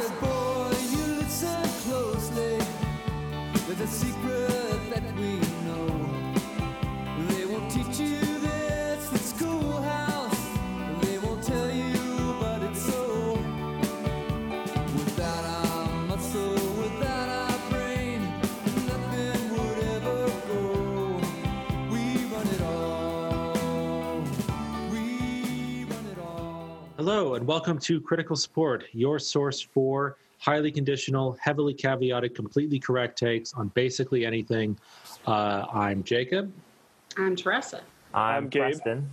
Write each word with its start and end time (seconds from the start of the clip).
said, 0.00 0.20
boy, 0.20 0.70
you 0.92 1.04
listen 1.20 1.62
closely. 1.84 2.58
There's 3.66 3.80
a 3.80 3.86
secret 3.86 4.29
Hello, 27.12 27.34
and 27.34 27.44
welcome 27.44 27.76
to 27.80 28.00
Critical 28.00 28.36
Support, 28.36 28.84
your 28.92 29.18
source 29.18 29.60
for 29.60 30.16
highly 30.38 30.70
conditional, 30.70 31.36
heavily 31.40 31.74
caveated, 31.74 32.36
completely 32.36 32.78
correct 32.78 33.18
takes 33.18 33.52
on 33.52 33.66
basically 33.74 34.24
anything. 34.24 34.78
Uh, 35.26 35.66
I'm 35.72 36.04
Jacob. 36.04 36.52
I'm 37.16 37.34
Teresa. 37.34 37.80
I'm, 38.14 38.44
I'm 38.44 38.48
Gabe. 38.48 38.62
Preston. 38.62 39.10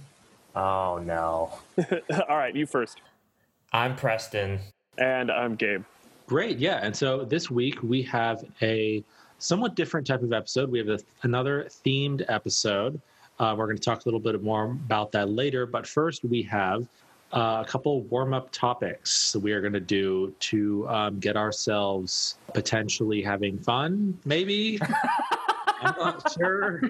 Oh 0.56 1.02
no. 1.04 1.58
All 2.30 2.38
right, 2.38 2.56
you 2.56 2.68
first. 2.68 3.02
I'm 3.74 3.96
Preston. 3.96 4.60
And 5.00 5.32
I'm 5.32 5.56
Gabe. 5.56 5.84
Great, 6.28 6.60
yeah. 6.60 6.82
And 6.84 6.96
so 6.96 7.26
this 7.26 7.50
week 7.50 7.82
we 7.82 8.04
have 8.04 8.46
a 8.62 9.04
somewhat 9.40 9.74
different 9.74 10.06
type 10.06 10.22
of 10.22 10.34
episode. 10.34 10.70
We 10.70 10.78
have 10.78 10.90
a, 10.90 11.00
another 11.24 11.68
themed 11.84 12.24
episode. 12.28 13.02
Uh, 13.40 13.56
we're 13.58 13.66
going 13.66 13.78
to 13.78 13.84
talk 13.84 14.06
a 14.06 14.08
little 14.08 14.20
bit 14.20 14.40
more 14.44 14.66
about 14.66 15.12
that 15.14 15.30
later. 15.30 15.66
But 15.66 15.88
first, 15.88 16.24
we 16.24 16.44
have 16.44 16.86
uh, 17.34 17.64
a 17.66 17.70
couple 17.70 18.02
warm 18.04 18.34
up 18.34 18.52
topics 18.52 19.32
that 19.34 19.40
we 19.40 19.52
are 19.52 19.62
going 19.62 19.74
to 19.74 19.80
do 19.80 20.34
to 20.40 20.88
um, 20.88 21.20
get 21.20 21.36
ourselves 21.36 22.38
potentially 22.54 23.22
having 23.22 23.58
fun, 23.60 24.18
maybe. 24.26 24.80
I'm 25.82 25.96
not 26.00 26.32
sure. 26.34 26.82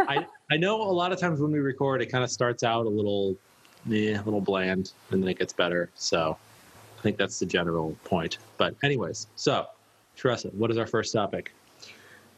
I 0.00 0.26
I 0.50 0.56
know 0.56 0.82
a 0.82 0.92
lot 0.92 1.12
of 1.12 1.18
times 1.18 1.40
when 1.40 1.52
we 1.52 1.60
record, 1.60 2.02
it 2.02 2.06
kind 2.06 2.24
of 2.24 2.30
starts 2.30 2.62
out 2.62 2.86
a 2.86 2.88
little, 2.88 3.36
yeah, 3.86 4.20
a 4.20 4.24
little 4.24 4.40
bland, 4.40 4.92
and 5.10 5.22
then 5.22 5.28
it 5.28 5.38
gets 5.38 5.52
better. 5.52 5.88
So 5.94 6.36
I 6.98 7.02
think 7.02 7.16
that's 7.16 7.38
the 7.38 7.46
general 7.46 7.96
point. 8.04 8.38
But 8.58 8.74
anyways, 8.82 9.28
so 9.36 9.66
Teresa, 10.16 10.48
what 10.48 10.70
is 10.70 10.76
our 10.76 10.86
first 10.86 11.12
topic? 11.12 11.52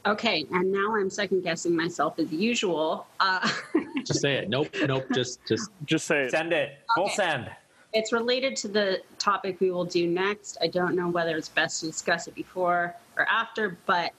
Okay, 0.04 0.44
and 0.50 0.72
now 0.72 0.96
I'm 0.96 1.08
second 1.10 1.42
guessing 1.42 1.76
myself 1.76 2.18
as 2.18 2.32
usual. 2.32 3.06
Uh, 3.20 3.48
Just 4.04 4.20
say 4.20 4.34
it. 4.34 4.48
Nope, 4.48 4.68
nope. 4.86 5.04
Just 5.14 5.38
just 5.46 5.70
Just 5.84 6.06
say 6.06 6.22
it. 6.22 6.30
Send 6.32 6.52
it. 6.52 6.78
Full 6.96 7.04
Okay. 7.04 7.14
send. 7.14 7.50
it's 7.92 8.12
related 8.12 8.56
to 8.56 8.68
the 8.68 9.00
topic 9.18 9.60
we 9.60 9.70
will 9.70 9.84
do 9.84 10.08
next. 10.08 10.56
I 10.60 10.66
don't 10.66 10.96
know 10.96 11.08
whether 11.08 11.36
it's 11.36 11.48
best 11.48 11.80
to 11.80 11.86
discuss 11.86 12.26
it 12.26 12.34
before 12.34 12.94
or 13.16 13.26
after, 13.26 13.76
but 13.86 14.10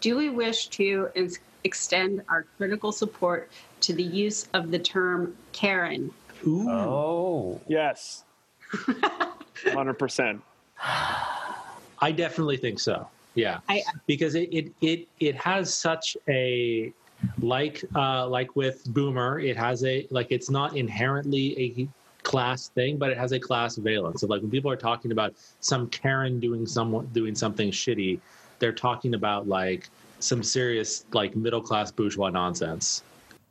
do 0.00 0.16
we 0.18 0.28
wish 0.28 0.66
to 0.68 1.08
ins- 1.14 1.38
extend 1.64 2.22
our 2.28 2.44
critical 2.58 2.92
support 2.92 3.48
to 3.80 3.92
the 3.94 4.02
use 4.02 4.48
of 4.52 4.70
the 4.70 4.78
term 4.78 5.34
Karen? 5.52 6.10
ooh. 6.46 6.68
Oh. 6.68 7.60
Yes. 7.68 8.24
100%. 8.72 10.40
I 10.80 12.12
definitely 12.14 12.56
think 12.56 12.80
so. 12.80 13.06
Yeah, 13.34 13.60
I- 13.68 13.82
because 14.06 14.34
it 14.34 14.48
it 14.52 14.72
it 14.80 15.08
it 15.20 15.34
has 15.36 15.72
such 15.72 16.16
a 16.28 16.92
like 17.40 17.84
uh 17.94 18.26
like 18.26 18.54
with 18.56 18.84
Boomer, 18.92 19.40
it 19.40 19.56
has 19.56 19.84
a 19.84 20.06
like 20.10 20.28
it's 20.30 20.50
not 20.50 20.76
inherently 20.76 21.58
a 21.58 21.88
class 22.22 22.68
thing, 22.68 22.98
but 22.98 23.10
it 23.10 23.18
has 23.18 23.32
a 23.32 23.38
class 23.40 23.76
valence. 23.76 24.20
So 24.20 24.26
like 24.26 24.42
when 24.42 24.50
people 24.50 24.70
are 24.70 24.76
talking 24.76 25.12
about 25.12 25.34
some 25.60 25.88
Karen 25.88 26.40
doing 26.40 26.66
some 26.66 27.06
doing 27.12 27.34
something 27.34 27.70
shitty, 27.70 28.20
they're 28.58 28.72
talking 28.72 29.14
about 29.14 29.48
like 29.48 29.88
some 30.18 30.42
serious 30.42 31.04
like 31.12 31.34
middle 31.34 31.62
class 31.62 31.90
bourgeois 31.90 32.30
nonsense. 32.30 33.02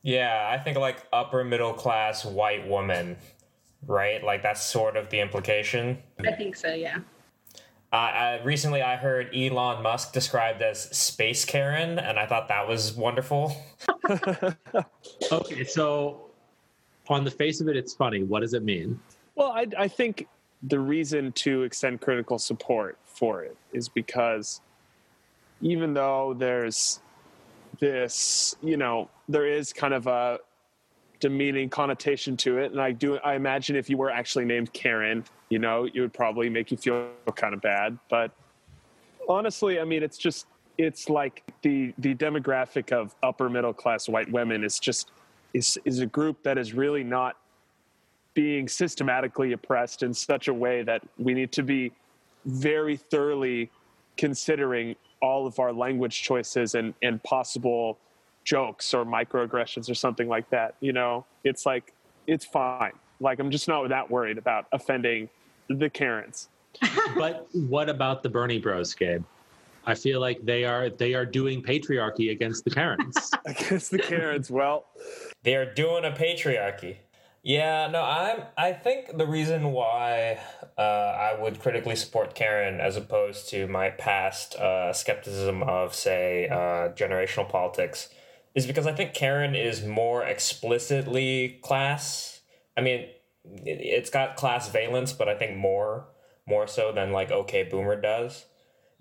Yeah, 0.03 0.49
I 0.51 0.57
think 0.63 0.77
like 0.77 1.05
upper 1.13 1.43
middle 1.43 1.73
class 1.73 2.25
white 2.25 2.67
woman, 2.67 3.17
right? 3.85 4.23
Like 4.23 4.41
that's 4.41 4.63
sort 4.63 4.95
of 4.95 5.09
the 5.09 5.19
implication. 5.19 5.97
I 6.25 6.31
think 6.31 6.55
so, 6.55 6.73
yeah. 6.73 6.99
Uh, 7.91 7.95
I, 7.95 8.41
recently, 8.43 8.81
I 8.81 8.95
heard 8.95 9.35
Elon 9.35 9.83
Musk 9.83 10.13
described 10.13 10.61
as 10.61 10.83
space 10.97 11.43
Karen, 11.43 11.99
and 11.99 12.17
I 12.17 12.25
thought 12.25 12.47
that 12.47 12.67
was 12.67 12.93
wonderful. 12.93 13.55
Okay, 15.31 15.63
so 15.63 16.29
on 17.07 17.23
the 17.23 17.31
face 17.31 17.61
of 17.61 17.67
it, 17.67 17.77
it's 17.77 17.93
funny. 17.93 18.23
What 18.23 18.41
does 18.41 18.53
it 18.53 18.63
mean? 18.63 18.99
Well, 19.35 19.51
I, 19.51 19.67
I 19.77 19.87
think 19.87 20.27
the 20.63 20.79
reason 20.79 21.31
to 21.33 21.63
extend 21.63 22.01
critical 22.01 22.37
support 22.37 22.97
for 23.05 23.43
it 23.43 23.55
is 23.73 23.87
because 23.87 24.61
even 25.61 25.93
though 25.93 26.33
there's 26.37 26.99
this, 27.79 28.55
you 28.61 28.77
know, 28.77 29.09
there 29.29 29.45
is 29.45 29.73
kind 29.73 29.93
of 29.93 30.07
a 30.07 30.39
demeaning 31.21 31.69
connotation 31.69 32.35
to 32.35 32.57
it, 32.57 32.71
and 32.71 32.81
I 32.81 32.91
do, 32.91 33.17
I 33.19 33.35
imagine 33.35 33.77
if 33.77 33.89
you 33.89 33.95
were 33.95 34.09
actually 34.09 34.43
named 34.43 34.73
Karen, 34.73 35.23
you 35.49 35.59
know, 35.59 35.85
it 35.85 35.99
would 35.99 36.13
probably 36.13 36.49
make 36.49 36.71
you 36.71 36.77
feel 36.77 37.09
kind 37.35 37.53
of 37.53 37.61
bad. 37.61 37.97
But 38.09 38.31
honestly, 39.29 39.79
I 39.79 39.85
mean, 39.85 40.03
it's 40.03 40.17
just, 40.17 40.47
it's 40.77 41.09
like 41.09 41.43
the 41.61 41.93
the 41.99 42.15
demographic 42.15 42.91
of 42.91 43.13
upper 43.21 43.49
middle 43.49 43.73
class 43.73 44.09
white 44.09 44.31
women 44.31 44.63
is 44.63 44.79
just 44.79 45.11
is 45.53 45.77
is 45.85 45.99
a 45.99 46.05
group 46.05 46.41
that 46.43 46.57
is 46.57 46.73
really 46.73 47.03
not 47.03 47.37
being 48.33 48.67
systematically 48.67 49.51
oppressed 49.51 50.01
in 50.03 50.13
such 50.13 50.47
a 50.47 50.53
way 50.53 50.81
that 50.81 51.03
we 51.17 51.33
need 51.33 51.51
to 51.51 51.63
be 51.63 51.91
very 52.45 52.95
thoroughly 52.95 53.69
considering 54.17 54.95
all 55.21 55.45
of 55.45 55.59
our 55.59 55.73
language 55.73 56.23
choices 56.23 56.73
and, 56.73 56.93
and 57.01 57.21
possible 57.23 57.97
jokes 58.43 58.93
or 58.93 59.05
microaggressions 59.05 59.89
or 59.89 59.93
something 59.93 60.27
like 60.27 60.49
that. 60.49 60.75
You 60.79 60.93
know, 60.93 61.25
it's 61.43 61.65
like, 61.65 61.93
it's 62.27 62.45
fine. 62.45 62.93
Like, 63.19 63.39
I'm 63.39 63.51
just 63.51 63.67
not 63.67 63.87
that 63.89 64.09
worried 64.09 64.37
about 64.37 64.67
offending 64.71 65.29
the 65.67 65.89
Karens. 65.89 66.49
but 67.15 67.47
what 67.53 67.89
about 67.89 68.23
the 68.23 68.29
Bernie 68.29 68.59
Bros, 68.59 68.93
Gabe? 68.93 69.23
I 69.85 69.95
feel 69.95 70.19
like 70.19 70.45
they 70.45 70.63
are 70.63 70.89
they 70.89 71.15
are 71.15 71.25
doing 71.25 71.63
patriarchy 71.63 72.31
against 72.31 72.63
the 72.65 72.69
Karens. 72.69 73.31
Against 73.45 73.89
the 73.89 73.97
Karens, 73.97 74.51
well, 74.51 74.85
They're 75.43 75.73
doing 75.73 76.05
a 76.05 76.11
patriarchy. 76.11 76.97
Yeah, 77.43 77.87
no, 77.87 78.03
I'm. 78.03 78.43
I 78.55 78.73
think 78.73 79.17
the 79.17 79.25
reason 79.25 79.71
why 79.71 80.39
uh, 80.77 80.81
I 80.81 81.35
would 81.41 81.59
critically 81.59 81.95
support 81.95 82.35
Karen 82.35 82.79
as 82.79 82.95
opposed 82.95 83.49
to 83.49 83.65
my 83.65 83.89
past 83.89 84.55
uh, 84.55 84.93
skepticism 84.93 85.63
of, 85.63 85.95
say, 85.95 86.47
uh, 86.49 86.89
generational 86.93 87.49
politics, 87.49 88.09
is 88.55 88.67
because 88.67 88.87
I 88.87 88.93
think 88.93 89.13
Karen 89.13 89.55
is 89.55 89.83
more 89.83 90.23
explicitly 90.23 91.59
class. 91.61 92.41
I 92.77 92.81
mean, 92.81 93.01
it, 93.43 93.79
it's 93.81 94.09
got 94.09 94.35
class 94.35 94.69
valence, 94.69 95.13
but 95.13 95.29
I 95.29 95.35
think 95.35 95.57
more 95.57 96.07
more 96.47 96.67
so 96.67 96.91
than 96.91 97.11
like 97.11 97.31
okay 97.31 97.63
boomer 97.63 97.99
does 97.99 98.45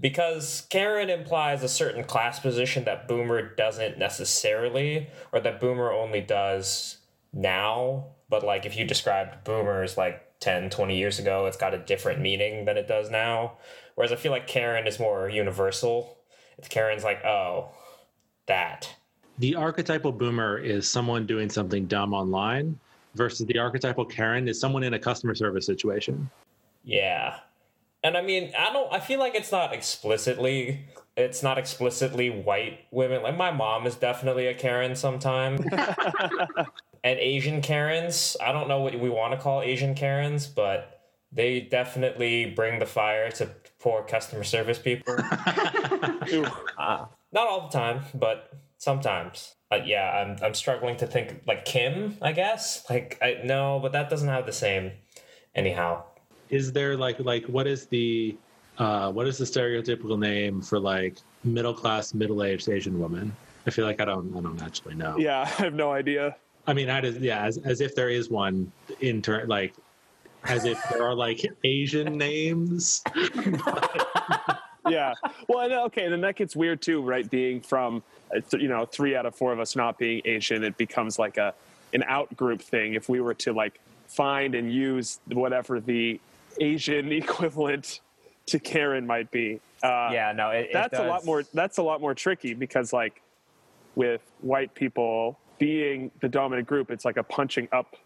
because 0.01 0.67
Karen 0.71 1.11
implies 1.11 1.63
a 1.63 1.69
certain 1.69 2.05
class 2.05 2.41
position 2.41 2.85
that 2.85 3.07
Boomer 3.07 3.55
doesn't 3.55 3.99
necessarily, 3.99 5.09
or 5.33 5.41
that 5.41 5.61
Boomer 5.61 5.93
only 5.93 6.23
does 6.23 6.99
now. 7.33 8.07
But 8.29 8.43
like 8.43 8.65
if 8.65 8.77
you 8.77 8.85
described 8.85 9.45
Boomers 9.45 9.97
like 9.97 10.41
10, 10.41 10.71
20 10.71 10.97
years 10.97 11.19
ago, 11.19 11.47
it's 11.47 11.57
got 11.57 11.75
a 11.75 11.79
different 11.79 12.21
meaning 12.21 12.65
than 12.65 12.79
it 12.79 12.89
does 12.89 13.11
now. 13.11 13.59
Whereas 13.95 14.13
I 14.13 14.17
feel 14.17 14.33
like 14.33 14.47
Karen 14.47 14.87
is 14.87 14.99
more 14.99 15.29
universal. 15.29 16.17
Karen's 16.69 17.05
like, 17.05 17.25
oh, 17.25 17.71
that. 18.47 18.95
The 19.39 19.55
archetypal 19.55 20.13
boomer 20.13 20.59
is 20.59 20.89
someone 20.89 21.27
doing 21.27 21.49
something 21.49 21.87
dumb 21.87 22.13
online 22.13 22.79
versus 23.15 23.47
the 23.47 23.59
archetypal 23.59 24.05
Karen 24.05 24.49
is 24.49 24.61
someone 24.61 24.83
in 24.83 24.95
a 24.95 24.99
customer 24.99 25.35
service 25.35 25.67
situation. 25.67 26.31
Yeah. 26.85 27.39
And 28.03 28.17
I 28.17 28.23
mean, 28.23 28.53
I 28.59 28.73
don't 28.73 28.93
I 28.93 29.01
feel 29.01 29.19
like 29.19 29.35
it's 29.35 29.53
not 29.53 29.73
explicitly 29.73 30.87
it's 31.17 31.43
not 31.43 31.59
explicitly 31.59 32.31
white 32.31 32.81
women. 32.91 33.23
Like 33.23 33.37
my 33.37 33.51
mom 33.51 33.87
is 33.87 33.95
definitely 33.97 34.47
a 34.47 34.55
Karen 34.55 34.97
sometime. 34.97 35.59
and 37.05 37.19
Asian 37.19 37.61
Karens, 37.61 38.37
I 38.41 38.53
don't 38.53 38.69
know 38.69 38.81
what 38.81 38.99
we 38.99 39.11
want 39.11 39.33
to 39.35 39.39
call 39.39 39.63
Asian 39.63 39.95
Karens, 39.95 40.47
but 40.47 41.01
they 41.33 41.61
definitely 41.61 42.47
bring 42.47 42.79
the 42.79 42.87
fire 42.87 43.31
to 43.33 43.49
poor 43.79 44.03
customer 44.03 44.45
service 44.45 44.79
people. 44.79 45.17
Not 47.33 47.47
all 47.49 47.69
the 47.69 47.79
time, 47.79 48.03
but 48.15 48.53
sometimes. 48.81 49.55
Uh, 49.71 49.79
yeah, 49.85 50.11
I'm 50.11 50.37
I'm 50.43 50.55
struggling 50.55 50.97
to 50.97 51.07
think 51.07 51.43
like 51.47 51.65
Kim, 51.65 52.17
I 52.21 52.33
guess. 52.33 52.85
Like 52.91 53.19
I 53.23 53.41
no, 53.45 53.79
but 53.81 53.93
that 53.93 54.11
doesn't 54.11 54.29
have 54.29 54.47
the 54.47 54.53
same 54.53 54.91
anyhow. 55.55 56.03
Is 56.49 56.73
there 56.73 56.97
like 56.97 57.21
like 57.21 57.45
what 57.45 57.69
is 57.69 57.87
the 57.87 58.37
uh, 58.79 59.13
what 59.13 59.29
is 59.29 59.39
the 59.39 59.45
stereotypical 59.45 60.19
name 60.19 60.61
for 60.61 60.81
like 60.81 61.19
middle 61.45 61.75
class 61.75 62.13
middle 62.15 62.43
aged 62.43 62.69
Asian 62.69 62.99
woman? 62.99 63.33
I 63.67 63.71
feel 63.71 63.85
like 63.85 64.01
I 64.01 64.07
don't 64.07 64.37
I 64.37 64.41
don't 64.41 64.61
actually 64.61 64.97
know. 64.97 65.17
yeah, 65.19 65.43
I 65.59 65.63
have 65.63 65.75
no 65.75 65.93
idea. 65.93 66.35
I 66.67 66.75
mean, 66.75 66.91
I 66.91 67.01
just, 67.01 67.21
yeah, 67.21 67.45
as, 67.45 67.59
as 67.59 67.81
if 67.81 67.95
there 67.95 68.11
is 68.11 68.29
one 68.29 68.71
in 69.01 69.23
turn, 69.23 69.49
like 69.49 69.75
as 70.45 70.65
if 70.65 70.79
there 70.91 71.03
are 71.03 71.15
like 71.15 71.45
Asian 71.65 72.19
names. 72.19 73.03
yeah. 74.91 75.15
Well, 75.49 75.61
and, 75.61 75.73
okay, 75.73 76.09
then 76.09 76.21
that 76.23 76.37
gets 76.37 76.55
weird 76.55 76.83
too, 76.83 77.03
right? 77.03 77.29
Being 77.29 77.61
from, 77.61 78.03
uh, 78.35 78.41
you 78.57 78.69
know, 78.69 78.87
three 78.87 79.17
out 79.17 79.27
of 79.27 79.35
four 79.35 79.53
of 79.53 79.61
us 79.61 79.77
not 79.77 79.99
being 79.99 80.23
Asian, 80.25 80.65
it 80.65 80.77
becomes 80.77 81.19
like 81.19 81.37
a 81.37 81.55
an 81.93 82.05
out 82.07 82.35
group 82.37 82.63
thing. 82.63 82.95
If 82.95 83.09
we 83.09 83.21
were 83.21 83.35
to 83.35 83.53
like 83.53 83.81
find 84.07 84.55
and 84.55 84.73
use 84.73 85.21
whatever 85.27 85.81
the 85.81 86.21
Asian 86.61 87.13
equivalent 87.23 88.01
to 88.47 88.59
Karen 88.59 89.07
might 89.07 89.31
be, 89.31 89.61
uh, 89.83 90.11
yeah, 90.13 90.33
no, 90.33 90.51
it, 90.51 90.67
it 90.67 90.73
that's 90.73 90.99
a 90.99 91.05
lot 91.05 91.25
more. 91.25 91.43
That's 91.55 91.79
a 91.79 91.83
lot 91.83 92.01
more 92.01 92.15
tricky 92.15 92.55
because 92.55 92.93
like 92.93 93.23
with 93.95 94.23
white 94.41 94.75
people 94.75 95.39
being 95.59 96.11
the 96.21 96.29
dominant 96.29 96.69
group, 96.69 96.91
it's 96.91 97.05
like 97.05 97.17
a 97.17 97.23
punching 97.23 97.69
up 97.73 97.97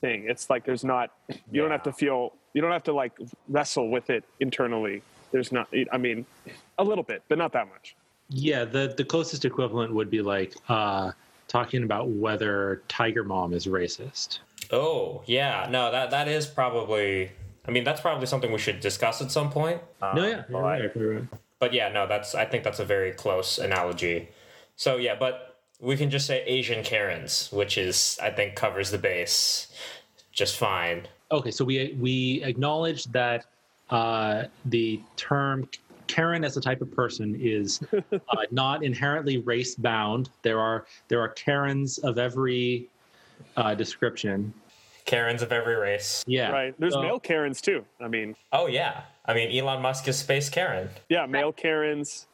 thing. 0.00 0.26
It's 0.28 0.48
like 0.48 0.64
there's 0.64 0.84
not. 0.84 1.10
You 1.50 1.62
don't 1.62 1.70
have 1.70 1.82
to 1.84 1.92
feel. 1.92 2.34
You 2.54 2.62
don't 2.62 2.72
have 2.72 2.84
to 2.84 2.92
like 2.92 3.12
wrestle 3.48 3.88
with 3.90 4.10
it 4.10 4.24
internally. 4.38 5.02
There's 5.32 5.52
not. 5.52 5.68
I 5.92 5.98
mean, 5.98 6.26
a 6.78 6.84
little 6.84 7.04
bit, 7.04 7.22
but 7.28 7.38
not 7.38 7.52
that 7.52 7.68
much. 7.68 7.94
Yeah, 8.28 8.64
the 8.64 8.94
the 8.96 9.04
closest 9.04 9.44
equivalent 9.44 9.94
would 9.94 10.10
be 10.10 10.22
like 10.22 10.54
uh, 10.68 11.12
talking 11.48 11.82
about 11.82 12.08
whether 12.08 12.82
Tiger 12.88 13.24
Mom 13.24 13.52
is 13.52 13.66
racist. 13.66 14.38
Oh, 14.70 15.22
yeah. 15.26 15.66
No, 15.70 15.90
that 15.90 16.10
that 16.10 16.28
is 16.28 16.46
probably. 16.46 17.30
I 17.66 17.72
mean, 17.72 17.84
that's 17.84 18.00
probably 18.00 18.26
something 18.26 18.50
we 18.50 18.58
should 18.58 18.80
discuss 18.80 19.20
at 19.20 19.30
some 19.30 19.50
point. 19.50 19.80
um, 20.00 20.16
no, 20.16 20.26
yeah, 20.26 20.44
but, 20.48 20.50
you're 20.50 20.62
right, 20.62 20.96
you're 20.96 21.14
right. 21.14 21.28
But 21.58 21.74
yeah, 21.74 21.88
no, 21.90 22.06
that's. 22.06 22.34
I 22.34 22.44
think 22.44 22.64
that's 22.64 22.78
a 22.78 22.84
very 22.84 23.12
close 23.12 23.58
analogy. 23.58 24.28
So 24.76 24.96
yeah, 24.96 25.14
but 25.18 25.58
we 25.80 25.96
can 25.96 26.10
just 26.10 26.26
say 26.26 26.42
Asian 26.44 26.82
Karens, 26.84 27.50
which 27.52 27.76
is 27.78 28.18
I 28.22 28.30
think 28.30 28.54
covers 28.54 28.90
the 28.90 28.98
base 28.98 29.68
just 30.32 30.56
fine. 30.56 31.06
Okay, 31.32 31.50
so 31.50 31.64
we 31.64 31.96
we 31.98 32.42
acknowledge 32.44 33.04
that 33.06 33.46
uh, 33.90 34.44
the 34.66 35.00
term 35.16 35.68
Karen 36.06 36.44
as 36.44 36.56
a 36.56 36.60
type 36.60 36.80
of 36.82 36.90
person 36.90 37.36
is 37.40 37.80
uh, 37.92 38.18
not 38.50 38.82
inherently 38.82 39.38
race 39.38 39.74
bound. 39.74 40.30
There 40.42 40.58
are 40.60 40.86
there 41.08 41.20
are 41.20 41.28
Karens 41.28 41.98
of 41.98 42.18
every 42.18 42.88
uh, 43.56 43.74
description. 43.74 44.52
Karens 45.06 45.42
of 45.42 45.50
every 45.50 45.74
race. 45.76 46.22
Yeah, 46.26 46.50
Right. 46.50 46.74
There's 46.78 46.92
So- 46.92 47.02
male 47.02 47.18
Karens 47.18 47.60
too. 47.60 47.84
I 48.00 48.08
mean, 48.08 48.36
Oh 48.52 48.66
yeah. 48.66 49.02
I 49.26 49.34
mean, 49.34 49.56
Elon 49.56 49.80
Musk 49.82 50.06
is 50.08 50.18
space 50.18 50.48
Karen. 50.48 50.88
yeah, 51.08 51.26
male 51.26 51.52
Karens. 51.52 52.26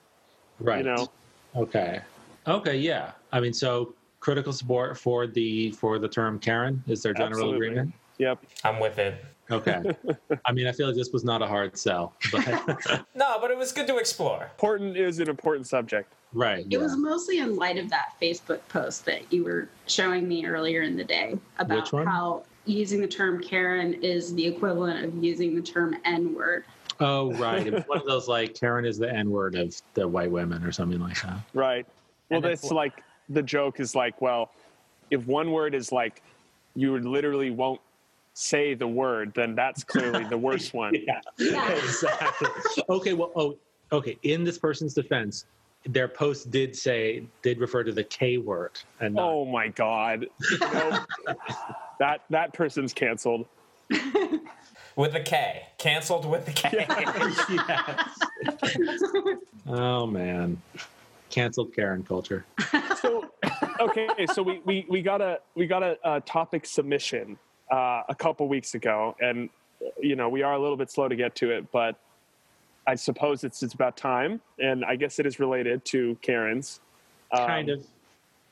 Right. 0.61 0.85
You 0.85 0.94
know. 0.94 1.08
Okay. 1.55 2.00
Okay. 2.47 2.76
Yeah. 2.79 3.12
I 3.32 3.41
mean, 3.41 3.53
so 3.53 3.94
critical 4.20 4.53
support 4.53 4.99
for 4.99 5.26
the 5.26 5.70
for 5.73 5.99
the 5.99 6.08
term 6.08 6.38
Karen 6.38 6.82
is 6.88 7.03
there 7.03 7.12
general 7.14 7.32
Absolutely. 7.50 7.67
agreement? 7.69 7.94
Yep. 8.19 8.38
I'm 8.64 8.81
with 8.81 8.99
it. 8.99 9.23
Okay. 9.50 9.82
I 10.44 10.52
mean, 10.52 10.66
I 10.66 10.72
feel 10.72 10.87
like 10.87 10.96
this 10.96 11.10
was 11.12 11.25
not 11.25 11.43
a 11.43 11.46
hard 11.46 11.76
sell, 11.78 12.14
but 12.32 12.46
No, 13.14 13.38
but 13.40 13.50
it 13.50 13.56
was 13.56 13.72
good 13.72 13.87
to 13.87 13.96
explore. 13.98 14.50
Important 14.52 14.96
is 14.96 15.19
an 15.19 15.28
important 15.28 15.66
subject. 15.66 16.12
right. 16.32 16.60
It 16.60 16.72
yeah. 16.72 16.78
was 16.78 16.96
mostly 16.96 17.38
in 17.38 17.56
light 17.56 17.78
of 17.78 17.88
that 17.90 18.14
Facebook 18.20 18.60
post 18.69 19.04
that 19.04 19.32
you 19.32 19.44
were 19.44 19.69
showing 19.87 20.26
me 20.26 20.46
earlier 20.46 20.82
in 20.82 20.96
the 20.96 21.04
day 21.04 21.38
about 21.58 21.88
how 21.90 22.43
using 22.64 23.00
the 23.00 23.06
term 23.06 23.40
Karen 23.40 23.94
is 23.94 24.34
the 24.34 24.44
equivalent 24.44 25.04
of 25.04 25.22
using 25.22 25.54
the 25.54 25.62
term 25.62 25.96
N 26.04 26.34
word. 26.34 26.64
Oh, 27.00 27.32
right. 27.34 27.66
It 27.66 27.72
was 27.72 27.84
one 27.87 27.98
of 27.98 28.06
those 28.06 28.28
like 28.28 28.54
Karen 28.54 28.84
is 28.84 28.98
the 28.98 29.10
N 29.10 29.31
word 29.31 29.54
of 29.54 29.75
the 29.94 30.06
white 30.06 30.31
women 30.31 30.64
or 30.64 30.72
something 30.72 31.00
like 31.00 31.20
that. 31.22 31.38
Right. 31.54 31.87
Well, 32.31 32.38
And 32.38 32.44
that's 32.44 32.70
like 32.70 33.02
the 33.28 33.43
joke 33.43 33.81
is 33.81 33.94
like, 33.94 34.20
well, 34.20 34.50
if 35.10 35.26
one 35.26 35.52
word 35.52 35.75
is 35.75 35.93
like 35.93 36.22
you 36.75 36.98
literally 36.98 37.50
won't 37.50 37.81
say 38.37 38.75
the 38.75 38.87
word, 38.87 39.33
then 39.35 39.55
that's 39.55 39.83
clearly 39.83 40.25
the 40.25 40.37
worst 40.37 40.75
one. 40.85 40.94
Yeah. 40.94 41.21
Yeah. 41.38 41.73
exactly. 41.73 42.49
Okay. 42.88 43.15
Well. 43.15 43.33
Oh. 43.35 43.59
Okay. 43.93 44.19
In 44.23 44.44
this 44.44 44.59
person's 44.59 44.94
defense, 44.94 45.47
their 45.87 46.09
post 46.09 46.50
did 46.50 46.77
say 46.77 47.25
did 47.43 47.59
refer 47.59 47.83
to 47.83 47.93
the 47.93 48.05
K 48.05 48.38
word 48.38 48.79
and 49.00 49.15
not 49.15 49.31
Oh 49.31 49.44
my 49.44 49.69
god. 49.69 50.27
Nope. 50.61 51.06
that 51.99 52.23
that 52.31 52.53
person's 52.53 52.93
canceled. 52.93 53.47
With 54.97 55.12
the 55.12 55.21
K. 55.21 55.67
Cancelled 55.77 56.25
with 56.25 56.47
the 56.47 56.53
K. 56.53 56.87
yes. 56.89 58.19
oh 59.67 60.06
man, 60.06 60.62
canceled 61.29 61.75
Karen 61.75 62.03
culture. 62.03 62.47
So 63.03 63.31
okay, 63.79 64.09
so 64.32 64.43
we, 64.43 64.62
we, 64.65 64.87
we 64.89 65.03
got 65.03 65.21
a 65.21 65.41
we 65.55 65.67
got 65.67 65.82
a, 65.82 65.99
a 66.03 66.23
topic 66.23 66.65
submission 66.65 67.39
uh, 67.71 68.03
a 68.09 68.15
couple 68.15 68.49
weeks 68.49 68.75
ago, 68.75 69.17
and 69.21 69.49
you 70.01 70.17
know 70.17 70.29
we 70.29 70.43
are 70.43 70.55
a 70.55 70.59
little 70.59 70.77
bit 70.77 70.91
slow 70.91 71.09
to 71.09 71.17
get 71.17 71.35
to 71.37 71.51
it, 71.51 71.71
but 71.73 71.97
I 72.87 72.95
suppose 72.95 73.45
it's 73.45 73.63
it's 73.63 73.75
about 73.75 73.97
time, 73.97 74.41
and 74.59 74.85
I 74.85 74.97
guess 74.97 75.19
it 75.19 75.27
is 75.27 75.39
related 75.39 75.85
to 75.87 76.17
Karen's. 76.23 76.81
Um, 77.33 77.47
Kind 77.47 77.69
of, 77.69 77.87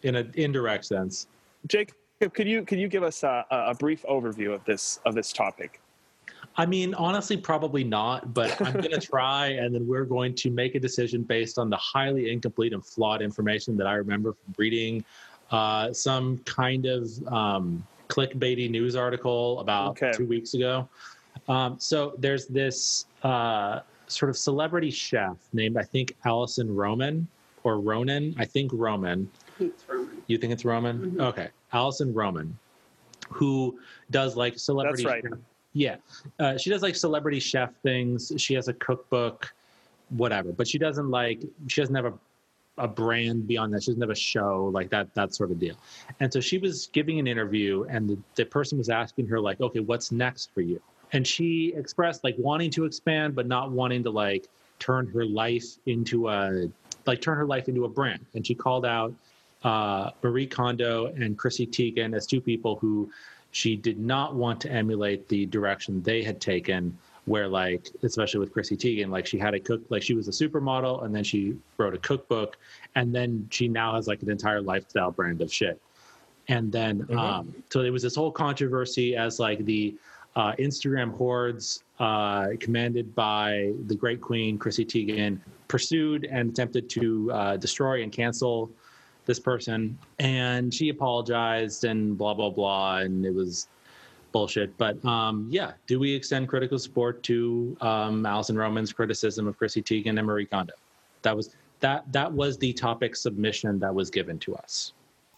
in 0.03 0.17
an 0.17 0.33
indirect 0.35 0.85
sense. 0.85 1.29
Jake, 1.69 1.93
could 2.33 2.49
you 2.49 2.65
could 2.65 2.79
you 2.79 2.89
give 2.89 3.03
us 3.03 3.23
a, 3.23 3.45
a 3.51 3.75
brief 3.75 4.05
overview 4.09 4.53
of 4.53 4.65
this 4.65 5.01
of 5.07 5.15
this 5.15 5.33
topic? 5.33 5.81
I 6.57 6.67
mean, 6.67 6.95
honestly, 6.95 7.37
probably 7.37 7.83
not, 7.83 8.33
but 8.33 8.61
I'm 8.61 8.75
going 8.75 8.91
to 8.91 9.01
try, 9.01 9.49
and 9.49 9.75
then 9.75 9.87
we're 9.87 10.05
going 10.05 10.35
to 10.37 10.51
make 10.51 10.75
a 10.75 10.81
decision 10.81 11.23
based 11.23 11.59
on 11.59 11.69
the 11.69 11.77
highly 11.77 12.31
incomplete 12.31 12.73
and 12.73 12.85
flawed 12.85 13.23
information 13.23 13.77
that 13.79 13.87
I 13.87 13.95
remember 13.95 14.33
from 14.33 14.55
reading 14.57 15.05
uh, 15.51 15.93
some 15.93 16.39
kind 16.39 16.87
of 16.87 17.11
um, 17.29 17.85
clickbaity 18.09 18.71
news 18.71 18.97
article 18.97 19.61
about 19.61 19.91
Okay. 19.91 20.12
two 20.15 20.27
weeks 20.27 20.55
ago. 20.55 20.89
Um, 21.49 21.77
so 21.79 22.15
there's 22.19 22.47
this 22.47 23.06
uh, 23.23 23.81
sort 24.06 24.31
of 24.31 24.37
celebrity 24.37 24.91
chef 24.91 25.37
named, 25.53 25.77
I 25.77 25.83
think, 25.83 26.15
Alison 26.25 26.75
Roman 26.75 27.27
or 27.65 27.81
Ronan. 27.81 28.35
I 28.39 28.45
think 28.45 28.71
Roman. 28.75 29.29
I 29.49 29.59
think 29.59 29.75
Roman. 29.89 30.23
You 30.27 30.39
think 30.39 30.53
it's 30.53 30.65
Roman? 30.65 31.12
Mhm. 31.12 31.21
Okay. 31.21 31.49
Alison 31.73 32.12
Roman, 32.15 32.56
who 33.31 33.79
does 34.11 34.37
like 34.37 34.59
celebrity. 34.59 35.05
That's 35.05 35.25
right. 35.25 35.33
Yeah. 35.73 35.97
Uh, 36.39 36.56
she 36.56 36.71
does 36.71 36.83
like 36.83 36.95
celebrity 36.95 37.41
chef 37.41 37.75
things. 37.83 38.33
She 38.37 38.55
has 38.55 38.69
a 38.69 38.75
cookbook, 38.75 39.53
whatever. 40.11 40.53
But 40.53 40.69
she 40.69 40.79
doesn't 40.79 41.11
like, 41.11 41.43
she 41.67 41.81
doesn't 41.81 41.95
have 41.97 42.05
a, 42.05 42.12
a 42.79 42.88
brand 42.88 43.47
beyond 43.47 43.73
that. 43.73 43.82
She 43.82 43.91
doesn't 43.91 44.03
have 44.03 44.11
a 44.11 44.15
show 44.15 44.71
like 44.73 44.91
that, 44.91 45.15
that 45.15 45.35
sort 45.35 45.50
of 45.50 45.59
deal. 45.59 45.76
And 46.21 46.32
so 46.32 46.41
she 46.41 46.59
was 46.59 46.88
giving 46.93 47.19
an 47.19 47.26
interview, 47.26 47.85
and 47.88 48.09
the, 48.09 48.19
the 48.35 48.44
person 48.44 48.79
was 48.79 48.88
asking 48.88 49.29
her, 49.29 49.41
like, 49.41 49.61
okay, 49.61 49.81
what's 49.81 50.11
next 50.11 50.53
for 50.53 50.61
you? 50.61 50.81
And 51.12 51.26
she 51.26 51.73
expressed 51.76 52.25
like 52.25 52.35
wanting 52.38 52.70
to 52.72 52.84
expand, 52.84 53.37
but 53.37 53.46
not 53.46 53.70
wanting 53.70 54.03
to 54.03 54.10
like 54.10 54.49
turn 54.81 55.06
her 55.08 55.25
life 55.25 55.79
into 55.87 56.29
a, 56.29 56.69
like 57.06 57.20
turn 57.20 57.37
her 57.37 57.46
life 57.46 57.69
into 57.69 57.84
a 57.84 57.89
brand. 57.89 58.25
And 58.34 58.44
she 58.44 58.55
called 58.55 58.84
out 58.84 59.15
uh, 59.63 60.10
Marie 60.22 60.46
Kondo 60.46 61.06
and 61.06 61.39
Chrissy 61.39 61.67
Teigen 61.67 62.17
as 62.17 62.27
two 62.27 62.41
people 62.41 62.77
who 62.77 63.10
she 63.53 63.77
did 63.77 64.01
not 64.01 64.34
want 64.34 64.60
to 64.63 64.72
emulate 64.72 65.29
the 65.29 65.46
direction 65.46 66.03
they 66.03 66.25
had 66.25 66.41
taken. 66.41 66.99
Where 67.27 67.49
like, 67.49 67.89
especially 68.03 68.41
with 68.41 68.53
Chrissy 68.53 68.77
Teigen, 68.77 69.09
like 69.09 69.27
she 69.27 69.39
had 69.39 69.55
a 69.55 69.61
cook, 69.61 69.81
like 69.89 70.03
she 70.03 70.15
was 70.15 70.29
a 70.29 70.31
supermodel, 70.31 71.05
and 71.05 71.15
then 71.15 71.25
she 71.25 71.57
wrote 71.79 71.95
a 71.95 71.99
cookbook, 71.99 72.59
and 72.97 73.15
then 73.15 73.49
she 73.51 73.67
now 73.67 73.95
has 73.95 74.07
like 74.07 74.23
an 74.23 74.31
entire 74.31 74.61
lifestyle 74.61 75.11
brand 75.11 75.41
of 75.41 75.53
shit. 75.53 75.81
And 76.49 76.71
then, 76.71 77.05
Mhm. 77.05 77.17
um, 77.19 77.55
so 77.71 77.83
there 77.83 77.93
was 77.93 78.03
this 78.03 78.15
whole 78.15 78.31
controversy 78.31 79.17
as 79.17 79.41
like 79.41 79.65
the 79.65 79.95
uh, 80.37 80.53
Instagram 80.59 81.13
hordes, 81.17 81.85
uh, 82.01 82.49
commanded 82.59 83.15
by 83.15 83.73
the 83.87 83.95
great 83.95 84.21
queen 84.21 84.59
Chrissy 84.59 84.85
Teigen, 84.85 85.39
pursued 85.69 86.25
and 86.25 86.51
attempted 86.51 86.91
to 86.91 87.31
uh, 87.31 87.57
destroy 87.57 88.03
and 88.03 88.11
cancel 88.11 88.69
this 89.27 89.39
person. 89.39 89.97
And 90.19 90.75
she 90.75 90.89
apologized 90.89 91.85
and 91.85 92.19
blah, 92.19 92.35
blah, 92.35 92.51
blah. 92.51 92.99
And 92.99 93.25
it 93.25 93.33
was 93.33 93.69
bullshit. 94.34 94.76
But 94.76 95.03
um, 95.06 95.46
yeah, 95.48 95.72
do 95.86 95.98
we 95.98 96.12
extend 96.12 96.48
critical 96.48 96.79
support 96.79 97.22
to 97.22 97.74
um, 97.81 98.26
Alison 98.26 98.58
Roman's 98.58 98.93
criticism 98.93 99.46
of 99.46 99.56
Chrissy 99.56 99.81
Teigen 99.81 100.19
and 100.19 100.26
Marie 100.26 100.44
Kondo? 100.44 100.74
That 101.22 101.34
was 101.34 101.56
that 101.81 102.05
that 102.12 102.31
was 102.31 102.58
the 102.58 102.72
topic 102.74 103.17
submission 103.17 103.79
that 103.79 103.94
was 103.94 104.10
given 104.10 104.38
to 104.41 104.56
us. 104.56 104.93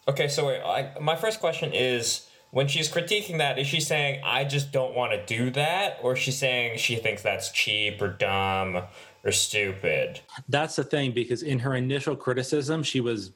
Okay, 0.08 0.28
so 0.28 0.46
wait, 0.46 0.62
I, 0.62 0.98
my 1.00 1.14
first 1.14 1.40
question 1.40 1.72
is 1.72 2.26
when 2.52 2.68
she's 2.68 2.90
critiquing 2.90 3.38
that, 3.38 3.58
is 3.58 3.66
she 3.66 3.80
saying, 3.80 4.22
I 4.24 4.44
just 4.44 4.72
don't 4.72 4.94
want 4.94 5.12
to 5.12 5.26
do 5.26 5.50
that? 5.50 5.98
Or 6.02 6.14
is 6.14 6.20
she 6.20 6.30
saying 6.30 6.78
she 6.78 6.96
thinks 6.96 7.22
that's 7.22 7.50
cheap 7.50 8.00
or 8.00 8.08
dumb 8.08 8.82
or 9.24 9.32
stupid? 9.32 10.20
That's 10.48 10.76
the 10.76 10.84
thing 10.84 11.12
because 11.12 11.42
in 11.42 11.58
her 11.58 11.74
initial 11.74 12.16
criticism, 12.16 12.82
she 12.82 13.00
was 13.00 13.32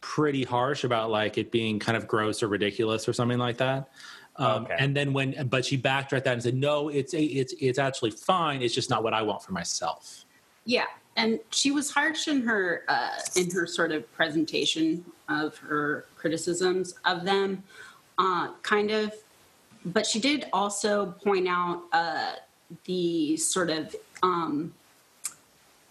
pretty 0.00 0.44
harsh 0.44 0.84
about 0.84 1.10
like 1.10 1.36
it 1.36 1.50
being 1.50 1.80
kind 1.80 1.96
of 1.96 2.06
gross 2.06 2.42
or 2.42 2.48
ridiculous 2.48 3.08
or 3.08 3.12
something 3.12 3.38
like 3.38 3.56
that. 3.58 3.90
Um, 4.38 4.64
Okay. 4.64 4.76
And 4.78 4.94
then 4.96 5.12
when, 5.12 5.46
but 5.48 5.64
she 5.64 5.76
backtracked 5.76 6.24
that 6.24 6.34
and 6.34 6.42
said, 6.42 6.54
"No, 6.54 6.88
it's 6.88 7.14
a, 7.14 7.22
it's 7.22 7.54
it's 7.60 7.78
actually 7.78 8.10
fine. 8.10 8.62
It's 8.62 8.74
just 8.74 8.90
not 8.90 9.02
what 9.02 9.14
I 9.14 9.22
want 9.22 9.42
for 9.42 9.52
myself." 9.52 10.24
Yeah, 10.64 10.86
and 11.16 11.40
she 11.50 11.70
was 11.70 11.90
harsh 11.90 12.28
in 12.28 12.42
her 12.42 12.84
uh, 12.88 13.18
in 13.34 13.50
her 13.50 13.66
sort 13.66 13.92
of 13.92 14.10
presentation 14.14 15.04
of 15.28 15.56
her 15.58 16.06
criticisms 16.16 16.94
of 17.04 17.24
them. 17.24 17.62
Uh, 18.18 18.48
kind 18.62 18.90
of 18.90 19.12
but 19.86 20.04
she 20.04 20.18
did 20.18 20.46
also 20.52 21.12
point 21.22 21.46
out 21.46 21.84
uh, 21.92 22.32
the 22.84 23.36
sort 23.36 23.70
of 23.70 23.94
um, 24.22 24.74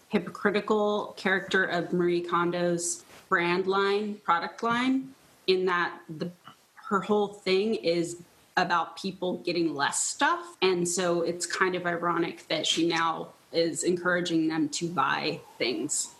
hypocritical 0.08 1.14
character 1.16 1.64
of 1.64 1.92
Marie 1.92 2.22
Kondo's 2.22 3.04
brand 3.28 3.66
line, 3.66 4.16
product 4.22 4.62
line, 4.62 5.14
in 5.46 5.64
that 5.64 5.98
the 6.18 6.30
her 6.74 7.00
whole 7.00 7.28
thing 7.28 7.74
is 7.74 8.22
about 8.56 8.96
people 8.96 9.38
getting 9.38 9.74
less 9.74 10.02
stuff, 10.02 10.56
and 10.62 10.88
so 10.88 11.22
it's 11.22 11.46
kind 11.46 11.74
of 11.74 11.86
ironic 11.86 12.46
that 12.48 12.66
she 12.66 12.86
now 12.88 13.28
is 13.52 13.84
encouraging 13.84 14.48
them 14.48 14.68
to 14.68 14.88
buy 14.88 15.40
things 15.58 16.14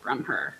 from 0.00 0.24
her. 0.24 0.54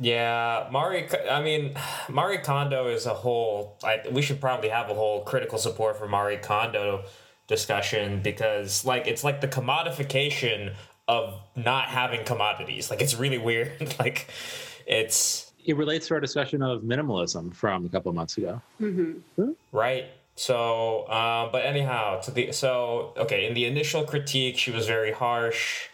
Yeah, 0.00 0.68
Marie. 0.70 1.08
I 1.28 1.42
mean, 1.42 1.74
Marie 2.08 2.38
Kondo 2.38 2.88
is 2.88 3.06
a 3.06 3.14
whole. 3.14 3.76
I, 3.82 4.00
we 4.10 4.22
should 4.22 4.40
probably 4.40 4.68
have 4.68 4.88
a 4.90 4.94
whole 4.94 5.22
critical 5.22 5.58
support 5.58 5.98
for 5.98 6.08
Marie 6.08 6.36
Kondo 6.36 7.02
discussion 7.48 8.22
because, 8.22 8.84
like, 8.84 9.06
it's 9.06 9.24
like 9.24 9.40
the 9.40 9.48
commodification 9.48 10.74
of 11.08 11.40
not 11.56 11.86
having 11.86 12.24
commodities. 12.24 12.90
Like, 12.90 13.02
it's 13.02 13.16
really 13.16 13.38
weird. 13.38 13.96
like, 13.98 14.28
it's 14.86 15.52
It 15.64 15.76
relates 15.76 16.06
to 16.08 16.14
our 16.14 16.20
discussion 16.20 16.62
of 16.62 16.82
minimalism 16.82 17.54
from 17.54 17.84
a 17.84 17.88
couple 17.88 18.10
of 18.10 18.14
months 18.14 18.36
ago. 18.38 18.62
Mm-hmm. 18.80 19.50
right. 19.72 20.06
So, 20.38 21.00
uh, 21.08 21.50
but 21.50 21.66
anyhow, 21.66 22.20
to 22.20 22.30
the 22.30 22.52
so 22.52 23.12
okay. 23.16 23.48
In 23.48 23.54
the 23.54 23.64
initial 23.64 24.04
critique, 24.04 24.56
she 24.56 24.70
was 24.70 24.86
very 24.86 25.10
harsh 25.10 25.88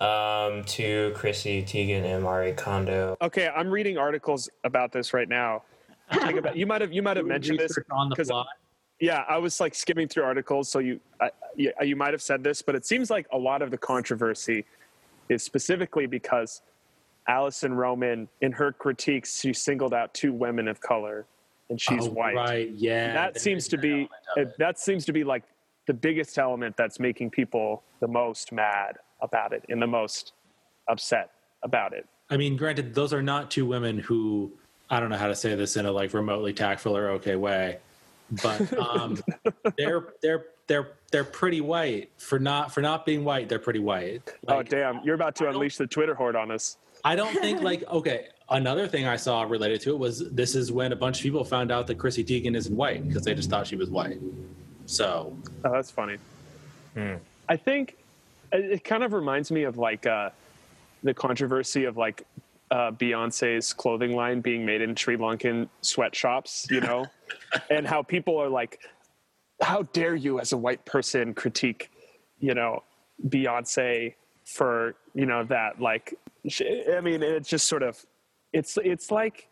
um, 0.00 0.64
to 0.64 1.12
Chrissy 1.14 1.62
Teigen 1.64 2.02
and 2.02 2.24
Marie 2.24 2.52
Kondo. 2.54 3.18
Okay, 3.20 3.46
I'm 3.54 3.68
reading 3.68 3.98
articles 3.98 4.48
about 4.64 4.90
this 4.90 5.12
right 5.12 5.28
now. 5.28 5.64
About- 6.10 6.56
you 6.56 6.66
might 6.66 6.80
have 6.80 6.94
you 6.94 7.02
might 7.02 7.18
have 7.18 7.26
mentioned 7.26 7.58
this 7.58 7.72
Research 7.72 7.86
on 7.90 8.08
the 8.08 8.16
'cause- 8.16 8.28
fly. 8.28 8.46
Yeah, 9.00 9.22
I 9.28 9.36
was 9.36 9.60
like 9.60 9.74
skimming 9.74 10.08
through 10.08 10.24
articles, 10.24 10.70
so 10.70 10.78
you 10.78 10.98
I, 11.20 11.30
you, 11.54 11.70
you 11.82 11.94
might 11.94 12.14
have 12.14 12.22
said 12.22 12.42
this, 12.42 12.62
but 12.62 12.74
it 12.74 12.86
seems 12.86 13.10
like 13.10 13.26
a 13.32 13.38
lot 13.38 13.60
of 13.60 13.70
the 13.70 13.76
controversy 13.78 14.64
is 15.28 15.42
specifically 15.42 16.06
because 16.06 16.62
Alison 17.28 17.74
Roman, 17.74 18.28
in 18.40 18.50
her 18.52 18.72
critiques, 18.72 19.38
she 19.38 19.52
singled 19.52 19.92
out 19.92 20.14
two 20.14 20.32
women 20.32 20.66
of 20.68 20.80
color, 20.80 21.26
and 21.70 21.80
she's 21.80 22.06
Oh, 22.06 22.10
white. 22.10 22.34
Right. 22.34 22.70
Yeah. 22.70 23.12
that 23.12 23.34
there 23.34 23.40
seems 23.42 23.68
to 23.68 23.76
that 23.76 23.82
be 23.82 23.90
element 23.90 24.10
of 24.36 24.48
it. 24.48 24.58
that 24.58 24.78
seems 24.78 25.04
to 25.06 25.12
be 25.12 25.24
like 25.24 25.44
the 25.86 25.94
biggest 25.94 26.38
element 26.38 26.76
that's 26.76 26.98
making 27.00 27.30
people 27.30 27.82
the 28.00 28.08
most 28.08 28.52
mad 28.52 28.98
about 29.20 29.52
it 29.52 29.64
and 29.68 29.80
the 29.80 29.86
most 29.86 30.32
upset 30.88 31.30
about 31.62 31.92
it. 31.92 32.06
I 32.30 32.36
mean, 32.36 32.56
granted, 32.56 32.94
those 32.94 33.12
are 33.12 33.22
not 33.22 33.50
two 33.50 33.66
women 33.66 33.98
who 33.98 34.52
I 34.90 35.00
don't 35.00 35.10
know 35.10 35.16
how 35.16 35.28
to 35.28 35.34
say 35.36 35.54
this 35.54 35.76
in 35.76 35.86
a 35.86 35.92
like 35.92 36.14
remotely 36.14 36.52
tactful 36.52 36.96
or 36.96 37.08
okay 37.12 37.36
way, 37.36 37.78
but 38.42 38.72
um, 38.78 39.22
they're 39.78 40.04
they're 40.22 40.44
they're 40.66 40.92
they're 41.10 41.24
pretty 41.24 41.60
white 41.60 42.10
for 42.18 42.38
not 42.38 42.72
for 42.72 42.80
not 42.82 43.04
being 43.06 43.24
white. 43.24 43.48
They're 43.48 43.58
pretty 43.58 43.80
white. 43.80 44.22
oh 44.48 44.62
damn, 44.62 45.00
you're 45.04 45.14
about 45.14 45.34
to 45.36 45.46
I 45.46 45.50
unleash 45.50 45.76
the 45.76 45.86
Twitter 45.86 46.14
horde 46.14 46.36
on 46.36 46.50
us. 46.50 46.76
I 47.04 47.16
don't 47.16 47.32
think 47.34 47.62
like 47.62 47.82
okay. 47.88 48.28
Another 48.50 48.88
thing 48.88 49.06
I 49.06 49.16
saw 49.16 49.42
related 49.42 49.80
to 49.82 49.90
it 49.90 49.98
was 49.98 50.30
this 50.30 50.54
is 50.54 50.72
when 50.72 50.92
a 50.92 50.96
bunch 50.96 51.18
of 51.18 51.22
people 51.22 51.44
found 51.44 51.70
out 51.70 51.86
that 51.88 51.96
Chrissy 51.98 52.24
Teigen 52.24 52.56
isn't 52.56 52.74
white 52.74 53.06
because 53.06 53.24
they 53.24 53.34
just 53.34 53.50
thought 53.50 53.66
she 53.66 53.76
was 53.76 53.90
white. 53.90 54.18
So 54.86 55.36
Oh, 55.64 55.72
that's 55.72 55.90
funny. 55.90 56.16
Hmm. 56.94 57.16
I 57.48 57.56
think 57.56 57.98
it, 58.52 58.64
it 58.64 58.84
kind 58.84 59.02
of 59.02 59.12
reminds 59.12 59.50
me 59.50 59.64
of 59.64 59.76
like 59.76 60.06
uh, 60.06 60.30
the 61.02 61.12
controversy 61.12 61.84
of 61.84 61.96
like 61.96 62.24
uh, 62.70 62.90
Beyonce's 62.92 63.72
clothing 63.72 64.14
line 64.14 64.40
being 64.40 64.64
made 64.64 64.80
in 64.80 64.94
Sri 64.94 65.16
Lankan 65.16 65.68
sweatshops, 65.80 66.66
you 66.70 66.80
know, 66.80 67.06
and 67.70 67.86
how 67.86 68.02
people 68.02 68.36
are 68.38 68.48
like, 68.48 68.80
"How 69.62 69.82
dare 69.92 70.14
you, 70.14 70.40
as 70.40 70.52
a 70.52 70.56
white 70.56 70.84
person, 70.84 71.34
critique, 71.34 71.90
you 72.40 72.54
know, 72.54 72.82
Beyonce 73.28 74.14
for 74.44 74.94
you 75.14 75.26
know 75.26 75.44
that?" 75.44 75.80
Like, 75.80 76.14
sh- 76.46 76.62
I 76.94 77.00
mean, 77.00 77.22
it's 77.22 77.48
just 77.48 77.68
sort 77.68 77.82
of, 77.82 78.04
it's 78.52 78.78
it's 78.82 79.10
like 79.10 79.48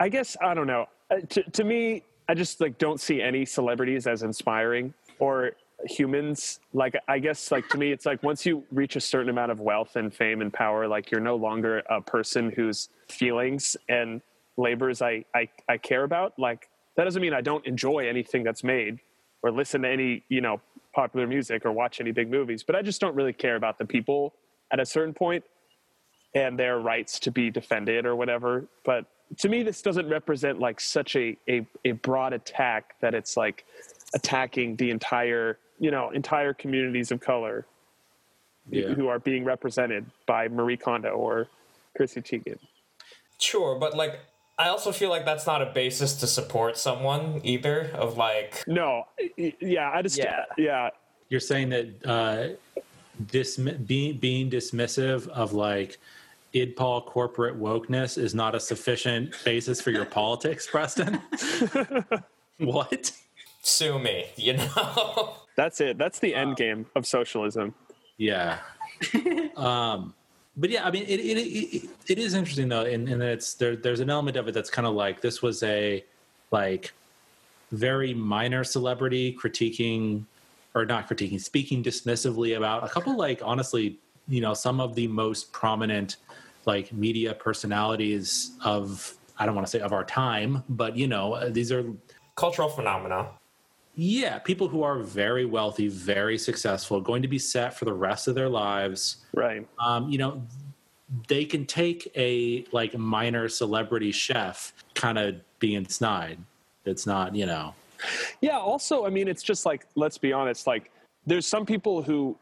I 0.00 0.08
guess 0.08 0.36
I 0.42 0.54
don't 0.54 0.66
know. 0.66 0.86
Uh, 1.10 1.20
To, 1.30 1.42
to 1.42 1.64
me, 1.64 2.02
I 2.28 2.34
just 2.34 2.60
like 2.60 2.78
don't 2.78 3.00
see 3.00 3.22
any 3.22 3.44
celebrities 3.44 4.06
as 4.06 4.22
inspiring 4.22 4.94
or 5.18 5.52
humans. 5.84 6.60
Like 6.72 6.96
I 7.08 7.18
guess 7.18 7.50
like 7.50 7.68
to 7.70 7.78
me, 7.78 7.92
it's 7.92 8.06
like 8.06 8.22
once 8.22 8.46
you 8.46 8.64
reach 8.70 8.96
a 8.96 9.00
certain 9.00 9.30
amount 9.30 9.52
of 9.52 9.60
wealth 9.60 9.96
and 9.96 10.12
fame 10.14 10.40
and 10.40 10.52
power, 10.52 10.86
like 10.88 11.10
you're 11.10 11.20
no 11.20 11.36
longer 11.36 11.82
a 11.90 12.00
person 12.00 12.50
whose 12.50 12.88
feelings 13.08 13.76
and 13.88 14.20
labors 14.56 15.02
I 15.02 15.24
I, 15.34 15.48
I 15.68 15.78
care 15.78 16.04
about. 16.04 16.38
Like 16.38 16.68
that 16.96 17.04
doesn't 17.04 17.22
mean 17.22 17.34
I 17.34 17.40
don't 17.40 17.66
enjoy 17.66 18.08
anything 18.08 18.44
that's 18.44 18.62
made 18.62 19.00
or 19.42 19.50
listen 19.50 19.82
to 19.82 19.88
any 19.88 20.24
you 20.28 20.40
know 20.40 20.60
popular 20.94 21.26
music 21.26 21.64
or 21.64 21.72
watch 21.72 22.00
any 22.00 22.12
big 22.12 22.30
movies, 22.30 22.62
but 22.62 22.76
I 22.76 22.82
just 22.82 23.00
don't 23.00 23.14
really 23.14 23.32
care 23.32 23.56
about 23.56 23.78
the 23.78 23.86
people 23.86 24.34
at 24.72 24.78
a 24.80 24.86
certain 24.86 25.14
point 25.14 25.44
and 26.34 26.58
their 26.58 26.78
rights 26.78 27.18
to 27.20 27.30
be 27.30 27.50
defended 27.50 28.06
or 28.06 28.16
whatever. 28.16 28.64
But 28.84 29.06
to 29.38 29.48
me, 29.48 29.62
this 29.62 29.82
doesn't 29.82 30.08
represent 30.08 30.58
like 30.58 30.80
such 30.80 31.16
a, 31.16 31.36
a, 31.48 31.66
a 31.84 31.92
broad 31.92 32.32
attack 32.32 32.96
that 33.00 33.14
it's 33.14 33.36
like 33.36 33.64
attacking 34.14 34.76
the 34.76 34.90
entire, 34.90 35.58
you 35.78 35.90
know, 35.90 36.10
entire 36.10 36.52
communities 36.52 37.10
of 37.10 37.20
color 37.20 37.66
yeah. 38.70 38.88
who 38.88 39.08
are 39.08 39.18
being 39.18 39.44
represented 39.44 40.06
by 40.26 40.48
Marie 40.48 40.76
Kondo 40.76 41.10
or 41.10 41.48
Chrissy 41.96 42.20
Teigen. 42.22 42.58
Sure, 43.38 43.74
but 43.78 43.96
like 43.96 44.20
I 44.58 44.68
also 44.68 44.92
feel 44.92 45.10
like 45.10 45.24
that's 45.24 45.46
not 45.46 45.62
a 45.62 45.66
basis 45.66 46.14
to 46.20 46.26
support 46.26 46.76
someone 46.76 47.40
either. 47.42 47.90
Of 47.94 48.16
like, 48.16 48.62
No, 48.66 49.06
yeah, 49.36 49.90
I 49.92 50.02
just, 50.02 50.18
Yeah. 50.18 50.44
yeah, 50.58 50.90
You're 51.28 51.40
saying 51.40 51.70
that 51.70 51.88
uh, 52.04 52.82
dismi- 53.24 53.84
being 53.86 54.18
being 54.18 54.50
dismissive 54.50 55.26
of 55.28 55.52
like 55.52 55.98
idpol 56.54 57.04
corporate 57.06 57.58
wokeness 57.58 58.18
is 58.18 58.34
not 58.34 58.54
a 58.54 58.60
sufficient 58.60 59.34
basis 59.44 59.80
for 59.80 59.90
your 59.90 60.04
politics, 60.04 60.66
Preston. 60.66 61.20
what? 62.58 63.12
sue 63.62 63.98
me, 63.98 64.26
you 64.36 64.54
know. 64.54 65.34
that's 65.56 65.80
it. 65.80 65.96
That's 65.96 66.18
the 66.18 66.34
end 66.34 66.56
game 66.56 66.86
of 66.94 67.06
socialism. 67.06 67.74
Yeah. 68.18 68.58
um, 69.56 70.14
but 70.56 70.68
yeah, 70.68 70.86
I 70.86 70.90
mean, 70.90 71.04
it 71.04 71.20
it, 71.20 71.38
it, 71.38 71.90
it 72.08 72.18
is 72.18 72.34
interesting 72.34 72.68
though, 72.68 72.84
and 72.84 73.08
and 73.08 73.22
it's 73.22 73.54
there. 73.54 73.74
There's 73.74 74.00
an 74.00 74.10
element 74.10 74.36
of 74.36 74.48
it 74.48 74.52
that's 74.52 74.68
kind 74.68 74.86
of 74.86 74.94
like 74.94 75.22
this 75.22 75.40
was 75.40 75.62
a 75.62 76.04
like 76.50 76.92
very 77.70 78.12
minor 78.12 78.62
celebrity 78.64 79.34
critiquing 79.40 80.24
or 80.74 80.84
not 80.84 81.08
critiquing, 81.08 81.40
speaking 81.40 81.82
dismissively 81.82 82.56
about 82.56 82.84
a 82.84 82.88
couple 82.88 83.16
like 83.16 83.40
honestly, 83.42 83.98
you 84.28 84.40
know, 84.40 84.54
some 84.54 84.80
of 84.80 84.94
the 84.94 85.06
most 85.08 85.52
prominent 85.52 86.16
like 86.64 86.92
media 86.92 87.34
personalities 87.34 88.52
of 88.64 89.16
I 89.38 89.46
don't 89.46 89.54
want 89.54 89.66
to 89.66 89.70
say 89.70 89.80
of 89.80 89.92
our 89.92 90.04
time, 90.04 90.62
but 90.68 90.96
you 90.96 91.08
know, 91.08 91.48
these 91.50 91.72
are 91.72 91.84
Cultural 92.34 92.68
phenomena. 92.68 93.28
yeah, 93.94 94.38
people 94.38 94.68
who 94.68 94.82
are 94.82 94.98
very 95.00 95.44
wealthy, 95.44 95.88
very 95.88 96.38
successful, 96.38 97.00
going 97.00 97.20
to 97.22 97.28
be 97.28 97.38
set 97.38 97.76
for 97.78 97.84
the 97.84 97.92
rest 97.92 98.26
of 98.26 98.34
their 98.34 98.48
lives. 98.48 99.18
Right. 99.34 99.66
Um, 99.78 100.08
you 100.08 100.16
know, 100.18 100.42
they 101.28 101.44
can 101.44 101.66
take 101.66 102.10
a 102.16 102.64
like 102.72 102.96
minor 102.96 103.48
celebrity 103.48 104.12
chef 104.12 104.72
kind 104.94 105.18
of 105.18 105.40
being 105.58 105.86
snide. 105.88 106.38
It's 106.86 107.06
not, 107.06 107.34
you 107.36 107.44
know. 107.44 107.74
Yeah. 108.40 108.58
Also, 108.58 109.04
I 109.04 109.10
mean, 109.10 109.28
it's 109.28 109.42
just 109.42 109.66
like 109.66 109.86
let's 109.94 110.16
be 110.18 110.32
honest. 110.32 110.66
Like, 110.66 110.90
there's 111.26 111.46
some 111.46 111.66
people 111.66 112.02
who 112.02 112.36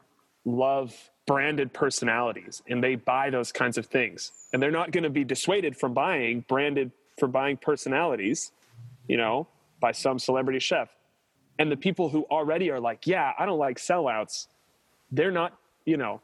love 0.44 0.94
branded 1.30 1.72
personalities, 1.72 2.60
and 2.68 2.82
they 2.82 2.96
buy 2.96 3.30
those 3.30 3.52
kinds 3.52 3.78
of 3.78 3.86
things, 3.86 4.32
and 4.52 4.60
they're 4.60 4.72
not 4.72 4.90
going 4.90 5.04
to 5.04 5.10
be 5.10 5.22
dissuaded 5.22 5.76
from 5.76 5.94
buying 5.94 6.44
branded 6.48 6.90
for 7.20 7.28
buying 7.28 7.56
personalities, 7.56 8.50
you 9.06 9.16
know, 9.16 9.46
by 9.78 9.92
some 9.92 10.18
celebrity 10.18 10.58
chef. 10.58 10.88
And 11.56 11.70
the 11.70 11.76
people 11.76 12.08
who 12.08 12.24
already 12.32 12.68
are 12.72 12.80
like, 12.80 13.06
yeah, 13.06 13.30
I 13.38 13.46
don't 13.46 13.60
like 13.60 13.78
sellouts. 13.78 14.48
They're 15.12 15.30
not, 15.30 15.56
you 15.84 15.96
know, 15.96 16.20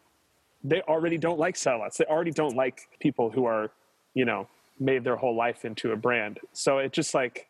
they 0.64 0.80
already 0.82 1.18
don't 1.18 1.38
like 1.38 1.54
sellouts. 1.54 1.98
They 1.98 2.06
already 2.06 2.32
don't 2.32 2.56
like 2.56 2.88
people 2.98 3.30
who 3.30 3.44
are, 3.44 3.70
you 4.14 4.24
know, 4.24 4.48
made 4.80 5.04
their 5.04 5.14
whole 5.14 5.36
life 5.36 5.64
into 5.64 5.92
a 5.92 5.96
brand. 5.96 6.40
So 6.52 6.78
it 6.78 6.92
just 6.92 7.14
like 7.14 7.46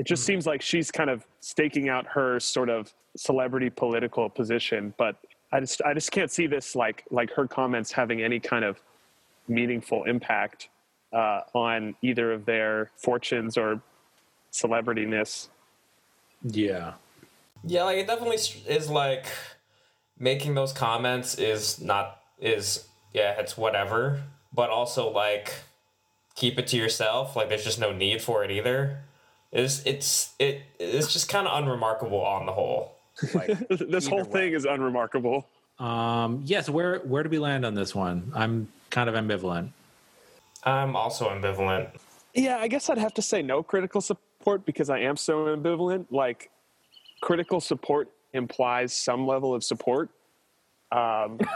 it 0.00 0.08
just 0.08 0.24
hmm. 0.24 0.32
seems 0.32 0.44
like 0.44 0.62
she's 0.62 0.90
kind 0.90 1.08
of 1.08 1.24
staking 1.38 1.88
out 1.88 2.04
her 2.08 2.40
sort 2.40 2.68
of 2.68 2.92
celebrity 3.16 3.70
political 3.70 4.28
position 4.28 4.94
but 4.96 5.16
i 5.52 5.60
just 5.60 5.82
i 5.82 5.94
just 5.94 6.10
can't 6.12 6.30
see 6.30 6.46
this 6.46 6.76
like 6.76 7.04
like 7.10 7.30
her 7.32 7.46
comments 7.46 7.92
having 7.92 8.22
any 8.22 8.40
kind 8.40 8.64
of 8.64 8.80
meaningful 9.48 10.04
impact 10.04 10.68
uh, 11.12 11.40
on 11.54 11.94
either 12.02 12.32
of 12.32 12.44
their 12.44 12.90
fortunes 12.98 13.56
or 13.56 13.80
celebrityness 14.52 15.48
Yeah. 16.42 16.94
Yeah, 17.64 17.84
like 17.84 17.98
it 17.98 18.06
definitely 18.06 18.38
is 18.68 18.88
like 18.88 19.26
making 20.18 20.54
those 20.54 20.72
comments 20.72 21.36
is 21.36 21.80
not 21.80 22.20
is 22.40 22.86
yeah, 23.12 23.34
it's 23.38 23.56
whatever, 23.56 24.22
but 24.54 24.70
also 24.70 25.10
like 25.10 25.52
keep 26.36 26.58
it 26.58 26.68
to 26.68 26.76
yourself. 26.76 27.34
Like 27.34 27.48
there's 27.48 27.64
just 27.64 27.80
no 27.80 27.92
need 27.92 28.22
for 28.22 28.44
it 28.44 28.50
either. 28.50 29.00
It's 29.50 29.84
it's 29.84 30.34
it 30.38 30.62
it's 30.78 31.12
just 31.12 31.28
kind 31.28 31.48
of 31.48 31.60
unremarkable 31.60 32.20
on 32.20 32.46
the 32.46 32.52
whole. 32.52 32.94
Like, 33.34 33.68
this 33.68 34.06
whole 34.06 34.20
Either 34.20 34.28
way. 34.30 34.40
thing 34.40 34.52
is 34.54 34.64
unremarkable. 34.64 35.46
Um, 35.78 36.42
yes. 36.44 36.68
Where 36.68 36.98
where 37.00 37.22
do 37.22 37.28
we 37.28 37.38
land 37.38 37.64
on 37.64 37.74
this 37.74 37.94
one? 37.94 38.32
I'm 38.34 38.68
kind 38.90 39.08
of 39.08 39.14
ambivalent. 39.14 39.70
I'm 40.64 40.96
also 40.96 41.28
ambivalent. 41.30 41.88
Yeah, 42.34 42.58
I 42.58 42.68
guess 42.68 42.90
I'd 42.90 42.98
have 42.98 43.14
to 43.14 43.22
say 43.22 43.42
no 43.42 43.62
critical 43.62 44.00
support 44.00 44.64
because 44.66 44.90
I 44.90 44.98
am 45.00 45.16
so 45.16 45.46
ambivalent. 45.46 46.06
Like, 46.10 46.50
critical 47.20 47.60
support 47.60 48.08
implies 48.32 48.92
some 48.92 49.26
level 49.26 49.54
of 49.54 49.62
support. 49.64 50.08
Um, 50.92 51.38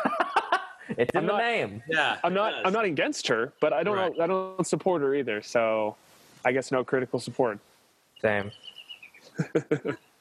It's 0.98 1.10
in 1.14 1.20
I'm 1.20 1.26
the 1.26 1.32
not- 1.32 1.38
name. 1.42 1.82
Yeah, 1.88 2.18
I'm 2.22 2.34
not. 2.34 2.54
I'm 2.66 2.72
not 2.72 2.84
against 2.84 3.26
her, 3.28 3.52
but 3.60 3.72
I 3.72 3.82
don't. 3.82 3.96
Right. 3.96 4.20
I 4.20 4.26
don't 4.26 4.66
support 4.66 5.00
her 5.00 5.14
either. 5.14 5.40
So, 5.40 5.96
I 6.44 6.52
guess 6.52 6.70
no 6.70 6.84
critical 6.84 7.18
support. 7.18 7.58
Same. 8.20 8.50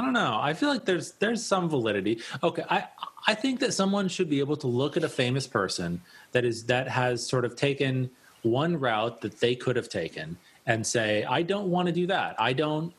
I 0.00 0.02
don't 0.02 0.14
know. 0.14 0.38
I 0.40 0.54
feel 0.54 0.70
like 0.70 0.86
there's 0.86 1.12
there's 1.12 1.44
some 1.44 1.68
validity. 1.68 2.22
Okay, 2.42 2.64
I 2.70 2.84
I 3.26 3.34
think 3.34 3.60
that 3.60 3.74
someone 3.74 4.08
should 4.08 4.30
be 4.30 4.40
able 4.40 4.56
to 4.56 4.66
look 4.66 4.96
at 4.96 5.04
a 5.04 5.10
famous 5.10 5.46
person 5.46 6.00
that 6.32 6.42
is 6.46 6.64
that 6.64 6.88
has 6.88 7.26
sort 7.26 7.44
of 7.44 7.54
taken 7.54 8.08
one 8.40 8.80
route 8.80 9.20
that 9.20 9.40
they 9.40 9.54
could 9.54 9.76
have 9.76 9.90
taken 9.90 10.38
and 10.66 10.86
say, 10.86 11.24
I 11.24 11.42
don't 11.42 11.70
want 11.70 11.88
to 11.88 11.92
do 11.92 12.06
that. 12.06 12.36
I 12.38 12.54
don't 12.54 12.94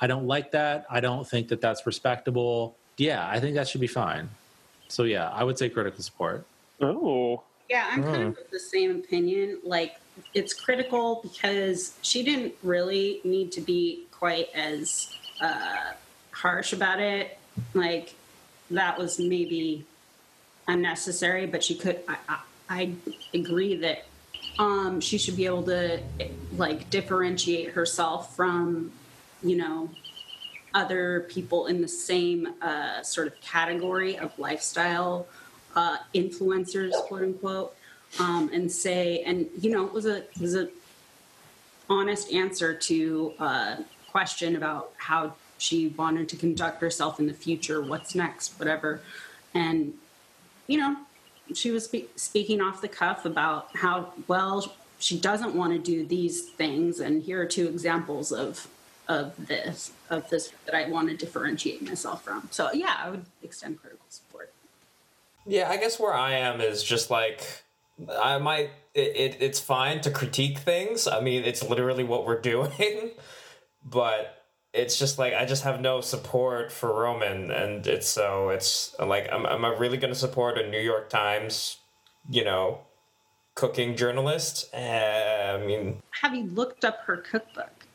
I 0.00 0.06
don't 0.06 0.26
like 0.26 0.52
that. 0.52 0.86
I 0.88 1.00
don't 1.00 1.28
think 1.28 1.48
that 1.48 1.60
that's 1.60 1.84
respectable. 1.84 2.74
Yeah, 2.96 3.28
I 3.28 3.38
think 3.38 3.54
that 3.56 3.68
should 3.68 3.82
be 3.82 3.86
fine. 3.86 4.30
So 4.88 5.02
yeah, 5.02 5.28
I 5.28 5.44
would 5.44 5.58
say 5.58 5.68
critical 5.68 6.02
support. 6.02 6.46
Oh, 6.80 7.42
Yeah, 7.68 7.86
I'm 7.90 8.02
kind 8.02 8.22
of 8.22 8.38
of 8.38 8.50
the 8.50 8.60
same 8.60 8.96
opinion. 8.96 9.58
Like, 9.62 9.96
it's 10.32 10.54
critical 10.54 11.20
because 11.22 11.94
she 12.00 12.22
didn't 12.22 12.54
really 12.62 13.20
need 13.24 13.52
to 13.52 13.60
be 13.60 14.04
quite 14.10 14.48
as 14.54 15.10
uh, 15.42 15.92
harsh 16.42 16.72
about 16.72 17.00
it. 17.00 17.38
Like, 17.74 18.14
that 18.70 18.98
was 18.98 19.18
maybe 19.18 19.84
unnecessary, 20.68 21.46
but 21.46 21.62
she 21.62 21.74
could. 21.74 22.00
I, 22.08 22.16
I, 22.28 22.38
I 22.68 22.92
agree 23.32 23.76
that 23.76 24.04
um, 24.58 25.00
she 25.00 25.18
should 25.18 25.36
be 25.36 25.46
able 25.46 25.62
to 25.64 26.00
like 26.56 26.90
differentiate 26.90 27.70
herself 27.70 28.34
from, 28.34 28.90
you 29.42 29.56
know, 29.56 29.90
other 30.74 31.26
people 31.28 31.66
in 31.66 31.80
the 31.80 31.88
same 31.88 32.54
uh, 32.60 33.02
sort 33.02 33.26
of 33.28 33.40
category 33.40 34.18
of 34.18 34.36
lifestyle 34.38 35.26
uh, 35.74 35.98
influencers, 36.14 36.92
quote 37.06 37.22
unquote, 37.22 37.76
um, 38.18 38.50
and 38.52 38.70
say, 38.70 39.22
and 39.24 39.46
you 39.60 39.70
know, 39.70 39.86
it 39.86 39.92
was 39.92 40.06
a 40.06 40.18
it 40.18 40.40
was 40.40 40.54
a 40.54 40.68
honest 41.88 42.32
answer 42.32 42.74
to 42.74 43.32
a 43.38 43.78
question 44.10 44.56
about 44.56 44.92
how 44.96 45.34
she 45.58 45.88
wanted 45.88 46.28
to 46.30 46.36
conduct 46.36 46.80
herself 46.80 47.18
in 47.18 47.26
the 47.26 47.34
future, 47.34 47.80
what's 47.82 48.14
next, 48.14 48.58
whatever, 48.58 49.00
and 49.54 49.94
you 50.66 50.78
know, 50.78 50.96
she 51.54 51.70
was 51.70 51.84
spe- 51.84 52.16
speaking 52.16 52.60
off 52.60 52.80
the 52.80 52.88
cuff 52.88 53.24
about 53.24 53.68
how 53.76 54.12
well 54.26 54.74
she 54.98 55.18
doesn't 55.18 55.54
want 55.54 55.72
to 55.72 55.78
do 55.78 56.04
these 56.06 56.42
things, 56.42 57.00
and 57.00 57.22
here 57.22 57.40
are 57.40 57.46
two 57.46 57.68
examples 57.68 58.32
of 58.32 58.66
of 59.08 59.46
this 59.46 59.92
of 60.10 60.28
this 60.30 60.52
that 60.64 60.74
I 60.74 60.88
want 60.88 61.08
to 61.08 61.16
differentiate 61.16 61.82
myself 61.82 62.24
from. 62.24 62.48
So 62.50 62.72
yeah, 62.72 62.96
I 62.98 63.10
would 63.10 63.24
extend 63.42 63.80
critical 63.80 64.06
support. 64.08 64.52
Yeah, 65.46 65.68
I 65.70 65.76
guess 65.76 66.00
where 66.00 66.14
I 66.14 66.32
am 66.32 66.60
is 66.60 66.82
just 66.82 67.10
like 67.10 67.64
I 68.20 68.38
might 68.38 68.70
it, 68.94 69.16
it 69.16 69.36
it's 69.40 69.60
fine 69.60 70.00
to 70.02 70.10
critique 70.10 70.58
things. 70.58 71.06
I 71.06 71.20
mean, 71.20 71.44
it's 71.44 71.62
literally 71.62 72.04
what 72.04 72.26
we're 72.26 72.40
doing, 72.52 73.12
but 73.84 74.45
it's 74.76 74.98
just 74.98 75.18
like 75.18 75.34
I 75.34 75.44
just 75.46 75.64
have 75.64 75.80
no 75.80 76.00
support 76.00 76.70
for 76.70 76.92
Roman, 76.92 77.50
and 77.50 77.86
it's 77.86 78.08
so 78.08 78.50
it's 78.50 78.94
like 78.98 79.28
am, 79.32 79.46
am 79.46 79.64
I 79.64 79.70
really 79.70 79.96
going 79.96 80.12
to 80.12 80.18
support 80.18 80.58
a 80.58 80.68
New 80.68 80.80
York 80.80 81.08
Times, 81.08 81.78
you 82.30 82.44
know, 82.44 82.80
cooking 83.54 83.96
journalist? 83.96 84.68
Uh, 84.74 84.76
I 84.76 85.66
mean, 85.66 86.02
Have 86.22 86.34
you 86.34 86.44
looked 86.44 86.84
up 86.84 87.00
her 87.06 87.16
cookbook? 87.16 87.86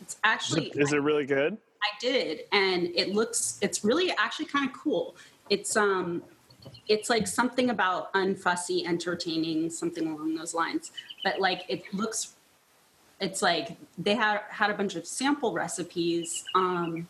It's 0.00 0.16
actually 0.24 0.72
is 0.74 0.92
it 0.92 1.00
really 1.00 1.24
good? 1.24 1.56
I 1.82 1.88
did, 2.00 2.40
and 2.52 2.88
it 2.94 3.14
looks 3.14 3.58
it's 3.62 3.84
really 3.84 4.10
actually 4.18 4.46
kind 4.46 4.68
of 4.68 4.76
cool. 4.76 5.16
It's 5.48 5.76
um 5.76 6.22
it's 6.88 7.08
like 7.08 7.26
something 7.26 7.70
about 7.70 8.12
unfussy 8.14 8.84
entertaining, 8.86 9.70
something 9.70 10.08
along 10.08 10.34
those 10.34 10.54
lines. 10.54 10.90
But 11.22 11.40
like 11.40 11.64
it 11.68 11.82
looks 11.94 12.35
it's 13.20 13.42
like 13.42 13.76
they 13.98 14.14
had 14.14 14.40
had 14.48 14.70
a 14.70 14.74
bunch 14.74 14.94
of 14.94 15.06
sample 15.06 15.52
recipes 15.52 16.44
um 16.54 17.08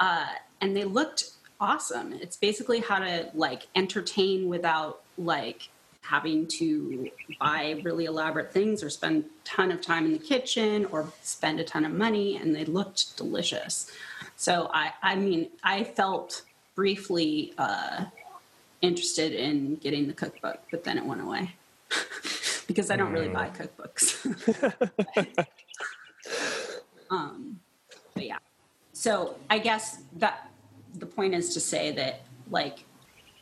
uh 0.00 0.26
and 0.60 0.74
they 0.76 0.84
looked 0.84 1.30
awesome. 1.60 2.12
It's 2.12 2.36
basically 2.36 2.80
how 2.80 2.98
to 2.98 3.30
like 3.34 3.66
entertain 3.74 4.48
without 4.48 5.02
like 5.16 5.68
having 6.02 6.46
to 6.46 7.10
buy 7.40 7.80
really 7.82 8.04
elaborate 8.04 8.52
things 8.52 8.82
or 8.82 8.90
spend 8.90 9.24
a 9.24 9.28
ton 9.44 9.72
of 9.72 9.80
time 9.80 10.04
in 10.04 10.12
the 10.12 10.18
kitchen 10.18 10.84
or 10.86 11.10
spend 11.22 11.60
a 11.60 11.64
ton 11.64 11.84
of 11.84 11.92
money 11.92 12.36
and 12.36 12.54
they 12.54 12.66
looked 12.66 13.16
delicious 13.16 13.90
so 14.36 14.68
i 14.74 14.92
i 15.02 15.16
mean 15.16 15.48
i 15.62 15.82
felt 15.82 16.42
briefly 16.74 17.54
uh 17.56 18.04
interested 18.82 19.32
in 19.32 19.76
getting 19.76 20.06
the 20.06 20.12
cookbook 20.12 20.60
but 20.70 20.84
then 20.84 20.98
it 20.98 21.06
went 21.06 21.22
away 21.22 21.54
because 22.66 22.90
i 22.90 22.96
don't 22.96 23.12
really 23.12 23.28
buy 23.28 23.50
cookbooks. 23.50 24.06
Um 27.10 27.60
but 28.14 28.24
yeah. 28.24 28.38
So 28.94 29.36
i 29.50 29.58
guess 29.58 29.98
that 30.16 30.50
the 30.94 31.06
point 31.06 31.34
is 31.34 31.52
to 31.52 31.60
say 31.60 31.92
that 31.92 32.22
like 32.50 32.84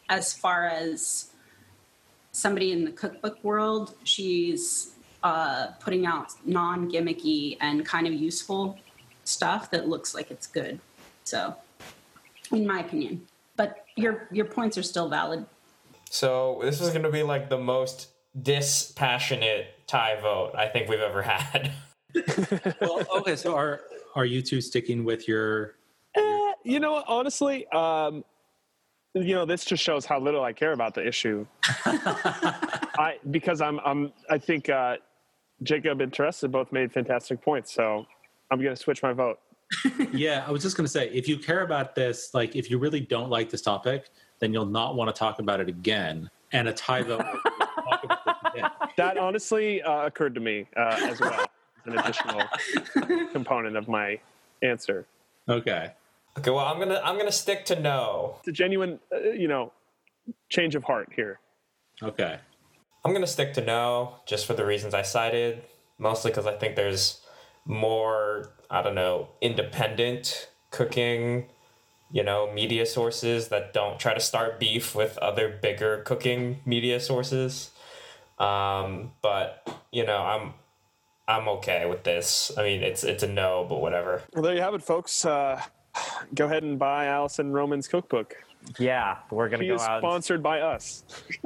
as 0.09 0.35
far 0.35 0.67
as 0.67 1.31
somebody 2.33 2.73
in 2.73 2.85
the 2.85 2.91
cookbook 2.91 3.43
world 3.45 3.95
she's 4.03 4.93
uh, 5.23 5.69
putting 5.79 6.05
out 6.07 6.33
non-gimmicky 6.45 7.57
and 7.61 7.87
kind 7.87 8.09
of 8.09 8.13
useful 8.13 8.77
stuff 9.23 9.71
that 9.71 9.89
looks 9.89 10.15
like 10.15 10.33
it's 10.33 10.49
good. 10.49 10.81
So 11.23 11.55
in 12.51 12.67
my 12.67 12.81
opinion. 12.81 13.27
But 13.57 13.85
your 13.97 14.29
your 14.31 14.47
points 14.47 14.79
are 14.79 14.83
still 14.83 15.09
valid. 15.09 15.47
So 16.11 16.61
this 16.63 16.81
is 16.81 16.91
going 16.91 17.03
to 17.03 17.11
be 17.11 17.23
like 17.23 17.49
the 17.49 17.59
most 17.59 18.09
dispassionate 18.41 19.87
tie 19.87 20.19
vote 20.21 20.53
I 20.57 20.67
think 20.69 20.89
we've 20.89 21.01
ever 21.01 21.23
had. 21.23 21.73
Well, 22.81 23.03
okay. 23.17 23.37
So 23.37 23.57
are 23.57 23.81
are 24.15 24.27
you 24.27 24.43
two 24.43 24.61
sticking 24.61 25.03
with 25.03 25.27
your? 25.27 25.77
Eh, 26.15 26.53
you 26.63 26.79
know, 26.79 27.03
honestly, 27.07 27.67
um, 27.69 28.23
you 29.15 29.35
know, 29.35 29.45
this 29.45 29.65
just 29.65 29.83
shows 29.83 30.05
how 30.05 30.21
little 30.21 30.43
I 30.43 30.53
care 30.53 30.73
about 30.73 30.95
the 30.95 31.07
issue. 31.07 31.47
I 31.65 33.19
because 33.31 33.61
I'm 33.61 33.81
I'm 33.81 34.13
I 34.29 34.39
think 34.39 34.69
uh, 34.69 34.97
Jacob 35.63 36.01
and 36.01 36.13
Teresa 36.13 36.49
both 36.49 36.73
made 36.73 36.93
fantastic 36.93 37.41
points, 37.43 37.73
so 37.73 38.07
I'm 38.51 38.61
going 38.61 38.75
to 38.75 38.81
switch 38.81 39.03
my 39.03 39.13
vote. 39.13 39.39
Yeah, 40.13 40.45
I 40.47 40.51
was 40.51 40.63
just 40.63 40.77
going 40.77 40.85
to 40.85 40.91
say, 40.93 41.09
if 41.09 41.27
you 41.27 41.39
care 41.39 41.63
about 41.63 41.95
this, 41.95 42.35
like 42.35 42.55
if 42.55 42.71
you 42.71 42.77
really 42.79 43.01
don't 43.01 43.31
like 43.31 43.49
this 43.49 43.63
topic, 43.63 44.11
then 44.39 44.53
you'll 44.53 44.67
not 44.67 44.95
want 44.95 45.09
to 45.15 45.19
talk 45.19 45.39
about 45.39 45.61
it 45.61 45.69
again. 45.71 46.29
And 46.53 46.69
a 46.69 46.73
tie 46.75 47.01
vote. 47.03 47.25
Will 48.55 48.61
talk 48.61 48.77
about 48.77 48.81
this 48.81 48.97
again. 48.97 49.07
That 49.15 49.19
honestly 49.19 49.83
uh, 49.83 50.07
occurred 50.07 50.35
to 50.35 50.41
me 50.41 50.67
uh, 50.77 50.99
as 51.03 51.21
well 51.21 51.33
as 51.33 51.47
an 51.87 51.99
additional 51.99 52.43
component 53.33 53.77
of 53.77 53.89
my 53.89 54.19
answer. 54.63 55.07
Okay. 55.49 55.93
Okay, 56.39 56.51
well 56.51 56.65
I'm 56.65 56.79
gonna 56.79 57.01
I'm 57.05 57.19
gonna 57.19 57.33
stick 57.33 57.65
to 57.67 57.81
no. 57.81 58.37
It's 58.41 58.49
a 58.49 58.53
genuine, 58.53 58.99
uh, 59.15 59.19
you 59.31 59.49
know, 59.49 59.73
change 60.49 60.75
of 60.75 60.85
heart 60.85 61.11
here. 61.15 61.41
Okay. 62.03 62.39
I'm 63.05 63.13
gonna 63.13 63.27
stick 63.27 63.53
to 63.55 63.65
no, 63.65 64.17
just 64.27 64.47
for 64.47 64.55
the 64.55 64.65
reasons 64.65 64.95
I 64.95 65.03
cited. 65.03 65.63
Mostly 65.99 66.31
because 66.31 66.47
I 66.47 66.55
think 66.55 66.77
there's 66.77 67.21
more, 67.65 68.53
I 68.71 68.83
don't 68.83 68.95
know, 68.95 69.29
independent 69.41 70.49
cooking, 70.71 71.47
you 72.11 72.23
know, 72.23 72.53
media 72.53 72.87
sources 72.87 73.49
that 73.49 73.73
don't 73.73 74.01
try 74.01 74.15
to 74.15 74.21
start 74.21 74.59
beef 74.59 74.95
with 74.95 75.19
other 75.19 75.49
bigger 75.49 75.99
cooking 75.99 76.61
media 76.65 76.99
sources. 76.99 77.72
Um, 78.39 79.13
but 79.23 79.69
you 79.93 80.05
know, 80.07 80.19
I'm 80.19 80.55
I'm 81.29 81.49
okay 81.49 81.87
with 81.87 82.03
this. 82.05 82.51
I 82.57 82.63
mean, 82.63 82.83
it's 82.83 83.05
it's 83.05 83.23
a 83.23 83.29
no, 83.29 83.65
but 83.69 83.81
whatever. 83.81 84.23
Well, 84.35 84.43
there 84.43 84.55
you 84.55 84.61
have 84.61 84.75
it, 84.75 84.83
folks. 84.83 85.25
Uh, 85.25 85.61
go 86.35 86.47
ahead 86.47 86.63
and 86.63 86.79
buy 86.79 87.07
Alison 87.07 87.53
Roman's 87.53 87.89
cookbook. 87.89 88.35
Yeah, 88.79 89.17
we're 89.31 89.49
gonna 89.49 89.65
She 89.65 89.69
go 89.69 89.75
is 89.75 89.83
out. 89.83 90.01
sponsored 90.01 90.43
by 90.43 90.61
us. 90.61 91.05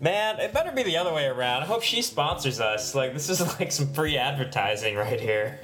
Man, 0.00 0.38
it 0.40 0.52
better 0.52 0.70
be 0.72 0.82
the 0.82 0.96
other 0.96 1.12
way 1.12 1.26
around. 1.26 1.62
I 1.62 1.66
hope 1.66 1.82
she 1.82 2.02
sponsors 2.02 2.60
us. 2.60 2.94
Like 2.94 3.12
this 3.12 3.28
is 3.28 3.40
like 3.58 3.72
some 3.72 3.92
free 3.92 4.16
advertising 4.16 4.96
right 4.96 5.20
here. 5.20 5.58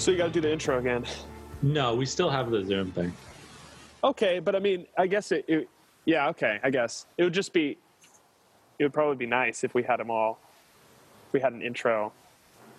So 0.00 0.10
you 0.10 0.16
got 0.16 0.28
to 0.28 0.30
do 0.32 0.40
the 0.40 0.50
intro 0.50 0.78
again. 0.78 1.04
No, 1.60 1.94
we 1.94 2.06
still 2.06 2.30
have 2.30 2.50
the 2.50 2.64
Zoom 2.64 2.90
thing. 2.92 3.12
Okay, 4.02 4.38
but 4.38 4.56
I 4.56 4.58
mean, 4.58 4.86
I 4.96 5.06
guess 5.06 5.30
it, 5.30 5.44
it. 5.46 5.68
Yeah, 6.06 6.28
okay. 6.30 6.58
I 6.62 6.70
guess 6.70 7.04
it 7.18 7.24
would 7.24 7.34
just 7.34 7.52
be. 7.52 7.76
It 8.78 8.84
would 8.84 8.94
probably 8.94 9.16
be 9.16 9.26
nice 9.26 9.62
if 9.62 9.74
we 9.74 9.82
had 9.82 9.98
them 10.00 10.10
all. 10.10 10.38
If 11.28 11.34
we 11.34 11.40
had 11.40 11.52
an 11.52 11.60
intro. 11.60 12.14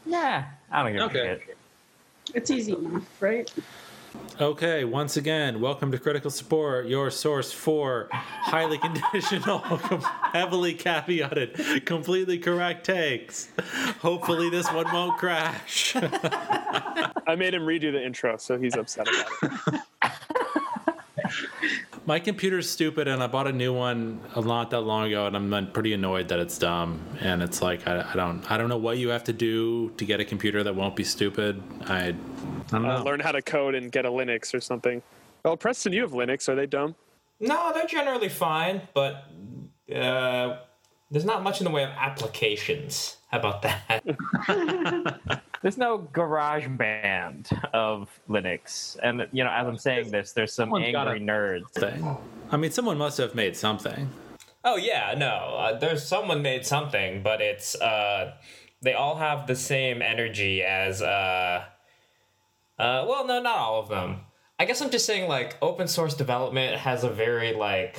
Yeah, 0.04 0.46
I 0.72 0.82
don't 0.82 0.94
give 0.94 1.02
Okay. 1.04 1.30
a 1.34 1.40
shit. 1.46 1.58
It's 2.34 2.50
easy 2.50 2.74
enough, 2.74 3.22
right? 3.22 3.54
Okay, 4.40 4.84
once 4.84 5.18
again, 5.18 5.62
welcome 5.62 5.92
to 5.92 6.00
Critical 6.00 6.32
Support, 6.32 6.88
your 6.88 7.12
source 7.12 7.52
for 7.52 8.10
highly 8.12 8.78
conditional, 9.14 9.60
heavily 9.60 10.74
caveated, 10.74 11.86
completely 11.86 12.40
correct 12.40 12.86
takes. 12.86 13.50
Hopefully, 14.00 14.50
this 14.50 14.72
one 14.72 14.92
won't 14.92 15.18
crash. 15.20 15.96
I 15.96 17.36
made 17.38 17.54
him 17.54 17.64
redo 17.64 17.92
the 17.92 18.04
intro, 18.04 18.38
so 18.38 18.58
he's 18.58 18.76
upset 18.76 19.08
about 19.08 19.54
it. 19.74 19.82
My 22.12 22.20
computer's 22.20 22.70
stupid, 22.70 23.08
and 23.08 23.24
I 23.24 23.28
bought 23.28 23.48
a 23.48 23.54
new 23.54 23.74
one 23.74 24.20
a 24.36 24.42
not 24.42 24.72
that 24.72 24.82
long 24.82 25.08
ago, 25.08 25.28
and 25.28 25.36
I'm 25.38 25.54
uh, 25.54 25.62
pretty 25.68 25.94
annoyed 25.94 26.28
that 26.28 26.40
it's 26.40 26.58
dumb. 26.58 27.02
And 27.22 27.42
it's 27.42 27.62
like 27.62 27.88
I, 27.88 28.06
I 28.12 28.16
don't, 28.18 28.52
I 28.52 28.58
don't 28.58 28.68
know 28.68 28.76
what 28.76 28.98
you 28.98 29.08
have 29.08 29.24
to 29.24 29.32
do 29.32 29.92
to 29.92 30.04
get 30.04 30.20
a 30.20 30.26
computer 30.26 30.62
that 30.62 30.76
won't 30.76 30.98
be 30.98 31.06
stupid. 31.06 31.64
I, 31.86 32.08
I 32.08 32.12
don't 32.70 32.86
Uh, 32.86 33.02
learn 33.02 33.22
how 33.22 33.32
to 33.32 33.42
code 33.42 33.76
and 33.76 33.90
get 33.94 34.06
a 34.06 34.10
Linux 34.10 34.54
or 34.54 34.60
something. 34.60 35.02
Well, 35.46 35.56
Preston, 35.56 35.94
you 35.94 36.02
have 36.02 36.12
Linux. 36.12 36.50
Are 36.50 36.56
they 36.56 36.66
dumb? 36.66 36.96
No, 37.40 37.72
they're 37.74 37.86
generally 37.88 38.28
fine, 38.28 38.82
but 38.94 39.24
uh, 39.96 40.58
there's 41.12 41.24
not 41.24 41.44
much 41.44 41.62
in 41.62 41.64
the 41.64 41.72
way 41.72 41.86
of 41.86 41.92
applications. 41.92 43.16
How 43.30 43.40
about 43.40 43.62
that? 43.62 44.04
There's 45.62 45.78
no 45.78 46.00
GarageBand 46.00 47.70
of 47.74 48.10
Linux. 48.28 48.98
And, 49.04 49.28
you 49.32 49.44
know, 49.44 49.52
as 49.52 49.68
I'm 49.68 49.78
saying 49.78 50.10
this, 50.10 50.32
there's 50.32 50.54
some 50.54 50.70
Someone's 50.70 50.96
angry 50.96 51.20
nerds. 51.20 51.70
Thing. 51.72 52.18
I 52.52 52.58
mean, 52.58 52.72
someone 52.72 52.98
must 52.98 53.18
have 53.20 53.36
made 53.36 53.56
something. 53.56 54.10
oh 54.64 54.78
yeah, 54.78 55.14
no, 55.18 55.56
uh, 55.58 55.80
there's 55.80 56.06
someone 56.06 56.42
made 56.42 56.66
something, 56.66 57.22
but 57.24 57.42
it's 57.42 57.76
uh, 57.76 58.34
they 58.82 58.94
all 58.94 59.16
have 59.18 59.48
the 59.48 59.56
same 59.56 60.02
energy 60.02 60.64
as 60.64 61.02
uh, 61.02 61.64
uh, 62.80 63.06
well, 63.08 63.26
no, 63.28 63.42
not 63.42 63.58
all 63.58 63.80
of 63.80 63.90
them. 63.90 64.22
I 64.60 64.66
guess 64.66 64.82
I'm 64.82 64.90
just 64.92 65.06
saying 65.06 65.28
like 65.28 65.58
open 65.62 65.88
source 65.88 66.14
development 66.14 66.78
has 66.78 67.04
a 67.04 67.10
very 67.10 67.54
like 67.54 67.98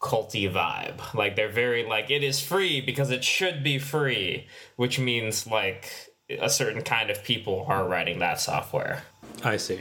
culty 0.00 0.50
vibe. 0.52 1.14
Like 1.14 1.36
they're 1.36 1.48
very 1.48 1.84
like 1.84 2.10
it 2.10 2.22
is 2.22 2.40
free 2.40 2.80
because 2.80 3.10
it 3.10 3.24
should 3.24 3.62
be 3.64 3.78
free, 3.78 4.46
which 4.76 4.98
means 4.98 5.46
like 5.46 6.13
a 6.30 6.48
certain 6.48 6.82
kind 6.82 7.10
of 7.10 7.22
people 7.22 7.64
are 7.68 7.86
writing 7.86 8.18
that 8.20 8.40
software. 8.40 9.02
I 9.42 9.56
see. 9.56 9.80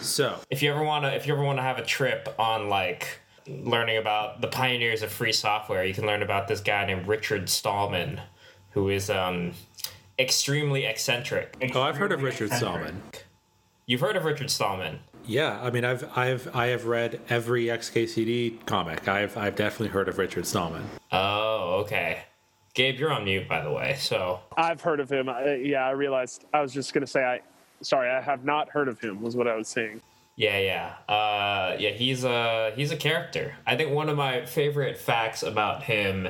So, 0.00 0.38
if 0.50 0.62
you 0.62 0.70
ever 0.70 0.82
want 0.82 1.04
to 1.04 1.14
if 1.14 1.26
you 1.26 1.32
ever 1.32 1.42
want 1.42 1.58
to 1.58 1.62
have 1.62 1.78
a 1.78 1.84
trip 1.84 2.34
on 2.38 2.68
like 2.68 3.20
learning 3.46 3.96
about 3.96 4.40
the 4.40 4.48
pioneers 4.48 5.02
of 5.02 5.12
free 5.12 5.32
software 5.32 5.84
you 5.84 5.92
can 5.92 6.06
learn 6.06 6.22
about 6.22 6.48
this 6.48 6.60
guy 6.60 6.86
named 6.86 7.06
richard 7.06 7.48
stallman 7.50 8.18
who 8.70 8.88
is 8.88 9.10
um 9.10 9.52
extremely 10.18 10.86
eccentric 10.86 11.54
oh, 11.74 11.82
I've 11.82 11.98
heard 11.98 12.12
of 12.12 12.22
Richard 12.22 12.52
Stallman. 12.52 13.02
you've 13.84 14.00
heard 14.00 14.16
of 14.16 14.24
richard 14.24 14.50
stallman 14.50 15.00
Yeah, 15.26 15.58
I 15.62 15.70
mean, 15.70 15.84
I've, 15.86 16.04
I've, 16.16 16.54
I 16.54 16.66
have 16.66 16.84
read 16.84 17.18
every 17.30 17.64
XKCD 17.66 18.66
comic. 18.66 19.08
I've, 19.08 19.38
I've 19.38 19.56
definitely 19.56 19.88
heard 19.88 20.06
of 20.06 20.18
Richard 20.18 20.46
Stallman. 20.46 20.84
oh 21.12 21.80
okay 21.84 22.24
gabe 22.74 22.98
you're 22.98 23.12
on 23.12 23.24
mute 23.24 23.48
by 23.48 23.62
the 23.62 23.70
way 23.70 23.96
so 23.98 24.40
I've 24.56 24.80
heard 24.80 25.00
of 25.00 25.10
him. 25.10 25.28
I, 25.28 25.54
yeah, 25.56 25.86
I 25.86 25.90
realized. 25.90 26.44
I 26.52 26.60
was 26.60 26.72
just 26.72 26.92
gonna 26.92 27.06
say 27.06 27.24
I. 27.24 27.40
Sorry, 27.82 28.10
I 28.10 28.20
have 28.20 28.44
not 28.44 28.68
heard 28.70 28.88
of 28.88 29.00
him. 29.00 29.20
Was 29.20 29.36
what 29.36 29.48
I 29.48 29.56
was 29.56 29.68
saying. 29.68 30.00
Yeah, 30.36 30.58
yeah, 30.58 31.12
uh, 31.14 31.76
yeah. 31.78 31.90
He's 31.90 32.24
a 32.24 32.72
he's 32.74 32.90
a 32.90 32.96
character. 32.96 33.54
I 33.66 33.76
think 33.76 33.92
one 33.92 34.08
of 34.08 34.16
my 34.16 34.44
favorite 34.46 34.98
facts 34.98 35.42
about 35.42 35.84
him 35.84 36.28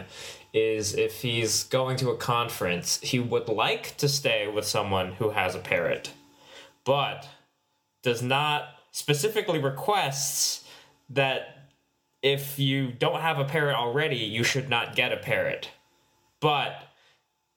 is 0.53 0.95
if 0.95 1.23
he's 1.23 1.65
going 1.65 1.97
to 1.97 2.11
a 2.11 2.17
conference, 2.17 3.01
he 3.01 3.19
would 3.19 3.49
like 3.49 3.97
to 3.97 4.09
stay 4.09 4.47
with 4.47 4.65
someone 4.65 5.13
who 5.13 5.31
has 5.31 5.55
a 5.55 5.59
parrot, 5.59 6.13
but 6.85 7.29
does 8.03 8.23
not 8.23 8.69
specifically 8.93 9.59
requests 9.59 10.65
that 11.11 11.71
if 12.23 12.59
you 12.59 12.93
don't 12.93 13.21
have 13.21 13.39
a 13.39 13.45
parrot 13.45 13.75
already, 13.75 14.17
you 14.17 14.45
should 14.45 14.69
not 14.69 14.95
get 14.95 15.13
a 15.13 15.17
parrot. 15.17 15.71
But 16.45 16.77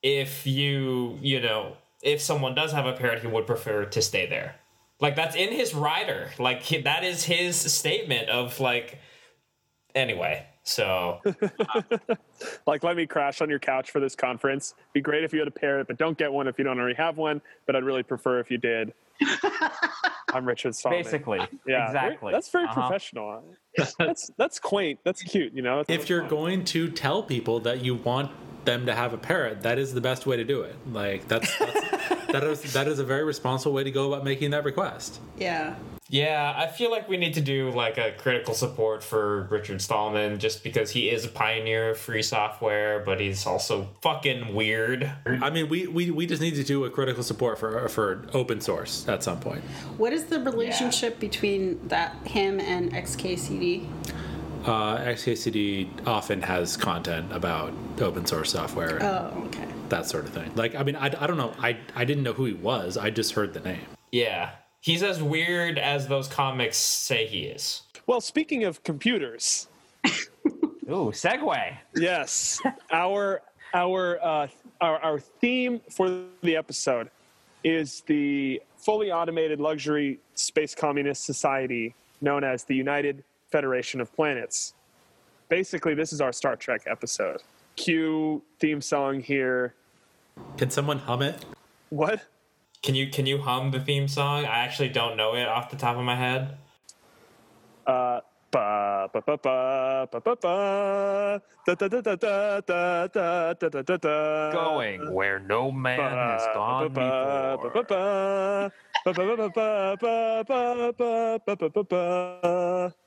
if 0.01 0.47
you 0.47 1.19
you 1.21 1.41
know 1.41 1.75
if 2.01 2.21
someone 2.21 2.55
does 2.55 2.71
have 2.71 2.85
a 2.85 2.93
parrot, 2.93 3.19
he 3.19 3.27
would 3.27 3.45
prefer 3.45 3.83
to 3.83 4.01
stay 4.01 4.25
there. 4.25 4.55
Like 5.01 5.17
that's 5.17 5.35
in 5.35 5.51
his 5.51 5.75
rider. 5.75 6.31
Like 6.39 6.61
he, 6.61 6.81
that 6.83 7.03
is 7.03 7.25
his 7.25 7.57
statement 7.57 8.29
of 8.29 8.61
like. 8.61 8.99
Anyway, 9.93 10.45
so 10.63 11.19
Like, 12.67 12.83
let 12.83 12.95
me 12.95 13.05
crash 13.05 13.41
on 13.41 13.49
your 13.49 13.59
couch 13.59 13.91
for 13.91 13.99
this 13.99 14.15
conference. 14.15 14.73
Be 14.93 15.01
great 15.01 15.25
if 15.25 15.33
you 15.33 15.39
had 15.39 15.49
a 15.49 15.51
parrot, 15.51 15.87
but 15.87 15.97
don't 15.97 16.17
get 16.17 16.31
one 16.31 16.47
if 16.47 16.57
you 16.57 16.63
don't 16.63 16.79
already 16.79 16.95
have 16.95 17.17
one. 17.17 17.41
But 17.65 17.75
I'd 17.75 17.83
really 17.83 18.03
prefer 18.03 18.39
if 18.39 18.49
you 18.49 18.57
did. 18.57 18.93
I'm 20.33 20.45
Richard 20.45 20.73
Stallman. 20.75 21.03
Basically. 21.03 21.39
yeah, 21.65 21.87
exactly. 21.87 22.31
that's 22.31 22.49
very 22.49 22.65
Uh-huh. 22.65 22.81
professional. 22.81 23.43
That's 23.99 24.31
that's 24.37 24.59
quaint. 24.59 24.99
That's 25.03 25.21
cute. 25.21 25.53
You 25.53 25.61
know. 25.61 25.83
If 25.87 26.09
you're 26.09 26.27
going 26.27 26.65
to 26.65 26.89
tell 26.89 27.21
people 27.21 27.59
that 27.61 27.83
you 27.85 27.93
want 27.95 28.31
them 28.65 28.87
to 28.87 28.95
have 28.95 29.13
a 29.13 29.17
parrot, 29.17 29.61
that 29.61 29.77
is 29.77 29.93
the 29.93 30.01
best 30.01 30.25
way 30.25 30.35
to 30.35 30.43
do 30.43 30.61
it. 30.61 30.75
Like 30.91 31.27
that's, 31.27 31.55
that's 31.59 32.25
that 32.31 32.43
is 32.43 32.73
that 32.73 32.87
is 32.87 32.97
a 32.99 33.03
very 33.03 33.23
responsible 33.23 33.73
way 33.73 33.83
to 33.83 33.91
go 33.91 34.11
about 34.11 34.23
making 34.25 34.49
that 34.51 34.63
request. 34.63 35.19
Yeah. 35.37 35.75
Yeah, 36.09 36.53
I 36.55 36.67
feel 36.67 36.89
like 36.91 37.09
we 37.09 37.17
need 37.17 37.33
to 37.33 37.41
do 37.41 37.69
like 37.71 37.97
a 37.97 38.13
critical 38.17 38.53
support 38.53 39.03
for 39.03 39.43
Richard 39.51 39.81
Stallman 39.81 40.39
just 40.39 40.63
because 40.63 40.91
he 40.91 41.09
is 41.09 41.25
a 41.25 41.29
pioneer 41.29 41.91
of 41.91 41.97
free 41.97 42.23
software, 42.23 42.99
but 42.99 43.19
he's 43.19 43.45
also 43.45 43.89
fucking 44.01 44.53
weird. 44.55 45.11
I 45.25 45.49
mean, 45.49 45.67
we, 45.69 45.87
we, 45.87 46.11
we 46.11 46.25
just 46.25 46.41
need 46.41 46.55
to 46.55 46.63
do 46.63 46.85
a 46.85 46.89
critical 46.89 47.23
support 47.23 47.59
for 47.59 47.87
for 47.89 48.25
open 48.33 48.61
source 48.61 49.07
at 49.07 49.23
some 49.23 49.39
point. 49.39 49.61
What 49.97 50.13
is 50.13 50.25
the 50.25 50.39
relationship 50.39 51.19
between 51.19 51.87
that 51.89 52.15
him 52.25 52.59
and 52.59 52.93
XKCD? 52.93 53.87
Uh, 54.65 54.97
XKCD 54.99 56.05
often 56.07 56.41
has 56.41 56.75
content 56.75 57.31
about 57.31 57.71
open 58.01 58.25
source 58.25 58.51
software 58.51 59.01
Oh, 59.01 59.43
okay. 59.45 59.65
that 59.89 60.05
sort 60.07 60.25
of 60.25 60.31
thing. 60.31 60.51
Like, 60.55 60.75
I 60.75 60.83
mean, 60.83 60.95
I, 60.97 61.05
I 61.05 61.27
don't 61.27 61.37
know. 61.37 61.53
I, 61.59 61.77
I 61.95 62.03
didn't 62.03 62.23
know 62.23 62.33
who 62.33 62.45
he 62.45 62.53
was. 62.53 62.97
I 62.97 63.09
just 63.09 63.31
heard 63.33 63.53
the 63.53 63.61
name. 63.61 63.79
Yeah, 64.11 64.49
he's 64.87 65.03
as 65.03 65.21
weird 65.21 65.77
as 65.77 66.07
those 66.07 66.29
comics 66.29 66.77
say 66.77 67.27
he 67.27 67.43
is. 67.43 67.81
well, 68.07 68.21
speaking 68.21 68.63
of 68.63 68.81
computers, 68.83 69.67
Ooh, 70.89 71.11
segue. 71.11 71.77
yes, 71.95 72.61
our 72.89 73.41
our 73.73 74.17
uh, 74.23 74.47
our 74.79 74.97
our 74.99 75.19
theme 75.19 75.81
for 75.91 76.23
the 76.41 76.55
episode 76.55 77.09
is 77.65 78.01
the 78.07 78.61
fully 78.77 79.11
automated 79.11 79.59
luxury 79.59 80.19
space 80.35 80.73
communist 80.73 81.25
society 81.25 81.93
known 82.21 82.45
as 82.45 82.63
the 82.63 82.75
United 82.75 83.25
Federation 83.51 83.99
of 83.99 84.15
Planets. 84.15 84.73
Basically, 85.49 85.95
this 85.95 86.13
is 86.13 86.21
our 86.21 86.31
Star 86.31 86.55
Trek 86.55 86.83
episode. 86.87 87.41
Cue 87.75 88.41
theme 88.59 88.79
song 88.79 89.19
here. 89.19 89.73
Can 90.55 90.69
someone 90.69 90.99
hum 90.99 91.21
it? 91.23 91.43
What? 91.89 92.21
Can 92.83 92.95
you 92.95 93.09
can 93.09 93.25
you 93.25 93.39
hum 93.39 93.71
the 93.71 93.79
theme 93.79 94.07
song? 94.07 94.45
I 94.45 94.59
actually 94.59 94.89
don't 94.89 95.17
know 95.17 95.35
it 95.35 95.47
off 95.47 95.69
the 95.69 95.77
top 95.77 95.97
of 95.97 96.03
my 96.03 96.15
head. 96.15 96.57
Uh, 97.85 98.21
ba 98.51 99.09
ba 99.11 99.21
ba 99.25 99.37
ba 99.37 100.07
ba 100.11 100.21
ba 100.21 100.35
ba 100.35 101.41
da 101.65 101.75
da 101.75 101.87
da 101.87 102.01
da 102.01 102.15
da 102.15 102.61
da 102.61 103.07
da 103.07 103.53
da 103.53 103.69
da 103.69 103.81
da 103.81 103.97
da. 103.97 104.51
Going 104.51 105.13
where 105.13 105.39
no 105.39 105.71
man 105.71 105.99
has 105.99 106.45
gone 106.53 106.93
before. 106.93 108.71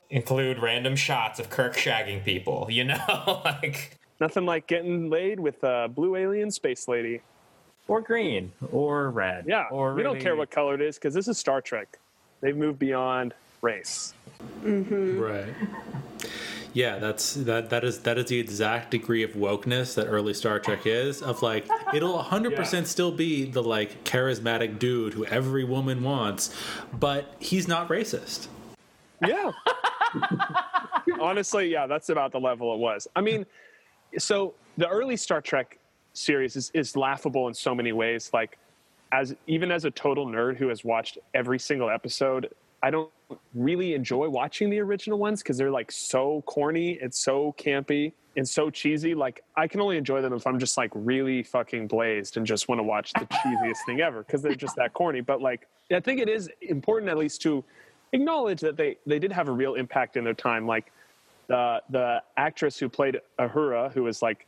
Include 0.09 0.59
random 0.59 0.95
shots 0.95 1.39
of 1.39 1.49
Kirk 1.49 1.75
shagging 1.75 2.23
people. 2.23 2.67
You 2.69 2.83
know, 2.85 3.41
like 3.45 3.97
Nothing 4.21 4.45
like 4.45 4.67
getting 4.67 5.09
laid 5.09 5.39
with 5.39 5.63
a 5.63 5.87
blue 5.89 6.15
alien 6.15 6.51
space 6.51 6.87
lady. 6.87 7.21
Or 7.91 7.99
green. 7.99 8.53
Or 8.71 9.09
red. 9.09 9.43
Yeah, 9.45 9.65
Or 9.69 9.93
we 9.93 10.01
don't 10.01 10.17
care 10.17 10.37
what 10.37 10.49
color 10.49 10.75
it 10.75 10.81
is 10.81 10.95
because 10.95 11.13
this 11.13 11.27
is 11.27 11.37
Star 11.37 11.59
Trek. 11.59 11.99
They've 12.39 12.55
moved 12.55 12.79
beyond 12.79 13.33
race. 13.61 14.13
Mm-hmm. 14.63 15.19
Right. 15.19 15.53
Yeah, 16.71 16.99
that's 16.99 17.33
that. 17.33 17.69
That 17.69 17.83
is 17.83 17.99
that 17.99 18.17
is 18.17 18.27
the 18.27 18.39
exact 18.39 18.91
degree 18.91 19.23
of 19.23 19.31
wokeness 19.31 19.93
that 19.95 20.05
early 20.05 20.33
Star 20.33 20.57
Trek 20.57 20.85
is. 20.85 21.21
Of 21.21 21.41
like, 21.41 21.67
it'll 21.93 22.15
100 22.15 22.55
percent 22.55 22.87
still 22.87 23.11
be 23.11 23.43
the 23.43 23.61
like 23.61 24.05
charismatic 24.05 24.79
dude 24.79 25.13
who 25.13 25.25
every 25.25 25.65
woman 25.65 26.01
wants, 26.01 26.55
but 26.97 27.35
he's 27.39 27.67
not 27.67 27.89
racist. 27.89 28.47
Yeah. 29.27 29.51
Honestly, 31.19 31.67
yeah, 31.67 31.87
that's 31.87 32.07
about 32.07 32.31
the 32.31 32.39
level 32.39 32.73
it 32.73 32.79
was. 32.79 33.05
I 33.17 33.21
mean, 33.21 33.45
so 34.17 34.53
the 34.77 34.87
early 34.87 35.17
Star 35.17 35.41
Trek 35.41 35.77
series 36.13 36.55
is, 36.55 36.71
is 36.73 36.95
laughable 36.95 37.47
in 37.47 37.53
so 37.53 37.73
many 37.73 37.91
ways. 37.91 38.29
Like, 38.33 38.57
as 39.11 39.35
even 39.47 39.71
as 39.71 39.85
a 39.85 39.91
total 39.91 40.25
nerd 40.25 40.57
who 40.57 40.69
has 40.69 40.83
watched 40.83 41.17
every 41.33 41.59
single 41.59 41.89
episode, 41.89 42.53
I 42.83 42.89
don't 42.89 43.11
really 43.53 43.93
enjoy 43.93 44.29
watching 44.29 44.69
the 44.69 44.79
original 44.79 45.19
ones 45.19 45.43
because 45.43 45.57
they're 45.57 45.71
like 45.71 45.91
so 45.91 46.43
corny, 46.45 46.93
it's 47.01 47.19
so 47.19 47.53
campy 47.57 48.13
and 48.35 48.47
so 48.47 48.69
cheesy. 48.69 49.13
Like 49.13 49.43
I 49.55 49.67
can 49.67 49.81
only 49.81 49.97
enjoy 49.97 50.21
them 50.21 50.33
if 50.33 50.47
I'm 50.47 50.59
just 50.59 50.77
like 50.77 50.91
really 50.93 51.43
fucking 51.43 51.87
blazed 51.87 52.37
and 52.37 52.45
just 52.45 52.67
want 52.67 52.79
to 52.79 52.83
watch 52.83 53.13
the 53.13 53.25
cheesiest 53.25 53.85
thing 53.85 54.01
ever 54.01 54.23
because 54.23 54.41
they're 54.41 54.55
just 54.55 54.75
that 54.77 54.93
corny. 54.93 55.21
But 55.21 55.41
like 55.41 55.67
I 55.91 55.99
think 55.99 56.19
it 56.19 56.29
is 56.29 56.49
important 56.61 57.09
at 57.09 57.17
least 57.17 57.41
to 57.43 57.63
acknowledge 58.13 58.61
that 58.61 58.77
they 58.77 58.97
they 59.05 59.19
did 59.19 59.31
have 59.31 59.47
a 59.47 59.51
real 59.51 59.75
impact 59.75 60.17
in 60.17 60.23
their 60.23 60.33
time. 60.33 60.65
Like 60.65 60.91
the 61.47 61.81
the 61.89 62.23
actress 62.37 62.79
who 62.79 62.89
played 62.89 63.19
Uhura, 63.39 63.91
who 63.91 64.03
was 64.03 64.21
like 64.21 64.47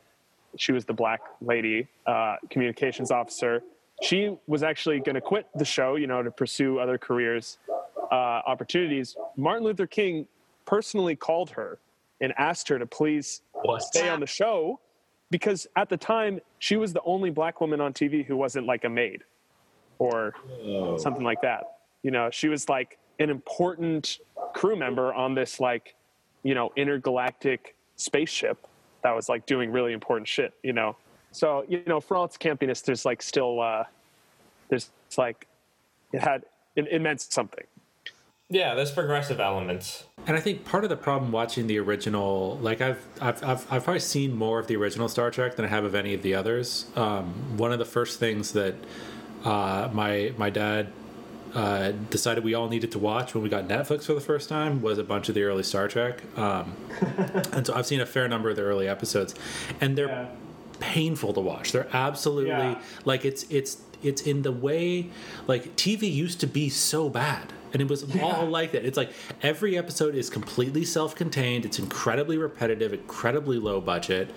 she 0.56 0.72
was 0.72 0.84
the 0.84 0.92
black 0.92 1.20
lady 1.40 1.88
uh, 2.06 2.36
communications 2.50 3.10
officer. 3.10 3.62
She 4.02 4.36
was 4.46 4.62
actually 4.62 5.00
going 5.00 5.14
to 5.14 5.20
quit 5.20 5.46
the 5.54 5.64
show, 5.64 5.96
you 5.96 6.06
know, 6.06 6.22
to 6.22 6.30
pursue 6.30 6.78
other 6.78 6.98
careers 6.98 7.58
uh, 8.10 8.14
opportunities. 8.46 9.16
Martin 9.36 9.64
Luther 9.64 9.86
King 9.86 10.26
personally 10.66 11.16
called 11.16 11.50
her 11.50 11.78
and 12.20 12.32
asked 12.38 12.68
her 12.68 12.78
to 12.78 12.86
please 12.86 13.42
What? 13.52 13.82
stay 13.82 14.08
on 14.08 14.20
the 14.20 14.26
show 14.26 14.80
because 15.30 15.66
at 15.76 15.88
the 15.88 15.96
time 15.96 16.40
she 16.58 16.76
was 16.76 16.92
the 16.92 17.02
only 17.04 17.30
black 17.30 17.60
woman 17.60 17.80
on 17.80 17.92
TV 17.92 18.24
who 18.24 18.36
wasn't 18.36 18.66
like 18.66 18.84
a 18.84 18.88
maid 18.88 19.22
or 19.98 20.34
something 20.98 21.24
like 21.24 21.40
that. 21.42 21.78
You 22.02 22.10
know, 22.10 22.30
she 22.30 22.48
was 22.48 22.68
like 22.68 22.98
an 23.18 23.30
important 23.30 24.18
crew 24.54 24.76
member 24.76 25.12
on 25.14 25.34
this 25.34 25.60
like, 25.60 25.94
you 26.42 26.54
know, 26.54 26.72
intergalactic 26.76 27.74
spaceship 27.96 28.66
that 29.04 29.14
was 29.14 29.28
like 29.28 29.46
doing 29.46 29.70
really 29.70 29.92
important 29.92 30.26
shit, 30.26 30.52
you 30.64 30.72
know. 30.72 30.96
So, 31.30 31.64
you 31.68 31.82
know, 31.86 32.00
for 32.00 32.16
all 32.16 32.24
its 32.24 32.36
campiness, 32.36 32.82
there's 32.82 33.04
like 33.04 33.22
still 33.22 33.60
uh 33.60 33.84
there's 34.68 34.90
it's 35.06 35.16
like 35.16 35.46
it 36.12 36.20
had 36.20 36.44
it, 36.74 36.88
it 36.90 37.00
meant 37.00 37.20
something. 37.20 37.64
Yeah, 38.50 38.74
there's 38.74 38.90
progressive 38.90 39.40
elements. 39.40 40.04
And 40.26 40.36
I 40.36 40.40
think 40.40 40.64
part 40.64 40.84
of 40.84 40.90
the 40.90 40.96
problem 40.96 41.32
watching 41.32 41.66
the 41.66 41.78
original, 41.78 42.58
like 42.60 42.80
I've 42.80 43.04
I've 43.20 43.42
I've, 43.44 43.72
I've 43.72 43.84
probably 43.84 44.00
seen 44.00 44.36
more 44.36 44.58
of 44.58 44.66
the 44.66 44.76
original 44.76 45.08
Star 45.08 45.30
Trek 45.30 45.56
than 45.56 45.64
I 45.64 45.68
have 45.68 45.84
of 45.84 45.94
any 45.94 46.14
of 46.14 46.22
the 46.22 46.34
others. 46.34 46.86
Um, 46.96 47.56
one 47.56 47.72
of 47.72 47.78
the 47.78 47.84
first 47.84 48.18
things 48.18 48.52
that 48.52 48.74
uh, 49.44 49.88
my 49.92 50.32
my 50.36 50.50
dad 50.50 50.92
uh, 51.54 51.92
decided 52.10 52.42
we 52.44 52.54
all 52.54 52.68
needed 52.68 52.90
to 52.92 52.98
watch 52.98 53.34
when 53.34 53.42
we 53.42 53.48
got 53.48 53.68
Netflix 53.68 54.04
for 54.04 54.14
the 54.14 54.20
first 54.20 54.48
time 54.48 54.82
was 54.82 54.98
a 54.98 55.04
bunch 55.04 55.28
of 55.28 55.34
the 55.34 55.42
early 55.44 55.62
Star 55.62 55.86
Trek. 55.88 56.22
Um, 56.38 56.74
and 57.52 57.66
so 57.66 57.74
I've 57.74 57.86
seen 57.86 58.00
a 58.00 58.06
fair 58.06 58.26
number 58.28 58.50
of 58.50 58.56
the 58.56 58.62
early 58.62 58.88
episodes, 58.88 59.34
and 59.80 59.96
they're 59.96 60.08
Yeah. 60.08 60.26
painful 60.80 61.32
to 61.34 61.40
watch. 61.40 61.72
They're 61.72 61.88
absolutely 61.92 62.50
Yeah. 62.50 62.80
like 63.04 63.24
it's 63.24 63.44
it's 63.50 63.78
it's 64.02 64.22
in 64.22 64.42
the 64.42 64.52
way 64.52 65.08
like 65.46 65.76
TV 65.76 66.12
used 66.12 66.40
to 66.40 66.46
be 66.46 66.68
so 66.68 67.08
bad. 67.08 67.52
And 67.72 67.80
it 67.82 67.88
was 67.88 68.04
all 68.22 68.46
like 68.46 68.72
that. 68.72 68.84
It's 68.84 68.96
like 68.96 69.10
every 69.42 69.76
episode 69.78 70.14
is 70.14 70.28
completely 70.30 70.84
self-contained. 70.84 71.64
It's 71.64 71.78
incredibly 71.78 72.36
repetitive, 72.38 72.92
incredibly 72.92 73.58
low 73.58 73.80
budget. 73.80 74.30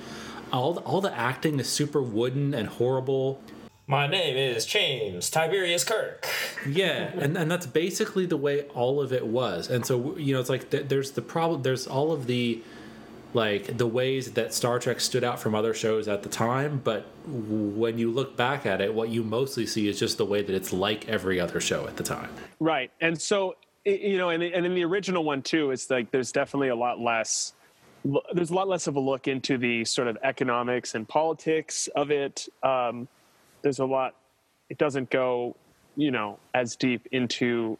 All 0.53 0.73
the, 0.73 0.81
all 0.81 1.01
the 1.01 1.13
acting 1.15 1.59
is 1.59 1.67
super 1.67 2.01
wooden 2.01 2.53
and 2.53 2.67
horrible. 2.67 3.41
My 3.89 4.05
name 4.05 4.35
is 4.35 4.65
James 4.65 5.29
Tiberius 5.29 5.85
Kirk. 5.85 6.27
Yeah, 6.67 7.09
and 7.17 7.37
and 7.37 7.49
that's 7.49 7.65
basically 7.65 8.25
the 8.25 8.35
way 8.35 8.63
all 8.75 9.01
of 9.01 9.13
it 9.13 9.25
was. 9.25 9.69
And 9.69 9.85
so 9.85 10.17
you 10.17 10.33
know, 10.33 10.41
it's 10.41 10.49
like 10.49 10.69
th- 10.69 10.89
there's 10.89 11.11
the 11.11 11.21
problem. 11.21 11.61
There's 11.61 11.87
all 11.87 12.11
of 12.11 12.27
the 12.27 12.61
like 13.33 13.77
the 13.77 13.87
ways 13.87 14.33
that 14.33 14.53
Star 14.53 14.79
Trek 14.79 14.99
stood 14.99 15.23
out 15.23 15.39
from 15.39 15.55
other 15.55 15.73
shows 15.73 16.09
at 16.09 16.23
the 16.23 16.27
time, 16.29 16.81
but 16.83 17.05
when 17.27 17.97
you 17.97 18.11
look 18.11 18.35
back 18.35 18.65
at 18.65 18.81
it, 18.81 18.93
what 18.93 19.07
you 19.07 19.23
mostly 19.23 19.65
see 19.65 19.87
is 19.87 19.97
just 19.97 20.17
the 20.17 20.25
way 20.25 20.41
that 20.41 20.53
it's 20.53 20.73
like 20.73 21.07
every 21.07 21.39
other 21.39 21.61
show 21.61 21.87
at 21.87 21.95
the 21.95 22.03
time. 22.03 22.29
Right. 22.59 22.91
And 22.99 23.19
so, 23.21 23.55
you 23.85 24.17
know, 24.17 24.29
and, 24.29 24.41
and 24.41 24.65
in 24.65 24.73
the 24.73 24.83
original 24.83 25.23
one 25.23 25.41
too, 25.41 25.71
it's 25.71 25.89
like 25.89 26.09
there's 26.11 26.31
definitely 26.31 26.69
a 26.69 26.75
lot 26.75 26.99
less, 26.99 27.53
there's 28.33 28.49
a 28.49 28.55
lot 28.55 28.67
less 28.67 28.87
of 28.87 28.95
a 28.95 28.99
look 28.99 29.27
into 29.27 29.57
the 29.57 29.85
sort 29.85 30.07
of 30.07 30.17
economics 30.23 30.95
and 30.95 31.07
politics 31.07 31.87
of 31.95 32.11
it. 32.11 32.47
Um, 32.63 33.07
there's 33.67 33.79
a 33.79 33.85
lot, 33.85 34.15
it 34.69 34.77
doesn't 34.77 35.09
go, 35.09 35.53
you 35.97 36.09
know, 36.09 36.39
as 36.53 36.77
deep 36.77 37.05
into 37.11 37.77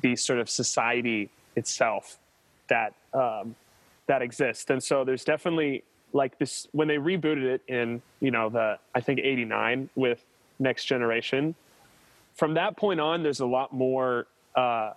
the 0.00 0.16
sort 0.16 0.38
of 0.38 0.48
society 0.48 1.28
itself 1.54 2.16
that, 2.68 2.94
um, 3.12 3.54
that 4.06 4.22
exists. 4.22 4.70
And 4.70 4.82
so 4.82 5.04
there's 5.04 5.24
definitely 5.24 5.84
like 6.14 6.38
this, 6.38 6.66
when 6.72 6.88
they 6.88 6.96
rebooted 6.96 7.42
it 7.42 7.60
in, 7.68 8.00
you 8.20 8.30
know, 8.30 8.48
the, 8.48 8.78
I 8.94 9.02
think 9.02 9.20
89 9.20 9.90
with 9.96 10.24
Next 10.58 10.86
Generation, 10.86 11.54
from 12.34 12.54
that 12.54 12.78
point 12.78 12.98
on, 12.98 13.22
there's 13.22 13.40
a 13.40 13.46
lot 13.46 13.70
more 13.70 14.28
uh, 14.54 14.94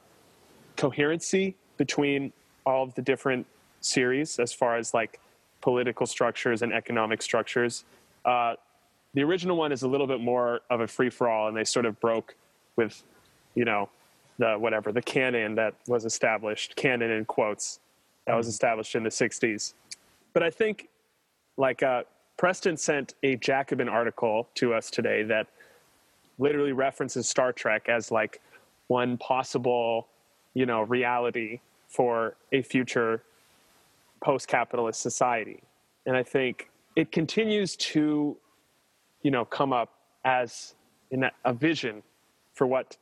coherency 0.77 1.55
between 1.75 2.31
all 2.65 2.83
of 2.83 2.95
the 2.95 3.01
different 3.01 3.45
series 3.81 4.39
as 4.39 4.53
far 4.53 4.77
as 4.77 4.93
like 4.93 5.19
political 5.59 6.07
structures 6.07 6.61
and 6.61 6.71
economic 6.71 7.21
structures. 7.21 7.83
Uh, 8.23 8.53
the 9.13 9.23
original 9.23 9.57
one 9.57 9.71
is 9.71 9.83
a 9.83 9.87
little 9.87 10.07
bit 10.07 10.21
more 10.21 10.61
of 10.69 10.81
a 10.81 10.87
free 10.87 11.09
for 11.09 11.27
all, 11.29 11.47
and 11.47 11.57
they 11.57 11.63
sort 11.63 11.85
of 11.85 11.99
broke 11.99 12.35
with, 12.75 13.03
you 13.55 13.65
know, 13.65 13.89
the 14.37 14.55
whatever 14.55 14.91
the 14.91 15.01
canon 15.01 15.55
that 15.55 15.75
was 15.87 16.05
established, 16.05 16.75
canon 16.75 17.11
in 17.11 17.25
quotes, 17.25 17.79
that 18.25 18.35
was 18.35 18.47
established 18.47 18.95
in 18.95 19.03
the 19.03 19.09
'60s. 19.09 19.73
But 20.33 20.43
I 20.43 20.49
think, 20.49 20.87
like, 21.57 21.83
uh, 21.83 22.03
Preston 22.37 22.77
sent 22.77 23.13
a 23.23 23.35
Jacobin 23.35 23.89
article 23.89 24.47
to 24.55 24.73
us 24.73 24.89
today 24.89 25.23
that 25.23 25.47
literally 26.39 26.71
references 26.71 27.27
Star 27.27 27.51
Trek 27.51 27.87
as 27.87 28.09
like 28.09 28.41
one 28.87 29.17
possible, 29.17 30.07
you 30.53 30.65
know, 30.65 30.81
reality 30.83 31.59
for 31.87 32.35
a 32.51 32.61
future 32.61 33.21
post-capitalist 34.23 35.01
society. 35.01 35.61
And 36.05 36.15
I 36.15 36.23
think 36.23 36.69
it 36.95 37.11
continues 37.11 37.75
to, 37.77 38.35
you 39.23 39.31
know, 39.31 39.45
come 39.45 39.73
up 39.73 39.89
as 40.25 40.75
in 41.11 41.23
a, 41.23 41.31
a 41.45 41.53
vision 41.53 42.03
for 42.53 42.67
what 42.67 42.97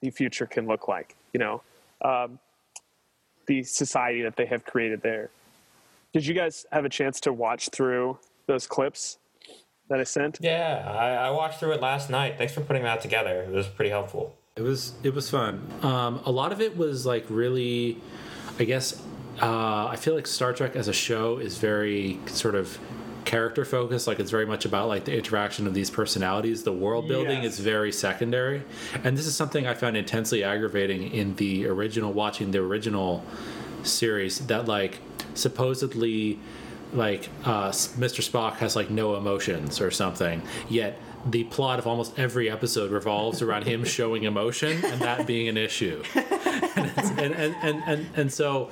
the 0.00 0.10
future 0.10 0.46
can 0.46 0.66
look 0.66 0.88
like. 0.88 1.16
You 1.32 1.40
know, 1.40 1.62
um, 2.02 2.38
the 3.46 3.62
society 3.62 4.22
that 4.22 4.36
they 4.36 4.46
have 4.46 4.64
created 4.64 5.02
there. 5.02 5.30
Did 6.12 6.26
you 6.26 6.34
guys 6.34 6.66
have 6.72 6.84
a 6.84 6.88
chance 6.88 7.20
to 7.20 7.32
watch 7.32 7.70
through 7.70 8.18
those 8.46 8.66
clips 8.66 9.18
that 9.88 9.98
I 9.98 10.04
sent? 10.04 10.38
Yeah, 10.40 10.84
I, 10.86 11.28
I 11.28 11.30
watched 11.30 11.58
through 11.58 11.72
it 11.72 11.80
last 11.80 12.10
night. 12.10 12.36
Thanks 12.36 12.52
for 12.52 12.60
putting 12.60 12.82
that 12.82 13.00
together. 13.00 13.42
It 13.42 13.50
was 13.50 13.66
pretty 13.66 13.90
helpful. 13.90 14.34
It 14.56 14.62
was 14.62 14.92
it 15.02 15.14
was 15.14 15.30
fun. 15.30 15.66
Um, 15.82 16.20
a 16.26 16.30
lot 16.30 16.52
of 16.52 16.60
it 16.60 16.76
was 16.76 17.06
like 17.06 17.24
really, 17.28 17.98
I 18.58 18.64
guess. 18.64 19.02
Uh, 19.40 19.86
I 19.86 19.96
feel 19.96 20.14
like 20.14 20.26
Star 20.26 20.52
Trek 20.52 20.76
as 20.76 20.88
a 20.88 20.92
show 20.92 21.38
is 21.38 21.56
very 21.56 22.20
sort 22.26 22.54
of 22.54 22.78
character 23.32 23.64
focused. 23.64 24.06
Like 24.06 24.20
it's 24.20 24.30
very 24.30 24.44
much 24.44 24.66
about 24.66 24.88
like 24.88 25.06
the 25.06 25.16
interaction 25.16 25.66
of 25.66 25.72
these 25.72 25.88
personalities. 25.88 26.64
The 26.64 26.72
world 26.72 27.08
building 27.08 27.42
Yes. 27.44 27.54
is 27.54 27.60
very 27.60 27.90
secondary, 27.90 28.62
and 29.02 29.16
this 29.16 29.26
is 29.26 29.34
something 29.34 29.66
I 29.66 29.72
found 29.72 29.96
intensely 29.96 30.44
aggravating 30.44 31.10
in 31.10 31.34
the 31.36 31.66
original. 31.66 32.12
Watching 32.12 32.50
the 32.50 32.58
original 32.58 33.24
series, 33.84 34.38
that 34.48 34.66
like 34.66 34.98
supposedly 35.34 36.38
like 36.92 37.30
uh, 37.46 37.70
Mr. 37.70 38.20
Spock 38.28 38.56
has 38.56 38.76
like 38.76 38.90
no 38.90 39.16
emotions 39.16 39.80
or 39.80 39.90
something, 39.90 40.42
yet 40.68 40.98
the 41.24 41.44
plot 41.44 41.78
of 41.78 41.86
almost 41.86 42.18
every 42.18 42.50
episode 42.50 42.90
revolves 42.90 43.40
around 43.40 43.64
him 43.64 43.82
showing 43.84 44.24
emotion 44.24 44.84
and 44.84 45.00
that 45.00 45.26
being 45.26 45.48
an 45.48 45.56
issue. 45.56 46.02
and, 46.14 47.18
and, 47.18 47.34
and, 47.34 47.54
and, 47.62 47.82
and, 47.86 48.06
and 48.16 48.32
so, 48.32 48.68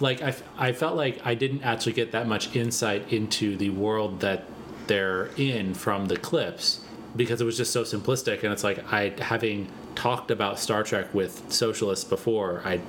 like, 0.00 0.22
I, 0.22 0.34
I 0.56 0.72
felt 0.72 0.96
like 0.96 1.20
I 1.24 1.34
didn't 1.34 1.62
actually 1.62 1.92
get 1.92 2.12
that 2.12 2.26
much 2.26 2.54
insight 2.54 3.12
into 3.12 3.56
the 3.56 3.70
world 3.70 4.20
that 4.20 4.44
they're 4.86 5.26
in 5.36 5.74
from 5.74 6.06
the 6.06 6.16
clips 6.16 6.80
because 7.14 7.40
it 7.40 7.44
was 7.44 7.56
just 7.56 7.72
so 7.72 7.82
simplistic. 7.82 8.42
And 8.42 8.52
it's 8.52 8.64
like 8.64 8.92
I 8.92 9.14
having 9.20 9.68
talked 9.94 10.30
about 10.30 10.58
Star 10.58 10.82
Trek 10.82 11.12
with 11.14 11.52
socialists 11.52 12.04
before 12.04 12.62
I 12.64 12.80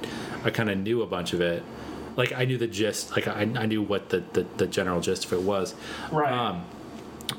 I 0.44 0.50
kind 0.50 0.70
of 0.70 0.78
knew 0.78 1.02
a 1.02 1.08
bunch 1.08 1.34
of 1.34 1.42
it. 1.42 1.64
Like 2.16 2.34
I 2.34 2.46
knew 2.46 2.58
the 2.58 2.68
gist 2.68 3.12
like 3.12 3.28
I, 3.28 3.42
I 3.42 3.66
knew 3.66 3.82
what 3.82 4.10
the, 4.10 4.24
the, 4.34 4.46
the 4.58 4.68
general 4.68 5.02
gist 5.02 5.26
of 5.26 5.34
it 5.34 5.42
was. 5.42 5.76
Right. 6.12 6.32
um, 6.32 6.66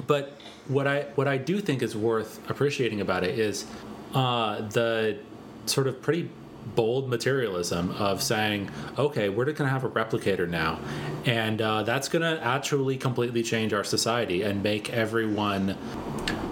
but 0.07 0.39
what 0.69 0.87
I 0.87 1.03
what 1.15 1.29
I 1.29 1.37
do 1.37 1.61
think 1.61 1.83
is 1.83 1.97
worth 1.97 2.39
appreciating 2.51 3.01
about 3.01 3.25
it 3.25 3.39
is 3.39 3.67
uh, 4.15 4.63
the 4.69 5.19
sort 5.67 5.87
of 5.87 6.01
pretty 6.01 6.31
bold 6.75 7.09
materialism 7.09 7.91
of 7.93 8.23
saying, 8.23 8.71
okay, 8.99 9.29
we're 9.29 9.45
going 9.45 9.57
to 9.57 9.69
have 9.69 9.85
a 9.85 9.91
replicator 9.91 10.49
now, 10.49 10.79
and 11.27 11.61
uh, 11.61 11.83
that's 11.83 12.09
going 12.09 12.23
to 12.23 12.43
actually 12.45 12.97
completely 12.97 13.43
change 13.43 13.73
our 13.73 13.85
society 13.85 14.43
and 14.43 14.63
make 14.63 14.91
everyone 14.93 15.77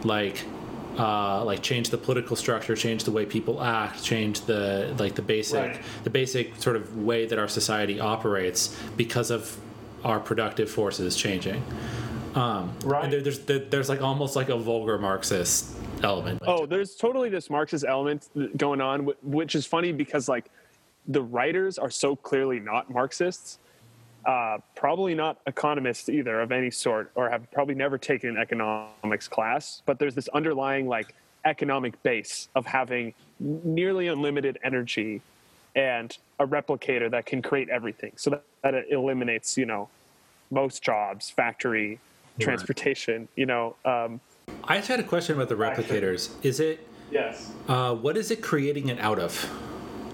like. 0.04 0.44
Uh, 0.98 1.44
like 1.44 1.62
change 1.62 1.90
the 1.90 1.96
political 1.96 2.34
structure, 2.34 2.74
change 2.74 3.04
the 3.04 3.12
way 3.12 3.24
people 3.24 3.62
act, 3.62 4.02
change 4.02 4.40
the 4.46 4.92
like 4.98 5.14
the 5.14 5.22
basic 5.22 5.54
Right. 5.60 5.80
the 6.02 6.10
basic 6.10 6.60
sort 6.60 6.74
of 6.74 6.96
way 7.04 7.24
that 7.24 7.38
our 7.38 7.46
society 7.46 8.00
operates 8.00 8.76
because 8.96 9.30
of 9.30 9.56
our 10.04 10.18
productive 10.18 10.68
forces 10.68 11.14
changing 11.16 11.62
Um, 12.38 12.72
Right. 12.85 13.05
And 13.05 13.12
there, 13.12 13.20
there's 13.20 13.40
there, 13.40 13.59
there's 13.59 13.88
like 13.88 14.01
almost 14.01 14.37
like 14.37 14.48
a 14.48 14.57
vulgar 14.57 14.96
Marxist 14.98 15.74
element. 16.03 16.40
Oh, 16.46 16.66
there's 16.66 16.94
totally 16.94 17.29
this 17.29 17.51
Marxist 17.51 17.85
element 17.87 18.29
going 18.57 18.81
on, 18.81 19.11
which 19.22 19.55
is 19.55 19.66
funny 19.66 19.92
because 19.92 20.29
like 20.29 20.51
the 21.09 21.22
writers 21.22 21.79
are 21.79 21.90
so 21.90 22.14
clearly 22.14 22.61
not 22.61 22.90
Marxists, 22.90 23.59
uh, 24.24 24.59
probably 24.77 25.14
not 25.14 25.38
economists 25.46 26.09
either 26.09 26.40
of 26.40 26.53
any 26.53 26.70
sort, 26.70 27.11
or 27.16 27.29
have 27.29 27.51
probably 27.51 27.74
never 27.74 27.98
taken 27.98 28.31
an 28.31 28.37
economics 28.37 29.27
class. 29.27 29.83
But 29.85 29.98
there's 29.98 30.14
this 30.14 30.29
underlying 30.29 30.87
like 30.87 31.14
economic 31.44 32.01
base 32.05 32.48
of 32.55 32.66
having 32.66 33.14
nearly 33.40 34.07
unlimited 34.07 34.59
energy 34.62 35.22
and 35.74 36.16
a 36.38 36.46
replicator 36.46 37.11
that 37.11 37.27
can 37.27 37.42
create 37.42 37.68
everything, 37.68 38.12
so 38.16 38.31
that, 38.31 38.44
that 38.62 38.74
it 38.74 38.87
eliminates 38.90 39.57
you 39.59 39.66
know 39.66 39.88
most 40.51 40.83
jobs, 40.83 41.31
factory, 41.31 41.98
transportation. 42.38 43.29
You 43.37 43.46
know. 43.46 43.77
Um, 43.85 44.20
I 44.64 44.77
just 44.77 44.88
had 44.88 45.01
a 45.01 45.05
question 45.05 45.37
about 45.37 45.48
the 45.48 45.55
replicators. 45.55 46.31
Is 46.42 46.61
it 46.61 46.87
yes. 47.11 47.51
uh, 47.68 47.94
what 47.94 48.16
is 48.16 48.31
it 48.31 48.42
creating 48.42 48.88
it 48.88 48.98
out 49.01 49.18
of? 49.18 49.48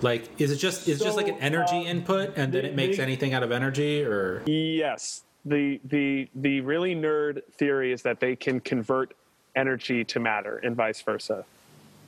Like, 0.02 0.28
is 0.40 0.50
it 0.50 0.56
just 0.56 0.88
is 0.88 1.00
it 1.00 1.04
just 1.04 1.16
like 1.16 1.28
an 1.28 1.38
energy 1.38 1.76
um, 1.76 1.86
input, 1.86 2.36
and 2.36 2.52
then 2.52 2.64
it 2.64 2.74
makes 2.74 2.96
they- 2.98 3.02
anything 3.02 3.32
out 3.34 3.42
of 3.42 3.52
energy, 3.52 4.02
or 4.04 4.42
Yes. 4.46 5.22
The 5.46 5.80
the 5.84 6.28
the 6.34 6.60
really 6.62 6.94
nerd 6.94 7.42
theory 7.52 7.92
is 7.92 8.02
that 8.02 8.18
they 8.18 8.34
can 8.34 8.60
convert 8.60 9.14
energy 9.54 10.02
to 10.04 10.18
matter 10.18 10.58
and 10.64 10.74
vice 10.74 11.00
versa. 11.02 11.44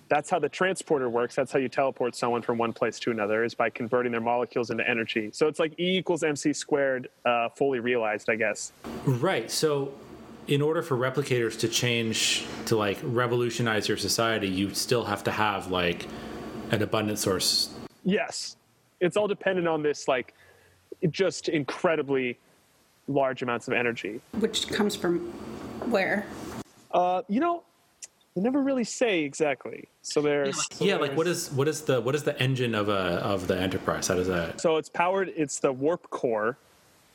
That's 0.08 0.30
how 0.30 0.38
the 0.38 0.48
transporter 0.48 1.10
works. 1.10 1.34
That's 1.34 1.50
how 1.52 1.58
you 1.58 1.68
teleport 1.68 2.14
someone 2.14 2.40
from 2.40 2.58
one 2.58 2.72
place 2.72 2.98
to 3.00 3.10
another 3.10 3.44
is 3.44 3.54
by 3.54 3.70
converting 3.70 4.12
their 4.12 4.20
molecules 4.20 4.70
into 4.70 4.88
energy. 4.88 5.30
So 5.32 5.48
it's 5.48 5.58
like 5.58 5.72
E 5.80 5.98
equals 5.98 6.22
MC 6.22 6.52
squared, 6.52 7.08
uh, 7.24 7.48
fully 7.50 7.80
realized, 7.80 8.30
I 8.30 8.36
guess. 8.36 8.72
right? 9.04 9.50
So, 9.50 9.92
in 10.48 10.62
order 10.62 10.82
for 10.82 10.96
replicators 10.96 11.58
to 11.60 11.68
change 11.68 12.44
to 12.66 12.76
like 12.76 12.98
revolutionize 13.02 13.88
your 13.88 13.96
society, 13.96 14.48
you 14.48 14.72
still 14.74 15.04
have 15.04 15.24
to 15.24 15.30
have 15.30 15.70
like 15.70 16.06
an 16.70 16.82
abundant 16.82 17.18
source. 17.18 17.70
Yes, 18.04 18.56
it's 19.00 19.16
all 19.16 19.28
dependent 19.28 19.66
on 19.66 19.82
this 19.82 20.08
like 20.08 20.34
just 21.10 21.48
incredibly 21.48 22.38
large 23.08 23.42
amounts 23.42 23.68
of 23.68 23.74
energy. 23.74 24.20
Which 24.38 24.68
comes 24.68 24.96
from 24.96 25.18
where? 25.90 26.26
Uh, 26.92 27.22
you 27.28 27.40
know, 27.40 27.62
they 28.34 28.42
never 28.42 28.62
really 28.62 28.84
say 28.84 29.20
exactly. 29.22 29.88
So 30.02 30.20
there's 30.20 30.68
so 30.72 30.84
yeah, 30.84 30.96
like 30.96 31.16
what 31.16 31.24
there's- 31.24 31.48
is 31.48 31.52
what 31.52 31.66
is 31.68 31.82
the 31.82 32.00
what 32.00 32.14
is 32.14 32.22
the 32.22 32.40
engine 32.40 32.74
of 32.74 32.88
a 32.88 32.92
of 32.92 33.48
the 33.48 33.58
Enterprise? 33.58 34.06
How 34.08 34.14
does 34.14 34.28
that? 34.28 34.60
So 34.60 34.76
it's 34.76 34.88
powered. 34.88 35.32
It's 35.36 35.58
the 35.58 35.72
warp 35.72 36.08
core, 36.10 36.56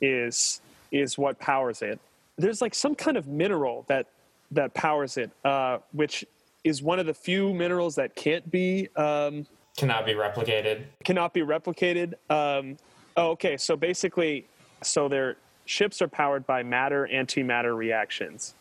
is 0.02 0.60
is 0.92 1.18
what 1.18 1.40
powers 1.40 1.82
it. 1.82 2.00
There's 2.42 2.62
like 2.62 2.74
some 2.74 2.96
kind 2.96 3.18
of 3.18 3.28
mineral 3.28 3.86
that 3.88 4.08
that 4.52 4.74
powers 4.74 5.18
it, 5.18 5.32
uh, 5.46 5.78
which 5.94 6.26
is 6.64 6.82
one 6.84 7.00
of 7.00 7.06
the 7.06 7.14
few 7.14 7.54
minerals 7.54 7.96
that 7.96 8.16
can't 8.16 8.50
be 8.52 8.90
um, 8.96 9.46
Cannot 9.78 10.06
be 10.06 10.14
replicated. 10.14 10.84
cannot 11.06 11.34
be 11.34 11.42
replicated. 11.42 12.14
Um, 12.30 12.78
oh, 13.16 13.30
okay. 13.32 13.56
So 13.58 13.78
basically, 13.78 14.48
so 14.84 15.08
their 15.08 15.38
ships 15.66 16.02
are 16.02 16.08
powered 16.08 16.46
by 16.46 16.64
matter 16.64 17.08
antimatter 17.12 17.76
reactions. 17.78 18.56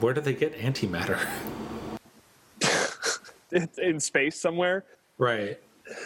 Where 0.00 0.12
do 0.14 0.20
they 0.20 0.34
get 0.34 0.54
antimatter? 0.58 1.18
It's 3.52 3.78
in 3.78 3.98
space 3.98 4.40
somewhere. 4.40 4.84
right. 5.18 5.58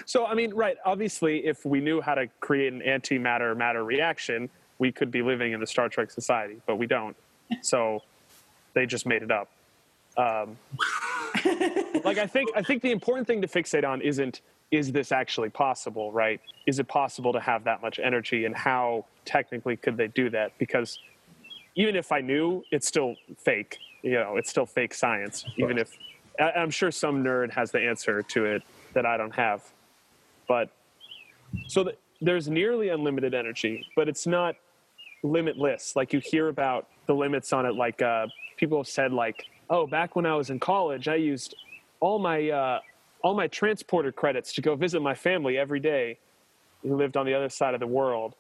So, 0.07 0.25
I 0.25 0.33
mean, 0.33 0.55
right, 0.55 0.79
obviously, 0.87 1.45
if 1.45 1.67
we 1.67 1.79
knew 1.79 2.01
how 2.01 2.15
to 2.15 2.27
create 2.41 2.73
an 2.73 2.81
antimatter 2.81 3.55
matter 3.55 3.85
reaction, 3.85 4.49
we 4.79 4.93
could 4.93 5.11
be 5.11 5.23
living 5.23 5.53
in 5.53 5.61
the 5.61 5.67
Star 5.67 5.89
Trek 5.89 6.11
society, 6.11 6.57
but 6.67 6.77
we 6.77 6.87
don't. 6.87 7.17
So 7.63 8.03
they 8.75 8.87
just 8.87 9.07
made 9.07 9.23
it 9.23 9.31
up. 9.31 9.51
Um, 10.17 10.57
like, 12.05 12.19
I 12.19 12.27
think, 12.27 12.51
I 12.57 12.63
think 12.63 12.83
the 12.83 12.91
important 12.91 13.27
thing 13.27 13.43
to 13.43 13.49
fixate 13.49 13.87
on 13.89 14.01
isn't, 14.01 14.41
is 14.71 14.93
this 14.93 15.13
actually 15.13 15.51
possible, 15.51 16.11
right? 16.13 16.41
Is 16.67 16.79
it 16.79 16.89
possible 16.89 17.33
to 17.33 17.41
have 17.41 17.65
that 17.65 17.83
much 17.83 17.99
energy, 17.99 18.45
and 18.45 18.55
how 18.57 19.05
technically 19.25 19.77
could 19.77 19.97
they 19.97 20.09
do 20.09 20.31
that? 20.31 20.53
Because 20.59 20.99
even 21.77 21.97
if 21.97 22.11
I 22.13 22.21
knew, 22.21 22.65
it's 22.71 22.87
still 22.87 23.15
fake. 23.39 23.79
You 24.03 24.13
know, 24.15 24.37
it's 24.37 24.51
still 24.51 24.67
fake 24.67 24.95
science. 24.95 25.45
Even 25.57 25.79
if 25.79 25.97
I- 26.41 26.53
I'm 26.53 26.71
sure 26.71 26.91
some 26.91 27.23
nerd 27.23 27.53
has 27.53 27.71
the 27.71 27.81
answer 27.81 28.23
to 28.23 28.45
it 28.47 28.63
that 28.93 29.07
I 29.07 29.17
don't 29.17 29.35
have. 29.35 29.63
But 30.49 30.71
so 31.69 31.85
th- 31.85 31.97
there's 32.21 32.49
nearly 32.49 32.89
unlimited 32.89 33.35
energy, 33.35 33.87
but 33.97 34.09
it's 34.09 34.27
not 34.27 34.57
limitless. 35.25 35.97
Like 35.97 36.13
you 36.13 36.21
hear 36.21 36.49
about 36.49 36.87
the 37.07 37.15
limits 37.15 37.53
on 37.53 37.67
it. 37.67 37.75
Like 37.75 38.01
uh, 38.01 38.29
people 38.57 38.79
have 38.79 38.87
said, 38.87 39.13
like, 39.13 39.47
oh, 39.71 39.87
back 39.87 40.15
when 40.15 40.27
I 40.27 40.37
was 40.37 40.51
in 40.51 40.61
college, 40.61 41.09
I 41.09 41.17
used 41.17 41.57
all 41.99 42.21
my 42.21 42.51
uh, 42.51 42.79
all 43.23 43.35
my 43.35 43.49
transporter 43.49 44.13
credits 44.13 44.53
to 44.53 44.61
go 44.61 44.77
visit 44.77 45.01
my 45.01 45.15
family 45.15 45.59
every 45.59 45.81
day 45.81 46.19
who 46.83 46.95
lived 46.95 47.17
on 47.17 47.27
the 47.27 47.35
other 47.35 47.49
side 47.49 47.75
of 47.75 47.81
the 47.81 47.87
world. 47.87 48.35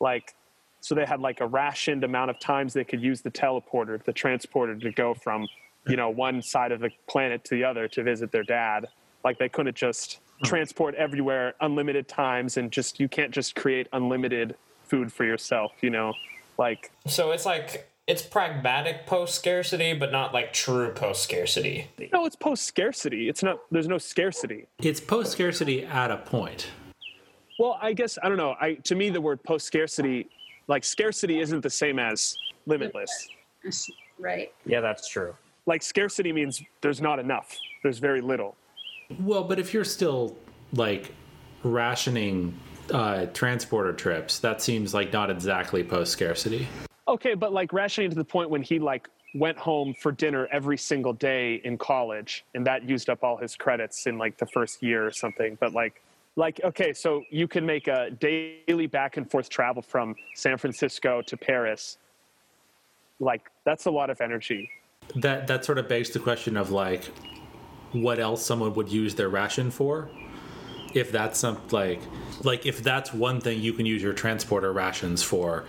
Like, 0.00 0.34
so 0.80 0.94
they 0.94 1.06
had 1.06 1.20
like 1.20 1.40
a 1.40 1.46
rationed 1.46 2.02
amount 2.02 2.30
of 2.30 2.40
times 2.40 2.72
they 2.72 2.84
could 2.84 3.00
use 3.00 3.22
the 3.22 3.30
teleporter, 3.30 4.02
the 4.04 4.12
transporter, 4.12 4.74
to 4.74 4.90
go 4.90 5.14
from 5.14 5.46
you 5.86 5.96
know 5.96 6.10
one 6.10 6.42
side 6.42 6.72
of 6.72 6.80
the 6.80 6.90
planet 7.08 7.44
to 7.44 7.54
the 7.54 7.64
other 7.64 7.88
to 7.88 8.02
visit 8.02 8.32
their 8.32 8.42
dad. 8.42 8.88
Like 9.22 9.38
they 9.38 9.48
couldn't 9.48 9.76
just 9.76 10.18
transport 10.44 10.94
everywhere 10.96 11.54
unlimited 11.60 12.08
times 12.08 12.56
and 12.56 12.70
just 12.70 12.98
you 12.98 13.08
can't 13.08 13.30
just 13.30 13.54
create 13.54 13.86
unlimited 13.92 14.56
food 14.84 15.12
for 15.12 15.24
yourself. 15.24 15.72
You 15.80 15.90
know, 15.90 16.14
like 16.58 16.90
So 17.06 17.30
it's 17.32 17.46
like 17.46 17.90
it's 18.06 18.22
pragmatic 18.22 19.06
post 19.06 19.34
scarcity, 19.34 19.94
but 19.94 20.12
not 20.12 20.34
like 20.34 20.52
true 20.52 20.90
post 20.92 21.22
scarcity. 21.22 21.88
no, 22.12 22.26
it's 22.26 22.36
post 22.36 22.64
scarcity. 22.64 23.28
It's 23.28 23.42
not. 23.42 23.60
There's 23.70 23.88
no 23.88 23.98
scarcity. 23.98 24.66
It's 24.80 25.00
post 25.00 25.32
scarcity 25.32 25.84
at 25.84 26.10
a 26.10 26.18
point. 26.18 26.68
Well, 27.58 27.78
I 27.80 27.92
guess 27.92 28.18
I 28.22 28.28
don't 28.28 28.38
know. 28.38 28.56
I 28.60 28.74
to 28.74 28.94
me 28.94 29.10
the 29.10 29.20
word 29.20 29.42
post 29.42 29.66
scarcity, 29.66 30.28
like 30.68 30.84
scarcity, 30.84 31.40
isn't 31.40 31.62
the 31.62 31.70
same 31.70 31.98
as 31.98 32.36
limitless. 32.66 33.28
Right. 34.18 34.52
Yeah, 34.66 34.80
that's 34.80 35.08
true. 35.08 35.34
Like 35.66 35.82
scarcity 35.82 36.32
means 36.32 36.62
there's 36.82 37.00
not 37.00 37.18
enough. 37.18 37.58
There's 37.82 37.98
very 37.98 38.20
little. 38.20 38.56
Well, 39.20 39.44
but 39.44 39.58
if 39.58 39.72
you're 39.72 39.84
still 39.84 40.36
like 40.74 41.12
rationing 41.62 42.58
uh, 42.90 43.26
transporter 43.26 43.92
trips, 43.92 44.38
that 44.40 44.60
seems 44.62 44.94
like 44.94 45.12
not 45.12 45.30
exactly 45.30 45.82
post 45.82 46.12
scarcity. 46.12 46.66
Okay, 47.06 47.34
but 47.34 47.52
like 47.52 47.72
rationing 47.72 48.10
to 48.10 48.16
the 48.16 48.24
point 48.24 48.50
when 48.50 48.62
he 48.62 48.78
like 48.78 49.08
went 49.34 49.58
home 49.58 49.94
for 50.00 50.12
dinner 50.12 50.48
every 50.52 50.78
single 50.78 51.12
day 51.12 51.60
in 51.64 51.76
college, 51.76 52.44
and 52.54 52.66
that 52.66 52.88
used 52.88 53.10
up 53.10 53.22
all 53.22 53.36
his 53.36 53.56
credits 53.56 54.06
in 54.06 54.16
like 54.16 54.38
the 54.38 54.46
first 54.46 54.82
year 54.82 55.06
or 55.06 55.10
something. 55.10 55.56
But 55.60 55.72
like, 55.72 56.00
like 56.36 56.60
okay, 56.64 56.92
so 56.92 57.22
you 57.30 57.48
can 57.48 57.66
make 57.66 57.88
a 57.88 58.10
daily 58.10 58.86
back 58.86 59.16
and 59.16 59.30
forth 59.30 59.48
travel 59.48 59.82
from 59.82 60.14
San 60.34 60.56
Francisco 60.56 61.22
to 61.22 61.36
Paris. 61.36 61.98
Like 63.20 63.50
that's 63.64 63.86
a 63.86 63.90
lot 63.90 64.10
of 64.10 64.20
energy. 64.20 64.70
That 65.16 65.46
that 65.48 65.64
sort 65.64 65.78
of 65.78 65.88
begs 65.88 66.10
the 66.10 66.20
question 66.20 66.56
of 66.56 66.70
like, 66.70 67.04
what 67.92 68.18
else 68.18 68.44
someone 68.44 68.74
would 68.74 68.90
use 68.90 69.14
their 69.14 69.28
ration 69.28 69.70
for? 69.70 70.08
If 70.94 71.10
that's 71.12 71.38
some 71.40 71.60
like, 71.70 72.00
like 72.42 72.64
if 72.66 72.82
that's 72.82 73.12
one 73.12 73.40
thing 73.40 73.60
you 73.60 73.72
can 73.72 73.84
use 73.84 74.02
your 74.02 74.12
transporter 74.12 74.72
rations 74.72 75.22
for, 75.22 75.64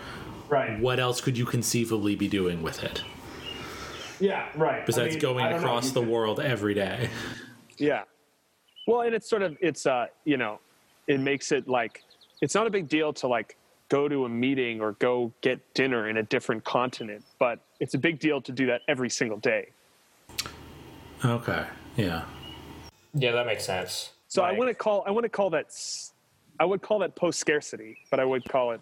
Right. 0.48 0.80
what 0.80 1.00
else 1.00 1.22
could 1.22 1.38
you 1.38 1.46
conceivably 1.46 2.16
be 2.16 2.28
doing 2.28 2.62
with 2.62 2.84
it 2.84 3.02
Yeah. 4.20 4.48
Right. 4.56 4.86
besides 4.86 5.16
going 5.16 5.46
across 5.48 5.90
the 5.92 6.02
world 6.02 6.40
every 6.40 6.74
day? 6.76 7.10
Yeah. 7.78 8.04
Well, 8.88 9.02
and 9.02 9.16
it's 9.16 9.28
sort 9.30 9.42
of 9.42 9.58
it's 9.60 9.86
uh 9.88 10.06
you 10.26 10.38
know, 10.38 10.60
it 11.08 11.20
makes 11.20 11.52
it 11.52 11.68
like 11.68 12.04
it's 12.42 12.54
not 12.54 12.68
a 12.68 12.70
big 12.70 12.88
deal 12.88 13.12
to 13.14 13.28
like 13.28 13.58
go 13.90 14.08
to 14.08 14.26
a 14.26 14.30
meeting 14.30 14.80
or 14.82 14.94
go 14.94 15.32
get 15.42 15.60
dinner 15.74 16.08
in 16.10 16.18
a 16.18 16.24
different 16.24 16.64
continent, 16.64 17.24
but 17.40 17.60
it's 17.80 17.94
a 17.96 17.98
big 17.98 18.20
deal 18.20 18.40
to 18.42 18.52
do 18.52 18.66
that 18.68 18.82
every 18.88 19.10
single 19.10 19.38
day. 19.38 19.70
Okay, 21.24 21.66
yeah. 21.98 22.24
Yeah, 23.14 23.32
that 23.32 23.46
makes 23.46 23.66
sense. 23.66 24.12
So 24.36 24.44
I 24.44 24.52
want 24.52 24.68
to 24.68 24.74
call 24.74 25.02
I 25.08 25.12
want 25.12 25.24
to 25.24 25.30
call 25.30 25.50
that 25.52 25.68
I 26.60 26.66
would 26.66 26.82
call 26.82 27.00
that 27.00 27.16
post 27.16 27.40
scarcity, 27.40 27.98
but 28.12 28.20
I 28.20 28.26
would 28.26 28.44
call 28.44 28.72
it 28.72 28.82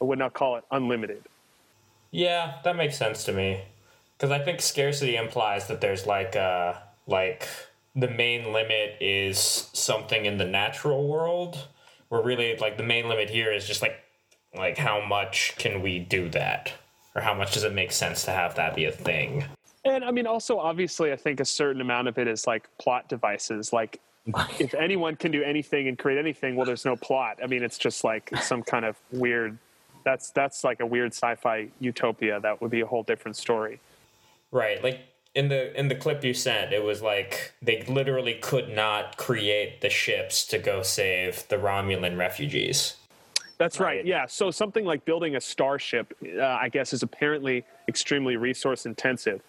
I 0.00 0.04
would 0.04 0.18
not 0.20 0.32
call 0.32 0.54
it 0.54 0.64
unlimited. 0.70 1.24
Yeah, 2.12 2.58
that 2.62 2.76
makes 2.76 2.96
sense 2.96 3.24
to 3.24 3.32
me. 3.32 3.64
Because 4.16 4.30
I 4.30 4.38
think 4.38 4.60
scarcity 4.60 5.16
implies 5.16 5.66
that 5.66 5.80
there's 5.80 6.06
like 6.06 6.36
uh 6.36 6.74
like 7.08 7.48
the 7.96 8.06
main 8.06 8.52
limit 8.52 8.96
is 9.00 9.70
something 9.72 10.24
in 10.24 10.38
the 10.38 10.46
natural 10.46 11.08
world. 11.08 11.66
Where 12.08 12.22
really 12.22 12.56
like 12.56 12.76
the 12.76 12.84
main 12.84 13.08
limit 13.08 13.30
here 13.30 13.50
is 13.50 13.66
just 13.66 13.82
like 13.82 13.96
like 14.54 14.78
how 14.78 15.04
much 15.04 15.54
can 15.58 15.82
we 15.82 15.98
do 15.98 16.28
that? 16.28 16.72
Or 17.16 17.22
how 17.22 17.34
much 17.34 17.54
does 17.54 17.64
it 17.64 17.72
make 17.72 17.90
sense 17.90 18.24
to 18.26 18.30
have 18.30 18.54
that 18.54 18.76
be 18.76 18.84
a 18.84 18.92
thing? 18.92 19.46
And 19.84 20.04
I 20.04 20.12
mean 20.12 20.28
also 20.28 20.60
obviously 20.60 21.10
I 21.10 21.16
think 21.16 21.40
a 21.40 21.44
certain 21.44 21.80
amount 21.80 22.06
of 22.06 22.18
it 22.18 22.28
is 22.28 22.46
like 22.46 22.68
plot 22.78 23.08
devices 23.08 23.72
like 23.72 24.00
if 24.58 24.74
anyone 24.74 25.16
can 25.16 25.32
do 25.32 25.42
anything 25.42 25.88
and 25.88 25.98
create 25.98 26.18
anything, 26.18 26.56
well, 26.56 26.66
there's 26.66 26.84
no 26.84 26.96
plot. 26.96 27.38
I 27.42 27.46
mean, 27.46 27.62
it's 27.62 27.78
just 27.78 28.04
like 28.04 28.30
some 28.38 28.62
kind 28.62 28.84
of 28.84 28.96
weird 29.12 29.58
That's 30.04 30.30
that's 30.30 30.64
like 30.64 30.80
a 30.80 30.86
weird 30.86 31.12
sci-fi 31.12 31.68
utopia. 31.80 32.38
That 32.40 32.60
would 32.60 32.70
be 32.70 32.82
a 32.82 32.86
whole 32.86 33.02
different 33.02 33.36
story. 33.36 33.80
Right. 34.50 34.82
Like 34.84 35.00
in 35.34 35.48
the 35.48 35.78
in 35.78 35.88
the 35.88 35.94
clip 35.94 36.22
you 36.22 36.34
sent, 36.34 36.72
it 36.72 36.84
was 36.84 37.02
like 37.02 37.52
they 37.62 37.82
literally 37.88 38.34
could 38.34 38.68
not 38.68 39.16
create 39.16 39.80
the 39.80 39.90
ships 39.90 40.46
to 40.48 40.58
go 40.58 40.82
save 40.82 41.48
the 41.48 41.56
Romulan 41.56 42.16
refugees. 42.18 42.96
That's 43.56 43.80
right. 43.80 43.96
Right. 43.96 44.06
Yeah. 44.06 44.26
So 44.26 44.50
something 44.50 44.84
like 44.84 45.04
building 45.04 45.36
a 45.36 45.40
starship, 45.40 46.12
uh, 46.38 46.42
I 46.44 46.68
guess, 46.68 46.92
is 46.92 47.02
apparently 47.02 47.64
extremely 47.88 48.36
resource 48.36 48.84
intensive, 48.84 49.40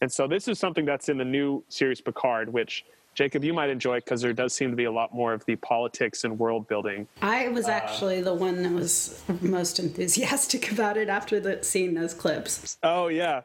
and 0.00 0.10
so 0.10 0.26
this 0.26 0.48
is 0.48 0.58
something 0.58 0.84
that's 0.84 1.08
in 1.08 1.18
the 1.18 1.24
new 1.24 1.62
series 1.68 2.00
Picard, 2.00 2.52
which 2.52 2.84
Jacob 3.14 3.44
you 3.44 3.52
might 3.52 3.68
enjoy 3.70 3.96
it 3.96 4.04
because 4.04 4.22
there 4.22 4.32
does 4.32 4.52
seem 4.54 4.70
to 4.70 4.76
be 4.76 4.84
a 4.84 4.92
lot 4.92 5.14
more 5.14 5.32
of 5.32 5.44
the 5.44 5.56
politics 5.56 6.24
and 6.24 6.38
world 6.38 6.68
building. 6.68 7.06
I 7.20 7.48
was 7.48 7.68
actually 7.68 8.22
the 8.22 8.34
one 8.34 8.62
that 8.62 8.72
was 8.72 9.22
most 9.40 9.78
enthusiastic 9.78 10.70
about 10.72 10.96
it 10.96 11.08
after 11.08 11.40
the, 11.40 11.62
seeing 11.62 11.94
those 11.94 12.14
clips. 12.14 12.78
Oh 12.82 13.08
yeah, 13.08 13.42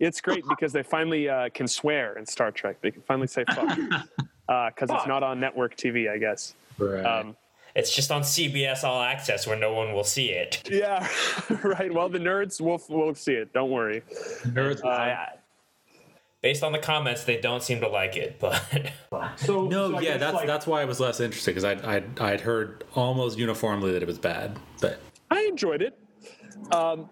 it's 0.00 0.20
great 0.20 0.44
because 0.48 0.72
they 0.72 0.82
finally 0.82 1.28
uh, 1.28 1.48
can 1.50 1.68
swear 1.68 2.16
in 2.18 2.26
Star 2.26 2.50
Trek. 2.50 2.80
They 2.80 2.90
can 2.90 3.02
finally 3.02 3.28
say 3.28 3.44
fuck 3.44 3.78
because 4.46 4.90
it's 4.90 5.06
not 5.06 5.22
on 5.22 5.38
network 5.40 5.76
TV, 5.76 6.10
I 6.10 6.18
guess. 6.18 6.54
Right. 6.78 7.04
Um, 7.04 7.36
It's 7.74 7.94
just 7.94 8.10
on 8.10 8.22
CBS 8.22 8.82
All 8.84 9.00
Access 9.02 9.46
where 9.46 9.56
no 9.58 9.72
one 9.72 9.94
will 9.94 10.04
see 10.04 10.30
it. 10.30 10.68
yeah, 10.70 11.06
right. 11.62 11.92
Well, 11.92 12.08
the 12.08 12.18
nerds 12.18 12.60
will 12.60 12.82
will 12.88 13.14
see 13.14 13.34
it. 13.34 13.52
Don't 13.52 13.70
worry. 13.70 14.02
Nerds. 14.44 14.84
I, 14.84 15.36
Based 16.42 16.64
on 16.64 16.72
the 16.72 16.78
comments, 16.78 17.22
they 17.22 17.40
don't 17.40 17.62
seem 17.62 17.80
to 17.80 17.88
like 17.88 18.16
it, 18.16 18.40
but 18.40 18.60
So 19.36 19.66
No, 19.66 19.92
so 19.92 20.00
yeah, 20.00 20.16
that's 20.16 20.34
like, 20.34 20.46
that's 20.46 20.66
why 20.66 20.82
I 20.82 20.84
was 20.84 20.98
less 20.98 21.20
interested 21.20 21.52
because 21.52 21.64
I'd, 21.64 21.84
I'd 21.84 22.20
I'd 22.20 22.40
heard 22.40 22.84
almost 22.94 23.38
uniformly 23.38 23.92
that 23.92 24.02
it 24.02 24.06
was 24.06 24.18
bad, 24.18 24.58
but 24.80 24.98
I 25.30 25.42
enjoyed 25.42 25.82
it. 25.82 25.96
Um, 26.72 27.08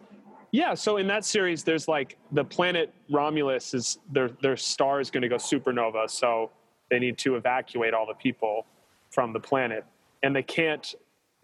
yeah, 0.53 0.75
so 0.75 0.97
in 0.97 1.07
that 1.07 1.25
series, 1.25 1.63
there's 1.63 1.87
like 1.87 2.17
the 2.33 2.45
planet 2.45 2.93
Romulus 3.09 3.73
is 3.73 3.99
their 4.11 4.31
their 4.43 4.57
star 4.57 5.01
is 5.01 5.11
going 5.11 5.23
to 5.23 5.29
go 5.29 5.37
supernova, 5.37 6.11
so 6.11 6.51
they 6.91 6.99
need 6.99 7.17
to 7.19 7.37
evacuate 7.37 7.95
all 7.95 8.07
the 8.07 8.15
people 8.15 8.67
from 9.11 9.33
the 9.33 9.41
planet, 9.41 9.85
and 10.25 10.35
they 10.35 10.43
can't 10.43 10.95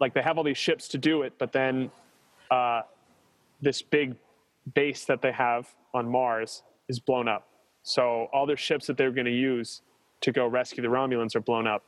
like 0.01 0.13
they 0.13 0.21
have 0.21 0.37
all 0.37 0.43
these 0.43 0.57
ships 0.57 0.89
to 0.89 0.97
do 0.97 1.21
it, 1.21 1.33
but 1.37 1.53
then 1.53 1.89
uh, 2.51 2.81
this 3.61 3.81
big 3.81 4.15
base 4.73 5.05
that 5.05 5.21
they 5.21 5.31
have 5.31 5.73
on 5.93 6.09
Mars 6.09 6.63
is 6.89 6.99
blown 6.99 7.27
up. 7.27 7.46
So 7.87 8.27
all 8.33 8.45
their 8.45 8.57
ships 8.57 8.85
that 8.87 8.97
they 8.97 9.05
were 9.05 9.11
going 9.11 9.27
to 9.27 9.31
use 9.31 9.81
to 10.19 10.33
go 10.33 10.45
rescue 10.45 10.81
the 10.83 10.89
Romulans 10.89 11.37
are 11.37 11.39
blown 11.39 11.67
up. 11.67 11.85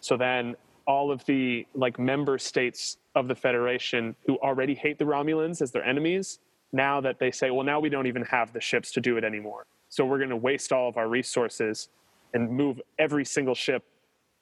So 0.00 0.14
then 0.14 0.56
all 0.86 1.10
of 1.10 1.24
the 1.24 1.66
like 1.74 1.98
member 1.98 2.36
states 2.36 2.98
of 3.14 3.28
the 3.28 3.34
Federation 3.34 4.14
who 4.26 4.36
already 4.40 4.74
hate 4.74 4.98
the 4.98 5.06
Romulans 5.06 5.62
as 5.62 5.70
their 5.70 5.82
enemies, 5.82 6.38
now 6.70 7.00
that 7.00 7.18
they 7.18 7.30
say, 7.30 7.50
well, 7.50 7.64
now 7.64 7.80
we 7.80 7.88
don't 7.88 8.06
even 8.06 8.24
have 8.24 8.52
the 8.52 8.60
ships 8.60 8.92
to 8.92 9.00
do 9.00 9.16
it 9.16 9.24
anymore. 9.24 9.64
So 9.88 10.04
we're 10.04 10.18
going 10.18 10.28
to 10.28 10.36
waste 10.36 10.70
all 10.70 10.86
of 10.86 10.98
our 10.98 11.08
resources 11.08 11.88
and 12.34 12.50
move 12.50 12.78
every 12.98 13.24
single 13.24 13.54
ship, 13.54 13.82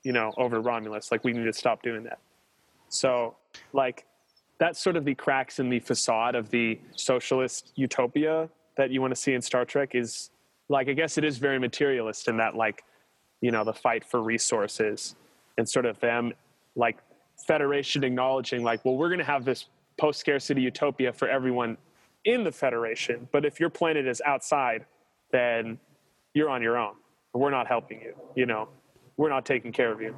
you 0.02 0.12
know, 0.12 0.32
over 0.36 0.56
to 0.56 0.60
Romulus. 0.60 1.12
Like 1.12 1.22
we 1.22 1.32
need 1.32 1.44
to 1.44 1.52
stop 1.52 1.84
doing 1.84 2.02
that. 2.02 2.18
So 2.88 3.36
like 3.72 4.06
that's 4.58 4.80
sort 4.82 4.96
of 4.96 5.04
the 5.04 5.14
cracks 5.14 5.60
in 5.60 5.70
the 5.70 5.78
facade 5.78 6.34
of 6.34 6.50
the 6.50 6.80
socialist 6.96 7.70
utopia 7.76 8.48
that 8.76 8.90
you 8.90 9.00
want 9.00 9.14
to 9.14 9.20
see 9.20 9.34
in 9.34 9.40
Star 9.40 9.64
Trek 9.64 9.94
is 9.94 10.30
like 10.68 10.88
I 10.88 10.92
guess 10.92 11.18
it 11.18 11.24
is 11.24 11.38
very 11.38 11.58
materialist 11.58 12.28
in 12.28 12.36
that 12.38 12.56
like 12.56 12.82
you 13.40 13.50
know 13.50 13.64
the 13.64 13.72
fight 13.72 14.04
for 14.04 14.22
resources 14.22 15.14
and 15.58 15.68
sort 15.68 15.86
of 15.86 15.98
them 16.00 16.32
like 16.74 16.98
federation 17.46 18.04
acknowledging 18.04 18.62
like 18.62 18.84
well 18.84 18.96
we're 18.96 19.08
going 19.08 19.18
to 19.18 19.24
have 19.24 19.44
this 19.44 19.66
post 19.98 20.20
scarcity 20.20 20.60
utopia 20.62 21.12
for 21.12 21.28
everyone 21.28 21.76
in 22.24 22.44
the 22.44 22.52
federation 22.52 23.28
but 23.32 23.44
if 23.44 23.60
your 23.60 23.70
planet 23.70 24.06
is 24.06 24.22
outside 24.24 24.84
then 25.32 25.78
you're 26.34 26.50
on 26.50 26.62
your 26.62 26.76
own. 26.76 26.94
We're 27.32 27.50
not 27.50 27.66
helping 27.66 28.00
you 28.00 28.14
you 28.34 28.46
know 28.46 28.68
we're 29.16 29.30
not 29.30 29.44
taking 29.44 29.72
care 29.72 29.92
of 29.92 30.00
you 30.00 30.14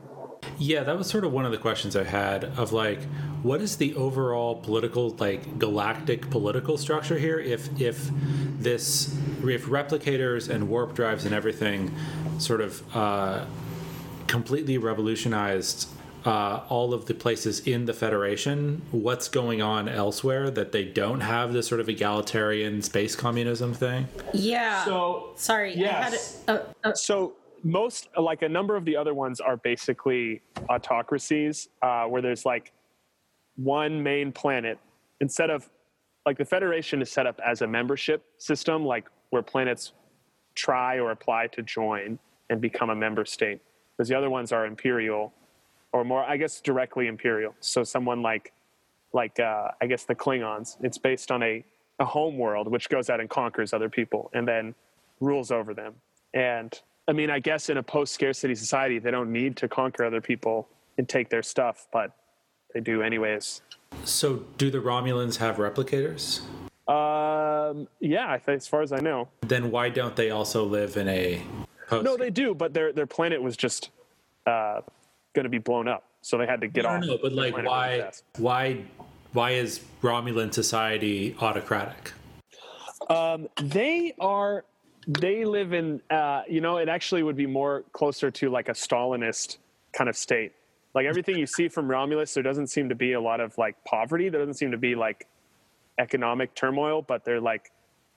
yeah, 0.59 0.83
that 0.83 0.97
was 0.97 1.09
sort 1.09 1.25
of 1.25 1.33
one 1.33 1.45
of 1.45 1.53
the 1.53 1.59
questions 1.59 1.97
I 1.97 2.05
had 2.05 2.45
of 2.45 2.73
like, 2.73 3.03
what 3.43 3.61
is 3.61 3.77
the 3.77 3.95
overall 3.95 4.57
political 4.57 5.11
like 5.11 5.59
galactic 5.59 6.31
political 6.31 6.77
structure 6.77 7.19
here? 7.19 7.39
If 7.39 7.81
if 7.81 8.11
this 8.59 9.17
if 9.45 9.67
replicators 9.67 10.49
and 10.49 10.69
warp 10.69 10.95
drives 10.95 11.25
and 11.25 11.35
everything 11.35 11.95
sort 12.39 12.61
of 12.61 12.97
uh, 12.97 13.45
completely 14.27 14.79
revolutionized 14.79 15.89
uh, 16.25 16.63
all 16.69 16.93
of 16.93 17.07
the 17.07 17.15
places 17.15 17.61
in 17.61 17.85
the 17.85 17.95
Federation, 17.95 18.83
what's 18.91 19.29
going 19.29 19.63
on 19.63 19.89
elsewhere 19.89 20.51
that 20.51 20.73
they 20.73 20.85
don't 20.85 21.21
have 21.21 21.53
this 21.53 21.69
sort 21.69 21.81
of 21.81 21.89
egalitarian 21.89 22.83
space 22.83 23.15
communism 23.15 23.73
thing? 23.73 24.09
Yeah. 24.35 24.85
so 24.85 25.31
Sorry, 25.37 25.77
yes. 25.77 26.43
I 26.49 26.53
had 26.53 26.61
a, 26.61 26.89
a, 26.89 26.91
a, 26.91 26.97
so 26.97 27.35
most 27.65 28.09
like 28.17 28.43
a 28.43 28.49
number 28.49 28.77
of 28.77 28.85
the 28.85 28.97
other 28.97 29.15
ones 29.15 29.41
are 29.41 29.57
basically 29.57 30.43
autocracies 30.69 31.69
uh, 31.83 32.05
where 32.05 32.23
there's 32.23 32.45
like 32.45 32.73
one 33.57 34.03
main 34.03 34.33
planet 34.33 34.79
instead 35.21 35.51
of 35.51 35.69
like 36.27 36.39
the 36.39 36.45
federation 36.45 37.03
is 37.03 37.11
set 37.11 37.27
up 37.27 37.41
as 37.45 37.63
a 37.63 37.67
membership 37.67 38.25
system 38.39 38.85
like 38.85 39.07
where 39.31 39.43
planets 39.43 39.93
try 40.55 40.99
or 40.99 41.11
apply 41.11 41.47
to 41.49 41.63
join 41.63 42.19
and 42.51 42.61
become 42.61 42.91
a 42.91 42.95
member 42.95 43.25
state. 43.25 43.61
Because 43.97 44.09
the 44.09 44.15
other 44.15 44.31
ones 44.31 44.53
are 44.53 44.67
imperial 44.67 45.33
or 45.93 46.05
more 46.05 46.23
i 46.23 46.37
guess 46.37 46.61
directly 46.61 47.07
imperial. 47.07 47.55
So 47.61 47.83
someone 47.83 48.23
like 48.23 48.53
like 49.13 49.41
uh, 49.41 49.69
i 49.81 49.87
guess 49.87 50.05
the 50.05 50.15
klingons 50.15 50.77
it's 50.83 50.99
based 50.99 51.31
on 51.31 51.43
a, 51.43 51.65
a 51.99 52.05
home 52.05 52.37
world 52.37 52.71
which 52.71 52.89
goes 52.89 53.09
out 53.11 53.21
and 53.21 53.31
conquers 53.31 53.73
other 53.73 53.89
people 53.89 54.31
and 54.35 54.47
then 54.47 54.75
rules 55.21 55.51
over 55.51 55.75
them. 55.75 55.95
And 56.35 56.79
i 57.09 57.13
mean 57.13 57.31
i 57.31 57.39
guess 57.39 57.69
in 57.71 57.79
a 57.79 57.83
post 57.83 58.13
scarcity 58.15 58.55
society 58.55 58.99
they 58.99 59.11
don't 59.11 59.33
need 59.33 59.57
to 59.57 59.67
conquer 59.69 60.05
other 60.05 60.21
people 60.21 60.69
and 60.99 61.09
take 61.09 61.29
their 61.31 61.43
stuff 61.43 61.87
but 61.93 62.13
they 62.75 62.81
do 62.81 63.03
anyways 63.03 63.63
So, 64.05 64.45
do 64.59 64.71
the 64.71 64.79
Romulans 64.79 65.37
have 65.39 65.57
replicators? 65.57 66.43
um, 66.87 67.89
yeah 68.01 68.39
as 68.47 68.67
far 68.69 68.83
as 68.83 68.93
i 68.93 69.01
know 69.01 69.29
Then 69.43 69.71
why 69.71 69.89
don't 69.89 70.15
they 70.17 70.31
also 70.31 70.65
live 70.65 70.97
in 70.97 71.09
a 71.09 71.43
post? 71.89 72.05
no 72.05 72.17
they 72.17 72.31
do 72.31 72.55
but 72.55 72.73
their 72.75 72.93
their 72.93 73.07
planet 73.07 73.43
was 73.43 73.57
just 73.57 73.91
uh, 74.47 74.81
going 75.35 75.45
to 75.45 75.51
be 75.51 75.59
blown 75.59 75.89
up 75.89 76.05
so 76.21 76.37
they 76.37 76.47
had 76.47 76.61
to 76.61 76.69
get 76.69 76.85
I 76.87 76.97
off 76.97 77.03
don't 77.05 77.23
but 77.23 77.33
like, 77.33 77.57
why, 77.57 78.11
why, 78.39 78.85
why 79.33 79.51
is 79.53 79.81
Romulan 80.03 80.53
society 80.53 81.37
autocratic? 81.41 82.13
Um, 83.09 83.49
they 83.63 84.15
are. 84.19 84.65
They 85.09 85.45
live 85.45 85.73
in. 85.73 86.03
Uh, 86.11 86.43
you 86.49 86.61
know, 86.61 86.77
it 86.77 86.89
actually 86.89 87.23
would 87.23 87.37
be 87.37 87.47
more 87.47 87.85
closer 87.93 88.31
to 88.31 88.51
like 88.51 88.69
a 88.69 88.73
Stalinist 88.73 89.57
kind 89.93 90.09
of 90.09 90.17
state. 90.17 90.53
Like 90.95 91.07
everything 91.07 91.37
you 91.37 91.47
see 91.47 91.69
from 91.69 91.89
Romulus, 91.89 92.35
there 92.35 92.43
doesn't 92.43 92.69
seem 92.69 92.91
to 92.91 92.95
be 92.95 93.15
a 93.15 93.21
lot 93.21 93.41
of 93.41 93.57
like 93.57 93.83
poverty. 93.85 94.29
There 94.29 94.41
doesn't 94.41 94.55
seem 94.55 94.71
to 94.71 94.79
be 94.79 94.95
like 94.95 95.27
economic 95.99 96.55
turmoil, 96.55 97.03
but 97.03 97.25
there 97.25 97.41
like 97.41 97.73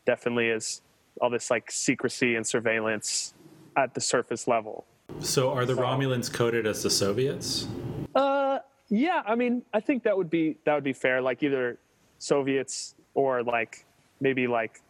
definitely 0.05 0.47
is 0.47 0.81
all 1.21 1.29
this 1.29 1.49
like 1.49 1.71
secrecy 1.71 2.35
and 2.35 2.45
surveillance 2.45 3.33
at 3.75 3.93
the 3.93 4.01
surface 4.01 4.47
level. 4.47 4.85
So, 5.19 5.51
are 5.51 5.65
the 5.65 5.73
Romulans 5.73 6.31
coded 6.31 6.65
as 6.65 6.83
the 6.83 6.89
Soviets? 6.89 7.67
Uh, 8.15 8.59
yeah. 8.89 9.21
I 9.25 9.35
mean, 9.35 9.63
I 9.73 9.79
think 9.79 10.03
that 10.03 10.17
would 10.17 10.29
be 10.29 10.57
that 10.65 10.73
would 10.73 10.83
be 10.83 10.93
fair. 10.93 11.21
Like 11.21 11.43
either 11.43 11.77
Soviets 12.17 12.95
or 13.13 13.43
like 13.43 13.85
maybe 14.19 14.47
like 14.47 14.81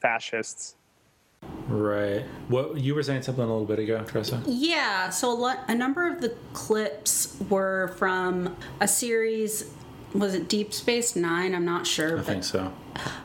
fascists. 0.00 0.76
Right. 1.68 2.24
What 2.48 2.78
you 2.78 2.94
were 2.94 3.02
saying 3.02 3.22
something 3.22 3.44
a 3.44 3.46
little 3.46 3.64
bit 3.66 3.78
ago, 3.78 4.02
Tressa? 4.04 4.42
yeah. 4.46 5.10
So 5.10 5.30
a, 5.30 5.34
lot, 5.34 5.58
a 5.68 5.74
number 5.74 6.06
of 6.10 6.20
the 6.20 6.34
clips 6.54 7.36
were 7.48 7.94
from 7.96 8.56
a 8.80 8.88
series. 8.88 9.70
Was 10.14 10.34
it 10.34 10.48
Deep 10.48 10.72
Space 10.72 11.14
Nine? 11.14 11.54
I'm 11.54 11.66
not 11.66 11.86
sure. 11.86 12.14
I 12.14 12.16
but 12.16 12.26
think 12.26 12.44
so. 12.44 12.72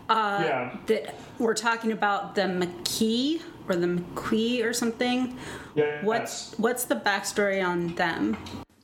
yeah. 0.10 0.76
that 0.88 1.16
we're 1.40 1.54
talking 1.54 1.92
about 1.94 2.36
the 2.36 2.42
McKee 2.42 3.42
or 3.70 3.76
the 3.76 3.88
McQuee 3.88 4.64
or 4.66 4.74
something. 4.74 5.38
Yeah. 5.76 6.04
What's 6.04 6.54
what's 6.60 6.84
the 6.84 6.96
backstory 6.96 7.66
on 7.66 7.96
them? 7.96 8.36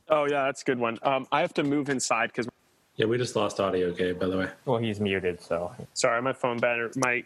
Oh 0.08 0.24
yeah, 0.24 0.44
that's 0.44 0.62
a 0.62 0.64
good 0.64 0.78
one. 0.78 0.98
Um, 1.02 1.26
I 1.30 1.42
have 1.42 1.52
to 1.54 1.62
move 1.62 1.90
inside 1.90 2.28
because 2.28 2.48
Yeah, 2.96 3.04
we 3.06 3.18
just 3.18 3.36
lost 3.36 3.60
audio, 3.60 3.92
Gabe. 3.92 4.18
By 4.18 4.26
the 4.28 4.38
way. 4.38 4.48
well, 4.64 4.78
he's 4.78 4.98
muted, 4.98 5.42
so 5.42 5.70
sorry, 5.92 6.22
my 6.22 6.32
phone 6.32 6.58
battery, 6.58 6.90
my 6.96 7.22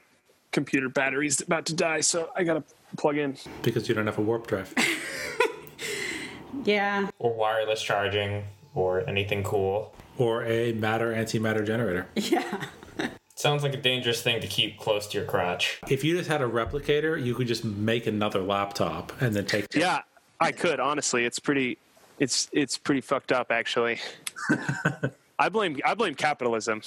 computer 0.55 0.89
battery's 0.89 1.41
about 1.43 1.67
to 1.67 1.75
die, 1.75 2.01
so 2.01 2.31
I 2.35 2.45
gotta 2.45 2.63
plug 2.97 3.19
in. 3.19 3.37
Because 3.63 3.89
you 3.89 3.95
don't 3.95 4.07
have 4.07 4.17
a 4.19 4.23
warp 4.23 4.47
drive. 4.47 4.73
Yeah. 6.65 7.09
or 7.19 7.35
wireless 7.35 7.83
charging 7.83 8.45
or 8.75 9.07
anything 9.09 9.43
cool. 9.43 9.93
or 10.17 10.45
a 10.45 10.73
matter 10.73 11.13
antimatter 11.13 11.67
generator. 11.67 12.07
Yeah. 12.17 12.65
Sounds 13.37 13.65
like 13.65 13.75
a 13.75 13.83
dangerous 13.83 14.23
thing 14.23 14.41
to 14.41 14.47
keep 14.47 14.79
close 14.79 15.09
to 15.09 15.19
your 15.19 15.27
crotch. 15.27 15.81
If 15.91 16.05
you 16.05 16.17
just 16.17 16.31
had 16.31 16.41
a 16.41 16.47
replicator, 16.49 17.23
you 17.23 17.35
could 17.35 17.49
just 17.49 17.65
make 17.65 18.07
another 18.07 18.41
laptop 18.41 19.13
and 19.21 19.35
then 19.35 19.45
take. 19.45 19.75
Yeah, 19.75 20.03
I 20.41 20.53
could 20.53 20.79
honestly. 20.79 21.25
It's 21.27 21.41
pretty, 21.41 21.77
it's 22.21 22.49
it's 22.53 22.79
pretty 22.79 23.01
fucked 23.01 23.33
up 23.33 23.51
actually. 23.51 23.99
I 25.39 25.49
blame 25.51 25.81
I 25.85 25.95
blame 25.95 26.15
capitalism. 26.15 26.81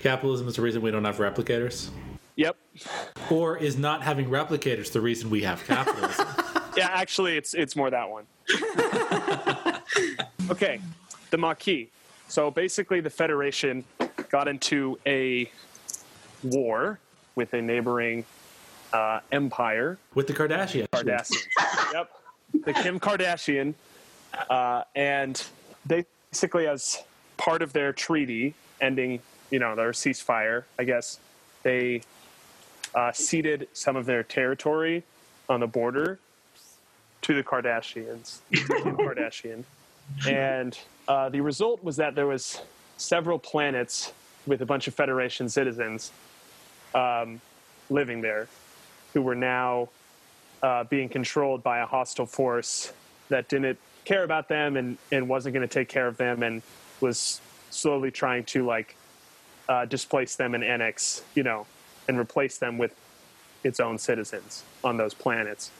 Capitalism 0.00 0.46
is 0.46 0.54
the 0.56 0.62
reason 0.62 0.80
we 0.80 0.92
don't 0.92 1.04
have 1.04 1.16
replicators? 1.18 1.90
Yep. 2.36 2.56
Or 3.30 3.56
is 3.56 3.76
not 3.76 4.02
having 4.02 4.28
replicators 4.28 4.92
the 4.92 5.00
reason 5.00 5.30
we 5.30 5.42
have 5.42 5.64
capitalism? 5.66 6.26
Yeah, 6.76 6.90
actually, 6.92 7.38
it's 7.38 7.54
it's 7.54 7.74
more 7.74 7.88
that 7.88 8.10
one. 8.10 8.26
okay, 10.50 10.78
the 11.30 11.38
Maquis. 11.38 11.88
So 12.28 12.50
basically, 12.50 13.00
the 13.00 13.08
Federation 13.08 13.82
got 14.28 14.46
into 14.46 14.98
a 15.06 15.50
war 16.42 16.98
with 17.34 17.54
a 17.54 17.62
neighboring 17.62 18.26
uh, 18.92 19.20
empire, 19.32 19.96
With 20.14 20.26
the 20.26 20.34
Kardashians. 20.34 20.86
Kardashian. 20.90 21.46
yep, 21.94 22.10
the 22.66 22.74
Kim 22.74 23.00
Kardashian, 23.00 23.72
uh, 24.50 24.82
and 24.94 25.42
they 25.86 26.04
basically, 26.30 26.66
as 26.66 27.02
part 27.38 27.62
of 27.62 27.72
their 27.72 27.94
treaty 27.94 28.52
ending, 28.82 29.20
you 29.50 29.60
know, 29.60 29.74
their 29.74 29.92
ceasefire, 29.92 30.64
I 30.78 30.84
guess 30.84 31.20
they 31.62 32.02
uh, 32.96 33.12
ceded 33.12 33.68
some 33.72 33.94
of 33.94 34.06
their 34.06 34.22
territory 34.22 35.04
on 35.48 35.60
the 35.60 35.66
border 35.66 36.18
to 37.22 37.34
the 37.34 37.42
Kardashians, 37.42 38.40
Kim 38.52 38.96
Kardashian, 38.96 39.64
and 40.26 40.78
uh, 41.06 41.28
the 41.28 41.40
result 41.40 41.84
was 41.84 41.96
that 41.96 42.14
there 42.14 42.26
was 42.26 42.60
several 42.96 43.38
planets 43.38 44.12
with 44.46 44.62
a 44.62 44.66
bunch 44.66 44.88
of 44.88 44.94
Federation 44.94 45.48
citizens 45.48 46.10
um, 46.94 47.40
living 47.90 48.22
there, 48.22 48.48
who 49.12 49.22
were 49.22 49.34
now 49.34 49.88
uh, 50.62 50.84
being 50.84 51.08
controlled 51.08 51.62
by 51.62 51.78
a 51.78 51.86
hostile 51.86 52.26
force 52.26 52.92
that 53.28 53.48
didn't 53.48 53.78
care 54.04 54.24
about 54.24 54.48
them 54.48 54.76
and, 54.76 54.96
and 55.12 55.28
wasn't 55.28 55.52
going 55.52 55.66
to 55.66 55.72
take 55.72 55.88
care 55.88 56.06
of 56.06 56.16
them 56.16 56.42
and 56.42 56.62
was 57.00 57.40
slowly 57.70 58.10
trying 58.10 58.44
to 58.44 58.64
like 58.64 58.96
uh, 59.68 59.84
displace 59.84 60.36
them 60.36 60.54
and 60.54 60.64
annex, 60.64 61.22
you 61.34 61.42
know, 61.42 61.66
and 62.08 62.18
replace 62.18 62.58
them 62.58 62.78
with 62.78 62.94
its 63.64 63.80
own 63.80 63.98
citizens 63.98 64.62
on 64.84 64.96
those 64.96 65.14
planets. 65.14 65.70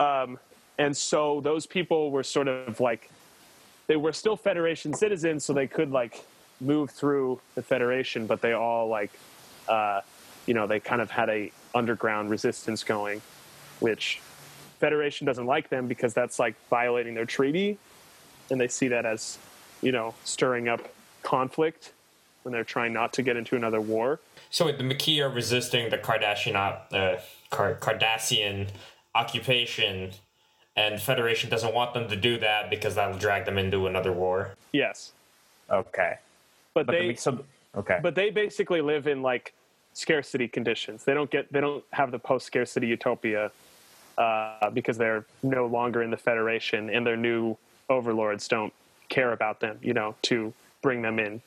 Um, 0.00 0.38
and 0.78 0.96
so 0.96 1.40
those 1.40 1.66
people 1.66 2.10
were 2.10 2.22
sort 2.22 2.48
of 2.48 2.80
like, 2.80 3.10
they 3.86 3.96
were 3.96 4.12
still 4.12 4.36
Federation 4.36 4.92
citizens, 4.92 5.44
so 5.44 5.52
they 5.52 5.66
could 5.66 5.90
like 5.90 6.24
move 6.60 6.90
through 6.90 7.40
the 7.54 7.62
Federation, 7.62 8.26
but 8.26 8.40
they 8.40 8.52
all 8.52 8.88
like, 8.88 9.12
uh, 9.68 10.00
you 10.46 10.54
know, 10.54 10.66
they 10.66 10.80
kind 10.80 11.00
of 11.00 11.10
had 11.10 11.28
a 11.28 11.52
underground 11.74 12.30
resistance 12.30 12.82
going, 12.82 13.22
which 13.80 14.20
Federation 14.80 15.26
doesn't 15.26 15.46
like 15.46 15.68
them 15.68 15.86
because 15.86 16.12
that's 16.14 16.38
like 16.38 16.54
violating 16.68 17.14
their 17.14 17.24
treaty, 17.24 17.78
and 18.50 18.60
they 18.60 18.68
see 18.68 18.88
that 18.88 19.06
as, 19.06 19.38
you 19.82 19.92
know, 19.92 20.14
stirring 20.24 20.68
up 20.68 20.80
conflict 21.22 21.92
when 22.42 22.52
they're 22.52 22.64
trying 22.64 22.92
not 22.92 23.12
to 23.14 23.22
get 23.22 23.36
into 23.36 23.56
another 23.56 23.80
war. 23.80 24.20
So 24.50 24.70
the 24.72 24.82
Maquis 24.82 25.20
are 25.20 25.28
resisting 25.28 25.90
the 25.90 25.98
Kardashian, 25.98 26.54
op- 26.54 26.88
uh, 26.92 27.16
Car- 27.50 27.74
Cardassian 27.76 28.68
occupation, 29.14 30.10
and 30.76 31.00
Federation 31.00 31.50
doesn't 31.50 31.74
want 31.74 31.94
them 31.94 32.08
to 32.08 32.16
do 32.16 32.38
that 32.38 32.70
because 32.70 32.94
that'll 32.94 33.18
drag 33.18 33.44
them 33.44 33.58
into 33.58 33.86
another 33.86 34.12
war. 34.12 34.54
Yes, 34.72 35.12
Okay. 35.70 36.18
but, 36.74 36.86
But 36.86 36.92
they 36.92 37.08
the, 37.12 37.16
so 37.16 37.44
okay. 37.76 37.98
but 38.02 38.14
they 38.14 38.30
basically 38.30 38.80
live 38.80 39.06
in 39.06 39.22
like 39.22 39.52
scarcity 39.94 40.46
conditions. 40.46 41.04
They 41.04 41.14
don't 41.14 41.30
get 41.30 41.50
they 41.52 41.60
don't 41.60 41.82
have 41.92 42.10
the 42.10 42.18
post 42.18 42.46
scarcity 42.46 42.86
utopia 42.86 43.50
uh, 44.18 44.70
because 44.70 44.96
they're 44.98 45.24
no 45.42 45.66
longer 45.66 46.02
in 46.02 46.10
the 46.10 46.16
Federation, 46.16 46.90
and 46.90 47.06
their 47.06 47.16
new 47.16 47.56
overlords 47.88 48.46
don't 48.48 48.72
care 49.08 49.32
about 49.32 49.60
them. 49.60 49.78
You 49.82 49.94
know, 49.94 50.14
to 50.22 50.52
bring 50.82 51.02
them 51.02 51.18
in. 51.18 51.40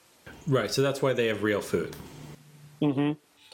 Right, 0.47 0.71
so 0.71 0.81
that's 0.81 1.01
why 1.01 1.13
they 1.13 1.27
have 1.27 1.43
real 1.43 1.61
food. 1.61 1.95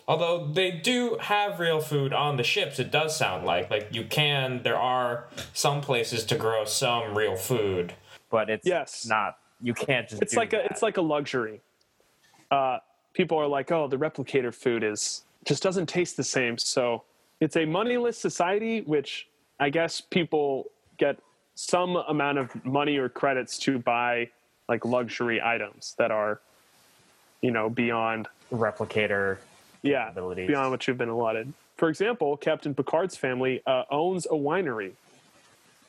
Although 0.07 0.47
they 0.53 0.69
do 0.71 1.17
have 1.19 1.59
real 1.59 1.80
food 1.80 2.13
on 2.13 2.38
the 2.38 2.43
ships, 2.43 2.78
it 2.80 2.91
does 2.91 3.17
sound 3.17 3.45
like 3.45 3.69
like 3.71 3.88
you 3.91 4.03
can. 4.03 4.61
There 4.63 4.78
are 4.78 5.26
some 5.53 5.82
places 5.82 6.23
to 6.26 6.36
grow 6.36 6.65
some 6.65 7.17
real 7.17 7.36
food. 7.36 7.93
but 8.30 8.49
it's 8.49 8.67
Yes. 8.67 9.05
not. 9.07 9.38
You 9.61 9.73
can't 9.73 10.07
just. 10.07 10.21
It's 10.21 10.36
like 10.36 10.53
a 10.53 10.63
it's 10.65 10.82
like 10.82 10.97
a 10.97 11.01
luxury. 11.01 11.61
Uh, 12.51 12.78
people 13.13 13.38
are 13.39 13.47
like, 13.47 13.71
oh, 13.71 13.88
the 13.88 13.97
replicator 13.97 14.53
food 14.53 14.84
is 14.84 15.23
just 15.45 15.63
doesn't 15.63 15.88
taste 15.88 16.17
the 16.17 16.23
same. 16.23 16.57
So 16.57 17.03
it's 17.39 17.55
a 17.55 17.65
moneyless 17.65 18.17
society, 18.17 18.82
which 18.82 19.28
I 19.59 19.69
guess 19.69 20.01
people 20.01 20.65
get 20.97 21.17
some 21.55 21.95
amount 21.95 22.38
of 22.38 22.63
money 22.65 22.97
or 22.97 23.09
credits 23.09 23.57
to 23.59 23.80
buy 23.80 24.30
like 24.69 24.84
luxury 24.86 25.41
items 25.41 25.95
that 25.97 26.11
are, 26.11 26.41
you 27.41 27.51
know, 27.51 27.69
beyond 27.69 28.28
replicator. 28.51 29.37
yeah 29.81 30.09
Abilities. 30.09 30.47
beyond 30.47 30.71
what 30.71 30.87
you've 30.87 30.97
been 30.97 31.09
allotted. 31.09 31.53
For 31.77 31.89
example, 31.89 32.37
Captain 32.37 32.73
Picard's 32.73 33.17
family 33.17 33.61
uh, 33.67 33.83
owns 33.91 34.25
a 34.25 34.29
winery 34.29 34.93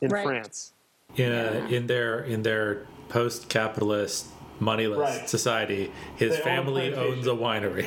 in 0.00 0.10
Right. 0.10 0.24
France. 0.24 0.72
In, 1.16 1.32
a, 1.32 1.66
in 1.70 1.86
their 1.86 2.20
in 2.24 2.42
their 2.42 2.82
post-capitalist 3.08 4.26
moneyless 4.58 4.98
Right. 4.98 5.28
society, 5.28 5.90
his 6.16 6.36
They 6.36 6.42
family 6.42 6.90
plantation. 6.90 7.12
owns 7.12 7.26
a 7.26 7.30
winery. 7.30 7.86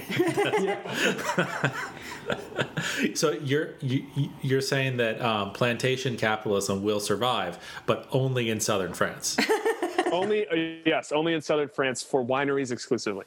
so 3.16 3.32
you're 3.32 3.70
you, 3.82 4.06
you're 4.42 4.62
saying 4.62 4.98
that 4.98 5.22
um, 5.22 5.52
plantation 5.52 6.16
capitalism 6.18 6.84
will 6.84 7.00
survive, 7.00 7.58
but 7.86 8.08
only 8.12 8.50
in 8.50 8.60
southern 8.60 8.94
France. 8.94 9.38
only 10.12 10.48
uh, 10.48 10.56
yes, 10.86 11.12
only 11.12 11.34
in 11.34 11.42
southern 11.42 11.70
France 11.70 12.02
for 12.02 12.24
wineries 12.24 12.72
exclusively. 12.72 13.26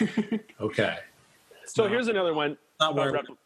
Okay. 0.60 0.98
So 1.66 1.84
No. 1.84 1.88
here's 1.90 2.08
another 2.08 2.34
one. 2.34 2.56
Not 2.80 2.94
where- 2.94 3.12
repli- 3.12 3.36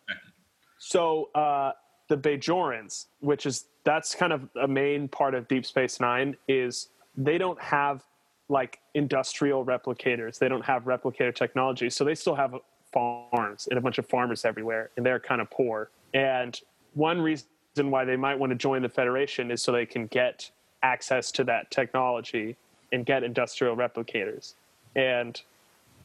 So 0.79 1.31
uh, 1.35 1.73
the 2.09 2.17
Bajorans, 2.17 3.07
which 3.21 3.47
is 3.47 3.67
that's 3.85 4.15
kind 4.15 4.33
of 4.33 4.49
a 4.61 4.69
main 4.69 5.09
part 5.09 5.35
of 5.35 5.49
Deep 5.49 5.65
Space 5.65 6.01
Nine, 6.01 6.37
is 6.49 6.89
they 7.17 7.39
don't 7.39 7.61
have 7.61 8.03
like 8.49 8.81
industrial 8.95 9.65
replicators. 9.65 10.39
They 10.39 10.49
don't 10.49 10.65
have 10.65 10.85
replicator 10.85 11.35
technology, 11.35 11.89
so 11.91 12.05
they 12.05 12.15
still 12.15 12.35
have 12.35 12.55
farms 12.93 13.69
and 13.71 13.79
a 13.79 13.81
bunch 13.81 13.99
of 13.99 14.07
farmers 14.09 14.45
everywhere, 14.45 14.91
and 14.97 15.07
they're 15.07 15.21
kind 15.21 15.41
of 15.41 15.49
poor. 15.51 15.91
And 16.15 16.59
one 16.95 17.21
reason 17.21 17.47
why 17.77 18.05
they 18.05 18.17
might 18.17 18.39
want 18.39 18.51
to 18.51 18.57
join 18.57 18.83
the 18.83 18.89
Federation 18.89 19.51
is 19.51 19.63
so 19.63 19.71
they 19.71 19.87
can 19.87 20.07
get 20.09 20.51
access 20.83 21.31
to 21.33 21.45
that 21.45 21.71
technology 21.71 22.57
and 22.93 23.07
get 23.07 23.23
industrial 23.23 23.77
replicators 23.77 24.55
and 24.97 25.41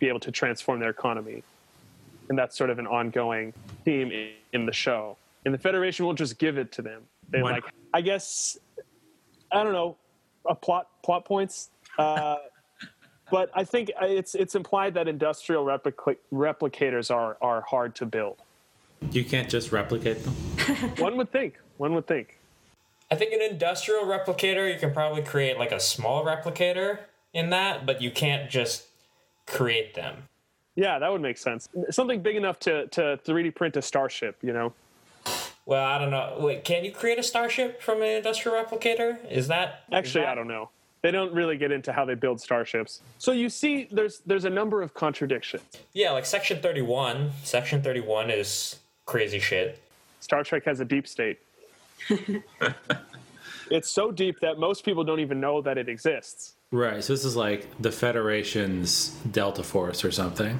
be 0.05 0.09
able 0.09 0.19
to 0.19 0.31
transform 0.31 0.79
their 0.79 0.91
economy 0.91 1.43
and 2.29 2.37
that's 2.37 2.57
sort 2.57 2.69
of 2.69 2.79
an 2.79 2.87
ongoing 2.87 3.53
theme 3.83 4.11
in, 4.11 4.29
in 4.53 4.65
the 4.65 4.73
show. 4.73 5.17
And 5.45 5.53
the 5.53 5.57
Federation 5.57 6.05
won't 6.05 6.17
just 6.17 6.37
give 6.37 6.57
it 6.57 6.71
to 6.73 6.81
them. 6.81 7.03
They 7.29 7.41
Why 7.41 7.53
like. 7.53 7.65
I 7.93 8.01
guess, 8.01 8.57
I 9.51 9.63
don't 9.63 9.73
know, 9.73 9.95
a 10.47 10.55
plot 10.55 10.87
plot 11.03 11.25
points. 11.25 11.69
Uh, 11.97 12.37
but 13.31 13.49
I 13.53 13.63
think 13.63 13.91
it's 14.01 14.35
it's 14.35 14.55
implied 14.55 14.93
that 14.95 15.07
industrial 15.07 15.65
replica- 15.65 16.17
replicators 16.33 17.13
are 17.13 17.37
are 17.41 17.61
hard 17.61 17.95
to 17.95 18.05
build. 18.05 18.37
You 19.11 19.23
can't 19.23 19.49
just 19.49 19.71
replicate 19.71 20.23
them. 20.23 20.33
One 20.97 21.15
would 21.17 21.31
think. 21.31 21.59
One 21.77 21.93
would 21.93 22.07
think. 22.07 22.39
I 23.11 23.15
think 23.15 23.33
an 23.33 23.41
industrial 23.41 24.05
replicator, 24.05 24.71
you 24.71 24.79
can 24.79 24.91
probably 24.91 25.21
create 25.21 25.59
like 25.59 25.71
a 25.71 25.79
small 25.79 26.25
replicator 26.25 26.99
in 27.33 27.51
that, 27.51 27.85
but 27.85 28.01
you 28.01 28.09
can't 28.09 28.49
just 28.49 28.87
create 29.45 29.93
them. 29.95 30.23
Yeah, 30.75 30.99
that 30.99 31.11
would 31.11 31.21
make 31.21 31.37
sense. 31.37 31.69
Something 31.89 32.21
big 32.21 32.35
enough 32.35 32.59
to 32.61 32.87
to 32.87 33.19
3D 33.25 33.55
print 33.55 33.77
a 33.77 33.81
starship. 33.81 34.37
You 34.41 34.53
know. 34.53 34.73
Well, 35.65 35.83
I 35.85 35.97
don't 35.97 36.11
know. 36.11 36.37
Wait, 36.39 36.63
can 36.63 36.85
you 36.85 36.91
create 36.91 37.17
a 37.17 37.23
starship 37.23 37.81
from 37.81 38.01
an 38.03 38.09
industrial 38.09 38.55
replicator? 38.63 39.17
Is 39.31 39.47
that 39.47 39.83
Actually, 39.91 40.25
that- 40.25 40.31
I 40.31 40.35
don't 40.35 40.47
know. 40.47 40.69
They 41.01 41.11
don't 41.11 41.33
really 41.33 41.55
get 41.57 41.71
into 41.71 41.93
how 41.93 42.03
they 42.03 42.15
build 42.15 42.41
starships. 42.41 43.01
So 43.19 43.31
you 43.31 43.47
see, 43.49 43.87
there's 43.91 44.21
there's 44.25 44.45
a 44.45 44.49
number 44.49 44.81
of 44.81 44.93
contradictions. 44.95 45.63
Yeah, 45.93 46.11
like 46.11 46.25
Section 46.25 46.61
Thirty 46.61 46.81
One. 46.81 47.31
Section 47.43 47.83
Thirty 47.83 47.99
One 48.01 48.31
is 48.31 48.77
crazy 49.05 49.37
shit. 49.39 49.79
Star 50.19 50.43
Trek 50.43 50.65
has 50.65 50.79
a 50.79 50.85
deep 50.85 51.07
state. 51.07 51.37
it's 53.69 53.91
so 53.91 54.11
deep 54.11 54.39
that 54.39 54.57
most 54.57 54.83
people 54.83 55.03
don't 55.03 55.19
even 55.19 55.39
know 55.39 55.61
that 55.61 55.77
it 55.77 55.87
exists. 55.89 56.53
Right. 56.75 57.01
So 57.01 57.13
this 57.13 57.23
is 57.23 57.37
like 57.37 57.67
the 57.79 57.89
Federation's 57.91 59.09
Delta 59.31 59.63
Force 59.63 60.03
or 60.03 60.11
something, 60.11 60.59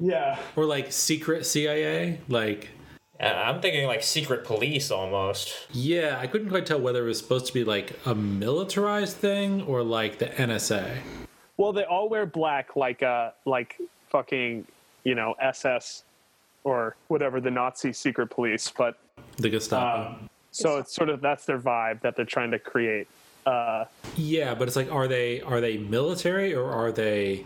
Yeah. 0.00 0.38
or 0.56 0.64
like 0.64 0.90
secret 0.90 1.44
CIA. 1.44 2.18
Like, 2.28 2.70
Uh, 3.20 3.26
I'm 3.26 3.60
thinking 3.60 3.86
like 3.86 4.02
secret 4.02 4.44
police 4.44 4.90
almost. 4.90 5.54
yeah, 5.72 6.18
I 6.18 6.26
couldn't 6.28 6.48
quite 6.48 6.64
tell 6.64 6.80
whether 6.80 7.04
it 7.04 7.08
was 7.08 7.18
supposed 7.18 7.46
to 7.46 7.52
be 7.52 7.62
like 7.62 7.92
a 8.06 8.14
militarized 8.14 9.18
thing 9.18 9.62
or 9.62 9.82
like 9.82 10.18
the 10.18 10.26
NSA. 10.40 10.98
Well, 11.58 11.72
they 11.74 11.84
all 11.84 12.08
wear 12.08 12.24
black, 12.24 12.74
like 12.74 13.02
uh, 13.02 13.32
like 13.44 13.78
fucking, 14.08 14.66
you 15.04 15.14
know, 15.14 15.34
SS 15.38 16.04
or 16.64 16.96
whatever 17.08 17.38
the 17.40 17.50
Nazi 17.50 17.92
secret 17.92 18.28
police. 18.30 18.72
But 18.74 18.96
The 19.36 19.50
Gestapo. 19.50 20.16
so 20.52 20.78
it's 20.78 20.94
sort 20.94 21.10
of 21.10 21.20
that's 21.20 21.44
their 21.44 21.58
vibe 21.60 22.00
that 22.00 22.16
they're 22.16 22.24
trying 22.24 22.50
to 22.52 22.58
create. 22.58 23.08
Uh, 23.46 23.84
Yeah, 24.16 24.54
but 24.54 24.68
it's 24.68 24.76
like, 24.76 24.90
are 24.90 25.08
they 25.08 25.40
are 25.42 25.60
they 25.60 25.76
military 25.76 26.54
or 26.54 26.70
are 26.70 26.92
they 26.92 27.44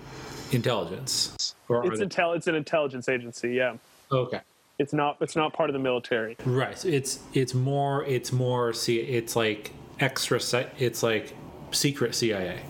intelligence? 0.52 1.54
Or 1.68 1.86
It's 1.86 1.98
they, 1.98 2.06
intel. 2.06 2.36
It's 2.36 2.46
an 2.46 2.54
intelligence 2.54 3.08
agency. 3.08 3.52
Yeah, 3.54 3.76
okay, 4.10 4.40
it's 4.78 4.92
not. 4.92 5.16
It's 5.20 5.36
not 5.36 5.52
part 5.52 5.68
of 5.68 5.74
the 5.74 5.80
military. 5.80 6.36
right? 6.44 6.78
So 6.78 6.88
it's 6.88 7.20
it's 7.34 7.54
more 7.54 8.04
it's 8.04 8.32
more 8.32 8.72
see 8.72 8.98
it's 9.00 9.36
like 9.36 9.72
extra. 10.00 10.40
It's 10.78 11.02
like 11.02 11.34
secret 11.72 12.14
CIA. 12.14 12.60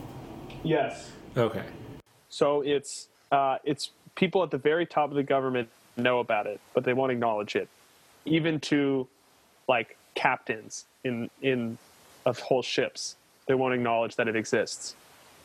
Yes. 0.65 1.11
Okay, 1.37 1.63
So 2.31 2.63
it's 2.63 3.09
uh, 3.31 3.59
it's 3.63 3.91
people 4.17 4.43
at 4.43 4.51
the 4.51 4.59
very 4.59 4.87
top 4.87 5.11
of 5.11 5.17
the 5.17 5.23
government 5.23 5.69
know 5.97 6.19
about 6.19 6.47
it, 6.47 6.61
but 6.75 6.83
they 6.85 6.95
won't 6.95 7.13
acknowledge 7.13 7.55
it, 7.55 7.69
even 8.25 8.59
to 8.61 9.07
like 9.69 9.97
captains 10.17 10.87
in 11.05 11.31
in 11.43 11.79
of 12.27 12.41
whole 12.41 12.63
ships. 12.63 13.15
They 13.49 13.55
won't 13.55 13.75
acknowledge 13.75 14.15
that 14.17 14.29
it 14.29 14.37
exists, 14.37 14.95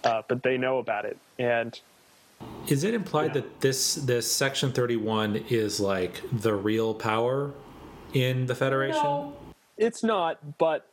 uh, 0.03 0.21
but 0.27 0.43
they 0.43 0.57
know 0.57 0.77
about 0.77 1.05
it. 1.05 1.17
And 1.39 1.79
is 2.67 2.83
it 2.83 2.93
implied 2.93 3.27
Yeah. 3.27 3.41
that 3.41 3.61
this 3.61 3.95
this 3.95 4.29
Section 4.29 4.73
Thirty 4.73 4.97
One 4.97 5.37
is 5.49 5.79
like 5.79 6.21
the 6.31 6.53
real 6.53 6.93
power 6.93 7.53
in 8.13 8.45
the 8.45 8.55
Federation? 8.55 9.01
No, 9.01 9.33
it's 9.77 10.03
not, 10.03 10.57
but 10.57 10.85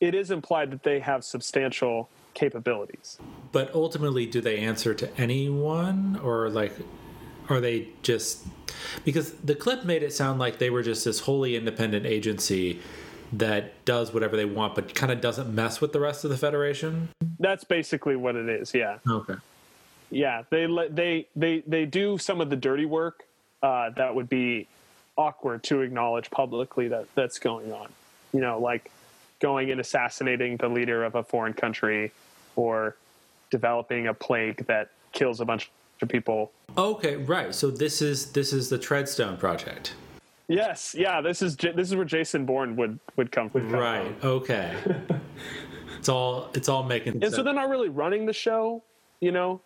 it 0.00 0.14
is 0.14 0.30
implied 0.30 0.70
that 0.70 0.82
they 0.82 1.00
have 1.00 1.24
substantial 1.24 2.10
capabilities. 2.34 3.18
But 3.52 3.74
ultimately, 3.74 4.26
do 4.26 4.42
they 4.42 4.58
answer 4.58 4.92
to 4.94 5.10
anyone, 5.18 6.20
or 6.22 6.50
like, 6.50 6.74
are 7.48 7.60
they 7.60 7.88
just 8.02 8.46
because 9.06 9.32
the 9.32 9.54
clip 9.54 9.84
made 9.84 10.02
it 10.02 10.12
sound 10.12 10.38
like 10.38 10.58
they 10.58 10.68
were 10.68 10.82
just 10.82 11.06
this 11.06 11.20
wholly 11.20 11.56
independent 11.56 12.04
agency 12.04 12.80
that 13.32 13.84
does 13.84 14.12
whatever 14.12 14.36
they 14.36 14.44
want, 14.44 14.74
but 14.74 14.94
kind 14.94 15.12
of 15.12 15.20
doesn't 15.20 15.54
mess 15.54 15.80
with 15.80 15.92
the 15.92 16.00
rest 16.00 16.24
of 16.24 16.30
the 16.30 16.36
Federation? 16.36 17.08
That's 17.38 17.64
basically 17.64 18.16
what 18.16 18.36
it 18.36 18.48
is. 18.48 18.74
Yeah. 18.74 18.98
Okay. 19.08 19.34
yeah 20.10 20.42
they 20.50 20.66
let 20.66 20.94
they 20.96 21.26
they 21.36 21.62
they 21.66 21.86
do 21.86 22.18
some 22.18 22.40
of 22.40 22.50
the 22.50 22.56
dirty 22.56 22.84
work 22.86 23.24
uh, 23.62 23.90
that 23.90 24.14
would 24.14 24.28
be 24.28 24.66
awkward 25.16 25.62
to 25.62 25.82
acknowledge 25.82 26.30
publicly 26.30 26.88
that 26.88 27.06
that's 27.14 27.38
going 27.38 27.72
on 27.72 27.88
you 28.32 28.40
know 28.40 28.58
like 28.58 28.90
going 29.38 29.70
and 29.70 29.80
assassinating 29.80 30.56
the 30.56 30.68
leader 30.68 31.04
of 31.04 31.14
a 31.14 31.22
foreign 31.22 31.52
country 31.52 32.10
or 32.56 32.96
developing 33.50 34.06
a 34.06 34.14
plague 34.14 34.64
that 34.66 34.90
kills 35.12 35.40
a 35.40 35.44
bunch 35.44 35.70
of 36.00 36.08
people 36.08 36.50
Okay, 36.78 37.16
right. 37.16 37.54
So 37.54 37.70
this 37.70 38.00
is 38.00 38.32
this 38.32 38.52
is 38.52 38.68
the 38.68 38.78
Treadstone 38.78 39.38
project. 39.38 39.94
Yes 40.50 40.94
yeah 40.98 41.20
this 41.20 41.42
is 41.42 41.56
this 41.56 41.88
is 41.88 41.94
where 41.96 42.04
jason 42.04 42.44
bourne 42.44 42.74
would 42.76 42.98
would 43.16 43.30
come 43.32 43.48
from 43.48 43.70
Right. 43.70 44.12
Okay. 44.24 44.74
it's 45.98 46.08
all 46.08 46.50
it's 46.54 46.68
all 46.68 46.82
making 46.82 47.12
sense. 47.14 47.24
and 47.24 47.34
so 47.34 47.42
they're 47.42 47.54
not 47.54 47.68
really 47.68 47.88
running 47.88 48.26
the 48.26 48.32
show 48.32 48.82
you 49.20 49.32
know 49.32 49.60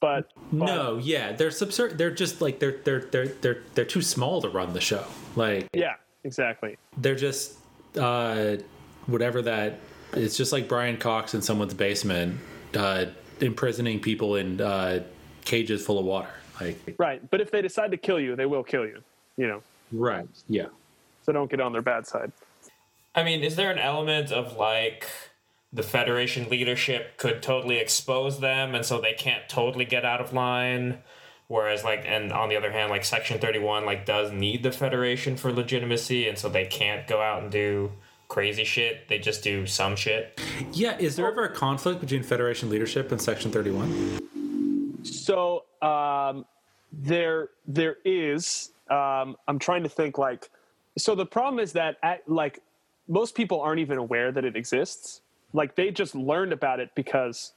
but, 0.00 0.30
but 0.50 0.64
No, 0.64 0.96
yeah, 0.96 1.32
they're 1.32 1.50
subser- 1.50 1.94
They're 1.94 2.10
just 2.10 2.40
like 2.40 2.58
they're 2.58 2.78
they're 2.84 3.00
they're 3.00 3.26
they're 3.28 3.58
they're 3.74 3.84
too 3.84 4.00
small 4.00 4.40
to 4.40 4.48
run 4.48 4.72
the 4.72 4.80
show. 4.80 5.04
Like 5.36 5.68
yeah 5.74 5.96
exactly 6.24 6.78
they're 6.96 7.14
just 7.16 7.58
uh, 7.98 8.56
whatever 9.06 9.42
that. 9.42 9.78
It's 10.14 10.38
just 10.38 10.52
like 10.52 10.68
Brian 10.68 10.96
Cox 10.96 11.34
in 11.34 11.42
someone's 11.42 11.74
basement, 11.74 12.38
uh, 12.74 13.06
imprisoning 13.42 14.00
people 14.00 14.36
in 14.36 14.60
uh, 14.62 15.02
cages 15.44 15.84
full 15.84 15.98
of 15.98 16.06
water. 16.06 16.30
Like 16.62 16.94
right 16.96 17.20
but 17.30 17.42
if 17.42 17.50
they 17.50 17.60
decide 17.60 17.90
to 17.90 17.98
kill 17.98 18.18
you 18.20 18.36
they 18.36 18.46
will 18.46 18.62
kill 18.64 18.86
you 18.86 19.02
you 19.36 19.46
know 19.48 19.62
right, 19.92 20.28
yeah. 20.48 20.66
so 21.22 21.32
don't 21.32 21.50
get 21.50 21.60
on 21.60 21.72
their 21.72 21.82
bad 21.82 22.06
side 22.06 22.32
I 23.14 23.24
mean, 23.24 23.42
is 23.42 23.56
there 23.56 23.70
an 23.70 23.78
element 23.78 24.30
of 24.30 24.56
like 24.56 25.08
the 25.72 25.82
Federation 25.82 26.48
leadership 26.48 27.16
could 27.16 27.42
totally 27.42 27.78
expose 27.78 28.40
them 28.40 28.74
and 28.74 28.84
so 28.84 29.00
they 29.00 29.12
can't 29.14 29.48
totally 29.48 29.84
get 29.84 30.04
out 30.04 30.20
of 30.20 30.32
line? 30.32 30.98
Whereas, 31.48 31.82
like, 31.82 32.04
and 32.06 32.32
on 32.32 32.48
the 32.48 32.56
other 32.56 32.70
hand, 32.70 32.90
like 32.90 33.04
Section 33.04 33.40
31, 33.40 33.84
like, 33.84 34.06
does 34.06 34.30
need 34.30 34.62
the 34.62 34.70
Federation 34.70 35.36
for 35.36 35.52
legitimacy 35.52 36.28
and 36.28 36.38
so 36.38 36.48
they 36.48 36.66
can't 36.66 37.08
go 37.08 37.20
out 37.20 37.42
and 37.42 37.50
do 37.50 37.90
crazy 38.28 38.62
shit. 38.62 39.08
They 39.08 39.18
just 39.18 39.42
do 39.42 39.66
some 39.66 39.96
shit. 39.96 40.40
Yeah, 40.72 40.96
is 40.98 41.16
there 41.16 41.26
ever 41.26 41.44
a 41.44 41.52
conflict 41.52 42.00
between 42.00 42.22
Federation 42.22 42.70
leadership 42.70 43.10
and 43.10 43.20
Section 43.20 43.50
31? 43.50 45.02
So 45.02 45.64
um, 45.82 46.44
there 46.92 47.48
there 47.66 47.96
is. 48.04 48.70
Um, 48.90 49.36
I'm 49.48 49.58
trying 49.58 49.82
to 49.84 49.88
think 49.88 50.18
like. 50.18 50.50
So 50.98 51.14
the 51.14 51.26
problem 51.26 51.60
is 51.60 51.72
that 51.72 51.96
at, 52.02 52.28
like 52.28 52.60
most 53.08 53.34
people 53.34 53.60
aren't 53.60 53.80
even 53.80 53.98
aware 53.98 54.32
that 54.32 54.44
it 54.44 54.56
exists. 54.56 55.20
Like 55.52 55.74
they 55.74 55.90
just 55.90 56.14
learned 56.14 56.52
about 56.52 56.80
it 56.80 56.90
because 56.94 57.52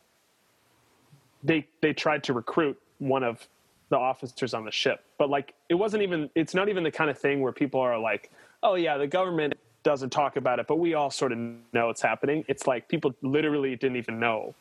they 1.43 1.67
they 1.81 1.93
tried 1.93 2.23
to 2.25 2.33
recruit 2.33 2.79
one 2.99 3.23
of 3.23 3.47
the 3.89 3.97
officers 3.97 4.53
on 4.53 4.65
the 4.65 4.71
ship. 4.71 5.03
But 5.17 5.29
like 5.29 5.53
it 5.69 5.75
wasn't 5.75 6.03
even. 6.03 6.29
It's 6.35 6.53
not 6.53 6.69
even 6.69 6.83
the 6.83 6.91
kind 6.91 7.09
of 7.09 7.17
thing 7.17 7.41
where 7.41 7.51
people 7.51 7.79
are 7.79 7.99
like, 7.99 8.31
oh 8.61 8.75
yeah, 8.75 8.97
the 8.97 9.07
government 9.07 9.53
doesn't 9.83 10.09
talk 10.11 10.37
about 10.37 10.59
it, 10.59 10.67
but 10.67 10.77
we 10.77 10.93
all 10.93 11.11
sort 11.11 11.31
of 11.31 11.37
know 11.73 11.89
it's 11.89 12.01
happening. 12.01 12.45
It's 12.47 12.65
like 12.65 12.87
people 12.87 13.13
literally 13.21 13.75
didn't 13.75 13.97
even 13.97 14.19
know. 14.19 14.55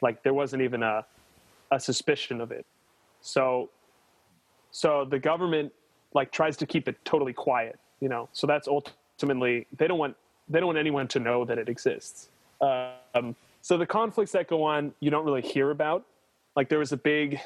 Like 0.00 0.22
there 0.22 0.34
wasn't 0.34 0.62
even 0.62 0.82
a 0.82 1.04
a 1.70 1.78
suspicion 1.78 2.40
of 2.40 2.50
it. 2.50 2.66
So 3.20 3.70
so 4.70 5.04
the 5.04 5.18
government 5.18 5.72
like 6.14 6.32
tries 6.32 6.56
to 6.58 6.66
keep 6.66 6.88
it 6.88 6.96
totally 7.04 7.32
quiet, 7.32 7.78
you 8.00 8.08
know. 8.08 8.28
So 8.32 8.46
that's 8.46 8.68
ultimately 8.68 9.66
they 9.76 9.86
don't 9.86 9.98
want 9.98 10.16
they 10.48 10.58
don't 10.58 10.66
want 10.66 10.78
anyone 10.78 11.08
to 11.08 11.20
know 11.20 11.44
that 11.44 11.58
it 11.58 11.68
exists. 11.68 12.28
Um, 12.60 13.36
so 13.62 13.76
the 13.76 13.86
conflicts 13.86 14.32
that 14.32 14.48
go 14.48 14.62
on, 14.62 14.92
you 15.00 15.10
don't 15.10 15.24
really 15.24 15.42
hear 15.42 15.70
about. 15.70 16.04
Like 16.56 16.68
there 16.68 16.78
was 16.78 16.92
a 16.92 16.96
big 16.96 17.38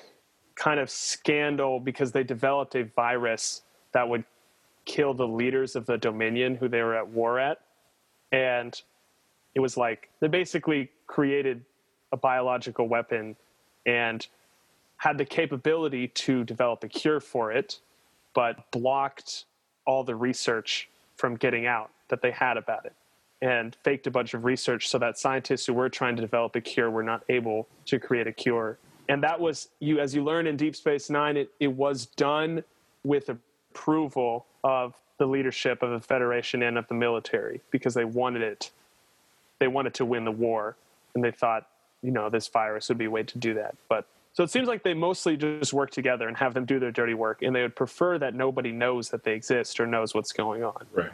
kind 0.54 0.80
of 0.80 0.88
scandal 0.88 1.80
because 1.80 2.12
they 2.12 2.22
developed 2.22 2.74
a 2.74 2.84
virus 2.84 3.62
that 3.92 4.08
would 4.08 4.24
kill 4.84 5.14
the 5.14 5.26
leaders 5.26 5.76
of 5.76 5.86
the 5.86 5.98
Dominion 5.98 6.56
who 6.56 6.68
they 6.68 6.82
were 6.82 6.94
at 6.94 7.08
war 7.08 7.38
at, 7.38 7.60
and 8.32 8.80
it 9.54 9.60
was 9.60 9.76
like 9.76 10.10
they 10.20 10.28
basically 10.28 10.90
created 11.06 11.64
a 12.12 12.16
biological 12.16 12.88
weapon 12.88 13.36
and 13.86 14.26
had 14.96 15.18
the 15.18 15.24
capability 15.24 16.08
to 16.08 16.44
develop 16.44 16.82
a 16.84 16.88
cure 16.88 17.20
for 17.20 17.52
it, 17.52 17.80
but 18.34 18.70
blocked 18.70 19.44
all 19.86 20.04
the 20.04 20.14
research 20.14 20.88
from 21.16 21.36
getting 21.36 21.66
out 21.66 21.90
that 22.08 22.20
they 22.20 22.30
had 22.30 22.56
about 22.56 22.84
it 22.84 22.94
and 23.40 23.76
faked 23.82 24.06
a 24.06 24.10
bunch 24.10 24.34
of 24.34 24.44
research 24.44 24.88
so 24.88 24.98
that 24.98 25.18
scientists 25.18 25.66
who 25.66 25.74
were 25.74 25.88
trying 25.88 26.16
to 26.16 26.22
develop 26.22 26.56
a 26.56 26.60
cure 26.60 26.90
were 26.90 27.02
not 27.02 27.22
able 27.28 27.68
to 27.84 27.98
create 27.98 28.26
a 28.26 28.32
cure. 28.32 28.78
And 29.08 29.22
that 29.22 29.38
was 29.38 29.68
you 29.80 30.00
as 30.00 30.14
you 30.14 30.24
learn 30.24 30.46
in 30.46 30.56
Deep 30.56 30.74
Space 30.74 31.10
9 31.10 31.36
it 31.36 31.50
it 31.60 31.68
was 31.68 32.06
done 32.06 32.64
with 33.04 33.28
approval 33.28 34.46
of 34.62 34.94
the 35.18 35.26
leadership 35.26 35.82
of 35.82 35.90
the 35.90 36.00
Federation 36.00 36.62
and 36.62 36.78
of 36.78 36.88
the 36.88 36.94
military 36.94 37.60
because 37.70 37.94
they 37.94 38.04
wanted 38.04 38.42
it 38.42 38.70
they 39.58 39.68
wanted 39.68 39.94
to 39.94 40.04
win 40.04 40.24
the 40.24 40.32
war 40.32 40.76
and 41.14 41.22
they 41.22 41.30
thought 41.30 41.68
you 42.02 42.10
know 42.10 42.30
this 42.30 42.48
virus 42.48 42.88
would 42.88 42.98
be 42.98 43.04
a 43.04 43.10
way 43.10 43.22
to 43.22 43.38
do 43.38 43.54
that 43.54 43.76
but 43.88 44.06
so 44.34 44.42
it 44.42 44.50
seems 44.50 44.66
like 44.68 44.82
they 44.82 44.92
mostly 44.94 45.36
just 45.36 45.72
work 45.72 45.90
together 45.90 46.26
and 46.28 46.36
have 46.36 46.52
them 46.54 46.64
do 46.64 46.78
their 46.78 46.90
dirty 46.90 47.14
work 47.14 47.40
and 47.42 47.54
they 47.54 47.62
would 47.62 47.76
prefer 47.76 48.18
that 48.18 48.34
nobody 48.34 48.72
knows 48.72 49.08
that 49.10 49.22
they 49.24 49.32
exist 49.32 49.78
or 49.80 49.86
knows 49.86 50.14
what's 50.14 50.32
going 50.32 50.62
on 50.64 50.84
Right. 50.92 51.12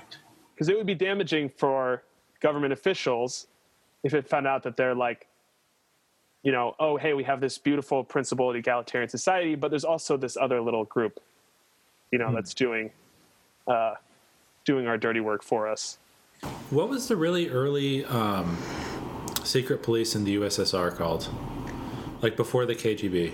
because 0.55 0.68
it 0.68 0.77
would 0.77 0.87
be 0.87 0.95
damaging 0.95 1.49
for 1.51 2.03
government 2.41 2.73
officials 2.73 3.47
if 4.03 4.14
it 4.14 4.27
found 4.29 4.47
out 4.47 4.62
that 4.64 4.77
they're 4.77 4.95
like 4.95 5.27
you 6.43 6.51
know 6.53 6.75
oh 6.81 6.97
hey 6.97 7.12
we 7.12 7.23
have 7.25 7.41
this 7.41 7.59
beautiful 7.59 8.03
principled 8.03 8.57
egalitarian 8.57 9.09
society 9.09 9.55
but 9.55 9.71
there's 9.71 9.85
also 9.85 10.16
this 10.16 10.37
other 10.39 10.61
little 10.61 10.85
group 10.85 11.21
you 12.11 12.18
know 12.18 12.33
that's 12.33 12.55
doing 12.55 12.91
uh, 13.68 13.95
doing 14.64 14.87
our 14.87 14.97
dirty 14.97 15.21
work 15.21 15.43
for 15.43 15.68
us 15.68 15.99
What 16.71 16.89
was 16.89 17.09
the 17.09 17.16
really 17.16 17.51
early 17.51 18.05
um, 18.07 18.57
secret 19.45 19.83
police 19.83 20.14
in 20.14 20.25
the 20.25 20.37
USSR 20.37 20.97
called? 20.97 21.29
Like 22.23 22.37
before 22.37 22.66
the 22.66 22.75
KGB? 22.75 23.33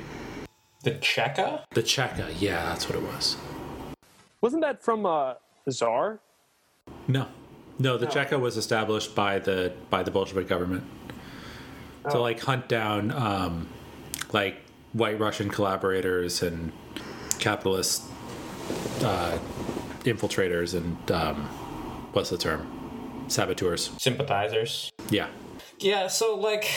The 0.85 0.93
Cheka? 0.93 1.65
The 1.71 1.83
Cheka. 1.83 2.33
Yeah, 2.39 2.65
that's 2.67 2.89
what 2.89 2.97
it 2.97 3.03
was. 3.03 3.37
wasn't 4.41 4.63
that 4.63 4.83
from 4.83 5.05
uh, 5.05 5.35
the 5.65 5.73
czar 5.73 6.21
No, 7.09 7.27
no. 7.79 7.97
The 7.99 8.07
Cheka 8.07 8.39
was 8.39 8.57
established 8.57 9.15
by 9.15 9.39
the 9.41 9.73
by 9.91 10.03
the 10.03 10.11
Bolshevik 10.11 10.47
government 10.49 10.85
to 12.11 12.19
like 12.21 12.41
hunt 12.41 12.69
down 12.69 13.11
um, 13.11 13.69
like 14.33 14.59
white 14.93 15.19
Russian 15.19 15.49
collaborators 15.51 16.43
and 16.43 16.73
capitalist 17.41 18.05
uh, 19.03 19.37
infiltrators 20.05 20.75
and 20.75 21.11
um, 21.11 21.37
what's 22.13 22.31
the 22.31 22.39
term? 22.39 23.25
Saboteurs. 23.29 23.91
Sympathizers. 23.99 24.93
Yeah. 25.11 25.27
Yeah, 25.81 26.07
so 26.07 26.37
like 26.37 26.71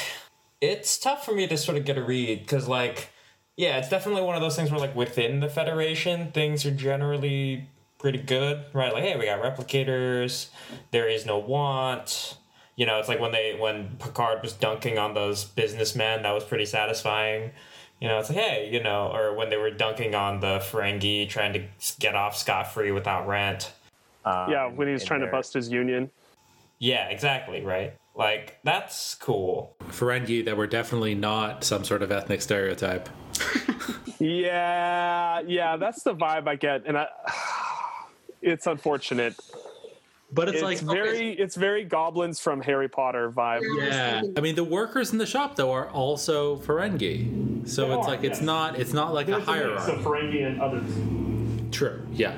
it's 0.61 0.97
tough 0.97 1.25
for 1.25 1.33
me 1.33 1.47
to 1.47 1.57
sort 1.57 1.77
of 1.77 1.85
get 1.85 1.97
a 1.97 2.03
read 2.03 2.39
because 2.41 2.67
like 2.67 3.09
yeah, 3.55 3.77
it's 3.77 3.89
definitely 3.89 4.21
one 4.21 4.35
of 4.35 4.41
those 4.41 4.55
things 4.55 4.71
where 4.71 4.79
like 4.79 4.95
within 4.95 5.41
the 5.41 5.49
Federation 5.49 6.31
things 6.31 6.65
are 6.65 6.71
generally 6.71 7.67
pretty 7.97 8.19
good, 8.19 8.65
right? 8.73 8.93
Like 8.93 9.03
hey, 9.03 9.17
we 9.17 9.25
got 9.25 9.41
replicators, 9.41 10.49
there 10.91 11.07
is 11.07 11.25
no 11.25 11.37
want. 11.37 12.37
You 12.75 12.85
know, 12.85 12.97
it's 12.99 13.09
like 13.09 13.19
when 13.19 13.33
they 13.33 13.57
when 13.59 13.97
Picard 13.99 14.41
was 14.41 14.53
dunking 14.53 14.97
on 14.97 15.13
those 15.13 15.43
businessmen, 15.43 16.23
that 16.23 16.31
was 16.31 16.45
pretty 16.45 16.65
satisfying. 16.65 17.51
You 17.99 18.07
know, 18.07 18.19
it's 18.19 18.29
like 18.29 18.37
hey, 18.37 18.69
you 18.71 18.81
know, 18.81 19.11
or 19.13 19.35
when 19.35 19.49
they 19.49 19.57
were 19.57 19.71
dunking 19.71 20.15
on 20.15 20.39
the 20.39 20.59
Ferengi 20.59 21.27
trying 21.27 21.53
to 21.53 21.63
get 21.99 22.15
off 22.15 22.37
scot 22.37 22.73
free 22.73 22.91
without 22.91 23.27
rent. 23.27 23.73
Um, 24.23 24.49
yeah, 24.49 24.67
when 24.67 24.87
he 24.87 24.93
was 24.93 25.01
in 25.01 25.07
trying 25.07 25.21
to 25.21 25.27
bust 25.27 25.53
his 25.53 25.69
union. 25.69 26.09
Yeah, 26.79 27.09
exactly, 27.09 27.61
right? 27.65 27.93
Like 28.19 28.59
that's 28.63 29.15
cool. 29.15 29.77
Ferengi 29.87 30.43
that 30.45 30.57
were 30.57 30.67
definitely 30.67 31.15
not 31.15 31.63
some 31.63 31.85
sort 31.85 32.03
of 32.03 32.11
ethnic 32.11 32.41
stereotype. 32.41 33.09
Yeah, 34.21 35.39
yeah, 35.47 35.77
that's 35.77 36.03
the 36.03 36.13
vibe 36.13 36.45
I 36.45 36.57
get, 36.57 36.85
and 36.85 36.97
I, 36.97 37.07
it's 38.41 38.67
unfortunate. 38.67 39.33
But 40.31 40.49
it's, 40.49 40.55
It's, 40.55 40.63
like 40.63 40.79
very, 40.79 41.31
it's 41.31 41.55
very 41.55 41.85
goblins 41.85 42.39
from 42.39 42.61
Harry 42.61 42.89
Potter 42.89 43.31
vibe. 43.31 43.61
Yeah, 43.77 44.21
I 44.37 44.41
mean 44.41 44.55
the 44.55 44.63
workers 44.65 45.13
in 45.13 45.19
the 45.19 45.25
shop 45.25 45.55
though 45.55 45.71
are 45.71 45.89
also 45.89 46.57
Ferengi, 46.57 47.67
so 47.67 47.87
They 47.87 47.93
it's 47.95 48.07
are, 48.07 48.09
like 48.09 48.23
it's 48.25 48.41
not 48.41 48.77
it's 48.77 48.91
not 48.91 49.13
like 49.13 49.29
a 49.29 49.39
hierarchy. 49.39 49.93
Ferengi 50.03 50.45
and 50.45 50.61
others. 50.61 51.73
True. 51.73 52.05
Yeah. 52.11 52.37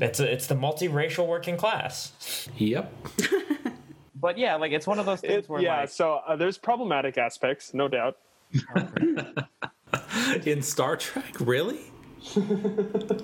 It's 0.00 0.18
a, 0.18 0.32
it's 0.32 0.46
the 0.46 0.56
multiracial 0.56 1.26
working 1.28 1.56
class. 1.56 2.48
Yep. 2.56 2.92
But 4.24 4.38
yeah, 4.38 4.56
like 4.56 4.72
it's 4.72 4.86
one 4.86 4.98
of 4.98 5.04
those 5.04 5.20
things 5.20 5.44
It, 5.44 5.50
where 5.50 5.60
yeah, 5.60 5.80
like 5.80 5.90
so 5.90 6.22
uh, 6.26 6.34
there's 6.34 6.56
problematic 6.56 7.18
aspects, 7.18 7.74
no 7.74 7.88
doubt. 7.88 8.16
In 10.46 10.62
Star 10.62 10.96
Trek, 10.96 11.34
really? 11.40 11.92
What 12.32 13.20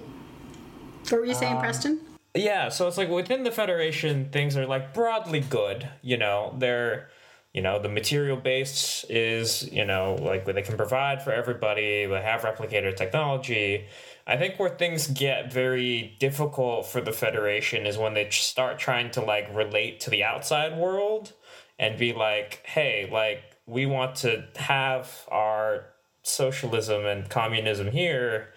were 1.11 1.25
you 1.25 1.33
saying, 1.33 1.59
Preston? 1.59 2.01
Yeah, 2.35 2.69
so 2.69 2.87
it's 2.87 2.99
like 2.99 3.09
within 3.09 3.45
the 3.45 3.51
Federation, 3.51 4.29
things 4.31 4.59
are 4.59 4.67
like 4.67 4.93
broadly 4.93 5.41
good. 5.41 5.89
You 6.03 6.19
know, 6.19 6.55
they're, 6.59 7.09
you 7.55 7.63
know, 7.63 7.81
the 7.81 7.89
material 7.89 8.37
base 8.37 9.07
is, 9.09 9.73
you 9.73 9.87
know, 9.87 10.17
like 10.21 10.45
they 10.45 10.61
can 10.61 10.77
provide 10.77 11.23
for 11.23 11.33
everybody. 11.33 12.05
They 12.05 12.21
have 12.21 12.43
replicator 12.43 12.95
technology. 12.95 13.87
I 14.31 14.37
think 14.37 14.61
where 14.61 14.71
things 14.71 15.09
get 15.09 15.53
very 15.53 16.15
difficult 16.21 16.87
for 16.87 17.01
the 17.01 17.11
Federation 17.11 17.85
is 17.85 17.99
when 17.99 18.15
they 18.15 18.31
start 18.31 18.79
trying 18.79 19.11
to 19.11 19.21
like 19.21 19.53
relate 19.53 19.99
to 20.01 20.11
the 20.11 20.23
outside 20.23 20.79
world 20.79 21.33
and 21.81 21.99
be 21.99 22.13
like, 22.13 22.63
hey, 22.65 23.09
like 23.11 23.57
we 23.67 23.87
want 23.87 24.15
to 24.17 24.45
have 24.55 25.27
our 25.33 25.87
socialism 26.23 27.07
and 27.07 27.29
communism 27.29 27.91
here, 27.91 28.55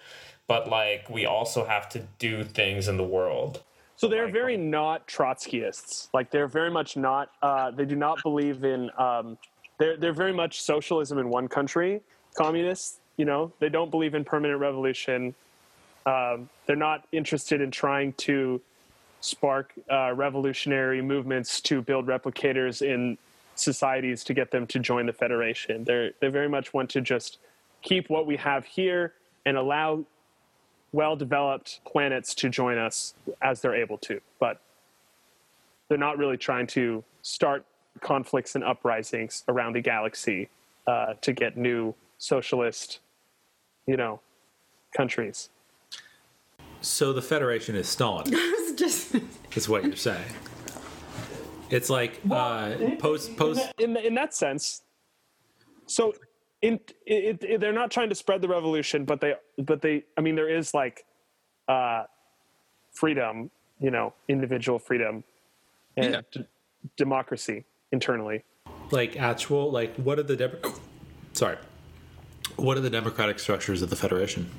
but 0.47 0.69
like 0.69 1.09
we 1.09 1.25
also 1.25 1.65
have 1.65 1.89
to 1.89 2.03
do 2.19 2.43
things 2.43 2.87
in 2.87 2.97
the 2.97 3.03
world. 3.03 3.63
So 3.95 4.07
they're 4.07 4.31
very 4.31 4.57
not 4.57 5.07
Trotskyists. 5.07 6.09
Like 6.13 6.29
they're 6.29 6.47
very 6.47 6.69
much 6.69 6.97
not. 6.97 7.31
Uh, 7.41 7.71
they 7.71 7.85
do 7.85 7.95
not 7.95 8.21
believe 8.21 8.63
in. 8.63 8.91
Um, 8.99 9.39
they're 9.79 9.97
they're 9.97 10.13
very 10.13 10.33
much 10.33 10.61
socialism 10.61 11.17
in 11.17 11.29
one 11.29 11.47
country, 11.47 11.99
communists. 12.35 12.99
You 13.17 13.25
know, 13.25 13.51
they 13.59 13.69
don't 13.69 13.89
believe 13.89 14.13
in 14.13 14.23
permanent 14.23 14.59
revolution. 14.59 15.33
Um, 16.05 16.49
they're 16.65 16.75
not 16.75 17.05
interested 17.11 17.61
in 17.61 17.71
trying 17.71 18.13
to 18.13 18.61
spark 19.21 19.73
uh, 19.89 20.13
revolutionary 20.13 21.01
movements 21.01 21.61
to 21.61 21.81
build 21.81 22.07
replicators 22.07 22.81
in 22.81 23.17
societies 23.55 24.23
to 24.25 24.33
get 24.33 24.51
them 24.51 24.67
to 24.67 24.79
join 24.79 25.05
the 25.05 25.13
federation. 25.13 25.83
They 25.83 26.11
they 26.19 26.27
very 26.27 26.49
much 26.49 26.73
want 26.73 26.89
to 26.91 27.01
just 27.01 27.37
keep 27.81 28.09
what 28.09 28.25
we 28.25 28.35
have 28.37 28.65
here 28.65 29.13
and 29.45 29.57
allow 29.57 30.05
well 30.91 31.15
developed 31.15 31.81
planets 31.85 32.35
to 32.35 32.49
join 32.49 32.77
us 32.77 33.13
as 33.41 33.61
they're 33.61 33.75
able 33.75 33.97
to. 33.99 34.19
But 34.39 34.61
they're 35.87 35.97
not 35.97 36.17
really 36.17 36.37
trying 36.37 36.67
to 36.67 37.03
start 37.21 37.65
conflicts 38.01 38.55
and 38.55 38.63
uprisings 38.63 39.43
around 39.47 39.73
the 39.73 39.81
galaxy 39.81 40.49
uh, 40.87 41.13
to 41.21 41.33
get 41.33 41.57
new 41.57 41.93
socialist, 42.17 42.99
you 43.85 43.97
know, 43.97 44.19
countries. 44.95 45.49
So 46.83 47.13
the 47.13 47.21
Federation 47.21 47.75
is 47.75 47.87
Stalin, 47.87 48.25
It's 48.31 48.73
just 48.79 49.15
is 49.55 49.69
what 49.69 49.83
you're 49.85 49.95
saying. 49.95 50.25
It's 51.69 51.89
like 51.89 52.19
uh, 52.29 52.75
post 52.99 53.35
post. 53.37 53.71
in, 53.79 53.95
in 53.97 54.13
that 54.15 54.33
sense. 54.35 54.81
So, 55.87 56.13
in 56.61 56.79
it, 57.05 57.41
it, 57.43 57.59
they're 57.61 57.73
not 57.73 57.89
trying 57.89 58.09
to 58.09 58.15
spread 58.15 58.41
the 58.41 58.47
revolution, 58.47 59.05
but 59.05 59.21
they, 59.21 59.33
but 59.57 59.81
they, 59.81 60.03
I 60.17 60.21
mean, 60.21 60.35
there 60.35 60.49
is 60.49 60.73
like 60.73 61.03
uh, 61.67 62.03
freedom, 62.93 63.49
you 63.79 63.89
know, 63.91 64.13
individual 64.27 64.77
freedom 64.77 65.23
and 65.97 66.13
Yeah. 66.13 66.21
d- 66.31 66.45
democracy 66.97 67.65
internally. 67.91 68.43
like 68.91 69.15
actual 69.17 69.71
like 69.71 69.95
what 69.95 70.19
are 70.19 70.23
the 70.23 70.35
Dem- 70.35 70.57
sorry 71.33 71.57
what 72.57 72.75
are 72.77 72.81
the 72.81 72.89
democratic 72.89 73.39
structures 73.39 73.81
of 73.81 73.89
the 73.89 73.95
federation 73.95 74.49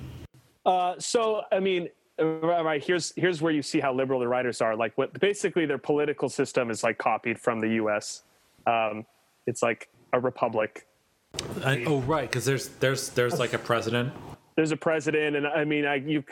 Uh, 0.65 0.95
so, 0.99 1.43
I 1.53 1.61
mean, 1.61 1.89
right 2.19 2.83
here's 2.83 3.13
here's 3.17 3.43
where 3.43 3.53
you 3.53 3.63
see 3.63 3.81
how 3.81 3.93
liberal 3.93 4.21
the 4.21 4.29
writers 4.29 4.61
are. 4.61 4.77
Like, 4.77 4.97
what 4.97 5.19
basically 5.21 5.67
their 5.67 5.79
political 5.79 6.29
system 6.29 6.71
is 6.71 6.83
like 6.83 6.99
copied 6.99 7.39
from 7.39 7.61
the 7.61 7.69
U.S. 7.71 8.23
Um, 8.67 9.05
it's 9.47 9.63
like 9.63 9.89
a 10.13 10.21
republic. 10.21 10.87
I, 11.65 11.85
oh 11.87 11.99
right 12.03 12.29
because 12.31 12.45
there's 12.45 12.69
there's 12.69 13.09
there's 13.11 13.41
like 13.41 13.55
a 13.55 13.59
president 13.59 14.13
there's 14.57 14.71
a 14.71 14.77
president, 14.77 15.35
and 15.35 15.47
I 15.49 15.65
mean, 15.65 15.85
I 15.85 15.97
you, 15.97 16.23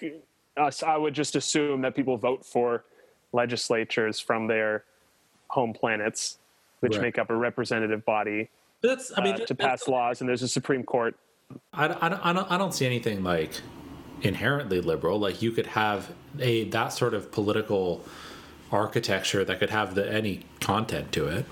us, 0.56 0.82
I 0.84 0.96
would 0.96 1.12
just 1.14 1.34
assume 1.34 1.80
that 1.82 1.96
people 1.96 2.16
vote 2.16 2.46
for 2.46 2.84
legislatures 3.32 4.20
from 4.20 4.46
their 4.46 4.84
home 5.48 5.72
planets, 5.72 6.38
which 6.80 6.94
Right. 6.94 7.02
make 7.02 7.18
up 7.18 7.30
a 7.30 7.34
representative 7.36 8.04
body 8.04 8.48
But 8.80 8.88
that's 8.88 9.12
i 9.18 9.22
mean 9.24 9.34
uh, 9.34 9.38
to 9.46 9.54
pass 9.54 9.88
laws, 9.88 10.20
and 10.20 10.28
there's 10.28 10.42
a 10.42 10.48
Supreme 10.48 10.84
Court. 10.84 11.16
I, 11.72 11.84
I, 11.86 11.88
don't- 11.88 12.02
I, 12.26 12.32
don't, 12.32 12.50
I 12.52 12.56
don't 12.58 12.72
see 12.72 12.86
anything 12.86 13.24
like 13.24 13.60
inherently 14.22 14.80
liberal 14.80 15.18
like 15.18 15.42
you 15.42 15.50
could 15.50 15.66
have 15.66 16.12
a 16.38 16.64
that 16.70 16.88
sort 16.92 17.12
of 17.14 17.30
political 17.32 18.04
architecture 18.70 19.44
that 19.44 19.58
could 19.58 19.70
have 19.70 19.94
the, 19.94 20.10
any 20.10 20.44
content 20.60 21.12
to 21.12 21.26
it 21.26 21.44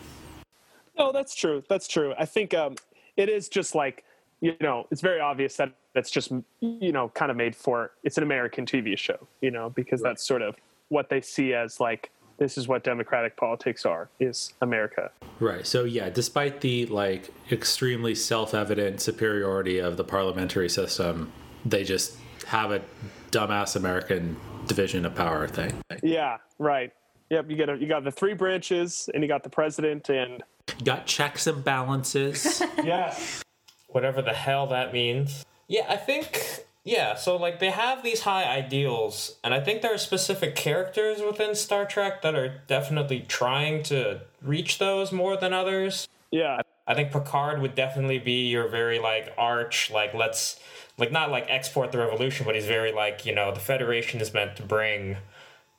No, 0.99 1.13
that's 1.13 1.35
true. 1.35 1.63
That's 1.69 1.89
true. 1.89 2.15
I 2.19 2.27
think 2.27 2.53
um, 2.53 2.77
it 3.17 3.29
is 3.29 3.49
just 3.49 3.75
like 3.75 4.05
you 4.41 4.55
know, 4.61 4.87
it's 4.91 5.01
very 5.01 5.21
obvious 5.21 5.57
that 5.57 5.73
it's 5.95 6.11
just 6.11 6.33
you 6.61 6.93
know 6.93 7.09
kind 7.11 7.31
of 7.31 7.37
made 7.37 7.55
for 7.55 7.93
it's 8.05 8.17
an 8.17 8.23
American 8.23 8.67
TV 8.67 8.97
show, 8.97 9.27
you 9.41 9.51
know, 9.51 9.71
because 9.71 10.01
that's 10.03 10.27
sort 10.27 10.43
of 10.43 10.57
what 10.89 11.09
they 11.09 11.21
see 11.21 11.55
as 11.55 11.81
like 11.81 12.11
this 12.39 12.57
is 12.57 12.67
what 12.67 12.83
democratic 12.85 13.37
politics 13.37 13.85
are 13.85 14.09
is 14.19 14.55
America. 14.63 15.11
Right. 15.41 15.67
So 15.67 15.85
yeah, 15.85 16.09
despite 16.09 16.63
the 16.63 16.87
like 16.87 17.31
extremely 17.53 18.15
self-evident 18.15 19.01
superiority 19.01 19.79
of 19.79 19.97
the 19.97 20.05
parliamentary 20.05 20.71
system, 20.71 21.33
they 21.65 21.85
just 21.85 22.17
have 22.47 22.73
a 22.73 22.83
dumbass 23.31 23.77
American 23.77 24.37
division 24.67 25.05
of 25.07 25.15
power 25.15 25.47
thing. 25.47 25.73
Yeah, 26.03 26.39
right. 26.59 26.93
Yep, 27.31 27.51
you 27.51 27.57
get 27.57 27.69
a, 27.69 27.77
you 27.77 27.87
got 27.87 28.03
the 28.05 28.11
three 28.11 28.35
branches, 28.35 29.09
and 29.15 29.23
you 29.23 29.29
got 29.29 29.45
the 29.45 29.51
president, 29.51 30.09
and 30.09 30.43
You 30.79 30.85
got 30.85 31.07
checks 31.07 31.47
and 31.47 31.63
balances. 31.63 32.61
yes, 32.85 33.45
whatever 33.89 34.21
the 34.23 34.33
hell 34.33 34.67
that 34.69 34.93
means. 34.93 35.45
Yeah, 35.69 35.87
I 35.89 35.97
think 35.97 36.65
yeah, 36.85 37.15
so 37.15 37.37
like 37.37 37.61
they 37.61 37.71
have 37.71 38.03
these 38.03 38.23
high 38.23 38.45
ideals 38.45 39.37
and 39.45 39.53
I 39.55 39.61
think 39.61 39.83
there 39.83 39.95
are 39.95 39.99
specific 39.99 40.57
characters 40.57 41.21
within 41.21 41.55
Star 41.55 41.85
Trek 41.85 42.23
that 42.23 42.35
are 42.35 42.63
definitely 42.67 43.21
trying 43.29 43.83
to 43.85 44.23
reach 44.43 44.79
those 44.79 45.13
more 45.13 45.37
than 45.37 45.53
others. 45.53 46.09
yeah, 46.33 46.61
I 46.91 46.95
think 46.95 47.13
Picard 47.13 47.61
would 47.63 47.77
definitely 47.77 48.19
be 48.19 48.49
your 48.49 48.67
very 48.67 48.99
like 48.99 49.33
arch 49.39 49.93
like 49.93 50.13
let's 50.13 50.59
like 50.99 51.13
not 51.13 51.31
like 51.31 51.47
export 51.49 51.93
the 51.93 51.99
revolution 51.99 52.45
but 52.45 52.57
he's 52.57 52.67
very 52.67 52.91
like, 52.91 53.25
you 53.25 53.33
know, 53.33 53.55
the 53.55 53.61
Federation 53.61 54.21
is 54.21 54.35
meant 54.35 54.57
to 54.57 54.65
bring 54.65 55.17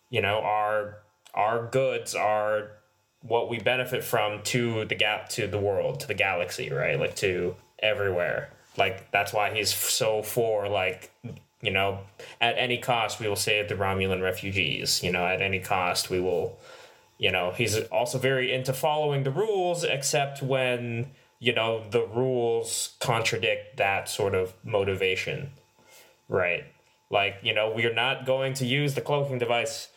you 0.09 0.22
know 0.22 0.39
our 0.39 0.99
our 1.34 1.68
goods 1.68 2.16
our 2.16 2.70
what 3.24 3.49
we 3.49 3.59
benefit 3.59 4.05
from 4.05 4.41
to 4.43 4.86
the 4.86 4.95
gap 4.95 5.28
to 5.30 5.47
the 5.47 5.59
world 5.59 5.99
to 5.99 6.07
the 6.07 6.14
galaxy 6.14 6.72
right? 6.72 6.97
Like 6.97 7.18
to 7.18 7.57
everywhere. 7.80 8.49
Like 8.78 9.12
that's 9.12 9.34
why 9.34 9.53
he's 9.53 9.74
so 9.74 10.24
for 10.24 10.70
like 10.70 11.12
you 11.62 11.72
know 11.72 11.99
at 12.39 12.57
any 12.57 12.78
cost 12.78 13.20
we 13.20 13.28
will 13.28 13.36
save 13.36 13.68
the 13.68 13.76
romulan 13.76 14.22
refugees. 14.24 15.03
You 15.03 15.12
know 15.12 15.26
at 15.26 15.41
any 15.41 15.59
cost 15.59 16.09
we 16.09 16.22
will 16.22 16.57
you 17.22 17.32
know 17.32 17.52
he's 17.52 17.78
also 17.84 18.18
very 18.18 18.52
into 18.52 18.74
following 18.74 19.24
the 19.24 19.32
rules 19.32 19.86
except 19.86 20.42
when 20.42 21.12
you 21.40 21.54
know 21.54 21.84
the 21.90 22.06
rules 22.08 22.96
contradict 23.00 23.78
that 23.78 24.10
sort 24.10 24.36
of 24.36 24.54
motivation 24.66 25.52
right 26.28 26.66
like 27.10 27.38
you 27.42 27.54
know 27.54 27.72
we're 27.74 27.94
not 27.94 28.26
going 28.26 28.54
to 28.54 28.66
use 28.66 28.96
the 28.96 29.02
cloaking 29.02 29.38
device 29.38 29.88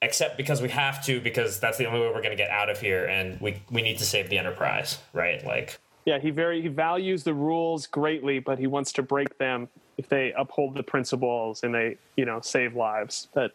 except 0.00 0.36
because 0.36 0.60
we 0.60 0.68
have 0.68 1.04
to 1.04 1.20
because 1.20 1.60
that's 1.60 1.78
the 1.78 1.86
only 1.86 2.00
way 2.00 2.06
we're 2.08 2.22
going 2.22 2.36
to 2.36 2.42
get 2.42 2.50
out 2.50 2.68
of 2.68 2.80
here 2.80 3.04
and 3.04 3.40
we 3.40 3.62
we 3.70 3.82
need 3.82 3.98
to 3.98 4.04
save 4.04 4.28
the 4.30 4.38
enterprise 4.38 4.98
right 5.12 5.46
like 5.46 5.78
yeah. 6.04 6.18
He 6.18 6.30
very 6.30 6.62
he 6.62 6.68
values 6.68 7.24
the 7.24 7.34
rules 7.34 7.86
greatly, 7.86 8.38
but 8.38 8.58
he 8.58 8.66
wants 8.66 8.92
to 8.94 9.02
break 9.02 9.38
them 9.38 9.68
if 9.98 10.08
they 10.08 10.32
uphold 10.36 10.74
the 10.74 10.82
principles 10.82 11.62
and 11.62 11.74
they 11.74 11.96
you 12.16 12.24
know 12.24 12.40
save 12.40 12.74
lives. 12.74 13.28
But 13.32 13.54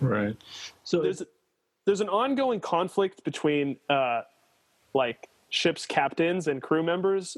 Right. 0.00 0.36
So 0.84 1.00
there's 1.00 1.22
there's 1.86 2.00
an 2.00 2.08
ongoing 2.08 2.60
conflict 2.60 3.24
between 3.24 3.78
uh, 3.88 4.22
like 4.92 5.28
ship's 5.48 5.86
captains 5.86 6.48
and 6.48 6.60
crew 6.60 6.82
members 6.82 7.36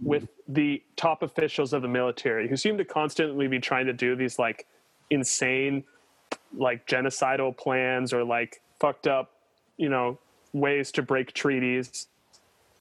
with 0.00 0.28
the 0.48 0.82
top 0.96 1.22
officials 1.22 1.72
of 1.74 1.82
the 1.82 1.88
military 1.88 2.48
who 2.48 2.56
seem 2.56 2.78
to 2.78 2.84
constantly 2.84 3.46
be 3.48 3.58
trying 3.58 3.84
to 3.84 3.92
do 3.92 4.16
these 4.16 4.38
like 4.38 4.66
insane 5.10 5.84
like 6.56 6.86
genocidal 6.86 7.54
plans 7.54 8.12
or 8.12 8.24
like 8.24 8.62
fucked 8.78 9.06
up 9.06 9.32
you 9.76 9.88
know 9.88 10.18
ways 10.52 10.90
to 10.92 11.02
break 11.02 11.32
treaties. 11.32 12.06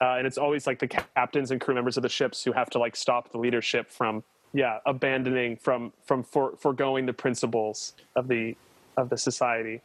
Uh, 0.02 0.16
and 0.18 0.26
it's 0.26 0.38
always 0.38 0.66
like 0.66 0.80
the 0.80 0.88
captains 0.88 1.52
and 1.52 1.60
crew 1.60 1.76
members 1.76 1.98
of 1.98 2.04
the 2.04 2.10
ships 2.10 2.44
who 2.44 2.54
have 2.54 2.70
to 2.70 2.80
like 2.80 2.96
stop 2.96 3.32
the 3.32 3.38
leadership 3.38 3.92
from 3.92 4.24
yeah 4.54 4.80
abandoning 4.86 5.58
from 5.58 5.92
from 6.06 6.24
for, 6.24 6.56
foregoing 6.58 7.06
the 7.06 7.14
principles 7.14 7.94
of 8.16 8.28
the 8.28 8.56
of 8.96 9.10
the 9.10 9.18
society 9.18 9.82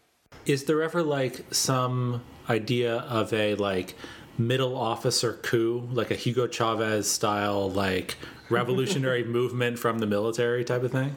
Is 0.46 0.64
there 0.64 0.82
ever 0.82 1.02
like 1.02 1.44
some 1.52 2.22
idea 2.48 2.96
of 2.96 3.32
a 3.32 3.54
like 3.54 3.94
middle 4.36 4.76
officer 4.76 5.34
coup, 5.34 5.88
like 5.92 6.10
a 6.10 6.14
Hugo 6.14 6.46
Chavez 6.46 7.10
style, 7.10 7.70
like 7.70 8.16
revolutionary 8.50 9.24
movement 9.24 9.78
from 9.78 9.98
the 9.98 10.06
military 10.06 10.64
type 10.64 10.82
of 10.82 10.92
thing? 10.92 11.16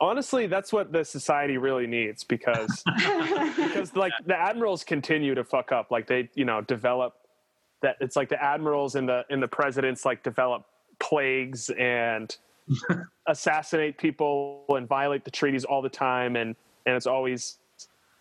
honestly 0.00 0.46
that's 0.46 0.72
what 0.72 0.92
the 0.92 1.04
society 1.04 1.58
really 1.58 1.86
needs 1.86 2.24
because 2.24 2.82
because 3.56 3.94
like 3.94 4.12
the 4.26 4.34
admirals 4.34 4.82
continue 4.82 5.34
to 5.34 5.44
fuck 5.44 5.72
up 5.72 5.90
like 5.90 6.06
they 6.06 6.28
you 6.34 6.44
know 6.44 6.60
develop 6.62 7.14
that 7.82 7.96
it's 8.00 8.16
like 8.16 8.28
the 8.28 8.42
admirals 8.42 8.94
and 8.94 9.08
the 9.08 9.24
and 9.30 9.42
the 9.42 9.48
presidents 9.48 10.04
like 10.04 10.22
develop 10.22 10.64
plagues 10.98 11.70
and 11.70 12.36
assassinate 13.26 13.98
people 13.98 14.64
and 14.70 14.88
violate 14.88 15.24
the 15.24 15.30
treaties 15.30 15.64
all 15.64 15.82
the 15.82 15.88
time 15.88 16.36
and 16.36 16.56
and 16.86 16.96
it's 16.96 17.06
always 17.06 17.58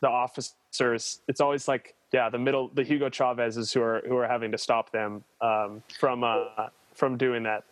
the 0.02 0.08
officers 0.08 1.22
it's 1.28 1.42
always 1.42 1.68
like 1.68 1.96
yeah 2.14 2.30
the 2.30 2.38
middle 2.38 2.70
the 2.74 2.84
hugo 2.84 3.10
chavez's 3.10 3.72
who 3.74 3.82
are 3.82 4.02
who 4.08 4.16
are 4.18 4.28
having 4.28 4.52
to 4.52 4.58
stop 4.58 4.92
them 4.92 5.24
um, 5.42 5.84
from 6.00 6.24
uh, 6.24 6.46
from 6.94 7.18
doing 7.18 7.44
that 7.44 7.64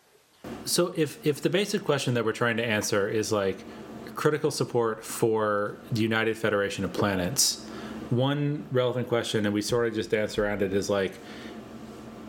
So 0.64 0.92
if 0.96 1.24
if 1.26 1.42
the 1.42 1.50
basic 1.50 1.84
question 1.84 2.14
that 2.14 2.24
we're 2.24 2.32
trying 2.32 2.56
to 2.58 2.64
answer 2.64 3.08
is 3.08 3.32
like 3.32 3.58
critical 4.14 4.50
support 4.50 5.04
for 5.04 5.76
the 5.92 6.00
United 6.00 6.36
Federation 6.36 6.84
of 6.84 6.92
Planets, 6.92 7.64
one 8.10 8.66
relevant 8.72 9.08
question, 9.08 9.44
and 9.46 9.54
we 9.54 9.62
sort 9.62 9.86
of 9.86 9.94
just 9.94 10.10
dance 10.10 10.38
around 10.38 10.62
it, 10.62 10.72
is 10.72 10.90
like, 10.90 11.12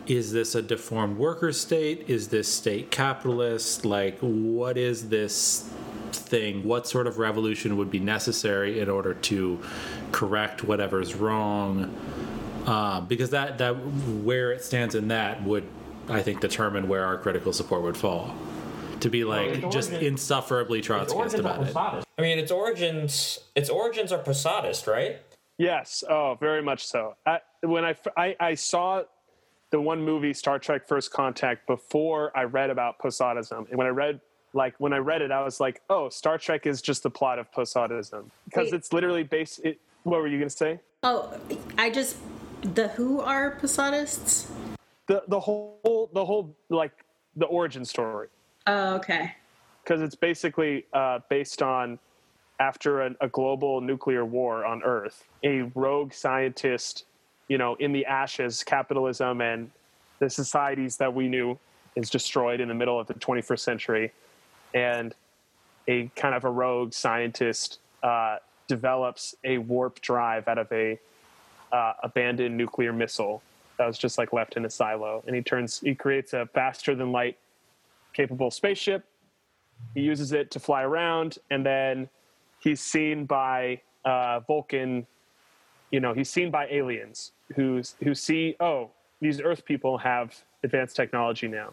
is 0.06 0.32
this 0.32 0.54
a 0.54 0.62
deformed 0.62 1.18
worker 1.18 1.52
state? 1.52 2.04
Is 2.08 2.28
this 2.28 2.52
state 2.52 2.90
capitalist? 2.90 3.84
Like, 3.84 4.18
what 4.20 4.78
is 4.78 5.08
this 5.08 5.68
thing? 6.14 6.64
What 6.64 6.86
sort 6.86 7.06
of 7.06 7.18
revolution 7.18 7.76
would 7.76 7.90
be 7.90 7.98
necessary 7.98 8.80
in 8.80 8.88
order 8.88 9.14
to 9.14 9.60
correct 10.12 10.64
whatever's 10.64 11.14
wrong? 11.14 11.94
Um, 12.66 13.06
because 13.06 13.30
that 13.30 13.58
that 13.58 13.72
where 13.72 14.52
it 14.52 14.62
stands 14.62 14.94
in 14.94 15.08
that 15.08 15.42
would, 15.44 15.66
I 16.08 16.22
think, 16.22 16.40
determine 16.40 16.88
where 16.88 17.04
our 17.04 17.16
critical 17.16 17.52
support 17.52 17.82
would 17.82 17.96
fall. 17.96 18.34
To 19.00 19.08
be 19.08 19.24
like 19.24 19.48
its 19.48 19.74
just 19.74 19.90
origin- 19.92 20.08
insufferably 20.08 20.82
Trotskyist 20.82 21.38
about 21.38 21.66
it. 21.66 22.04
I 22.18 22.22
mean, 22.22 22.38
its 22.38 22.50
origins 22.50 23.40
its 23.54 23.70
origins 23.70 24.12
are 24.12 24.22
Posadist, 24.22 24.86
right? 24.86 25.20
Yes. 25.56 26.04
Oh, 26.08 26.36
very 26.38 26.62
much 26.62 26.86
so. 26.86 27.16
I, 27.26 27.40
when 27.62 27.84
I, 27.84 27.94
I 28.16 28.36
I 28.38 28.54
saw 28.54 29.02
the 29.70 29.80
one 29.80 30.02
movie 30.02 30.34
Star 30.34 30.58
Trek: 30.58 30.86
First 30.86 31.12
Contact 31.12 31.66
before 31.66 32.30
I 32.36 32.42
read 32.44 32.68
about 32.68 32.98
Posadism, 32.98 33.68
and 33.68 33.78
when 33.78 33.86
I 33.86 33.90
read 33.90 34.20
like 34.52 34.74
when 34.78 34.92
I 34.92 34.98
read 34.98 35.22
it, 35.22 35.30
I 35.30 35.42
was 35.42 35.60
like, 35.60 35.80
oh, 35.90 36.08
Star 36.08 36.38
Trek 36.38 36.66
is 36.66 36.82
just 36.82 37.02
the 37.02 37.10
plot 37.10 37.38
of 37.38 37.50
Posadism 37.52 38.24
because 38.44 38.72
it's 38.72 38.92
literally 38.92 39.22
based. 39.22 39.60
It, 39.64 39.80
what 40.02 40.20
were 40.20 40.26
you 40.26 40.38
gonna 40.38 40.50
say? 40.50 40.80
Oh, 41.02 41.36
I 41.78 41.90
just 41.90 42.16
the 42.62 42.88
who 42.88 43.20
are 43.20 43.56
Posadists? 43.60 44.50
The 45.06 45.22
the 45.28 45.40
whole 45.40 46.10
the 46.12 46.24
whole 46.24 46.54
like 46.68 46.92
the 47.36 47.46
origin 47.46 47.84
story 47.84 48.28
Oh, 48.66 48.96
okay. 48.96 49.34
because 49.82 50.02
it's 50.02 50.16
basically 50.16 50.84
uh, 50.92 51.20
based 51.28 51.62
on 51.62 51.98
after 52.58 53.02
a, 53.02 53.14
a 53.20 53.28
global 53.28 53.80
nuclear 53.80 54.24
war 54.24 54.64
on 54.66 54.82
Earth, 54.82 55.24
a 55.44 55.62
rogue 55.74 56.12
scientist, 56.12 57.04
you 57.48 57.56
know, 57.56 57.74
in 57.76 57.92
the 57.92 58.04
ashes, 58.04 58.62
capitalism 58.62 59.40
and 59.40 59.70
the 60.18 60.28
societies 60.28 60.96
that 60.96 61.12
we 61.14 61.28
knew 61.28 61.58
is 61.96 62.10
destroyed 62.10 62.60
in 62.60 62.68
the 62.68 62.74
middle 62.74 63.00
of 63.00 63.06
the 63.06 63.14
21st 63.14 63.58
century, 63.60 64.12
and 64.74 65.14
a 65.88 66.10
kind 66.16 66.34
of 66.34 66.44
a 66.44 66.50
rogue 66.50 66.92
scientist 66.92 67.78
uh, 68.02 68.36
develops 68.68 69.34
a 69.44 69.58
warp 69.58 70.00
drive 70.00 70.46
out 70.48 70.58
of 70.58 70.70
a 70.72 70.98
uh, 71.72 71.92
abandoned 72.02 72.56
nuclear 72.56 72.92
missile 72.92 73.42
that 73.78 73.86
was 73.86 73.98
just 73.98 74.18
like 74.18 74.32
left 74.32 74.56
in 74.56 74.64
a 74.64 74.70
silo, 74.70 75.22
and 75.26 75.34
he 75.34 75.42
turns 75.42 75.80
he 75.80 75.94
creates 75.94 76.32
a 76.32 76.46
faster 76.46 76.94
than 76.94 77.12
light 77.12 77.38
capable 78.12 78.50
spaceship. 78.50 79.04
He 79.94 80.00
uses 80.00 80.32
it 80.32 80.50
to 80.50 80.60
fly 80.60 80.82
around 80.82 81.38
and 81.50 81.64
then 81.64 82.08
he's 82.60 82.80
seen 82.80 83.24
by 83.24 83.80
uh, 84.04 84.40
vulcan 84.40 85.06
you 85.90 86.00
know 86.00 86.14
he's 86.14 86.30
seen 86.30 86.50
by 86.50 86.66
aliens 86.68 87.32
who 87.56 87.82
who 88.02 88.14
see 88.14 88.54
oh 88.60 88.90
these 89.20 89.40
earth 89.40 89.64
people 89.64 89.98
have 89.98 90.42
advanced 90.62 90.94
technology 90.94 91.48
now 91.48 91.72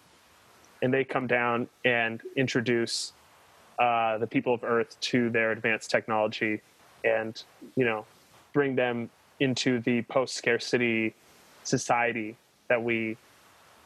and 0.81 0.93
they 0.93 1.03
come 1.03 1.27
down 1.27 1.67
and 1.85 2.21
introduce 2.35 3.13
uh, 3.79 4.17
the 4.17 4.27
people 4.27 4.53
of 4.53 4.63
earth 4.63 4.99
to 5.01 5.29
their 5.29 5.51
advanced 5.51 5.89
technology 5.91 6.61
and 7.03 7.43
you 7.75 7.85
know 7.85 8.05
bring 8.53 8.75
them 8.75 9.09
into 9.39 9.79
the 9.81 10.01
post 10.03 10.35
scarcity 10.35 11.13
society 11.63 12.35
that 12.69 12.81
we 12.81 13.17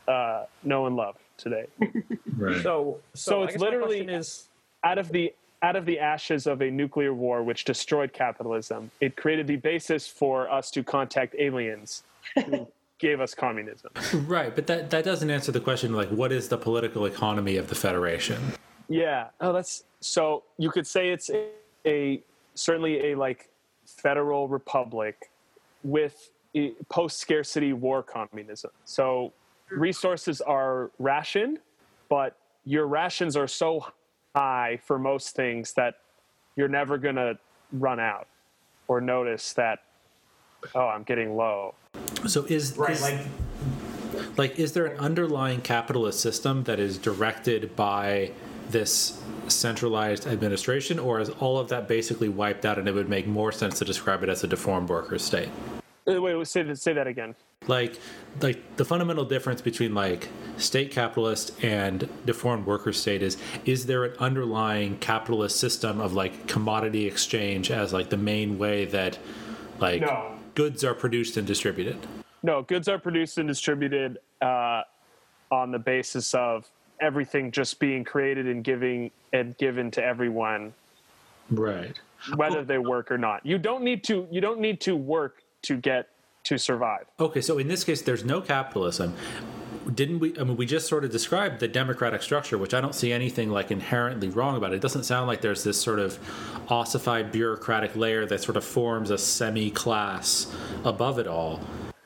uh, 0.07 0.45
know 0.63 0.85
and 0.85 0.95
love 0.95 1.15
today 1.37 1.65
Right. 2.37 2.61
So, 2.63 2.99
So 3.13 3.41
I 3.41 3.47
it's 3.47 3.57
literally- 3.57 3.99
is 4.01 4.47
out 4.83 4.97
of 4.97 5.09
the 5.11 5.33
out 5.63 5.75
of 5.75 5.85
the 5.85 5.99
ashes 5.99 6.47
of 6.47 6.61
a 6.61 6.71
nuclear 6.71 7.13
war 7.13 7.43
which 7.43 7.65
destroyed 7.65 8.13
capitalism, 8.13 8.89
it 8.99 9.15
created 9.15 9.45
the 9.45 9.57
basis 9.57 10.07
for 10.07 10.49
us 10.51 10.71
to 10.71 10.83
contact 10.83 11.35
aliens 11.37 12.01
who 12.45 12.67
gave 13.01 13.19
us 13.19 13.33
communism. 13.33 13.91
Right, 14.27 14.55
but 14.55 14.67
that 14.67 14.91
that 14.91 15.03
doesn't 15.03 15.29
answer 15.29 15.51
the 15.51 15.59
question 15.59 15.93
like 15.93 16.09
what 16.09 16.31
is 16.31 16.47
the 16.47 16.57
political 16.57 17.05
economy 17.05 17.57
of 17.57 17.67
the 17.67 17.75
Federation? 17.75 18.39
Yeah. 18.87 19.27
Oh, 19.41 19.51
that's 19.51 19.83
so 19.99 20.43
you 20.57 20.69
could 20.69 20.87
say 20.87 21.09
it's 21.09 21.29
a, 21.29 21.49
a 21.85 22.21
certainly 22.53 23.11
a 23.11 23.15
like 23.15 23.49
federal 23.85 24.47
republic 24.47 25.31
with 25.83 26.29
post 26.89 27.17
scarcity 27.17 27.73
war 27.73 28.03
communism. 28.03 28.71
So 28.85 29.33
resources 29.69 30.41
are 30.41 30.91
rationed, 30.99 31.59
but 32.09 32.37
your 32.65 32.85
rations 32.87 33.35
are 33.35 33.47
so 33.47 33.85
high 34.35 34.79
for 34.85 34.99
most 34.99 35.35
things 35.35 35.73
that 35.73 35.95
you're 36.55 36.67
never 36.67 36.97
going 36.97 37.15
to 37.15 37.37
run 37.73 37.99
out 37.99 38.27
or 38.87 39.01
notice 39.01 39.53
that 39.53 39.79
oh, 40.75 40.87
I'm 40.87 41.03
getting 41.03 41.35
low. 41.35 41.73
So 42.27 42.45
is 42.45 42.77
right, 42.77 42.91
is, 42.91 43.01
like 43.01 43.19
like 44.37 44.59
is 44.59 44.73
there 44.73 44.85
an 44.85 44.97
underlying 44.99 45.61
capitalist 45.61 46.19
system 46.19 46.63
that 46.63 46.79
is 46.79 46.97
directed 46.97 47.75
by 47.75 48.31
this 48.69 49.21
centralized 49.47 50.27
administration 50.27 50.97
or 50.99 51.19
is 51.19 51.29
all 51.29 51.57
of 51.57 51.67
that 51.69 51.87
basically 51.87 52.29
wiped 52.29 52.65
out 52.65 52.77
and 52.79 52.87
it 52.87 52.93
would 52.93 53.09
make 53.09 53.27
more 53.27 53.51
sense 53.51 53.79
to 53.79 53.85
describe 53.85 54.23
it 54.23 54.29
as 54.29 54.43
a 54.43 54.47
deformed 54.47 54.87
worker 54.89 55.17
state? 55.19 55.49
Uh, 56.07 56.21
Wait, 56.21 56.35
wait 56.35 56.47
say 56.47 56.63
that, 56.63 56.77
say 56.79 56.93
that 56.93 57.05
again. 57.07 57.35
like 57.67 57.99
like 58.41 58.75
the 58.77 58.85
fundamental 58.85 59.25
difference 59.25 59.61
between 59.61 59.93
like 59.93 60.29
state 60.57 60.89
capitalist 60.91 61.51
and 61.63 62.09
deformed 62.25 62.65
worker 62.65 62.91
state 62.93 63.21
is 63.21 63.37
is 63.65 63.85
there 63.85 64.03
an 64.05 64.13
underlying 64.19 64.97
capitalist 64.99 65.59
system 65.59 65.99
of 65.99 66.13
like 66.13 66.47
commodity 66.47 67.05
exchange 67.05 67.69
as 67.71 67.93
like 67.93 68.09
the 68.09 68.17
main 68.17 68.57
way 68.57 68.85
that 68.85 69.17
like 69.79 70.01
No. 70.01 70.37
Goods 70.55 70.83
are 70.83 70.93
produced 70.93 71.37
and 71.37 71.47
distributed 71.47 71.97
No, 72.43 72.61
goods 72.63 72.87
are 72.87 72.99
produced 72.99 73.37
and 73.37 73.47
distributed 73.47 74.17
uh, 74.41 74.81
on 75.51 75.71
the 75.71 75.79
basis 75.79 76.33
of 76.33 76.69
everything 76.99 77.51
just 77.51 77.79
being 77.79 78.03
created 78.03 78.47
and 78.47 78.63
giving 78.63 79.11
and 79.33 79.57
given 79.57 79.91
to 79.91 80.03
everyone, 80.03 80.73
right 81.49 81.99
whether 82.35 82.63
they 82.63 82.77
work 82.77 83.11
or 83.11 83.17
not. 83.17 83.45
You 83.45 83.57
don't 83.57 83.83
need 83.83 84.03
to. 84.05 84.27
You 84.31 84.41
don't 84.41 84.59
need 84.59 84.79
to 84.81 84.95
work 84.95 85.43
to 85.63 85.77
get 85.77 86.09
to 86.43 86.57
survive. 86.57 87.05
okay 87.19 87.41
so 87.41 87.59
in 87.59 87.67
this 87.67 87.83
case 87.83 88.01
there's 88.01 88.25
no 88.25 88.41
capitalism 88.41 89.13
didn't 89.93 90.19
we 90.19 90.37
i 90.39 90.43
mean 90.43 90.55
we 90.55 90.65
just 90.65 90.87
sort 90.87 91.03
of 91.03 91.11
described 91.11 91.59
the 91.59 91.67
democratic 91.67 92.21
structure 92.21 92.57
which 92.57 92.73
i 92.73 92.81
don't 92.81 92.95
see 92.95 93.11
anything 93.11 93.49
like 93.49 93.71
inherently 93.71 94.29
wrong 94.29 94.55
about 94.55 94.71
it 94.71 94.75
it 94.75 94.81
doesn't 94.81 95.03
sound 95.03 95.27
like 95.27 95.41
there's 95.41 95.63
this 95.63 95.79
sort 95.81 95.99
of 95.99 96.19
ossified 96.69 97.31
bureaucratic 97.31 97.95
layer 97.95 98.25
that 98.25 98.41
sort 98.41 98.57
of 98.57 98.63
forms 98.63 99.09
a 99.09 99.17
semi-class 99.17 100.53
above 100.85 101.19
it 101.19 101.27
all 101.27 101.59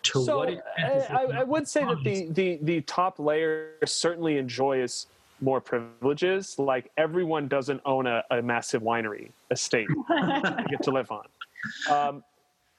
To 0.03 0.23
So 0.23 0.37
what 0.37 0.49
I, 0.77 0.83
I, 1.09 1.23
I 1.39 1.43
would 1.43 1.67
say 1.67 1.83
that 1.83 2.03
the, 2.03 2.27
the 2.29 2.59
the 2.61 2.81
top 2.81 3.19
layer 3.19 3.71
certainly 3.85 4.37
enjoys 4.37 5.07
more 5.41 5.61
privileges. 5.61 6.57
Like 6.57 6.91
everyone 6.97 7.47
doesn't 7.47 7.81
own 7.85 8.07
a, 8.07 8.23
a 8.31 8.41
massive 8.41 8.81
winery 8.81 9.31
estate 9.51 9.87
to 10.07 10.65
get 10.69 10.83
to 10.83 10.91
live 10.91 11.11
on. 11.11 11.25
Um, 11.89 12.23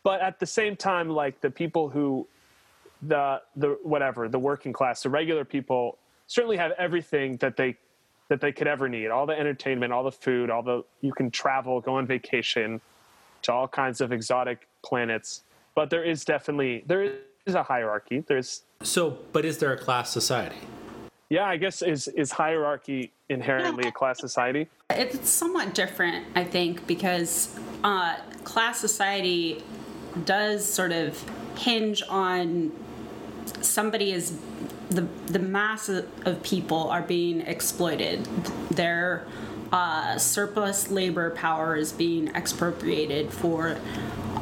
but 0.03 0.21
at 0.21 0.39
the 0.39 0.47
same 0.47 0.77
time, 0.77 1.09
like 1.09 1.41
the 1.41 1.51
people 1.51 1.89
who 1.89 2.27
the 3.03 3.41
the 3.57 3.79
whatever 3.83 4.29
the 4.29 4.39
working 4.39 4.73
class, 4.73 5.03
the 5.03 5.11
regular 5.11 5.45
people 5.45 5.99
certainly 6.27 6.57
have 6.57 6.73
everything 6.73 7.37
that 7.39 7.57
they 7.57 7.77
that 8.29 8.41
they 8.41 8.53
could 8.53 8.67
ever 8.67 8.89
need. 8.89 9.09
All 9.09 9.27
the 9.27 9.39
entertainment, 9.39 9.93
all 9.93 10.03
the 10.03 10.13
food, 10.13 10.51
all 10.51 10.63
the 10.63 10.85
you 11.01 11.13
can 11.13 11.31
travel, 11.31 11.81
go 11.81 11.97
on 11.97 12.07
vacation 12.07 12.81
to 13.43 13.53
all 13.53 13.69
kinds 13.69 14.01
of 14.01 14.13
exotic 14.13 14.67
planets. 14.83 15.43
But 15.75 15.91
there 15.91 16.05
is 16.05 16.25
definitely 16.25 16.85
there 16.87 17.19
is 17.45 17.55
a 17.55 17.63
hierarchy. 17.63 18.25
There's 18.27 18.63
So, 18.83 19.19
but 19.33 19.45
is 19.45 19.59
there 19.59 19.73
a 19.73 19.79
class 19.79 20.11
society? 20.11 20.57
yeah, 21.29 21.47
I 21.47 21.57
guess 21.57 21.83
is 21.83 22.09
is 22.09 22.31
hierarchy 22.33 23.13
inherently 23.29 23.89
a 23.89 23.93
class 23.93 24.21
society? 24.21 24.69
It's 24.91 25.29
somewhat 25.29 25.75
different, 25.75 26.27
I 26.35 26.45
think, 26.45 26.87
because 26.87 27.59
uh, 27.83 28.17
class 28.45 28.79
society 28.79 29.63
does 30.25 30.65
sort 30.65 30.93
of 30.93 31.23
hinge 31.57 32.03
on 32.09 32.73
somebody 33.61 34.13
is 34.13 34.37
the 34.91 35.07
the 35.27 35.39
mass 35.39 35.89
of 35.89 36.43
people 36.43 36.89
are 36.91 37.03
being 37.03 37.41
exploited. 37.41 38.25
Their 38.71 39.27
uh, 39.73 40.19
surplus 40.19 40.91
labor 40.91 41.31
power 41.31 41.77
is 41.77 41.93
being 41.93 42.29
expropriated 42.29 43.33
for 43.33 43.79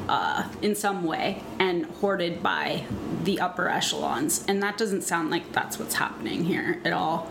uh, 0.08 0.48
in 0.60 0.74
some 0.74 1.04
way 1.04 1.42
and 1.58 1.86
hoarded 1.86 2.42
by 2.42 2.84
the 3.24 3.40
upper 3.40 3.68
echelons, 3.68 4.44
and 4.46 4.62
that 4.62 4.76
doesn't 4.76 5.02
sound 5.02 5.30
like 5.30 5.52
that's 5.52 5.78
what's 5.78 5.94
happening 5.94 6.44
here 6.44 6.80
at 6.84 6.92
all. 6.92 7.30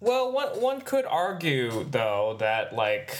Well, 0.00 0.32
one 0.32 0.60
one 0.60 0.80
could 0.80 1.06
argue 1.06 1.84
though 1.84 2.36
that 2.38 2.74
like 2.74 3.16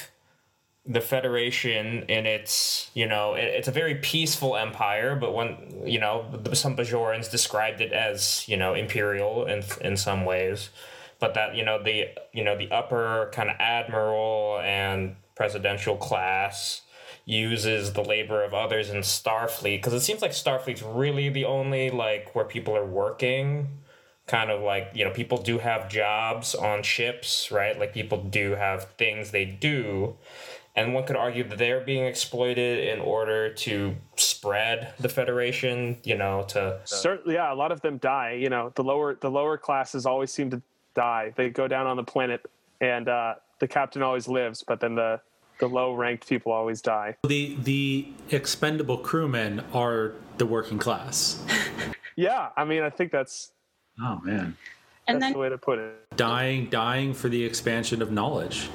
the 0.87 1.01
Federation 1.01 2.03
in 2.09 2.27
its 2.27 2.91
you 2.95 3.07
know 3.07 3.35
it, 3.35 3.45
it's 3.45 3.69
a 3.69 3.73
very 3.73 3.97
peaceful 3.97 4.57
empire, 4.57 5.17
but 5.17 5.35
when 5.35 5.83
you 5.85 5.99
know 5.99 6.27
some 6.53 6.77
Bajorans 6.77 7.31
described 7.31 7.81
it 7.81 7.93
as 7.93 8.47
you 8.49 8.57
know 8.57 8.75
imperial 8.75 9.47
in 9.47 9.63
in 9.81 9.97
some 9.97 10.25
ways, 10.25 10.71
but 11.19 11.35
that 11.35 11.55
you 11.55 11.65
know 11.65 11.83
the 11.83 12.09
you 12.33 12.45
know 12.45 12.57
the 12.57 12.71
upper 12.71 13.31
kind 13.33 13.49
of 13.49 13.57
admiral 13.59 14.61
and 14.63 15.17
presidential 15.35 15.97
class 15.97 16.83
uses 17.25 17.95
the 17.95 18.03
labor 18.03 18.45
of 18.45 18.53
others 18.53 18.91
in 18.91 18.99
Starfleet 18.99 19.79
because 19.79 19.95
it 19.95 20.01
seems 20.01 20.21
like 20.21 20.33
Starfleet's 20.33 20.83
really 20.83 21.31
the 21.31 21.47
only 21.47 21.91
like 21.91 22.35
where 22.35 22.45
people 22.45 22.77
are 22.77 22.85
working. 22.85 23.69
Kind 24.27 24.51
of 24.51 24.63
like 24.63 24.91
you 24.95 25.05
know 25.05 25.11
people 25.11 25.39
do 25.39 25.59
have 25.59 25.89
jobs 25.89 26.55
on 26.55 26.83
ships 26.83 27.51
right? 27.51 27.79
Like 27.79 27.95
people 27.95 28.23
do 28.23 28.53
have 28.53 28.91
things 28.99 29.31
they 29.31 29.45
do 29.45 30.17
and 30.77 30.93
one 30.93 31.05
could 31.05 31.17
argue 31.17 31.45
that 31.45 31.59
they're 31.59 31.81
being 31.81 32.05
exploited 32.05 32.89
in 32.89 33.01
order 33.01 33.53
to 33.53 33.95
spread 34.17 34.93
the 34.99 35.09
federation 35.09 35.99
you 36.05 36.17
know 36.17 36.45
to 36.49 36.81
Certainly, 36.85 37.35
yeah, 37.35 37.53
a 37.53 37.55
lot 37.55 37.73
of 37.73 37.81
them 37.81 37.99
die. 37.99 38.33
You 38.33 38.51
know, 38.51 38.73
the 38.75 38.85
lower 38.85 39.15
the 39.15 39.31
lower 39.31 39.57
classes 39.57 40.07
always 40.07 40.33
seem 40.33 40.51
to 40.51 40.63
die. 40.95 41.33
They 41.37 41.51
go 41.51 41.69
down 41.69 41.87
on 41.87 41.97
the 41.97 42.05
planet, 42.05 42.49
and 42.81 43.09
uh, 43.09 43.35
the 43.59 43.69
captain 43.69 44.03
always 44.03 44.29
lives, 44.29 44.65
but 44.67 44.81
then 44.81 44.95
the 44.95 45.21
the 45.61 45.69
low 45.69 45.95
ranked 45.95 46.29
people 46.29 46.53
always 46.53 46.83
die. 46.83 47.17
The 47.27 47.57
the 47.63 48.09
expendable 48.31 48.99
crewmen 48.99 49.63
are 49.73 50.13
the 50.39 50.47
working 50.47 50.79
class. 50.79 51.43
Yeah, 52.17 52.51
I 52.57 52.65
mean, 52.65 52.83
I 52.83 52.91
think 52.91 53.11
that's 53.11 53.53
Oh 54.01 54.21
man. 54.23 54.57
And 55.07 55.17
that's 55.17 55.27
then 55.27 55.33
the 55.33 55.39
way 55.39 55.49
to 55.49 55.59
put 55.59 55.79
it. 55.79 56.17
Dying 56.17 56.69
dying 56.71 57.13
for 57.13 57.29
the 57.29 57.45
expansion 57.45 58.01
of 58.03 58.11
knowledge. 58.11 58.69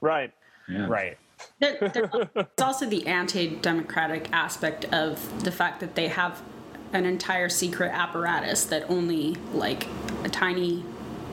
Right. 0.00 0.32
Yeah. 0.68 0.86
right 0.88 1.18
There, 1.60 1.76
there's 1.92 2.46
also 2.60 2.86
the 2.86 3.06
anti-democratic 3.06 4.28
aspect 4.32 4.86
of 4.86 5.44
the 5.44 5.52
fact 5.52 5.80
that 5.80 5.94
they 5.94 6.08
have 6.08 6.40
an 6.92 7.04
entire 7.06 7.48
secret 7.48 7.90
apparatus 7.92 8.64
that 8.66 8.88
only 8.88 9.36
like 9.52 9.86
a 10.24 10.28
tiny 10.28 10.84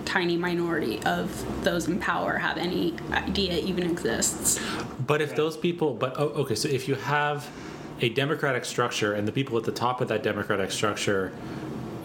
tiny 0.04 0.36
minority 0.36 1.00
of 1.04 1.64
those 1.64 1.88
in 1.88 2.00
power 2.00 2.38
have 2.40 2.58
any 2.58 2.96
idea 3.12 3.60
even 3.60 3.84
exists 3.90 4.60
But 5.06 5.22
if 5.22 5.36
those 5.36 5.56
people, 5.56 5.94
but 5.94 6.16
oh, 6.18 6.30
okay, 6.42 6.56
so 6.56 6.68
if 6.68 6.88
you 6.88 6.96
have 6.96 7.48
a 8.02 8.10
democratic 8.10 8.66
structure 8.66 9.14
and 9.14 9.28
the 9.28 9.32
people 9.32 9.58
at 9.58 9.64
the 9.64 9.72
top 9.72 10.02
of 10.02 10.08
that 10.08 10.24
democratic 10.24 10.72
structure 10.72 11.32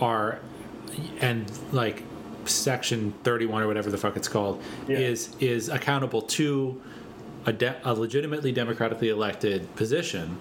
are, 0.00 0.38
and 1.20 1.50
like 1.72 2.02
section 2.44 3.14
31 3.24 3.62
or 3.62 3.66
whatever 3.66 3.90
the 3.90 3.96
fuck 3.98 4.16
it's 4.16 4.28
called, 4.28 4.62
Yeah. 4.86 4.98
is 4.98 5.34
is 5.40 5.68
accountable 5.70 6.20
to 6.22 6.80
a, 7.46 7.52
de- 7.52 7.80
a 7.84 7.94
legitimately 7.94 8.52
democratically 8.52 9.08
elected 9.08 9.74
position, 9.76 10.36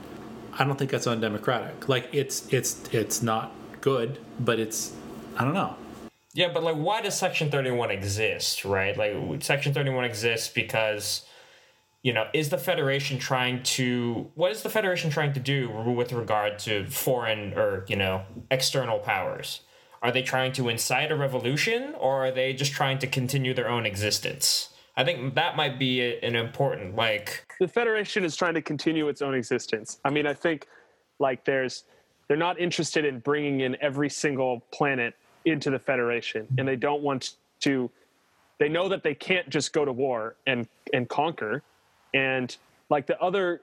I 0.53 0.64
don't 0.64 0.78
think 0.78 0.91
that's 0.91 1.08
undemocratic. 1.08 1.88
Like 1.88 2.10
it's 2.12 2.51
it's 2.51 2.82
it's 2.91 3.22
not 3.22 3.53
good, 3.82 4.20
but 4.39 4.60
it's 4.60 4.93
I 5.38 5.43
don't 5.43 5.53
know. 5.53 5.76
Yeah, 6.34 6.51
but 6.51 6.64
like, 6.64 6.76
why 6.76 7.01
does 7.01 7.18
Section 7.18 7.49
31 7.49 7.91
exist, 7.91 8.66
right? 8.66 8.97
Like, 8.97 9.41
Section 9.41 9.74
31 9.74 10.03
exists 10.03 10.49
because, 10.49 11.26
you 12.03 12.12
know, 12.12 12.28
is 12.34 12.49
the 12.49 12.58
Federation 12.58 13.18
trying 13.18 13.64
to, 13.64 14.30
what 14.36 14.51
is 14.51 14.62
the 14.62 14.70
Federation 14.70 15.10
trying 15.10 15.32
to 15.32 15.39
do 15.39 15.70
with 15.70 16.12
regard 16.12 16.60
to 16.60 16.88
foreign 16.88 17.53
or, 17.53 17.86
you 17.88 17.95
know, 17.95 18.24
external 18.51 18.99
powers? 18.99 19.62
Are 20.01 20.12
they 20.12 20.24
trying 20.24 20.51
to 20.53 20.68
incite 20.68 21.10
a 21.10 21.16
revolution 21.16 21.95
or 21.97 22.26
are 22.26 22.32
they 22.32 22.51
just 22.51 22.74
trying 22.74 22.99
to 22.99 23.08
continue 23.08 23.53
their 23.53 23.70
own 23.70 23.86
existence? 23.86 24.74
I 24.98 25.04
think 25.04 25.36
that 25.36 25.58
might 25.58 25.78
be 25.78 26.18
an 26.20 26.36
important, 26.36 26.96
like, 26.96 27.46
The 27.60 27.68
Federation 27.68 28.24
is 28.24 28.36
trying 28.36 28.54
to 28.54 28.62
continue 28.62 29.10
its 29.10 29.22
own 29.22 29.36
existence. 29.36 30.00
I 30.06 30.10
mean, 30.10 30.26
I 30.26 30.34
think 30.34 30.68
like 31.20 31.46
there's 31.46 31.84
they're 32.28 32.38
not 32.38 32.60
interested 32.60 33.06
in 33.06 33.20
bringing 33.20 33.62
in 33.62 33.78
every 33.82 34.10
single 34.10 34.62
planet 34.72 35.14
into 35.46 35.70
the 35.70 35.80
Federation, 35.80 36.48
and 36.58 36.68
they 36.68 36.76
don't 36.76 37.02
want 37.02 37.36
to. 37.62 37.89
They 38.58 38.70
know 38.70 38.88
that 38.88 39.04
they 39.04 39.14
can't 39.14 39.50
just 39.50 39.74
go 39.74 39.84
to 39.86 39.91
war 39.91 40.36
and 40.48 40.68
and 40.93 41.10
conquer, 41.10 41.62
and 42.14 42.56
like 42.89 43.06
the 43.06 43.20
other 43.20 43.62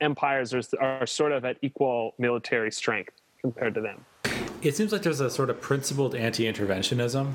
empires 0.00 0.52
are, 0.54 0.62
are 0.80 1.06
sort 1.06 1.32
of 1.32 1.44
at 1.44 1.58
equal 1.62 2.14
military 2.18 2.72
strength 2.72 3.14
compared 3.40 3.74
to 3.74 3.80
them. 3.80 4.04
It 4.62 4.76
seems 4.76 4.92
like 4.92 5.02
there's 5.02 5.20
a 5.20 5.30
sort 5.30 5.48
of 5.50 5.60
principled 5.60 6.14
anti-interventionism 6.14 7.32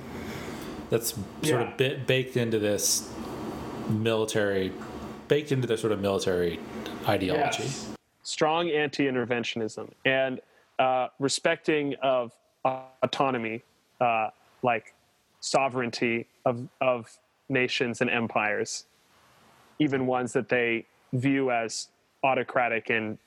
that's 0.90 1.10
sort 1.12 1.22
Yeah. 1.44 1.62
of 1.62 1.78
bit, 1.78 2.08
baked 2.08 2.38
into 2.38 2.60
this 2.60 3.12
military, 3.90 4.72
baked 5.28 5.52
into 5.52 5.68
their 5.68 5.78
sort 5.78 5.92
of 5.94 6.00
military 6.02 6.60
ideology. 7.08 7.64
Yes. 7.64 7.94
Strong 8.24 8.72
anti-interventionism 8.72 9.92
and 10.06 10.40
uh, 10.80 11.08
respecting 11.20 11.96
of 12.02 12.32
autonomy, 12.66 13.62
uh, 14.02 14.30
like 14.64 14.94
sovereignty 15.40 16.28
of 16.46 16.68
of 16.82 17.18
nations 17.50 18.02
and 18.02 18.10
empires, 18.10 18.86
even 19.80 20.08
ones 20.08 20.34
that 20.34 20.50
they 20.50 20.86
view 21.14 21.52
as 21.52 21.90
autocratic 22.24 22.90
and 22.90 23.18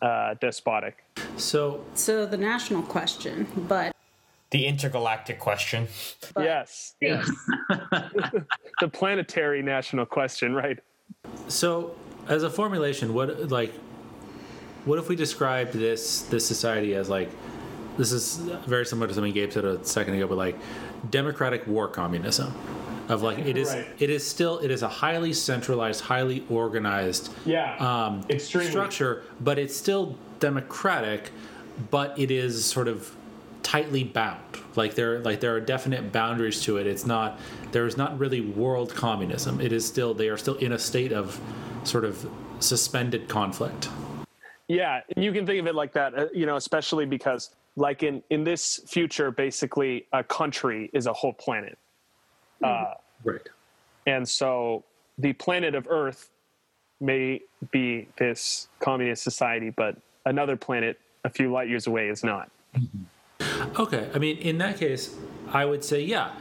uh, 0.00 0.34
despotic. 0.40 1.04
So 1.36 1.84
so 1.94 2.24
the 2.24 2.36
national 2.36 2.82
question 2.82 3.46
but 3.68 3.94
the 4.54 4.66
intergalactic 4.66 5.40
question. 5.40 5.88
yes, 6.38 6.94
yes. 7.00 7.28
the 8.80 8.88
planetary 8.88 9.62
national 9.62 10.06
question, 10.06 10.54
right? 10.54 10.78
So, 11.48 11.96
as 12.28 12.44
a 12.44 12.50
formulation, 12.50 13.14
what 13.14 13.50
like, 13.50 13.72
what 14.84 15.00
if 15.00 15.08
we 15.08 15.16
described 15.16 15.72
this 15.72 16.22
this 16.22 16.46
society 16.46 16.94
as 16.94 17.08
like, 17.08 17.30
this 17.98 18.12
is 18.12 18.36
very 18.68 18.86
similar 18.86 19.08
to 19.08 19.14
something 19.14 19.32
Gabe 19.32 19.50
said 19.50 19.64
a 19.64 19.84
second 19.84 20.14
ago, 20.14 20.28
but 20.28 20.38
like, 20.38 20.56
democratic 21.10 21.66
war 21.66 21.88
communism, 21.88 22.54
of 23.08 23.22
like 23.24 23.38
it 23.40 23.56
is 23.58 23.74
Right. 23.74 23.86
it 23.98 24.08
is 24.08 24.24
still 24.24 24.60
it 24.60 24.70
is 24.70 24.82
a 24.84 24.88
highly 24.88 25.32
centralized, 25.32 26.02
highly 26.02 26.44
organized 26.48 27.34
Yeah, 27.44 27.74
um, 27.80 28.24
extremely. 28.30 28.70
structure, 28.70 29.24
but 29.40 29.58
it's 29.58 29.76
still 29.76 30.16
democratic, 30.38 31.32
but 31.90 32.16
it 32.16 32.30
is 32.30 32.64
sort 32.64 32.86
of 32.86 33.16
tightly 33.74 34.04
bound. 34.04 34.38
Like 34.76 34.94
there, 34.94 35.18
like 35.20 35.40
there 35.40 35.52
are 35.56 35.60
definite 35.60 36.12
boundaries 36.12 36.62
to 36.62 36.76
it. 36.76 36.86
It's 36.86 37.06
not 37.06 37.40
there 37.72 37.86
is 37.86 37.96
not 37.96 38.16
really 38.20 38.40
world 38.40 38.94
communism. 38.94 39.60
It 39.60 39.72
is 39.72 39.84
still 39.84 40.14
they 40.14 40.28
are 40.28 40.36
still 40.36 40.54
in 40.56 40.72
a 40.72 40.78
state 40.78 41.12
of 41.12 41.40
sort 41.82 42.04
of 42.04 42.24
suspended 42.60 43.28
conflict. 43.28 43.88
Yeah, 44.68 45.00
you 45.16 45.32
can 45.32 45.44
think 45.44 45.60
of 45.60 45.66
it 45.66 45.74
like 45.74 45.92
that, 45.94 46.16
uh, 46.16 46.26
you 46.32 46.46
know, 46.46 46.54
especially 46.56 47.04
because, 47.04 47.50
like 47.74 48.04
in 48.04 48.22
in 48.30 48.44
this 48.44 48.80
future, 48.86 49.32
basically 49.32 50.06
a 50.12 50.22
country 50.22 50.88
is 50.92 51.06
a 51.06 51.12
whole 51.12 51.32
planet, 51.34 51.76
uh, 52.62 52.94
Right. 53.24 53.48
and 54.06 54.26
so 54.26 54.84
the 55.18 55.32
planet 55.32 55.74
of 55.74 55.88
Earth 55.90 56.30
may 57.00 57.40
be 57.72 58.06
this 58.18 58.68
communist 58.78 59.24
society, 59.24 59.70
but 59.70 59.96
another 60.26 60.56
planet 60.56 61.00
a 61.24 61.28
few 61.28 61.50
light 61.50 61.68
years 61.68 61.88
away 61.88 62.08
is 62.08 62.22
not. 62.22 62.48
Okay. 63.78 64.10
I 64.14 64.18
mean, 64.18 64.38
in 64.38 64.58
that 64.58 64.78
case, 64.78 65.14
I 65.52 65.64
would 65.64 65.84
say 65.84 66.00
yeah, 66.02 66.32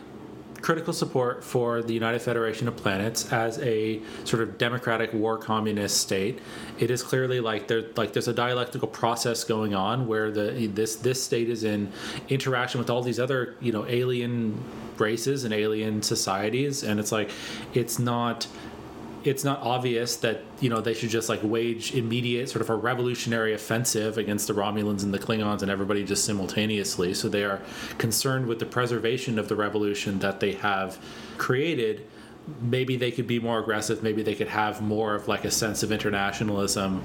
critical 0.63 0.93
support 0.93 1.43
for 1.43 1.83
the 1.83 1.93
United 1.93 2.21
Federation 2.21 2.67
of 2.67 2.75
Planets 2.75 3.31
as 3.31 3.59
a 3.59 4.01
sort 4.23 4.41
of 4.41 4.57
democratic 4.57 5.13
war 5.13 5.37
communist 5.37 5.97
state. 5.97 6.39
It 6.79 6.89
is 6.89 7.03
clearly 7.03 7.39
like 7.39 7.67
there 7.67 7.83
like 7.95 8.13
there's 8.13 8.29
a 8.29 8.33
dialectical 8.33 8.87
process 8.87 9.43
going 9.43 9.75
on 9.75 10.07
where 10.07 10.31
the 10.31 10.67
this 10.67 10.95
this 10.95 11.21
state 11.21 11.49
is 11.49 11.63
in 11.63 11.91
interaction 12.29 12.79
with 12.79 12.89
all 12.89 13.03
these 13.03 13.19
other 13.19 13.55
you 13.59 13.71
know 13.71 13.85
alien 13.85 14.57
races 14.97 15.43
and 15.43 15.53
alien 15.53 16.01
societies, 16.01 16.81
and 16.83 16.99
it's 16.99 17.11
like 17.11 17.29
it's 17.73 17.99
not 17.99 18.47
it's 19.25 19.43
not 19.43 19.61
obvious 19.61 20.15
that 20.17 20.41
you 20.59 20.69
know 20.69 20.81
they 20.81 20.93
should 20.93 21.09
just 21.09 21.29
like 21.29 21.39
wage 21.43 21.93
immediate 21.93 22.49
sort 22.49 22.61
of 22.61 22.69
a 22.69 22.75
revolutionary 22.75 23.53
offensive 23.53 24.17
against 24.17 24.47
the 24.47 24.53
Romulans 24.53 25.03
and 25.03 25.13
the 25.13 25.19
Klingons 25.19 25.61
and 25.61 25.71
everybody 25.71 26.03
just 26.03 26.25
simultaneously. 26.25 27.13
So 27.13 27.29
they 27.29 27.43
are 27.43 27.61
concerned 27.97 28.47
with 28.47 28.59
the 28.59 28.65
preservation 28.65 29.39
of 29.39 29.47
the 29.47 29.55
revolution 29.55 30.19
that 30.19 30.39
they 30.39 30.53
have 30.53 30.97
created. 31.37 32.07
Maybe 32.61 32.97
they 32.97 33.11
could 33.11 33.27
be 33.27 33.39
more 33.39 33.59
aggressive. 33.59 34.03
Maybe 34.03 34.21
they 34.21 34.35
could 34.35 34.49
have 34.49 34.81
more 34.81 35.15
of 35.15 35.27
like 35.27 35.45
a 35.45 35.51
sense 35.51 35.83
of 35.83 35.91
internationalism. 35.91 37.01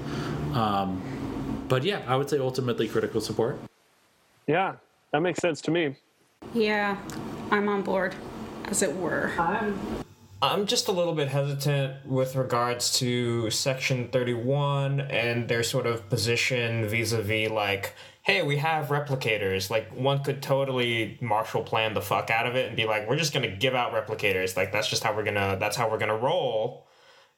Um, 0.53 1.65
but 1.69 1.83
yeah, 1.83 2.01
I 2.07 2.15
would 2.15 2.29
say 2.29 2.39
ultimately 2.39 2.87
critical 2.87 3.21
support. 3.21 3.59
Yeah, 4.47 4.75
that 5.11 5.21
makes 5.21 5.39
sense 5.39 5.61
to 5.61 5.71
me. 5.71 5.95
Yeah, 6.53 6.97
I'm 7.51 7.69
on 7.69 7.83
board, 7.83 8.15
as 8.65 8.81
it 8.81 8.95
were. 8.95 9.31
I'm 9.37 9.79
just 10.65 10.87
a 10.87 10.91
little 10.91 11.13
bit 11.13 11.27
hesitant 11.27 12.05
with 12.05 12.35
regards 12.35 12.97
to 12.99 13.49
Section 13.49 14.07
31 14.09 15.01
and 15.01 15.49
their 15.49 15.63
sort 15.63 15.85
of 15.85 16.09
position 16.09 16.87
vis 16.87 17.11
a 17.11 17.21
vis, 17.21 17.49
like, 17.49 17.93
hey, 18.23 18.43
we 18.43 18.57
have 18.57 18.87
replicators. 18.87 19.69
Like, 19.69 19.89
one 19.91 20.23
could 20.23 20.41
totally 20.41 21.17
Marshall 21.21 21.63
plan 21.63 21.93
the 21.93 22.01
fuck 22.01 22.29
out 22.29 22.45
of 22.45 22.55
it 22.55 22.67
and 22.67 22.75
be 22.77 22.85
like, 22.85 23.09
we're 23.09 23.17
just 23.17 23.33
gonna 23.33 23.55
give 23.55 23.75
out 23.75 23.91
replicators. 23.91 24.55
Like, 24.55 24.71
that's 24.71 24.87
just 24.87 25.03
how 25.03 25.15
we're 25.15 25.23
gonna, 25.23 25.57
that's 25.59 25.75
how 25.75 25.89
we're 25.89 25.97
gonna 25.97 26.17
roll. 26.17 26.87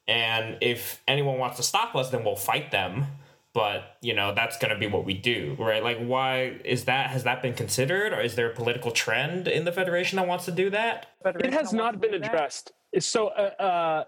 And 0.06 0.58
if 0.60 1.02
anyone 1.08 1.38
wants 1.38 1.56
to 1.56 1.62
stop 1.62 1.94
us, 1.94 2.10
then 2.10 2.24
we'll 2.24 2.36
fight 2.36 2.70
them. 2.70 3.06
But, 3.54 3.96
you 4.00 4.14
know, 4.14 4.34
that's 4.34 4.56
gonna 4.56 4.78
be 4.78 4.86
what 4.86 5.04
we 5.04 5.12
do, 5.12 5.56
right? 5.58 5.82
Like, 5.82 5.98
why 5.98 6.58
is 6.64 6.86
that, 6.86 7.10
has 7.10 7.24
that 7.24 7.42
been 7.42 7.52
considered? 7.52 8.12
Or 8.12 8.20
is 8.20 8.34
there 8.34 8.50
a 8.50 8.54
political 8.54 8.90
trend 8.90 9.46
in 9.46 9.64
the 9.64 9.72
Federation 9.72 10.16
that 10.16 10.26
wants 10.26 10.46
to 10.46 10.52
do 10.52 10.70
that? 10.70 11.06
It 11.24 11.52
has 11.52 11.72
not 11.72 12.00
been 12.00 12.14
addressed. 12.14 12.72
So, 12.98 13.28
uh, 13.28 13.62
uh, 13.62 14.04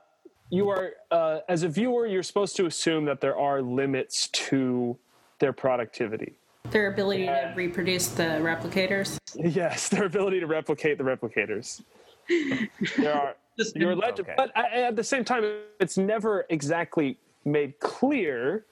you 0.51 0.69
are, 0.71 0.93
uh, 1.11 1.41
as 1.49 1.63
a 1.63 1.69
viewer, 1.69 2.07
you're 2.07 2.23
supposed 2.23 2.57
to 2.57 2.67
assume 2.67 3.05
that 3.07 3.21
there 3.21 3.37
are 3.37 3.61
limits 3.61 4.29
to 4.29 4.97
their 5.41 5.53
productivity. 5.53 6.35
Their 6.71 6.93
ability 6.93 7.27
to 7.27 7.53
reproduce 7.55 8.09
the 8.09 8.25
replicators. 8.41 9.19
Yes, 9.35 9.89
their 9.91 10.05
ability 10.05 10.41
to 10.41 10.47
replicate 10.47 10.97
the 10.97 11.05
replicators. 11.05 11.83
there 12.97 13.15
are. 13.15 13.35
You're 13.77 13.93
allowed 13.93 14.17
to, 14.17 14.25
but 14.37 14.51
at 14.57 14.97
the 14.97 15.05
same 15.05 15.25
time, 15.25 15.45
it's 15.79 15.97
never 15.97 16.45
exactly 16.51 17.19
made 17.45 17.79
clear. 17.79 18.65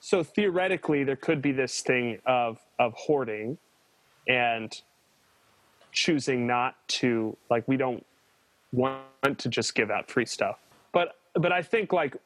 So 0.00 0.22
theoretically, 0.22 1.04
there 1.04 1.16
could 1.16 1.42
be 1.42 1.52
this 1.52 1.80
thing 1.80 2.18
of 2.26 2.58
of 2.78 2.94
hoarding, 2.94 3.58
and 4.28 4.80
choosing 5.92 6.46
not 6.46 6.76
to 6.88 7.36
like 7.50 7.66
we 7.66 7.76
don't 7.76 8.04
want 8.72 9.38
to 9.38 9.48
just 9.48 9.74
give 9.74 9.90
out 9.90 10.10
free 10.10 10.26
stuff. 10.26 10.58
But 10.92 11.16
but 11.34 11.52
I 11.52 11.62
think 11.62 11.92
like 11.92 12.16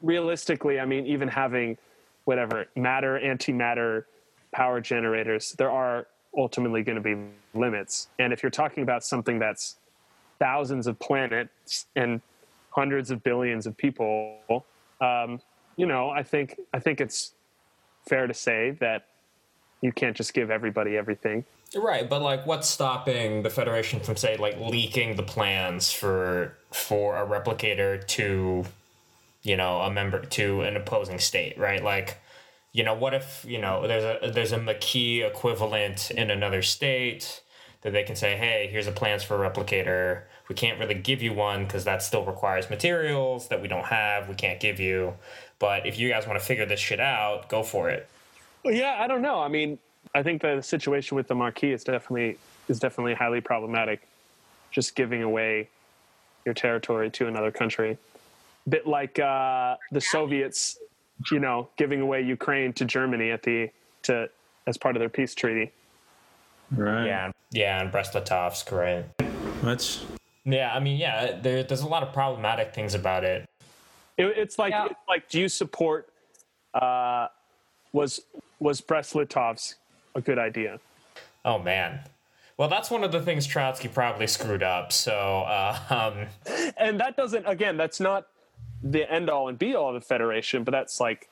realistically, 0.00 0.80
I 0.80 0.84
mean, 0.84 1.06
even 1.06 1.28
having 1.28 1.76
whatever 2.24 2.66
matter, 2.76 3.20
antimatter, 3.22 4.04
power 4.52 4.80
generators, 4.80 5.52
there 5.52 5.70
are 5.70 6.06
ultimately 6.36 6.82
going 6.82 6.96
to 6.96 7.02
be 7.02 7.16
limits. 7.58 8.08
And 8.18 8.32
if 8.32 8.42
you're 8.42 8.50
talking 8.50 8.82
about 8.82 9.04
something 9.04 9.38
that's 9.38 9.76
thousands 10.38 10.86
of 10.86 10.98
planets 10.98 11.86
and 11.96 12.20
hundreds 12.70 13.10
of 13.10 13.22
billions 13.22 13.66
of 13.66 13.76
people, 13.76 14.64
um, 15.00 15.40
you 15.76 15.86
know, 15.86 16.10
I 16.10 16.22
think 16.22 16.58
I 16.72 16.78
think 16.78 17.00
it's 17.00 17.32
fair 18.08 18.26
to 18.26 18.34
say 18.34 18.76
that 18.80 19.06
you 19.80 19.92
can't 19.92 20.16
just 20.16 20.34
give 20.34 20.50
everybody 20.50 20.96
everything. 20.96 21.44
Right, 21.74 22.08
but 22.08 22.20
like, 22.20 22.46
what's 22.46 22.68
stopping 22.68 23.42
the 23.42 23.50
Federation 23.50 24.00
from 24.00 24.16
say 24.16 24.36
like 24.36 24.58
leaking 24.60 25.16
the 25.16 25.22
plans 25.22 25.90
for 25.90 26.56
for 26.70 27.16
a 27.16 27.26
replicator 27.26 28.06
to, 28.08 28.64
you 29.42 29.56
know, 29.56 29.80
a 29.80 29.90
member 29.90 30.20
to 30.20 30.62
an 30.62 30.76
opposing 30.76 31.18
state, 31.18 31.58
right? 31.58 31.82
Like, 31.82 32.18
you 32.72 32.84
know, 32.84 32.94
what 32.94 33.14
if 33.14 33.44
you 33.48 33.58
know 33.58 33.86
there's 33.86 34.04
a 34.04 34.30
there's 34.30 34.52
a 34.52 34.58
Maquis 34.58 35.22
equivalent 35.22 36.10
in 36.10 36.30
another 36.30 36.62
state 36.62 37.42
that 37.82 37.92
they 37.92 38.02
can 38.02 38.16
say, 38.16 38.36
hey, 38.36 38.68
here's 38.70 38.86
the 38.86 38.92
plans 38.92 39.22
for 39.22 39.44
a 39.44 39.50
replicator. 39.50 40.22
We 40.48 40.54
can't 40.54 40.78
really 40.78 40.94
give 40.94 41.22
you 41.22 41.32
one 41.32 41.64
because 41.64 41.84
that 41.84 42.02
still 42.02 42.24
requires 42.24 42.70
materials 42.70 43.48
that 43.48 43.60
we 43.60 43.68
don't 43.68 43.86
have. 43.86 44.28
We 44.28 44.34
can't 44.34 44.60
give 44.60 44.78
you. 44.78 45.14
But 45.62 45.86
if 45.86 45.96
you 45.96 46.08
guys 46.08 46.26
want 46.26 46.40
to 46.40 46.44
figure 46.44 46.66
this 46.66 46.80
shit 46.80 46.98
out, 46.98 47.48
go 47.48 47.62
for 47.62 47.88
it. 47.88 48.08
Well, 48.64 48.74
yeah, 48.74 48.96
I 48.98 49.06
don't 49.06 49.22
know. 49.22 49.38
I 49.38 49.46
mean, 49.46 49.78
I 50.12 50.20
think 50.24 50.42
the 50.42 50.60
situation 50.60 51.14
with 51.16 51.28
the 51.28 51.36
Maquis 51.36 51.72
is 51.72 51.84
definitely 51.84 52.36
is 52.68 52.80
definitely 52.80 53.14
highly 53.14 53.40
problematic. 53.40 54.08
Just 54.72 54.96
giving 54.96 55.22
away 55.22 55.68
your 56.44 56.52
territory 56.52 57.10
to 57.10 57.28
another 57.28 57.52
country, 57.52 57.96
bit 58.68 58.88
like 58.88 59.20
uh, 59.20 59.76
the 59.92 60.00
Soviets, 60.00 60.78
you 61.30 61.38
know, 61.38 61.68
giving 61.76 62.00
away 62.00 62.22
Ukraine 62.22 62.72
to 62.72 62.84
Germany 62.84 63.30
at 63.30 63.44
the 63.44 63.70
to 64.02 64.28
as 64.66 64.76
part 64.76 64.96
of 64.96 65.00
their 65.00 65.08
peace 65.08 65.32
treaty. 65.32 65.70
Right. 66.72 67.06
Yeah, 67.06 67.30
yeah, 67.52 67.80
and 67.80 67.92
Brest-Litovsk, 67.92 68.72
right? 68.72 69.04
Which 69.62 70.00
Yeah, 70.44 70.74
I 70.74 70.80
mean, 70.80 70.96
yeah, 70.96 71.38
there, 71.40 71.62
there's 71.62 71.82
a 71.82 71.88
lot 71.88 72.02
of 72.02 72.12
problematic 72.12 72.74
things 72.74 72.94
about 72.94 73.22
it. 73.22 73.48
It, 74.16 74.26
it's 74.36 74.58
like 74.58 74.72
Yeah. 74.72 74.86
it's 74.86 75.08
like, 75.08 75.28
do 75.28 75.40
you 75.40 75.48
support? 75.48 76.08
Uh, 76.74 77.28
was 77.92 78.20
was 78.60 78.80
Brest-Litovsk 78.80 79.74
a 80.14 80.20
good 80.20 80.38
idea? 80.38 80.78
Oh 81.44 81.58
man. 81.58 82.00
Well, 82.56 82.68
that's 82.68 82.90
one 82.90 83.02
of 83.02 83.12
the 83.12 83.20
things 83.20 83.46
Trotsky 83.46 83.88
probably 83.88 84.26
screwed 84.26 84.62
up. 84.62 84.92
So, 84.92 85.40
uh, 85.46 85.78
um, 85.90 86.26
and 86.76 87.00
that 87.00 87.16
doesn't 87.16 87.46
again 87.46 87.76
that's 87.76 88.00
not 88.00 88.26
the 88.82 89.10
end 89.10 89.30
all 89.30 89.48
and 89.48 89.58
be 89.58 89.74
all 89.74 89.88
of 89.88 89.94
the 89.94 90.00
federation 90.00 90.64
but 90.64 90.72
that's 90.72 90.98
like 91.00 91.28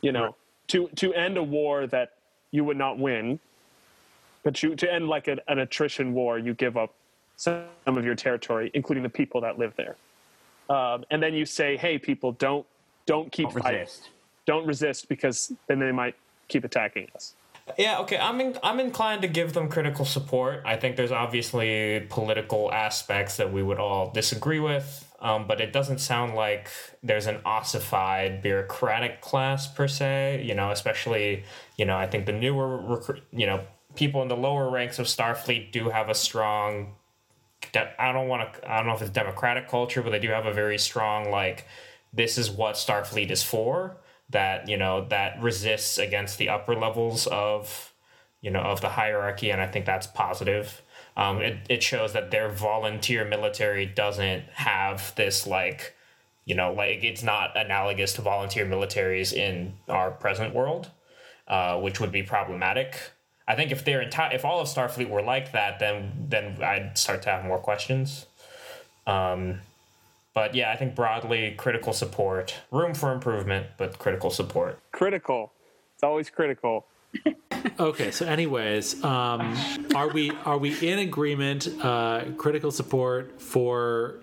you 0.00 0.10
know 0.10 0.34
to 0.68 0.88
to 0.96 1.12
end 1.12 1.36
a 1.36 1.42
war 1.42 1.86
that 1.86 2.14
you 2.50 2.64
would 2.64 2.78
not 2.78 2.98
win 2.98 3.38
but 4.42 4.62
you 4.62 4.74
to 4.74 4.90
end 4.90 5.06
like 5.06 5.28
an, 5.28 5.38
an 5.48 5.58
attrition 5.58 6.14
war 6.14 6.38
you 6.38 6.54
give 6.54 6.78
up 6.78 6.94
some 7.36 7.66
of 7.86 8.06
your 8.06 8.14
territory 8.14 8.70
including 8.72 9.02
the 9.02 9.08
people 9.10 9.38
that 9.38 9.58
live 9.58 9.74
there 9.76 9.96
um, 10.68 11.04
and 11.10 11.22
then 11.22 11.34
you 11.34 11.44
say 11.46 11.76
hey 11.76 11.98
people 11.98 12.32
don't 12.32 12.66
don't 13.06 13.30
keep 13.32 13.48
Don't 13.50 13.62
fighting 13.62 13.80
resist. 13.80 14.10
don't 14.46 14.66
resist 14.66 15.08
because 15.08 15.52
then 15.66 15.78
they 15.78 15.92
might 15.92 16.14
keep 16.48 16.64
attacking 16.64 17.08
us 17.14 17.34
yeah, 17.76 17.98
okay, 18.00 18.16
I'm 18.16 18.40
in, 18.40 18.56
I'm 18.62 18.80
inclined 18.80 19.22
to 19.22 19.28
give 19.28 19.52
them 19.52 19.68
critical 19.68 20.04
support. 20.04 20.62
I 20.64 20.76
think 20.76 20.96
there's 20.96 21.12
obviously 21.12 22.06
political 22.08 22.72
aspects 22.72 23.36
that 23.36 23.52
we 23.52 23.62
would 23.62 23.78
all 23.78 24.10
disagree 24.10 24.60
with, 24.60 25.12
um, 25.20 25.46
but 25.46 25.60
it 25.60 25.72
doesn't 25.72 25.98
sound 25.98 26.34
like 26.34 26.70
there's 27.02 27.26
an 27.26 27.40
ossified 27.44 28.42
bureaucratic 28.42 29.20
class 29.20 29.66
per 29.66 29.88
se. 29.88 30.44
You 30.46 30.54
know, 30.54 30.70
especially 30.70 31.44
you 31.76 31.84
know, 31.84 31.96
I 31.96 32.06
think 32.06 32.26
the 32.26 32.32
newer 32.32 32.78
recru- 32.78 33.20
you 33.32 33.46
know 33.46 33.64
people 33.96 34.22
in 34.22 34.28
the 34.28 34.36
lower 34.36 34.70
ranks 34.70 34.98
of 34.98 35.06
Starfleet 35.06 35.72
do 35.72 35.90
have 35.90 36.08
a 36.08 36.14
strong 36.14 36.94
de- 37.72 38.02
I 38.02 38.12
don't 38.12 38.28
want 38.28 38.52
to 38.54 38.70
I 38.70 38.78
don't 38.78 38.86
know 38.86 38.94
if 38.94 39.02
it's 39.02 39.10
democratic 39.10 39.68
culture, 39.68 40.02
but 40.02 40.10
they 40.10 40.18
do 40.18 40.30
have 40.30 40.46
a 40.46 40.52
very 40.52 40.78
strong 40.78 41.30
like 41.30 41.66
this 42.12 42.38
is 42.38 42.50
what 42.50 42.74
Starfleet 42.76 43.30
is 43.30 43.42
for 43.42 43.96
that 44.30 44.68
you 44.68 44.76
know 44.76 45.06
that 45.08 45.40
resists 45.40 45.98
against 45.98 46.38
the 46.38 46.48
upper 46.48 46.74
levels 46.74 47.26
of 47.28 47.92
you 48.40 48.50
know 48.50 48.60
of 48.60 48.80
the 48.80 48.90
hierarchy 48.90 49.50
and 49.50 49.60
I 49.60 49.66
think 49.66 49.86
that's 49.86 50.06
positive. 50.06 50.82
Um, 51.16 51.40
it, 51.40 51.58
it 51.68 51.82
shows 51.82 52.12
that 52.12 52.30
their 52.30 52.48
volunteer 52.48 53.24
military 53.24 53.86
doesn't 53.86 54.44
have 54.50 55.14
this 55.16 55.46
like 55.46 55.94
you 56.44 56.54
know 56.54 56.72
like 56.72 57.02
it's 57.04 57.22
not 57.22 57.56
analogous 57.56 58.12
to 58.14 58.22
volunteer 58.22 58.64
militaries 58.66 59.32
in 59.32 59.74
our 59.88 60.10
present 60.10 60.54
world 60.54 60.90
uh, 61.48 61.78
which 61.80 61.98
would 62.00 62.12
be 62.12 62.22
problematic. 62.22 63.12
I 63.48 63.56
think 63.56 63.72
if 63.72 63.82
their 63.84 64.02
entire 64.02 64.34
if 64.34 64.44
all 64.44 64.60
of 64.60 64.68
Starfleet 64.68 65.08
were 65.08 65.22
like 65.22 65.52
that, 65.52 65.78
then 65.80 66.26
then 66.28 66.62
I'd 66.62 66.98
start 66.98 67.22
to 67.22 67.30
have 67.30 67.44
more 67.44 67.58
questions. 67.58 68.26
Um, 69.06 69.60
but 70.34 70.54
yeah, 70.54 70.70
I 70.70 70.76
think 70.76 70.94
broadly 70.94 71.54
critical 71.56 71.94
support, 71.94 72.54
room 72.70 72.92
for 72.94 73.10
improvement, 73.10 73.68
but 73.78 73.98
critical 73.98 74.30
support. 74.30 74.78
critical 74.92 75.50
it's 75.94 76.04
always 76.04 76.30
critical 76.30 76.86
Okay, 77.80 78.10
so 78.12 78.24
anyways, 78.26 79.02
um, 79.02 79.56
are 79.94 80.08
we 80.08 80.30
are 80.44 80.58
we 80.58 80.78
in 80.86 80.98
agreement? 81.00 81.66
Uh, 81.82 82.24
critical 82.36 82.70
support 82.70 83.40
for 83.40 84.16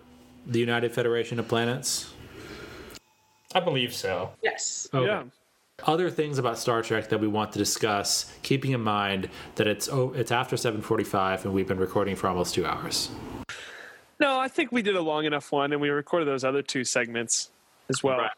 the 0.46 0.60
United 0.60 0.94
Federation 0.94 1.40
of 1.40 1.48
Planets. 1.48 2.14
I 3.54 3.60
believe 3.60 3.94
so. 3.94 4.32
Yes. 4.42 4.88
Okay. 4.94 5.06
yeah 5.06 5.24
other 5.84 6.10
things 6.10 6.38
about 6.38 6.58
Star 6.58 6.82
Trek 6.82 7.10
that 7.10 7.20
we 7.20 7.28
want 7.28 7.52
to 7.54 7.60
discuss, 7.60 8.34
keeping 8.44 8.72
in 8.72 8.82
mind 8.82 9.30
that 9.56 9.68
it's 9.68 9.90
oh, 9.90 10.14
it's 10.14 10.32
after 10.32 10.56
7:45 10.56 11.46
and 11.46 11.54
we've 11.54 11.68
been 11.68 11.80
recording 11.80 12.16
for 12.16 12.28
almost 12.28 12.56
two 12.56 12.66
hours. 12.66 13.10
No, 14.20 14.40
I 14.40 14.48
think 14.48 14.72
we 14.72 14.82
did 14.82 14.96
a 14.96 15.02
long 15.02 15.26
enough 15.26 15.52
one, 15.52 15.74
and 15.74 15.82
we 15.82 15.90
recorded 15.90 16.28
those 16.28 16.44
other 16.44 16.62
two 16.62 16.86
segments 16.86 17.52
as 17.90 18.02
well. 18.02 18.20
Right. 18.20 18.32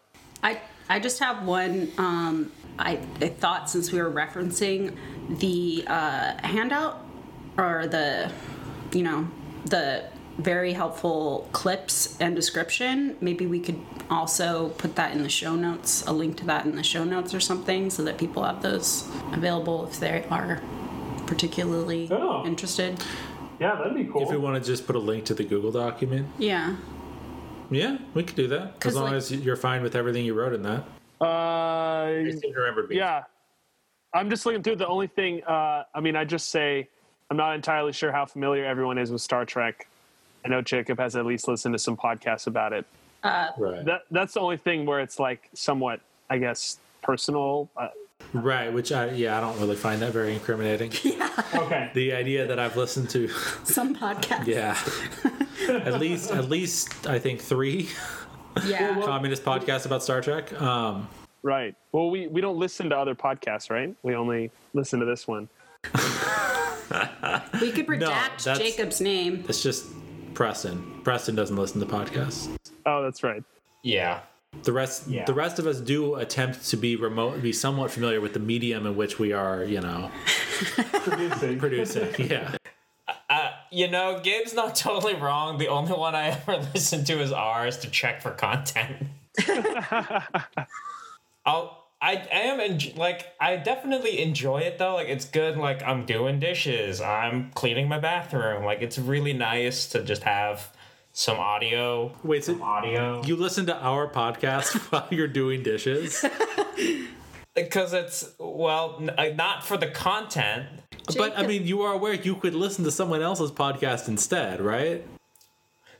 I 0.43 0.61
I 0.89 0.99
just 0.99 1.19
have 1.19 1.45
one. 1.45 1.91
Um, 1.97 2.51
I, 2.79 2.99
I 3.21 3.29
thought 3.29 3.69
since 3.69 3.91
we 3.91 4.01
were 4.01 4.11
referencing 4.11 4.95
the 5.39 5.83
uh, 5.87 6.37
handout 6.45 7.03
or 7.57 7.87
the, 7.87 8.31
you 8.93 9.01
know, 9.01 9.27
the 9.65 10.05
very 10.37 10.73
helpful 10.73 11.47
clips 11.51 12.15
and 12.19 12.35
description, 12.35 13.17
maybe 13.21 13.47
we 13.47 13.59
could 13.59 13.79
also 14.09 14.69
put 14.77 14.95
that 14.95 15.15
in 15.15 15.23
the 15.23 15.29
show 15.29 15.55
notes, 15.55 16.05
a 16.05 16.13
link 16.13 16.37
to 16.37 16.45
that 16.45 16.65
in 16.65 16.75
the 16.75 16.83
show 16.83 17.03
notes 17.03 17.33
or 17.33 17.39
something, 17.39 17.89
so 17.89 18.03
that 18.03 18.17
people 18.17 18.43
have 18.43 18.61
those 18.61 19.07
available 19.33 19.85
if 19.87 19.99
they 19.99 20.23
are 20.29 20.61
particularly 21.25 22.07
Oh. 22.11 22.45
interested. 22.45 23.03
Yeah, 23.59 23.75
that'd 23.75 23.95
be 23.95 24.05
cool. 24.05 24.21
If 24.21 24.29
we 24.29 24.37
want 24.37 24.63
to 24.63 24.69
just 24.69 24.85
put 24.85 24.95
a 24.95 24.99
link 24.99 25.25
to 25.25 25.33
the 25.33 25.43
Google 25.43 25.71
document, 25.71 26.27
Yeah. 26.37 26.75
yeah, 27.71 27.97
we 28.13 28.23
could 28.23 28.35
do 28.35 28.47
that 28.49 28.85
as 28.85 28.95
long 28.95 29.05
like- 29.05 29.13
as 29.15 29.31
you're 29.31 29.55
fine 29.55 29.81
with 29.81 29.95
everything 29.95 30.23
you 30.25 30.33
wrote 30.35 30.53
in 30.53 30.61
that. 30.63 30.83
uh, 31.19 31.25
I 31.25 32.29
seem 32.29 32.53
to 32.53 32.59
remember 32.59 32.83
being- 32.85 32.99
yeah, 32.99 33.23
I'm 34.13 34.29
just 34.29 34.45
looking 34.45 34.61
through. 34.61 34.75
The 34.75 34.87
only 34.87 35.07
thing, 35.07 35.43
uh, 35.45 35.83
I 35.95 35.99
mean, 35.99 36.15
I 36.15 36.23
just 36.25 36.49
say 36.49 36.87
I'm 37.31 37.37
not 37.37 37.55
entirely 37.55 37.91
sure 37.91 38.11
how 38.11 38.25
familiar 38.25 38.63
everyone 38.63 38.97
is 38.99 39.11
with 39.11 39.21
Star 39.21 39.43
Trek. 39.43 39.87
I 40.45 40.49
know 40.49 40.61
Jacob 40.61 40.99
has 40.99 41.15
at 41.15 41.25
least 41.25 41.47
listened 41.47 41.73
to 41.73 41.79
some 41.79 41.97
podcasts 41.97 42.47
about 42.47 42.73
it. 42.73 42.85
right, 43.23 43.83
That 43.85 44.01
that's 44.11 44.33
the 44.35 44.39
only 44.39 44.57
thing 44.57 44.85
where 44.85 44.99
it's 44.99 45.19
like 45.19 45.49
somewhat, 45.53 45.99
I 46.29 46.37
guess, 46.37 46.77
personal. 47.03 47.69
Uh, 47.75 47.89
right. 48.33 48.71
Which 48.71 48.91
I 48.91 49.11
yeah, 49.11 49.37
I 49.37 49.41
don't 49.41 49.59
really 49.59 49.75
find 49.75 50.01
that 50.01 50.13
very 50.13 50.33
incriminating. 50.33 50.91
yeah. 51.03 51.29
okay. 51.55 51.91
the 51.93 52.13
idea 52.13 52.47
that 52.47 52.59
I've 52.59 52.77
listened 52.77 53.09
to, 53.11 53.27
Some 53.65 53.95
podcasts. 53.95 54.47
yeah, 54.47 54.77
at 55.83 55.99
least 55.99 56.31
at 56.31 56.49
least 56.49 57.07
I 57.07 57.19
think 57.19 57.41
three 57.41 57.89
Yeah. 58.65 59.01
communist 59.01 59.43
podcasts 59.43 59.85
about 59.85 60.03
Star 60.03 60.21
Trek. 60.21 60.59
Um, 60.61 61.07
Right. 61.43 61.75
Well, 61.93 62.09
we, 62.09 62.27
we 62.27 62.41
don't 62.41 62.57
listen 62.57 62.89
to 62.89 62.97
other 62.97 63.15
podcasts, 63.15 63.69
right? 63.69 63.95
We 64.03 64.15
only 64.15 64.51
listen 64.73 64.99
to 64.99 65.05
this 65.05 65.27
one. 65.27 65.47
we 67.61 67.71
could 67.71 67.87
redact 67.93 68.43
that's- 68.43 68.57
Jacob's 68.57 68.99
name. 69.01 69.45
it's 69.47 69.61
just 69.63 69.85
Preston. 70.41 71.01
Preston 71.03 71.33
doesn't 71.33 71.55
listen 71.55 71.79
to 71.79 71.87
podcasts. 71.87 72.47
Oh, 72.85 73.01
that's 73.01 73.23
right. 73.23 73.43
Yeah. 73.81 74.19
The 74.61 74.71
rest, 74.71 75.07
Yeah. 75.07 75.25
the 75.25 75.33
rest 75.33 75.57
of 75.57 75.65
us 75.65 75.79
do 75.79 76.13
attempt 76.13 76.63
to 76.69 76.77
be 76.77 76.95
remote, 76.95 77.41
be 77.41 77.51
somewhat 77.51 77.89
familiar 77.89 78.21
with 78.21 78.33
the 78.33 78.39
medium 78.39 78.85
in 78.85 78.95
which 78.95 79.17
we 79.17 79.33
are, 79.33 79.63
you 79.63 79.81
know, 79.81 80.11
Producing. 80.75 81.57
producing. 81.63 82.13
Yeah, 82.29 82.55
Uh, 83.31 83.49
you 83.71 83.87
know, 83.89 84.19
Gabe's 84.23 84.53
not 84.53 84.75
totally 84.87 85.15
wrong. 85.15 85.57
The 85.57 85.69
only 85.69 85.93
one 85.93 86.13
I 86.13 86.27
ever 86.27 86.57
listen 86.75 87.03
to 87.05 87.19
is 87.19 87.31
ours 87.31 87.79
to 87.79 87.89
check 87.89 88.21
for 88.21 88.29
content. 88.29 89.07
I'll. 91.47 91.86
I 91.99 92.13
am 92.31 92.59
en- 92.59 92.79
like 92.95 93.25
I 93.39 93.55
definitely 93.57 94.21
enjoy 94.21 94.59
it 94.59 94.77
though. 94.77 94.93
Like 94.95 95.07
it's 95.07 95.25
good. 95.25 95.57
Like 95.57 95.81
I'm 95.83 96.05
doing 96.05 96.39
dishes. 96.39 97.01
I'm 97.01 97.51
cleaning 97.51 97.87
my 97.87 97.99
bathroom. 97.99 98.63
Like 98.63 98.81
it's 98.81 98.99
really 98.99 99.33
nice 99.33 99.87
to 99.89 100.03
just 100.03 100.23
have 100.23 100.71
some 101.13 101.37
audio. 101.39 102.13
Wait, 102.23 102.43
so 102.43 102.53
some 102.53 102.61
audio. 102.61 103.23
you 103.23 103.35
listen 103.35 103.65
to 103.65 103.75
our 103.75 104.07
podcast 104.07 104.77
while 104.91 105.07
you're 105.09 105.27
doing 105.27 105.63
dishes? 105.63 106.23
because 107.55 107.93
it's 107.93 108.29
well, 108.37 108.97
n- 109.01 109.09
uh, 109.17 109.29
not 109.35 109.65
for 109.65 109.77
the 109.77 109.87
content. 109.87 110.67
But 111.15 111.37
I 111.37 111.47
mean, 111.47 111.65
you 111.65 111.81
are 111.81 111.93
aware 111.93 112.13
you 112.13 112.35
could 112.35 112.53
listen 112.53 112.83
to 112.83 112.91
someone 112.91 113.21
else's 113.21 113.51
podcast 113.51 114.07
instead, 114.07 114.61
right? 114.61 115.03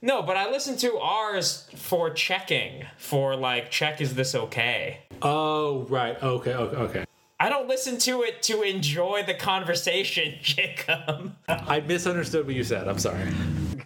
No, 0.02 0.22
but 0.22 0.38
I 0.38 0.50
listen 0.50 0.78
to 0.78 0.98
ours 0.98 1.68
for 1.76 2.10
checking. 2.10 2.86
For 2.98 3.36
like, 3.36 3.72
check 3.72 4.00
is 4.02 4.16
this 4.16 4.36
okay? 4.36 5.00
Oh, 5.22 5.86
right. 5.90 6.22
Okay. 6.22 6.54
Okay. 6.54 6.78
Okay. 6.78 7.06
I 7.40 7.50
don't 7.50 7.68
listen 7.68 8.00
to 8.00 8.24
it 8.24 8.42
to 8.44 8.64
enjoy 8.64 9.24
the 9.26 9.34
conversation, 9.34 10.36
Jacob. 10.42 11.36
I 11.48 11.82
misunderstood 11.82 12.46
what 12.48 12.56
you 12.56 12.64
said. 12.64 12.88
I'm 12.88 12.98
sorry. 13.00 13.28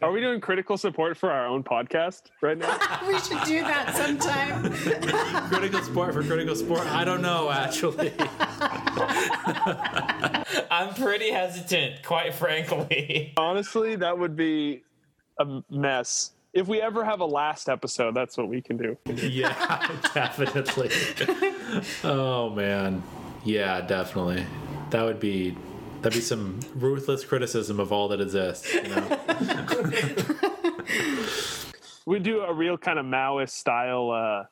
Are 0.02 0.12
we 0.12 0.20
doing 0.20 0.42
critical 0.42 0.78
support 0.78 1.16
for 1.16 1.32
our 1.32 1.46
own 1.46 1.64
podcast 1.64 2.24
right 2.42 2.58
now? 2.58 2.76
we 3.08 3.20
should 3.20 3.44
do 3.44 3.62
that 3.62 3.96
sometime. 3.96 4.74
critical 5.50 5.82
support 5.84 6.14
for 6.14 6.24
critical 6.24 6.56
support? 6.56 6.88
I 6.88 7.04
don't 7.04 7.22
know 7.22 7.52
actually. 7.52 8.12
I'm 10.72 10.94
pretty 10.96 11.32
hesitant, 11.32 12.04
quite 12.04 12.34
frankly. 12.34 13.34
Honestly, 13.38 13.96
that 13.98 14.18
would 14.18 14.36
be 14.36 14.84
a 15.48 15.64
mess. 15.70 16.32
If 16.54 16.68
we 16.68 16.82
ever 16.82 17.06
have 17.06 17.22
a 17.22 17.26
last 17.26 17.70
episode, 17.70 18.14
that's 18.14 18.38
what 18.38 18.50
we 18.50 18.62
can 18.62 18.78
do. 18.78 18.98
yeah, 19.06 20.00
definitely. 20.14 20.92
Oh 22.04 22.50
man. 22.50 23.04
Yeah, 23.44 23.82
definitely. 23.82 24.46
That 24.90 25.04
would 25.04 25.20
be 25.20 25.56
that'd 26.02 26.18
be 26.18 26.22
some 26.22 26.60
ruthless 26.76 27.24
criticism 27.24 27.80
of 27.80 27.92
all 27.92 28.08
that 28.10 28.22
exists. 28.22 28.74
You 28.74 28.84
know? 28.84 29.20
We 32.06 32.20
do 32.20 32.42
a 32.42 32.54
real 32.54 32.78
kind 32.78 32.98
of 32.98 33.06
Maoist 33.06 33.52
style 33.52 34.10
uh, 34.10 34.46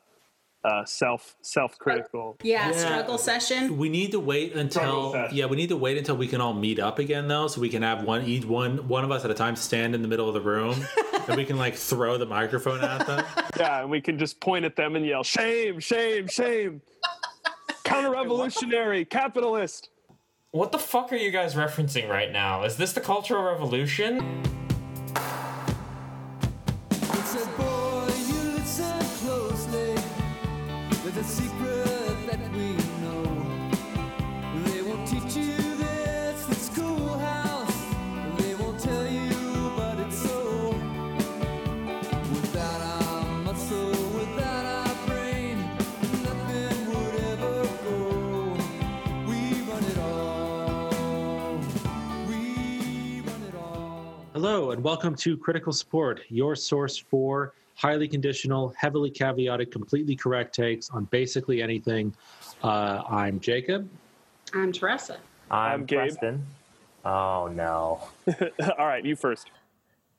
uh, 0.64 0.84
self 0.86 1.36
self 1.42 1.78
critical. 1.78 2.38
Yeah, 2.44 2.70
Yeah. 2.72 2.78
struggle 2.78 3.18
session. 3.18 3.78
We 3.78 3.90
need 3.90 4.12
to 4.12 4.20
wait 4.20 4.54
until 4.54 5.28
yeah, 5.32 5.46
we 5.46 5.56
need 5.56 5.70
to 5.70 5.78
wait 5.78 5.98
until 5.98 6.18
we 6.18 6.28
can 6.28 6.42
all 6.42 6.54
meet 6.54 6.80
up 6.80 7.00
again 7.00 7.28
though, 7.28 7.48
so 7.48 7.62
we 7.62 7.70
can 7.70 7.82
have 7.82 8.04
one 8.04 8.24
each 8.26 8.46
one 8.46 8.88
one 8.88 9.04
of 9.04 9.12
us 9.12 9.24
at 9.26 9.32
a 9.32 9.34
time 9.34 9.56
stand 9.56 9.96
in 9.96 10.02
the 10.02 10.08
middle 10.08 10.28
of 10.28 10.34
the 10.34 10.42
room, 10.42 10.76
and 11.28 11.38
we 11.38 11.46
can 11.46 11.58
like 11.58 11.76
throw 11.76 12.18
the 12.18 12.26
microphone 12.26 12.84
at 12.84 13.06
them. 13.08 13.26
Yeah, 13.58 13.82
and 13.82 13.90
we 13.90 14.00
can 14.00 14.18
just 14.18 14.40
point 14.40 14.64
at 14.64 14.76
them 14.78 14.96
and 14.96 15.06
yell, 15.06 15.24
"Shame! 15.24 15.80
Shame! 15.80 16.28
Shame! 16.28 16.82
Counter 17.84 18.12
revolutionary, 18.12 19.04
capitalist." 19.04 19.90
What 20.52 20.72
the 20.72 20.80
fuck 20.80 21.12
are 21.12 21.18
you 21.18 21.30
guys 21.30 21.56
referencing 21.56 22.10
right 22.10 22.32
now? 22.32 22.64
Is 22.64 22.78
this 22.78 22.94
the 22.94 23.02
Cultural 23.02 23.44
Revolution? 23.44 24.42
A 31.20 31.22
secret 31.22 32.16
that 32.28 32.40
we 32.54 32.78
know. 33.02 33.24
They 34.64 34.82
won't 34.82 35.06
teach 35.06 35.36
you 35.36 35.58
this. 35.76 36.70
They 38.38 38.56
won't 38.56 38.80
tell 38.80 39.06
you, 39.06 39.30
it's 40.00 40.18
so. 40.18 40.74
Without 42.32 42.82
our 43.04 43.26
muscle, 43.44 43.90
without 44.18 44.66
our 44.66 44.96
brain, 45.08 45.58
nothing 46.24 46.88
would 46.88 47.16
ever 47.34 47.68
go. 47.84 47.98
We 49.28 49.40
run 49.70 49.84
it 49.84 49.98
all. 49.98 51.60
We 52.30 53.22
run 53.26 53.42
it 53.44 53.56
all. 53.56 54.26
Hello, 54.32 54.72
and 54.72 54.82
welcome 54.82 55.16
to 55.16 55.36
Critical 55.36 55.74
Support, 55.74 56.22
your 56.30 56.56
source 56.56 56.98
for 56.98 57.54
highly 57.80 58.10
conditional, 58.10 58.74
heavily 58.78 59.10
caveated, 59.10 59.72
completely 59.72 60.14
correct 60.14 60.54
takes 60.54 60.90
on 60.90 61.06
basically 61.06 61.62
anything. 61.62 62.14
Uh, 62.62 63.02
I'm 63.10 63.40
Jacob. 63.40 63.90
I'm 64.54 64.74
Teresa. 64.74 65.18
I'm, 65.50 65.72
I'm 65.72 65.86
Gabe. 65.86 66.00
Preston. 66.00 66.46
Oh 67.06 67.48
no. 67.48 68.02
All 68.78 68.86
right, 68.86 69.06
you 69.06 69.16
first. 69.16 69.50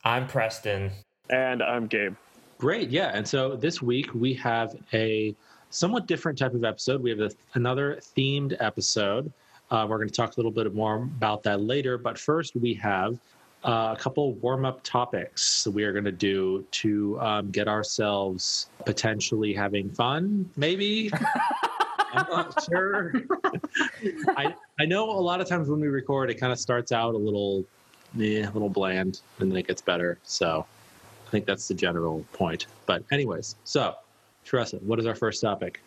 I'm 0.03 0.27
Preston. 0.27 0.89
And 1.29 1.61
I'm 1.61 1.85
Gabe. 1.85 2.15
Great, 2.57 2.89
yeah. 2.89 3.11
And 3.13 3.27
so 3.27 3.55
this 3.55 3.79
week 3.79 4.11
we 4.15 4.33
have 4.35 4.75
a 4.93 5.35
somewhat 5.69 6.07
different 6.07 6.39
type 6.39 6.55
of 6.55 6.63
episode. 6.63 7.03
We 7.03 7.11
have 7.11 7.19
a, 7.19 7.29
another 7.53 7.99
themed 8.17 8.57
episode. 8.59 9.31
Uh, 9.69 9.85
we're 9.87 9.97
going 9.97 10.09
to 10.09 10.15
talk 10.15 10.35
a 10.35 10.39
little 10.39 10.51
bit 10.51 10.73
more 10.73 10.95
about 10.95 11.43
that 11.43 11.61
later. 11.61 11.99
But 11.99 12.17
first, 12.17 12.55
we 12.55 12.73
have 12.73 13.19
uh, 13.63 13.95
a 13.97 14.01
couple 14.01 14.33
warm 14.35 14.65
up 14.65 14.83
topics 14.83 15.63
that 15.63 15.71
we 15.71 15.83
are 15.83 15.91
going 15.91 16.05
to 16.05 16.11
do 16.11 16.65
to 16.71 17.19
um, 17.19 17.51
get 17.51 17.67
ourselves 17.67 18.69
potentially 18.85 19.53
having 19.53 19.89
fun, 19.89 20.49
maybe. 20.57 21.11
I'm 22.13 22.27
not 22.29 22.63
sure. 22.65 23.13
I, 24.35 24.53
I 24.79 24.85
know 24.85 25.09
a 25.09 25.21
lot 25.21 25.39
of 25.39 25.47
times 25.47 25.69
when 25.69 25.79
we 25.79 25.87
record, 25.87 26.29
it 26.29 26.35
kind 26.35 26.51
of 26.51 26.59
starts 26.59 26.91
out 26.91 27.13
a 27.13 27.17
little, 27.17 27.63
yeah, 28.15 28.49
a 28.49 28.51
little 28.51 28.69
bland, 28.69 29.21
and 29.39 29.51
then 29.51 29.57
it 29.57 29.67
gets 29.67 29.81
better. 29.81 30.17
So 30.23 30.65
I 31.27 31.29
think 31.29 31.45
that's 31.45 31.67
the 31.67 31.73
general 31.73 32.25
point. 32.33 32.65
But 32.85 33.03
anyways, 33.11 33.55
so 33.63 33.95
Teresa, 34.43 34.77
what 34.77 34.99
is 34.99 35.05
our 35.05 35.15
first 35.15 35.41
topic? 35.41 35.81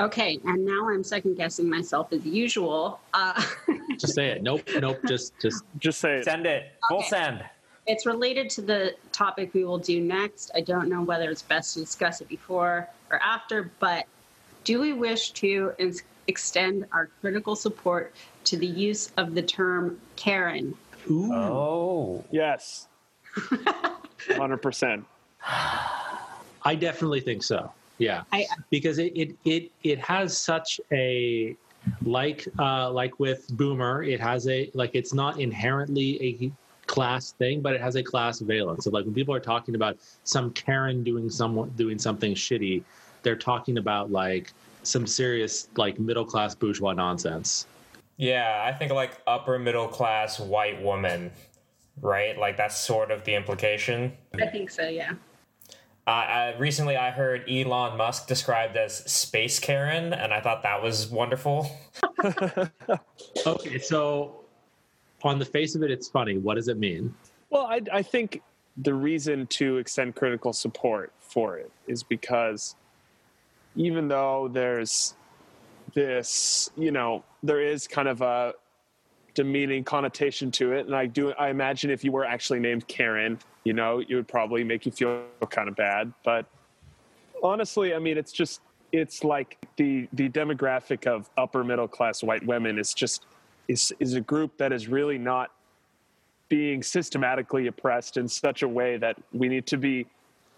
Okay, 0.00 0.38
and 0.44 0.64
now 0.64 0.88
I'm 0.88 1.02
second 1.02 1.34
guessing 1.36 1.68
myself 1.68 2.12
as 2.12 2.24
usual. 2.24 3.00
Uh, 3.12 3.42
Just 3.98 4.14
say 4.14 4.28
it. 4.28 4.42
Nope, 4.42 4.62
nope. 4.78 4.98
Just, 5.08 5.32
just 5.40 5.64
Just 5.78 6.00
say 6.00 6.18
it. 6.18 6.24
Send 6.24 6.46
it. 6.46 6.72
Full 6.88 6.98
Okay. 6.98 7.08
send. 7.08 7.44
it's 7.88 8.06
related 8.06 8.48
to 8.50 8.62
the 8.62 8.94
topic 9.12 9.52
we 9.54 9.64
will 9.64 9.78
do 9.78 10.00
next. 10.00 10.50
I 10.54 10.60
don't 10.60 10.88
know 10.88 11.02
whether 11.02 11.28
it's 11.30 11.42
best 11.42 11.74
to 11.74 11.80
discuss 11.80 12.20
it 12.20 12.28
before 12.28 12.88
or 13.10 13.18
after, 13.22 13.72
but 13.80 14.04
do 14.64 14.78
we 14.80 14.92
wish 14.92 15.30
to 15.32 15.72
ins- 15.78 16.02
extend 16.28 16.84
our 16.92 17.08
critical 17.20 17.56
support 17.56 18.14
to 18.44 18.56
the 18.56 18.66
use 18.66 19.10
of 19.16 19.34
the 19.34 19.42
term 19.42 19.98
Karen? 20.16 20.74
Ooh. 21.10 21.32
Oh. 21.32 22.24
Yes. 22.30 22.86
100%. 23.36 25.04
I 25.44 26.74
definitely 26.78 27.20
think 27.20 27.42
so. 27.42 27.72
Yeah, 27.98 28.22
I- 28.32 28.46
because 28.70 28.98
it 28.98 29.12
it 29.16 29.36
it, 29.44 29.70
it 29.82 29.98
has 29.98 30.36
such 30.36 30.80
a 30.92 31.56
like 32.02 32.46
uh, 32.58 32.90
like 32.90 33.18
with 33.18 33.48
Boomer, 33.56 34.02
it 34.02 34.20
has 34.20 34.48
a 34.48 34.70
like 34.74 34.92
it's 34.94 35.12
not 35.14 35.40
inherently 35.40 36.22
a 36.22 36.52
class 36.86 37.32
thing, 37.32 37.60
but 37.60 37.74
it 37.74 37.80
has 37.80 37.96
a 37.96 38.02
class 38.02 38.40
valence. 38.40 38.84
So 38.84 38.90
like 38.90 39.04
when 39.04 39.14
people 39.14 39.34
are 39.34 39.40
talking 39.40 39.74
about 39.74 39.98
some 40.24 40.50
Karen 40.52 41.02
doing 41.04 41.28
some 41.30 41.70
doing 41.76 41.98
something 41.98 42.34
shitty, 42.34 42.82
they're 43.22 43.36
talking 43.36 43.78
about 43.78 44.10
like 44.10 44.52
some 44.82 45.06
serious 45.06 45.68
like 45.76 45.98
middle 45.98 46.24
class 46.24 46.54
bourgeois 46.54 46.92
nonsense. 46.92 47.66
Yeah, 48.16 48.64
I 48.66 48.76
think 48.76 48.92
like 48.92 49.20
upper 49.26 49.58
middle 49.58 49.86
class 49.88 50.40
white 50.40 50.82
woman, 50.82 51.30
right? 52.00 52.36
Like 52.36 52.56
that's 52.56 52.76
sort 52.76 53.10
of 53.10 53.24
the 53.24 53.34
implication. 53.34 54.12
I 54.40 54.46
think 54.46 54.70
so, 54.70 54.88
yeah. 54.88 55.12
Uh, 56.08 56.10
I, 56.10 56.56
recently, 56.56 56.96
I 56.96 57.10
heard 57.10 57.44
Elon 57.50 57.98
Musk 57.98 58.28
described 58.28 58.78
as 58.78 59.04
space 59.12 59.58
Karen, 59.58 60.14
and 60.14 60.32
I 60.32 60.40
thought 60.40 60.62
that 60.62 60.82
was 60.82 61.08
wonderful. 61.08 61.70
Okay, 63.46 63.78
so 63.78 64.40
on 65.22 65.38
the 65.38 65.44
face 65.44 65.74
of 65.74 65.82
it, 65.82 65.90
it's 65.90 66.08
funny. 66.08 66.38
What 66.38 66.54
does 66.54 66.68
it 66.68 66.78
mean? 66.78 67.14
Well, 67.50 67.66
I, 67.66 67.82
I 67.92 68.02
think 68.02 68.42
the 68.78 68.94
reason 68.94 69.46
to 69.48 69.76
extend 69.76 70.16
critical 70.16 70.52
support 70.52 71.12
for 71.20 71.58
it 71.58 71.70
is 71.86 72.02
because 72.02 72.74
even 73.76 74.08
though 74.08 74.48
there's 74.50 75.14
this, 75.94 76.70
you 76.76 76.90
know, 76.90 77.22
there 77.42 77.60
is 77.60 77.86
kind 77.86 78.08
of 78.08 78.22
a 78.22 78.54
demeaning 79.34 79.84
connotation 79.84 80.50
to 80.52 80.72
it, 80.72 80.86
and 80.86 80.96
I 80.96 81.06
do, 81.06 81.32
I 81.32 81.50
imagine 81.50 81.90
if 81.90 82.02
you 82.02 82.12
were 82.12 82.24
actually 82.24 82.60
named 82.60 82.88
Karen, 82.88 83.38
you 83.68 83.74
know, 83.74 84.00
it 84.00 84.14
would 84.14 84.26
probably 84.26 84.64
make 84.64 84.86
you 84.86 84.92
feel 84.92 85.24
kind 85.50 85.68
of 85.68 85.76
bad. 85.76 86.10
But 86.24 86.46
honestly, 87.42 87.92
I 87.92 87.98
mean, 87.98 88.16
it's 88.16 88.32
just, 88.32 88.62
it's 88.92 89.22
like 89.22 89.58
the 89.76 90.08
the 90.14 90.30
demographic 90.30 91.06
of 91.06 91.28
upper 91.36 91.62
middle 91.62 91.86
class 91.86 92.22
white 92.22 92.44
women 92.46 92.78
is 92.78 92.94
just 92.94 93.26
is 93.68 93.92
is 94.00 94.14
a 94.14 94.22
group 94.22 94.56
that 94.56 94.72
is 94.72 94.88
really 94.88 95.18
not 95.18 95.50
being 96.48 96.82
systematically 96.82 97.66
oppressed 97.66 98.16
in 98.16 98.26
such 98.26 98.62
a 98.62 98.68
way 98.68 98.96
that 98.96 99.16
we 99.34 99.46
need 99.48 99.66
to 99.66 99.76
be 99.76 100.06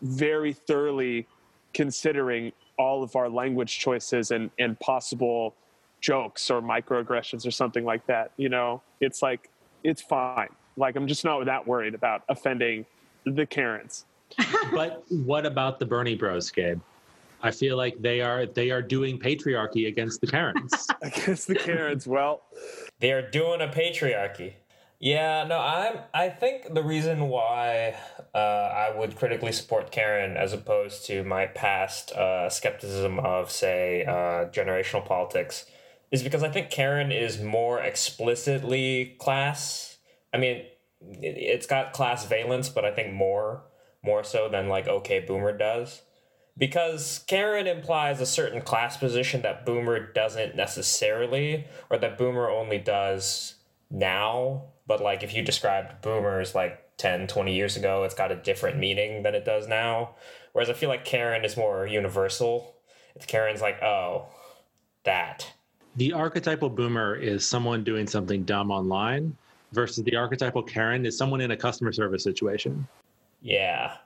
very 0.03 0.53
thoroughly 0.53 1.27
considering 1.75 2.53
all 2.79 3.03
of 3.03 3.17
our 3.17 3.29
language 3.29 3.81
choices 3.81 4.31
and, 4.31 4.53
and 4.61 4.79
possible 4.79 5.57
jokes 6.01 6.49
or 6.49 6.63
microaggressions 6.63 7.45
or 7.45 7.51
something 7.51 7.85
like 7.85 8.07
that. 8.07 8.31
You 8.37 8.51
know, 8.51 8.83
it's 9.01 9.21
like, 9.21 9.51
it's 9.83 10.01
fine. 10.01 10.51
Like, 10.77 10.95
I'm 10.95 11.09
just 11.09 11.25
not 11.25 11.45
that 11.47 11.67
worried 11.67 11.97
about 11.97 12.23
offending 12.29 12.87
the 13.25 13.47
Karens. 13.47 14.05
but 14.73 15.05
what 15.09 15.47
about 15.47 15.79
the 15.79 15.87
Bernie 15.87 16.15
Bros, 16.15 16.51
Gabe? 16.51 16.81
I 17.43 17.51
feel 17.51 17.77
like 17.77 18.01
they 18.01 18.21
are 18.21 18.47
they 18.47 18.71
are 18.71 18.83
doing 18.83 19.19
patriarchy 19.19 19.89
against 19.89 20.21
the 20.21 20.27
Karens. 20.27 20.87
Against 21.03 21.47
the 21.47 21.55
Karens, 21.55 22.07
well, 22.07 22.43
They 22.99 23.13
are 23.13 23.29
doing 23.31 23.63
a 23.63 23.69
patriarchy. 23.69 24.55
Yeah, 24.99 25.45
no, 25.45 25.59
I'm. 25.59 26.01
I 26.13 26.29
think 26.29 26.75
the 26.75 26.83
reason 26.83 27.31
why 27.31 27.97
uh, 28.35 28.39
I 28.39 28.95
would 28.95 29.17
critically 29.17 29.53
support 29.53 29.91
Karen 29.91 30.37
as 30.37 30.53
opposed 30.53 31.07
to 31.07 31.25
my 31.25 31.47
past 31.47 32.13
uh, 32.13 32.51
skepticism 32.51 33.19
of, 33.19 33.51
say, 33.51 34.05
uh, 34.05 34.51
generational 34.51 35.03
politics, 35.03 35.65
is 36.11 36.23
because 36.23 36.43
I 36.43 36.51
think 36.51 36.69
Karen 36.69 37.13
is 37.13 37.41
more 37.41 37.81
explicitly 37.81 39.17
class. 39.19 39.97
I 40.35 40.37
mean, 40.37 40.65
it, 41.01 41.37
it's 41.37 41.67
got 41.67 41.93
class 41.93 42.27
valence, 42.27 42.69
but 42.69 42.85
I 42.85 42.93
think 42.93 43.13
more 43.13 43.65
more 44.03 44.25
so 44.25 44.49
than 44.49 44.69
like 44.69 44.89
OK 44.89 45.21
Boomer 45.21 45.57
does 45.57 46.03
because 46.61 47.25
Karen 47.27 47.67
implies 47.67 48.21
a 48.21 48.27
certain 48.27 48.61
class 48.61 48.97
position 48.97 49.43
that 49.43 49.65
Boomer 49.65 50.13
doesn't 50.13 50.55
necessarily, 50.55 51.67
or 51.89 51.99
that 51.99 52.19
Boomer 52.19 52.51
only 52.51 52.79
does 52.79 53.55
now. 53.91 54.65
But 54.87 55.01
like 55.01 55.23
if 55.23 55.35
you 55.35 55.43
described 55.43 56.03
Boomers 56.03 56.55
like 56.55 56.97
10, 56.99 57.29
20 57.29 57.55
years 57.55 57.77
ago, 57.77 58.05
it's 58.05 58.15
got 58.15 58.31
a 58.31 58.37
different 58.37 58.79
meaning 58.79 59.23
than 59.23 59.35
it 59.35 59.45
does 59.45 59.67
now. 59.67 60.17
Whereas 60.53 60.69
I 60.69 60.75
feel 60.75 60.91
like 60.91 61.05
Karen 61.05 61.45
is 61.45 61.57
more 61.57 61.87
universal. 61.87 62.75
It's 63.17 63.27
Karen's 63.27 63.63
like, 63.63 63.83
oh, 63.83 64.27
that. 65.05 65.51
the 65.97 66.13
archetypal 66.13 66.69
boomer 66.69 67.15
is 67.15 67.47
someone 67.47 67.85
doing 67.85 68.07
something 68.07 68.43
dumb 68.45 68.71
online 68.71 69.37
versus 69.73 70.05
the 70.05 70.17
archetypal 70.17 70.63
Karen 70.63 71.07
is 71.07 71.17
someone 71.17 71.41
in 71.41 71.51
a 71.51 71.57
customer 71.57 71.93
service 71.93 72.23
situation. 72.23 72.87
Yeah. 73.43 73.97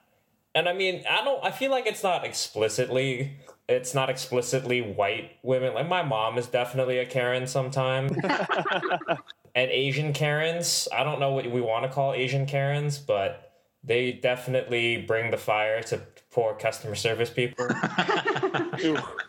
And 0.54 0.68
I 0.68 0.72
mean, 0.72 1.04
I 1.08 1.24
don't 1.24 1.44
I 1.44 1.50
feel 1.50 1.70
like 1.70 1.86
it's 1.86 2.02
not 2.02 2.24
explicitly 2.24 3.36
it's 3.68 3.94
not 3.94 4.10
explicitly 4.10 4.80
white 4.82 5.32
women. 5.42 5.74
Like 5.74 5.88
my 5.88 6.02
mom 6.02 6.38
is 6.38 6.46
definitely 6.46 6.98
a 6.98 7.06
Karen 7.06 7.46
sometime. 7.46 8.10
and 9.54 9.70
Asian 9.70 10.12
Karens, 10.12 10.88
I 10.92 11.02
don't 11.02 11.18
know 11.18 11.32
what 11.32 11.50
we 11.50 11.60
want 11.60 11.84
to 11.84 11.90
call 11.90 12.12
Asian 12.12 12.46
Karens, 12.46 12.98
but 12.98 13.52
they 13.82 14.12
definitely 14.12 14.98
bring 14.98 15.30
the 15.30 15.36
fire 15.36 15.82
to 15.84 16.00
poor 16.30 16.54
customer 16.54 16.94
service 16.94 17.30
people. 17.30 17.66
ooh, 18.84 18.98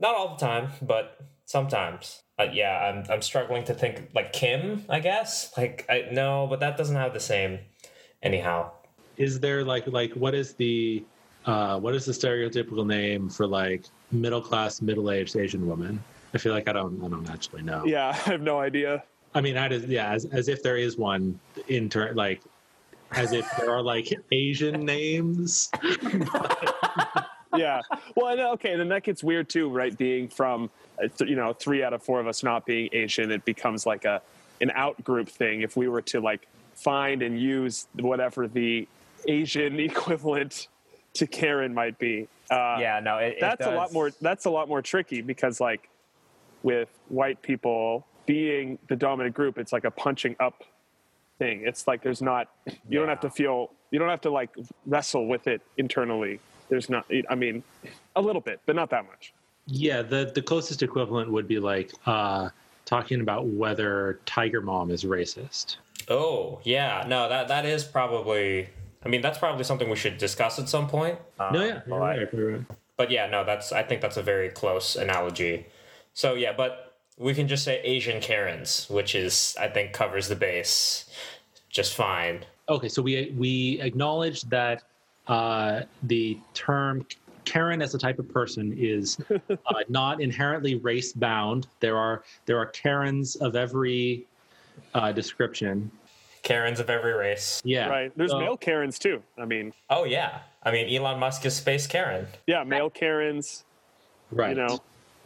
Not 0.00 0.14
all 0.16 0.36
the 0.36 0.46
time, 0.46 0.70
but 0.82 1.20
sometimes. 1.44 2.22
Uh, 2.40 2.50
yeah, 2.52 2.78
I'm 2.78 3.04
I'm 3.10 3.22
struggling 3.22 3.64
to 3.64 3.74
think 3.74 4.08
like 4.14 4.32
Kim, 4.32 4.84
I 4.88 5.00
guess. 5.00 5.52
Like 5.58 5.84
I 5.90 6.08
no, 6.10 6.46
but 6.48 6.60
that 6.60 6.78
doesn't 6.78 6.96
have 6.96 7.12
the 7.12 7.20
same 7.20 7.58
anyhow. 8.22 8.70
Is 9.18 9.40
there 9.40 9.62
like 9.62 9.86
like 9.86 10.14
what 10.14 10.34
is 10.34 10.54
the 10.54 11.04
uh, 11.44 11.78
what 11.78 11.94
is 11.94 12.06
the 12.06 12.12
stereotypical 12.12 12.86
name 12.86 13.28
for 13.28 13.46
like 13.46 13.84
middle 14.10 14.40
class 14.40 14.80
middle 14.80 15.10
aged 15.10 15.36
Asian 15.36 15.66
woman? 15.66 16.02
I 16.32 16.38
feel 16.38 16.54
like 16.54 16.66
I 16.66 16.72
don't 16.72 17.04
I 17.04 17.08
don't 17.08 17.28
actually 17.28 17.62
know. 17.62 17.84
yeah, 17.84 18.08
I 18.26 18.30
have 18.30 18.40
no 18.40 18.58
idea. 18.58 19.04
I 19.34 19.42
mean, 19.42 19.58
I 19.58 19.68
just 19.68 19.86
yeah, 19.86 20.10
as 20.10 20.24
as 20.24 20.48
if 20.48 20.62
there 20.62 20.78
is 20.78 20.96
one 20.96 21.38
in 21.68 21.90
turn 21.90 22.16
like 22.16 22.40
as 23.12 23.32
if 23.32 23.46
there 23.58 23.70
are 23.70 23.82
like 23.82 24.08
Asian 24.32 24.86
names. 24.86 25.70
yeah. 27.56 27.80
Well, 28.16 28.28
and, 28.28 28.40
okay, 28.40 28.76
then 28.76 28.88
that 28.88 29.02
gets 29.02 29.22
weird 29.22 29.48
too, 29.48 29.68
right? 29.68 29.96
Being 29.96 30.28
from, 30.28 30.70
uh, 31.02 31.08
you 31.24 31.36
know, 31.36 31.52
three 31.52 31.82
out 31.82 31.92
of 31.92 32.02
four 32.02 32.20
of 32.20 32.26
us 32.26 32.42
not 32.42 32.66
being 32.66 32.88
Asian, 32.92 33.30
it 33.30 33.44
becomes 33.44 33.86
like 33.86 34.04
a 34.04 34.22
an 34.60 34.70
out 34.74 35.02
group 35.02 35.28
thing. 35.28 35.62
If 35.62 35.76
we 35.76 35.88
were 35.88 36.02
to 36.02 36.20
like 36.20 36.46
find 36.74 37.22
and 37.22 37.40
use 37.40 37.86
whatever 37.94 38.46
the 38.48 38.86
Asian 39.26 39.80
equivalent 39.80 40.68
to 41.14 41.26
Karen 41.26 41.74
might 41.74 41.98
be, 41.98 42.28
uh, 42.50 42.76
Yeah, 42.80 43.00
no, 43.00 43.18
it, 43.18 43.34
it 43.34 43.40
that's 43.40 43.66
a 43.66 43.70
lot 43.70 43.92
more. 43.92 44.10
That's 44.20 44.44
a 44.44 44.50
lot 44.50 44.68
more 44.68 44.82
tricky 44.82 45.22
because 45.22 45.60
like 45.60 45.88
with 46.62 46.88
white 47.08 47.40
people 47.42 48.06
being 48.26 48.78
the 48.88 48.96
dominant 48.96 49.34
group, 49.34 49.58
it's 49.58 49.72
like 49.72 49.84
a 49.84 49.90
punching 49.90 50.36
up 50.40 50.64
thing. 51.38 51.62
It's 51.64 51.86
like 51.86 52.02
there's 52.02 52.22
not. 52.22 52.48
You 52.88 52.98
don't 52.98 53.08
have 53.08 53.20
to 53.20 53.30
feel. 53.30 53.70
You 53.90 53.98
don't 53.98 54.08
have 54.08 54.20
to 54.22 54.30
like 54.30 54.50
wrestle 54.86 55.26
with 55.26 55.46
it 55.46 55.62
internally. 55.76 56.40
There's 56.70 56.88
not. 56.88 57.04
I 57.28 57.34
mean, 57.34 57.62
a 58.16 58.20
little 58.20 58.40
bit, 58.40 58.60
but 58.64 58.76
not 58.76 58.88
that 58.90 59.06
much. 59.06 59.34
Yeah, 59.66 60.02
the 60.02 60.32
the 60.34 60.42
closest 60.42 60.82
equivalent 60.82 61.30
would 61.30 61.46
be 61.46 61.58
like 61.58 61.92
uh, 62.06 62.48
talking 62.84 63.20
about 63.20 63.46
whether 63.46 64.20
Tiger 64.24 64.60
Mom 64.62 64.90
is 64.90 65.04
racist. 65.04 65.76
Oh, 66.08 66.60
yeah. 66.64 67.04
No, 67.06 67.28
that 67.28 67.48
that 67.48 67.66
is 67.66 67.84
probably 67.84 68.68
I 69.04 69.08
mean, 69.08 69.22
that's 69.22 69.38
probably 69.38 69.64
something 69.64 69.88
we 69.88 69.96
should 69.96 70.18
discuss 70.18 70.58
at 70.58 70.68
some 70.68 70.86
point. 70.86 71.18
Um, 71.38 71.54
no, 71.54 71.64
yeah, 71.64 71.80
but, 71.86 71.88
you're 71.88 71.98
like, 71.98 72.18
right, 72.18 72.34
right. 72.34 72.64
But 72.96 73.10
yeah, 73.10 73.26
no, 73.26 73.44
that's 73.44 73.72
I 73.72 73.82
think 73.82 74.00
that's 74.02 74.16
a 74.16 74.22
very 74.22 74.50
close 74.50 74.96
analogy. 74.96 75.66
So 76.12 76.34
yeah, 76.34 76.52
but 76.52 76.94
we 77.16 77.34
can 77.34 77.48
just 77.48 77.64
say 77.64 77.80
Asian 77.82 78.20
Karens, 78.20 78.88
which 78.90 79.14
is 79.14 79.56
I 79.58 79.68
think 79.68 79.92
covers 79.92 80.28
the 80.28 80.36
base 80.36 81.06
just 81.70 81.94
fine. 81.94 82.44
Okay, 82.68 82.88
so 82.88 83.00
we 83.00 83.34
we 83.36 83.80
acknowledge 83.80 84.42
that 84.42 84.82
uh, 85.40 85.82
the 86.02 86.36
term 86.54 87.06
Karen 87.44 87.80
as 87.80 87.94
a 87.94 87.98
type 87.98 88.18
of 88.18 88.28
person 88.28 88.74
is 88.76 89.16
uh, 89.48 89.48
not 89.88 90.20
inherently 90.20 90.74
race 90.74 91.12
bound. 91.12 91.68
There 91.78 91.96
are 91.96 92.24
there 92.46 92.58
are 92.58 92.66
Karens 92.66 93.36
of 93.36 93.54
every 93.56 94.26
uh, 94.94 95.12
description. 95.12 95.90
Karens 96.42 96.80
of 96.80 96.88
every 96.90 97.12
race. 97.12 97.60
Yeah, 97.64 97.88
Right. 97.88 98.12
There's 98.16 98.30
So- 98.30 98.40
male 98.40 98.56
Karens 98.56 98.98
too. 98.98 99.22
I 99.38 99.44
mean, 99.44 99.72
Oh 99.88 100.04
yeah. 100.04 100.40
I 100.64 100.72
mean 100.72 100.94
Elon 100.94 101.18
Musk 101.20 101.46
is 101.46 101.54
space 101.54 101.86
Karen. 101.86 102.26
yeah, 102.46 102.64
male 102.64 102.90
Karens. 102.90 103.64
Right. 104.32 104.56
You 104.56 104.62
know, 104.66 104.78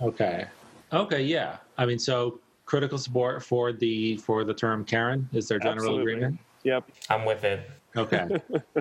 Okay. 0.02 0.44
Okay. 0.93 1.22
Yeah. 1.22 1.56
I 1.78 1.86
mean, 1.86 1.98
so 1.98 2.40
critical 2.66 2.98
support 2.98 3.43
for 3.43 3.72
the 3.72 4.16
for 4.18 4.44
the 4.44 4.52
term 4.55 4.85
Karen 4.85 5.28
is 5.32 5.48
there 5.48 5.59
general 5.59 5.76
Absolutely. 5.86 6.12
agreement? 6.14 6.39
yep. 6.62 6.85
I'm 7.09 7.24
with 7.24 7.44
it. 7.44 7.70
Okay. 7.97 8.29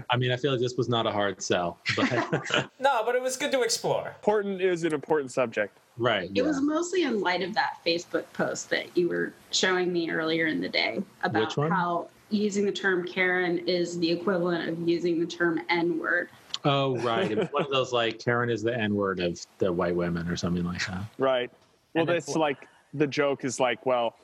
I 0.09 0.17
mean, 0.17 0.31
I 0.31 0.37
feel 0.37 0.51
like 0.51 0.61
this 0.61 0.75
was 0.75 0.89
not 0.89 1.05
a 1.05 1.11
hard 1.11 1.41
sell, 1.41 1.77
but 1.95 2.09
No, 2.79 3.03
but 3.05 3.15
it 3.15 3.21
was 3.21 3.37
good 3.37 3.51
to 3.51 3.61
explore. 3.61 4.07
Important 4.07 4.61
is 4.61 4.83
an 4.83 4.93
important 4.93 5.31
subject. 5.31 5.77
right. 5.97 6.29
It 6.29 6.37
yeah. 6.37 6.43
was 6.43 6.61
mostly 6.61 7.03
in 7.03 7.21
light 7.21 7.41
of 7.41 7.53
that 7.53 7.77
Facebook 7.85 8.25
post 8.33 8.69
that 8.71 8.97
you 8.97 9.07
were 9.09 9.33
showing 9.51 9.93
me 9.93 10.09
earlier 10.09 10.47
in 10.47 10.61
the 10.61 10.69
day 10.69 11.03
about 11.23 11.47
Which 11.47 11.57
one? 11.57 11.71
how 11.71 12.07
using 12.29 12.65
the 12.65 12.71
term 12.71 13.05
Karen 13.05 13.59
is 13.67 13.99
the 13.99 14.09
equivalent 14.09 14.67
of 14.69 14.87
using 14.87 15.19
the 15.19 15.27
term 15.27 15.61
N 15.69 15.99
word. 15.99 16.29
Oh, 16.65 16.97
right. 17.01 17.31
It 17.31 17.37
was 17.37 17.47
one 17.51 17.63
of 17.63 17.71
those 17.71 17.93
like 17.93 18.19
Karen 18.19 18.49
is 18.49 18.63
the 18.63 18.75
N 18.75 18.95
word 18.95 19.19
of 19.19 19.39
the 19.59 19.71
white 19.71 19.95
women 19.95 20.27
or 20.27 20.35
something 20.35 20.63
like 20.63 20.85
that. 20.87 21.03
Right. 21.17 21.51
Well, 21.93 22.01
And 22.01 22.09
that's 22.09 22.35
like 22.35 22.67
the 22.93 23.07
joke 23.07 23.43
is 23.45 23.59
like, 23.59 23.85
well, 23.85 24.15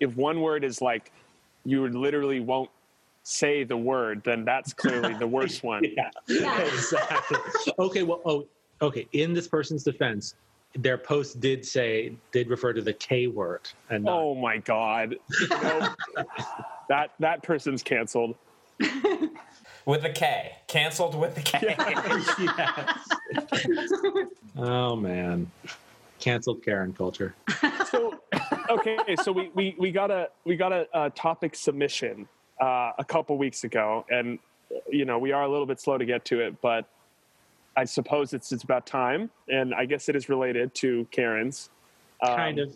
if 0.00 0.16
one 0.16 0.40
word 0.40 0.62
is 0.62 0.80
like 0.80 1.10
you 1.64 1.88
literally 1.88 2.40
won't 2.40 2.70
say 3.28 3.62
the 3.62 3.76
word, 3.76 4.22
then 4.24 4.44
that's 4.44 4.72
clearly 4.72 5.14
the 5.14 5.26
worst 5.26 5.62
one. 5.72 5.84
Yeah. 5.84 6.10
Yeah. 6.26 6.60
exactly. 6.62 7.38
Okay. 7.78 8.02
Well. 8.02 8.22
Oh. 8.24 8.46
Okay. 8.80 9.06
In 9.12 9.34
this 9.34 9.48
person's 9.48 9.82
defense, 9.84 10.34
their 10.76 10.96
post 10.96 11.40
did 11.40 11.64
say 11.64 12.14
did 12.32 12.48
refer 12.48 12.72
to 12.72 12.80
the 12.80 12.92
K 12.92 13.26
word 13.26 13.68
and 13.90 14.04
not 14.04 14.18
Oh 14.18 14.34
my 14.34 14.58
god. 14.58 15.16
Nope. 15.50 15.96
that 16.88 17.10
that 17.18 17.42
person's 17.42 17.82
canceled. 17.82 18.34
With 19.84 20.02
the 20.02 20.10
K. 20.10 20.52
Canceled 20.66 21.14
with 21.14 21.34
the 21.34 21.40
K. 21.40 21.74
yes. 23.66 23.92
oh 24.56 24.94
man, 24.94 25.50
canceled 26.20 26.62
Karen 26.62 26.92
culture. 26.92 27.34
So 27.90 28.20
okay, 28.70 28.98
so 29.22 29.32
we, 29.32 29.50
we, 29.54 29.74
we 29.78 29.90
got 29.90 30.10
a 30.10 30.28
we 30.44 30.56
got 30.56 30.72
a, 30.72 30.86
a 30.94 31.10
topic 31.10 31.56
submission 31.56 32.28
uh, 32.60 32.92
a 32.98 33.04
couple 33.04 33.36
weeks 33.38 33.64
ago, 33.64 34.04
and 34.10 34.38
you 34.90 35.04
know 35.04 35.18
we 35.18 35.32
are 35.32 35.42
a 35.42 35.48
little 35.48 35.66
bit 35.66 35.80
slow 35.80 35.98
to 35.98 36.04
get 36.04 36.24
to 36.26 36.40
it, 36.40 36.60
but 36.60 36.86
I 37.76 37.84
suppose 37.84 38.32
it's 38.32 38.52
it's 38.52 38.64
about 38.64 38.86
time, 38.86 39.30
and 39.48 39.74
I 39.74 39.84
guess 39.84 40.08
it 40.08 40.16
is 40.16 40.28
related 40.28 40.74
to 40.76 41.06
Karen's. 41.10 41.70
Um, 42.22 42.36
Kind 42.36 42.58
of, 42.58 42.74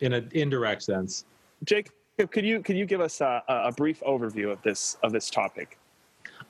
in 0.00 0.12
an 0.12 0.28
indirect 0.32 0.82
sense. 0.82 1.24
Jake, 1.64 1.90
could 2.30 2.44
you 2.44 2.60
could 2.60 2.76
you 2.76 2.86
give 2.86 3.00
us 3.00 3.20
a, 3.20 3.42
a 3.48 3.72
brief 3.72 4.00
overview 4.00 4.50
of 4.50 4.60
this 4.62 4.96
of 5.02 5.12
this 5.12 5.30
topic? 5.30 5.78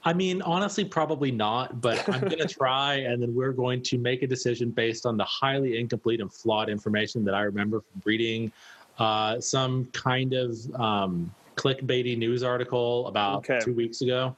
I 0.06 0.12
mean, 0.12 0.42
honestly, 0.42 0.84
probably 0.84 1.30
not, 1.30 1.80
but 1.80 2.06
I'm 2.08 2.20
going 2.28 2.38
to 2.38 2.48
try, 2.48 2.96
and 2.96 3.22
then 3.22 3.34
we're 3.34 3.52
going 3.52 3.82
to 3.82 3.98
make 3.98 4.22
a 4.22 4.26
decision 4.26 4.70
based 4.70 5.06
on 5.06 5.16
the 5.16 5.24
highly 5.24 5.78
incomplete 5.78 6.20
and 6.20 6.32
flawed 6.32 6.68
information 6.68 7.24
that 7.24 7.34
I 7.34 7.42
remember 7.42 7.80
from 7.80 8.02
reading 8.04 8.52
uh, 8.98 9.40
some 9.40 9.86
kind 9.92 10.34
of 10.34 10.74
um, 10.74 11.34
clickbaity 11.56 12.16
news 12.16 12.42
article 12.42 13.06
about 13.06 13.38
Okay. 13.38 13.58
two 13.62 13.72
weeks 13.74 14.02
ago. 14.02 14.36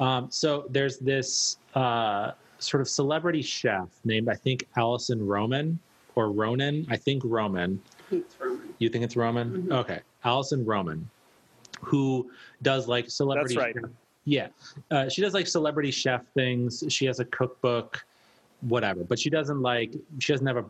Um, 0.00 0.30
so 0.30 0.66
there's 0.70 0.98
this 0.98 1.58
uh, 1.74 2.32
sort 2.58 2.80
of 2.80 2.88
celebrity 2.88 3.42
chef 3.42 3.88
named, 4.04 4.28
I 4.28 4.34
think, 4.34 4.66
Alison 4.76 5.24
Roman 5.26 5.78
or 6.14 6.30
Ronan. 6.30 6.86
I 6.90 6.96
think 6.96 7.22
Roman. 7.24 7.80
It's 8.10 8.34
Roman. 8.40 8.74
You 8.78 8.88
think 8.88 9.04
it's 9.04 9.16
Roman? 9.16 9.62
Mhm. 9.62 9.72
Okay. 9.72 10.00
Alison 10.24 10.64
Roman, 10.64 11.08
who 11.80 12.30
does 12.62 12.88
like 12.88 13.08
celebrity. 13.10 13.54
That's 13.54 13.76
right. 13.76 13.84
Yeah. 14.24 14.48
Uh, 14.90 15.08
she 15.08 15.22
does 15.22 15.32
like 15.34 15.46
celebrity 15.46 15.90
chef 15.90 16.22
things. 16.34 16.84
She 16.88 17.06
has 17.06 17.18
a 17.20 17.24
cookbook, 17.24 18.04
whatever. 18.60 19.04
But 19.04 19.18
she 19.18 19.30
doesn't 19.30 19.62
like, 19.62 19.92
she 20.18 20.32
doesn't 20.32 20.46
have 20.46 20.58
a, 20.58 20.64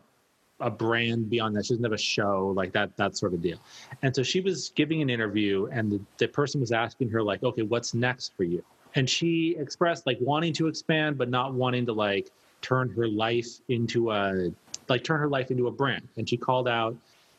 a 0.59 0.69
brand 0.69 1.29
beyond 1.29 1.55
that. 1.55 1.65
She 1.65 1.73
doesn't 1.73 1.83
have 1.83 1.93
a 1.93 1.97
show 1.97 2.53
like 2.55 2.71
that, 2.73 2.95
that 2.97 3.17
sort 3.17 3.33
of 3.33 3.41
deal. 3.41 3.57
And 4.01 4.15
so 4.15 4.23
she 4.23 4.41
was 4.41 4.71
giving 4.75 5.01
an 5.01 5.09
interview, 5.09 5.67
and 5.71 5.91
the, 5.91 6.01
the 6.17 6.27
person 6.27 6.59
was 6.59 6.71
asking 6.71 7.09
her, 7.09 7.23
like, 7.23 7.43
okay, 7.43 7.61
what's 7.61 7.93
next 7.93 8.33
for 8.35 8.43
you? 8.43 8.63
And 8.95 9.09
she 9.09 9.55
expressed 9.57 10.05
like 10.05 10.17
wanting 10.19 10.53
to 10.53 10.67
expand, 10.67 11.17
but 11.17 11.29
not 11.29 11.53
wanting 11.53 11.85
to 11.85 11.93
like 11.93 12.31
turn 12.61 12.89
her 12.89 13.07
life 13.07 13.47
into 13.69 14.11
a, 14.11 14.51
like 14.87 15.03
turn 15.03 15.19
her 15.19 15.27
life 15.27 15.51
into 15.51 15.67
a 15.67 15.71
brand. 15.71 16.07
And 16.17 16.27
she 16.27 16.37
called 16.37 16.67
out 16.67 16.95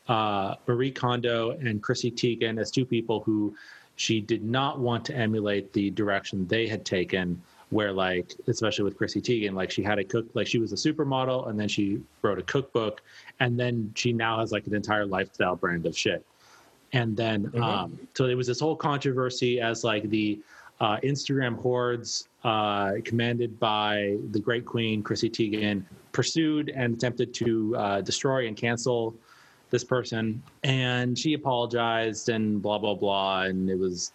uh, 0.07 0.55
Marie 0.67 0.91
Kondo 0.91 1.51
and 1.51 1.83
Chrissy 1.83 2.11
Teigen 2.11 2.59
as 2.59 2.71
two 2.71 2.85
people 2.85 3.19
who 3.21 3.53
she 3.97 4.21
did 4.21 4.43
not 4.43 4.79
want 4.79 5.05
to 5.05 5.15
emulate 5.15 5.73
the 5.73 5.91
direction 5.91 6.47
they 6.47 6.67
had 6.67 6.85
taken. 6.85 7.41
Where 7.71 7.91
like, 7.91 8.33
especially 8.47 8.83
with 8.83 8.97
Chrissy 8.97 9.21
Teigen, 9.21 9.53
like 9.53 9.71
she 9.71 9.81
had 9.81 9.97
a 9.97 10.03
cook, 10.03 10.27
like 10.33 10.45
she 10.45 10.59
was 10.59 10.71
a 10.73 10.75
supermodel, 10.75 11.49
and 11.49 11.59
then 11.59 11.67
she 11.69 12.01
wrote 12.21 12.37
a 12.37 12.43
cookbook, 12.43 13.01
and 13.39 13.57
then 13.59 13.91
she 13.95 14.11
now 14.13 14.39
has 14.39 14.51
like 14.51 14.67
an 14.67 14.75
entire 14.75 15.05
lifestyle 15.05 15.55
brand 15.55 15.85
of 15.85 15.97
shit. 15.97 16.23
And 16.93 17.15
then, 17.15 17.47
Mhm. 17.47 17.63
um, 17.63 17.99
so 18.13 18.27
there 18.27 18.35
was 18.35 18.47
this 18.47 18.59
whole 18.59 18.75
controversy 18.75 19.61
as 19.61 19.83
like 19.83 20.09
the 20.09 20.39
uh, 20.81 20.97
Instagram 21.01 21.55
hordes, 21.55 22.27
uh, 22.43 22.93
commanded 23.05 23.59
by 23.59 24.17
the 24.31 24.39
great 24.39 24.65
queen 24.65 25.03
Chrissy 25.03 25.29
Teigen, 25.29 25.83
pursued 26.11 26.69
and 26.69 26.95
attempted 26.95 27.33
to 27.35 27.75
uh, 27.77 28.01
destroy 28.01 28.47
and 28.47 28.57
cancel 28.57 29.15
this 29.69 29.83
person. 29.83 30.41
And 30.63 31.17
she 31.17 31.35
apologized 31.35 32.29
and 32.29 32.61
blah 32.61 32.79
blah 32.79 32.95
blah, 32.95 33.43
and 33.43 33.69
it 33.69 33.77
was 33.77 34.11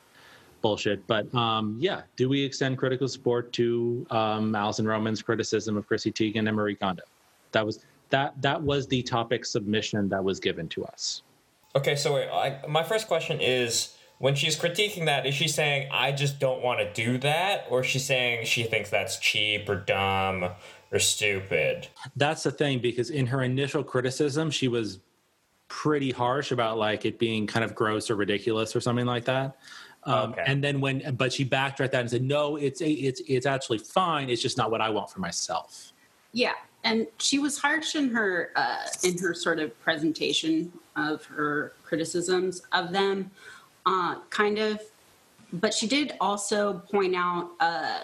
bullshit. 0.67 1.07
But 1.07 1.33
um, 1.33 1.77
yeah, 1.79 2.03
do 2.17 2.29
we 2.29 2.43
extend 2.43 2.77
critical 2.77 3.07
support 3.07 3.53
to 3.53 4.05
um, 4.11 4.53
Alison 4.57 4.85
Roman's 4.85 5.23
criticism 5.23 5.77
of 5.77 5.87
Chrissy 5.87 6.11
Teigen 6.11 6.49
and 6.49 6.57
Marie 6.57 6.75
Kondo? 6.75 7.05
That 7.53 7.65
was 7.65 7.85
that 8.11 8.41
that 8.43 8.61
was 8.61 8.89
the 8.89 9.03
topic 9.03 9.45
submission 9.45 10.09
that 10.09 10.23
was 10.23 10.41
given 10.41 10.69
to 10.71 10.85
us. 10.85 11.23
Okay, 11.77 11.95
so 11.95 12.15
wait, 12.15 12.29
I, 12.29 12.67
my 12.67 12.83
first 12.83 13.07
question 13.07 13.41
is 13.41 13.95
when 14.19 14.35
she's 14.35 14.59
critiquing 14.59 15.05
that, 15.07 15.25
is 15.25 15.35
she 15.35 15.47
saying, 15.47 15.89
I 15.93 16.11
just 16.11 16.41
don't 16.41 16.63
want 16.63 16.81
to 16.81 16.93
do 16.93 17.19
that? 17.19 17.67
Or 17.71 17.83
is 17.83 17.87
she 17.87 17.99
saying 18.01 18.47
she 18.47 18.65
thinks 18.65 18.91
that's 18.91 19.19
cheap 19.19 19.69
or 19.69 19.77
dumb 19.77 20.49
or 20.91 20.99
stupid? 20.99 21.89
That's 22.17 22.43
the 22.43 22.51
thing 22.51 22.81
because 22.81 23.11
in 23.11 23.27
her 23.27 23.43
initial 23.43 23.85
criticism, 23.85 24.51
she 24.51 24.67
was 24.67 25.01
pretty 25.69 26.11
harsh 26.11 26.51
about 26.51 26.79
like 26.79 27.05
it 27.05 27.19
being 27.19 27.47
kind 27.47 27.65
of 27.65 27.75
gross 27.75 28.11
or 28.11 28.17
ridiculous 28.17 28.75
or 28.75 28.81
something 28.81 29.07
like 29.07 29.25
that. 29.27 29.57
Um, 30.07 30.33
Okay. 30.33 30.45
And 30.47 30.63
then 30.63 30.81
when, 30.81 31.15
but 31.17 31.33
she 31.33 31.45
backtracked 31.45 31.93
that 31.93 32.01
and 32.01 32.11
said, 32.11 32.23
"No, 32.23 32.57
it's 32.57 32.81
it's 32.81 33.21
it's 33.27 33.45
actually 33.45 33.79
fine. 33.79 34.31
It's 34.31 34.41
just 34.41 34.57
not 34.57 34.71
what 34.71 34.81
I 34.81 34.89
want 34.89 35.11
for 35.11 35.21
myself." 35.21 35.93
Yeah, 36.33 36.53
and 36.85 37.07
she 37.19 37.41
was 37.41 37.59
harsh 37.59 37.97
in 37.97 38.09
her 38.11 38.53
uh, 38.55 38.87
in 39.03 39.19
her 39.19 39.35
sort 39.35 39.59
of 39.59 39.79
presentation 39.81 40.73
of 40.95 41.25
her 41.25 41.73
criticisms 41.85 42.63
of 42.73 42.93
them, 42.93 43.31
uh, 43.85 44.21
kind 44.31 44.59
of. 44.59 44.81
But 45.53 45.75
she 45.75 45.87
did 45.89 46.15
also 46.21 46.75
point 46.91 47.17
out 47.17 47.51
uh, 47.59 48.01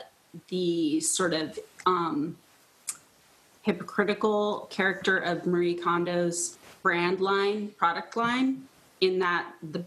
the 0.49 1.01
sort 1.01 1.35
of 1.35 1.59
um, 1.87 2.37
hypocritical 3.63 4.67
character 4.71 5.19
of 5.19 5.47
Marie 5.47 5.77
Kondo's 5.77 6.59
brand 6.83 7.21
line, 7.21 7.69
product 7.77 8.17
line, 8.17 8.65
in 9.01 9.21
that 9.21 9.53
the 9.71 9.85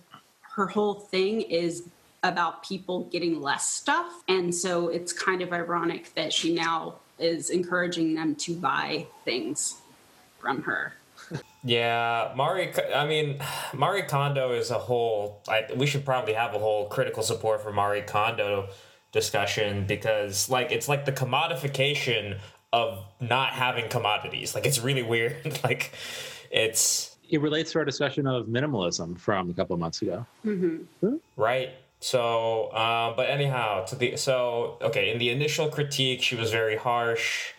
her 0.56 0.68
whole 0.68 0.94
thing 0.94 1.42
is 1.42 1.90
about 2.30 2.64
people 2.64 3.06
getting 3.06 3.42
less 3.42 3.70
stuff. 3.70 4.24
And 4.28 4.54
so 4.54 4.90
it's 4.90 5.14
kind 5.14 5.42
of 5.42 5.54
ironic 5.54 6.14
that 6.16 6.34
she 6.34 6.54
now 6.54 6.96
is 7.20 7.50
encouraging 7.50 8.16
them 8.16 8.36
to 8.36 8.56
buy 8.56 9.08
things 9.24 9.76
from 10.40 10.64
her. 10.64 10.94
Yeah, 11.64 12.32
Marie. 12.36 12.72
I 12.94 13.08
mean, 13.08 13.40
Marie 13.74 14.04
Kondo 14.04 14.52
is 14.52 14.70
a 14.70 14.78
whole. 14.78 15.42
I, 15.48 15.66
we 15.76 15.88
should 15.88 16.06
probably 16.06 16.34
have 16.34 16.54
a 16.54 16.60
whole 16.60 16.88
critical 16.88 17.24
support 17.24 17.64
for 17.64 17.74
Marie 17.74 18.04
Kondo 18.04 18.68
discussion 19.12 19.88
because, 19.88 20.48
like, 20.48 20.72
it's 20.72 20.88
like 20.88 21.06
the 21.06 21.12
commodification 21.12 22.38
of 22.72 23.04
not 23.20 23.54
having 23.54 23.90
commodities. 23.90 24.54
Like, 24.54 24.68
it's 24.68 24.80
really 24.80 25.02
weird. 25.02 25.60
like, 25.64 25.94
it's 26.52 27.16
It 27.28 27.42
relates 27.42 27.72
to 27.72 27.80
our 27.80 27.86
discussion 27.86 28.28
of 28.28 28.46
minimalism 28.46 29.18
from 29.18 29.50
a 29.50 29.54
couple 29.54 29.74
of 29.74 29.80
months 29.80 30.04
ago. 30.04 30.26
Mm-hmm. 30.46 31.16
right. 31.36 31.72
So, 32.06 32.66
uh, 32.66 33.16
but 33.16 33.32
anyhow, 33.32 33.84
to 33.86 33.96
the 33.96 34.16
so 34.16 34.78
okay. 34.80 35.12
In 35.12 35.18
the 35.18 35.32
initial 35.32 35.70
critique, 35.70 36.22
she 36.22 36.36
was 36.36 36.52
very 36.52 36.76
harsh 36.76 37.54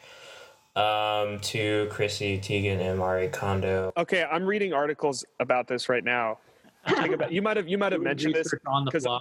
um, 0.76 1.40
to 1.40 1.88
Chrissy 1.90 2.38
Teigen 2.38 2.78
and 2.78 2.96
Marie 3.00 3.26
Kondo. 3.26 3.92
Okay, 3.96 4.22
I'm 4.22 4.44
reading 4.44 4.72
articles 4.72 5.24
about 5.40 5.66
this 5.66 5.88
right 5.88 6.04
now. 6.04 6.38
About- 6.86 7.32
you 7.32 7.42
might 7.42 7.56
have 7.56 7.66
you 7.66 7.76
might 7.76 7.90
have 7.90 8.02
mentioned 8.02 8.36
this. 8.36 8.46
Research 8.46 8.62
on 8.68 8.84
the 8.84 8.92
'cause- 8.92 9.02
fly. 9.02 9.20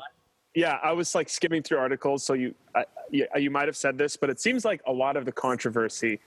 Yeah, 0.54 0.78
I 0.84 0.92
was 0.92 1.16
like 1.16 1.28
skimming 1.28 1.64
through 1.64 1.80
articles, 1.80 2.24
so 2.24 2.34
you 2.34 2.54
I, 2.76 2.86
you, 3.10 3.26
you 3.36 3.50
might 3.50 3.68
have 3.68 3.76
said 3.76 3.98
this, 3.98 4.16
but 4.16 4.30
it 4.30 4.40
seems 4.40 4.64
like 4.64 4.80
a 4.86 4.94
lot 4.94 5.18
of 5.18 5.26
the 5.26 5.32
controversy 5.32 6.20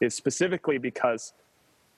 is 0.00 0.16
specifically 0.16 0.78
because 0.78 1.32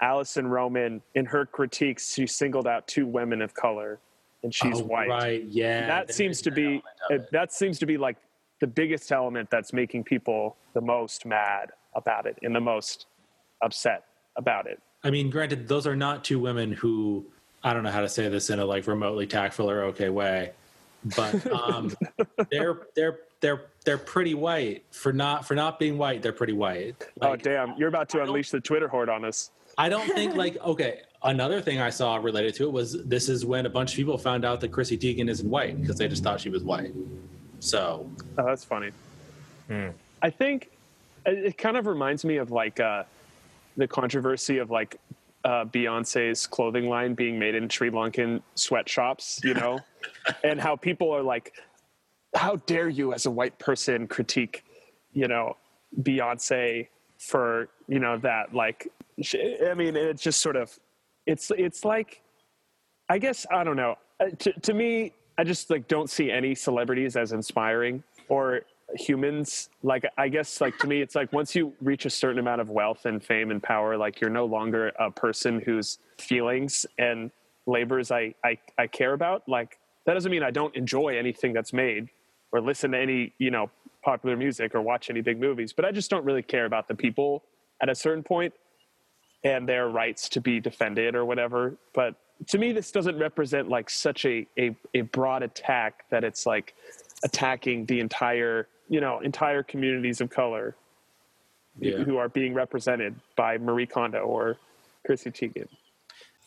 Alison 0.03 0.47
Roman, 0.47 1.01
in 1.15 1.25
her 1.25 1.47
critiques, 1.47 2.13
she 2.13 2.27
singled 2.27 2.67
out 2.67 2.87
two 2.87 3.07
women 3.07 3.41
of 3.41 3.55
color, 3.55 3.99
and 4.45 4.55
she's 4.55 4.81
Oh, 4.81 4.85
white. 4.85 5.09
Right. 5.09 5.43
Yeah. 5.49 5.87
that 5.89 6.15
seems 6.15 6.41
to 6.43 6.51
be 6.53 6.65
element 6.65 6.85
of 7.11 7.21
it. 7.23 7.31
that 7.33 7.53
seems 7.53 7.79
to 7.81 7.87
be 7.87 7.97
like 7.97 8.17
the 8.61 8.67
biggest 8.69 9.11
element 9.11 9.51
that's 9.51 9.73
making 9.73 10.05
people 10.05 10.57
the 10.75 10.81
most 10.81 11.27
mad 11.27 11.73
about 11.97 12.27
it 12.27 12.39
and 12.43 12.55
the 12.55 12.61
most 12.61 13.07
upset 13.63 14.05
about 14.37 14.67
it. 14.67 14.81
I 15.03 15.11
mean, 15.11 15.31
granted, 15.31 15.67
those 15.67 15.87
are 15.87 15.97
not 15.97 16.23
two 16.25 16.39
women 16.39 16.71
who 16.73 17.25
I 17.65 17.73
don't 17.73 17.83
know 17.83 17.91
how 17.91 18.03
to 18.03 18.09
say 18.09 18.29
this 18.29 18.51
in 18.51 18.61
a 18.61 18.65
like 18.65 18.87
remotely 18.87 19.27
tactful 19.27 19.69
or 19.71 19.83
okay 19.85 20.11
way. 20.11 20.53
but 21.17 21.47
um, 21.51 21.95
they're 22.51 22.79
they're 22.95 23.19
they're 23.41 23.63
they're 23.85 23.99
pretty 23.99 24.35
white 24.35 24.85
for 24.91 25.13
not 25.13 25.47
for 25.47 25.55
not 25.55 25.79
being 25.79 25.99
white. 25.99 26.23
They're 26.23 26.33
pretty 26.33 26.53
white. 26.55 26.95
oh 27.21 27.37
damn, 27.37 27.75
you're 27.79 27.89
about 27.89 28.09
to 28.11 28.23
unleash 28.23 28.51
the 28.51 28.61
Twitter 28.61 28.89
horde 28.89 29.09
on 29.09 29.25
us. 29.25 29.51
I 29.79 29.89
don't 29.89 30.09
think 30.13 30.35
like 30.45 30.57
okay. 30.63 31.03
Another 31.23 31.63
thing 31.63 31.81
I 31.81 31.89
saw 31.89 32.17
related 32.17 32.55
to 32.57 32.65
it 32.65 32.73
was 32.73 33.03
this 33.05 33.31
is 33.31 33.47
when 33.47 33.65
a 33.65 33.71
bunch 33.71 33.93
of 33.93 33.97
people 33.97 34.19
found 34.19 34.45
out 34.45 34.61
that 34.61 34.69
Chrissy 34.69 34.99
Teigen 34.99 35.31
isn't 35.31 35.49
white 35.49 35.81
because 35.81 35.97
they 35.97 36.07
just 36.07 36.23
thought 36.23 36.39
she 36.39 36.51
was 36.51 36.63
white. 36.63 36.93
So 37.61 38.11
Oh, 38.37 38.45
that's 38.45 38.65
funny. 38.65 38.91
Hmm. 39.69 39.89
I 40.21 40.29
think 40.29 40.71
it, 41.25 41.39
it 41.39 41.59
kind 41.59 41.77
of 41.77 41.87
reminds 41.87 42.25
me 42.25 42.37
of 42.37 42.51
like 42.51 42.79
uh, 42.79 43.05
the 43.77 43.89
controversy 43.89 44.59
of 44.59 44.71
like 44.71 45.01
uh, 45.45 45.65
Beyonce's 45.67 46.47
clothing 46.47 46.89
line 46.89 47.15
being 47.15 47.39
made 47.39 47.55
in 47.55 47.69
Sri 47.69 47.91
Lankan 47.91 48.43
sweatshops, 48.55 49.41
you 49.45 49.55
know, 49.55 49.79
and 50.45 50.61
how 50.61 50.77
people 50.77 51.11
are 51.11 51.23
like, 51.23 51.53
"How 52.35 52.57
dare 52.57 52.89
you, 52.89 53.13
as 53.13 53.27
a 53.27 53.31
white 53.31 53.59
person, 53.59 54.07
critique, 54.07 54.65
you 55.13 55.29
know, 55.29 55.57
Beyonce 56.01 56.89
for 57.19 57.69
you 57.89 57.99
know 57.99 58.17
that?" 58.19 58.55
Like, 58.55 58.89
sh- 58.89 59.04
I 59.19 59.75
mean, 59.75 59.97
it's 59.97 60.23
just 60.23 60.41
sort 60.41 60.57
of, 60.57 60.77
it's 61.27 61.51
it's 61.57 61.85
like 61.85 62.21
I 63.09 63.19
guess 63.19 63.47
I 63.51 63.65
don't 63.65 63.77
know. 63.77 63.97
Uh, 64.21 64.31
To, 64.39 64.53
to 64.53 64.75
me, 64.75 65.13
I 65.39 65.45
just 65.45 65.71
like 65.71 65.89
don't 65.89 66.11
see 66.11 66.31
any 66.31 66.55
celebrities 66.55 67.17
as 67.17 67.33
inspiring 67.33 68.03
or 68.29 68.63
humans. 68.97 69.71
Like 69.83 70.05
I 70.17 70.29
guess 70.29 70.61
like 70.61 70.79
to 70.79 70.87
me, 70.87 71.01
it's 71.01 71.15
like 71.15 71.33
once 71.33 71.55
you 71.55 71.73
reach 71.81 72.07
a 72.07 72.11
certain 72.11 72.39
amount 72.39 72.61
of 72.61 72.71
wealth 72.71 73.07
and 73.07 73.23
fame 73.23 73.51
and 73.51 73.63
power, 73.63 73.97
like 73.97 74.21
you're 74.21 74.31
no 74.31 74.47
longer 74.47 74.93
a 74.99 75.11
person 75.11 75.61
whose 75.61 75.99
feelings 76.19 76.87
and 76.99 77.31
labors 77.67 78.11
I 78.11 78.35
I, 78.45 78.59
I 78.79 78.87
care 78.87 79.13
about. 79.13 79.49
Like 79.49 79.79
that 80.07 80.15
doesn't 80.15 80.31
mean 80.31 80.43
I 80.43 80.51
don't 80.51 80.75
enjoy 80.77 81.19
anything 81.19 81.53
that's 81.53 81.73
made 81.73 82.09
or 82.53 82.61
listen 82.61 82.93
to 82.93 82.99
any 82.99 83.33
you 83.39 83.51
know 83.51 83.71
popular 84.03 84.37
music 84.37 84.75
or 84.75 84.83
watch 84.83 85.09
any 85.09 85.23
big 85.23 85.41
movies, 85.41 85.73
but 85.73 85.85
I 85.85 85.91
just 85.91 86.11
don't 86.11 86.25
really 86.25 86.43
care 86.43 86.67
about 86.67 86.89
the 86.89 86.95
people 86.95 87.43
at 87.83 87.89
a 87.89 87.95
certain 87.95 88.23
point 88.23 88.53
and 89.45 89.69
their 89.69 89.89
rights 89.89 90.29
to 90.31 90.41
be 90.41 90.59
defended 90.59 91.15
or 91.15 91.25
whatever. 91.25 91.75
But 91.95 92.15
to 92.49 92.59
me, 92.59 92.73
this 92.73 92.91
doesn't 92.91 93.19
represent 93.19 93.69
like 93.69 93.91
such 93.91 94.25
a, 94.25 94.47
a, 94.59 94.75
a 94.95 95.03
broad 95.03 95.43
attack 95.43 96.05
that 96.11 96.25
it's 96.25 96.47
like 96.47 96.75
attacking 97.23 97.87
the 97.87 98.01
entire, 98.01 98.67
you 98.89 99.01
know, 99.01 99.21
entire 99.21 99.63
communities 99.63 100.21
of 100.21 100.31
color 100.31 100.75
Yeah. 101.79 101.99
who 101.99 102.17
are 102.17 102.29
being 102.29 102.55
represented 102.55 103.15
by 103.37 103.59
Marie 103.59 103.87
Kondo 103.87 104.21
or 104.21 104.57
Chrissy 105.07 105.31
Teigen. 105.31 105.69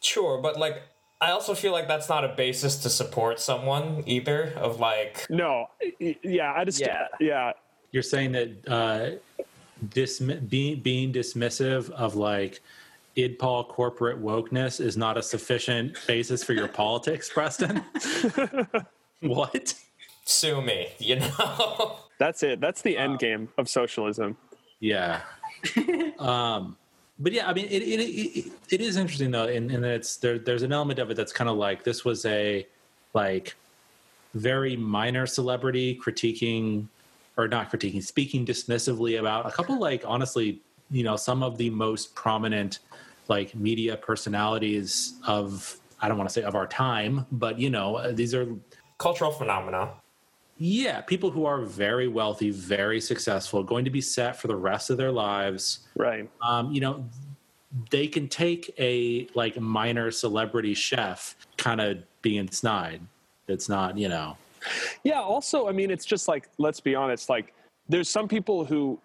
Sure, 0.02 0.40
but 0.42 0.58
like 0.58 0.82
I 1.20 1.32
also 1.32 1.56
feel 1.56 1.72
like 1.72 1.88
that's 1.88 2.10
not 2.10 2.24
a 2.24 2.28
basis 2.30 2.76
to 2.84 2.90
support 2.90 3.40
someone 3.40 4.04
either. 4.06 4.54
Of 4.56 4.80
like, 4.80 5.26
No, 5.30 5.68
yeah, 6.00 6.54
I 6.56 6.64
just, 6.66 6.80
Yeah. 6.80 7.08
yeah, 7.20 7.54
you're 7.92 8.04
saying 8.04 8.34
that 8.34 8.50
uh, 8.68 9.44
dismi- 9.84 10.48
being 10.48 10.80
being 10.82 11.12
dismissive 11.12 11.90
of 11.92 12.16
like 12.16 12.62
idpol 13.18 13.68
corporate 13.68 14.22
wokeness 14.22 14.80
is 14.80 14.96
not 14.96 15.18
a 15.18 15.24
sufficient 15.24 15.98
basis 16.08 16.44
for 16.44 16.54
your 16.54 16.68
politics, 16.68 17.30
Preston? 17.30 17.84
what? 19.22 19.74
sue 20.28 20.62
me, 20.62 20.90
you 21.00 21.18
know? 21.20 21.98
that's 22.20 22.44
it. 22.44 22.60
That's 22.60 22.82
the 22.82 22.98
end 22.98 23.20
game 23.20 23.50
of 23.58 23.70
socialism. 23.70 24.38
Yeah. 24.80 25.22
um, 26.20 26.78
but 27.20 27.32
yeah, 27.34 27.50
I 27.50 27.54
mean, 27.54 27.66
it 27.66 27.82
it, 27.82 28.00
it, 28.00 28.52
it 28.70 28.82
is 28.82 28.98
interesting 28.98 29.32
though, 29.32 29.48
in, 29.48 29.72
in 29.72 29.84
it's 29.84 30.18
there. 30.18 30.38
There's 30.38 30.62
an 30.62 30.72
element 30.72 31.00
of 31.00 31.10
it 31.10 31.18
that's 31.18 31.34
kind 31.34 31.50
of 31.50 31.58
like 31.58 31.84
this 31.84 32.06
was 32.06 32.26
a 32.26 32.68
like 33.14 33.56
very 34.36 34.76
minor 34.76 35.26
celebrity 35.26 36.00
critiquing 36.04 36.88
or 37.38 37.48
not 37.48 37.72
critiquing, 37.72 38.04
speaking 38.04 38.46
dismissively 38.46 39.20
about 39.20 39.48
a 39.48 39.52
couple 39.52 39.80
like 39.80 40.04
honestly, 40.06 40.62
you 40.92 41.04
know, 41.04 41.16
some 41.16 41.42
of 41.42 41.58
the 41.58 41.70
most 41.72 42.14
prominent 42.14 42.80
like 43.30 43.56
media 43.56 43.98
personalities 43.98 45.14
of 45.28 45.80
I 46.00 46.08
don't 46.08 46.18
want 46.18 46.30
to 46.30 46.34
say 46.34 46.44
of 46.44 46.56
our 46.56 46.68
time, 46.68 47.26
but 47.32 47.58
you 47.60 47.70
know, 47.70 48.12
these 48.12 48.34
are 48.36 48.48
Cultural 49.00 49.32
phenomena. 49.32 49.92
yeah, 50.58 51.02
people 51.02 51.30
who 51.30 51.46
are 51.46 51.62
very 51.62 52.08
wealthy, 52.08 52.50
very 52.50 53.00
successful, 53.00 53.64
going 53.64 53.86
to 53.86 53.92
be 53.92 54.02
set 54.02 54.36
for 54.36 54.48
the 54.48 54.56
rest 54.56 54.90
of 54.90 54.98
their 54.98 55.12
lives. 55.12 55.88
Right. 55.96 56.28
Um, 56.42 56.72
you 56.72 56.82
know, 56.82 57.06
they 57.92 58.08
can 58.08 58.28
take 58.28 58.74
a 58.80 59.28
like 59.36 59.60
minor 59.60 60.10
celebrity 60.10 60.74
chef 60.74 61.36
kind 61.58 61.80
of 61.80 62.00
being 62.24 62.50
snide. 62.50 63.02
It's 63.48 63.70
not, 63.70 63.98
you 63.98 64.10
know. 64.10 64.36
Yeah. 65.04 65.22
Also, 65.22 65.68
I 65.68 65.72
mean, 65.74 65.92
it's 65.92 66.06
just 66.06 66.28
like 66.28 66.50
let's 66.58 66.80
be 66.80 66.96
honest. 66.96 67.30
Like, 67.30 67.54
there's 67.88 68.10
some 68.10 68.28
people 68.28 68.66
who 68.66 69.00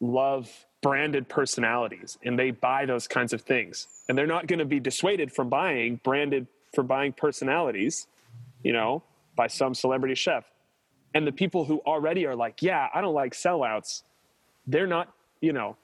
love 0.00 0.50
branded 0.82 1.28
personalities, 1.28 2.18
and 2.24 2.38
they 2.38 2.50
buy 2.50 2.86
those 2.86 3.08
kinds 3.08 3.32
of 3.32 3.42
things, 3.42 3.86
and 4.08 4.16
they're 4.16 4.26
not 4.26 4.46
going 4.46 4.58
to 4.58 4.64
be 4.64 4.80
dissuaded 4.80 5.32
from 5.32 5.48
buying 5.48 6.00
branded 6.02 6.46
for 6.74 6.82
buying 6.82 7.12
personalities, 7.12 8.06
you 8.62 8.72
know, 8.72 9.02
by 9.36 9.46
some 9.46 9.74
celebrity 9.74 10.14
chef. 10.14 10.44
And 11.14 11.26
the 11.26 11.32
people 11.32 11.64
who 11.64 11.78
already 11.86 12.26
are 12.26 12.36
like, 12.36 12.60
yeah, 12.60 12.88
I 12.94 13.00
don't 13.00 13.14
like 13.14 13.32
sellouts. 13.32 14.02
They're 14.66 14.86
not, 14.86 15.12
you 15.40 15.52
know, 15.52 15.76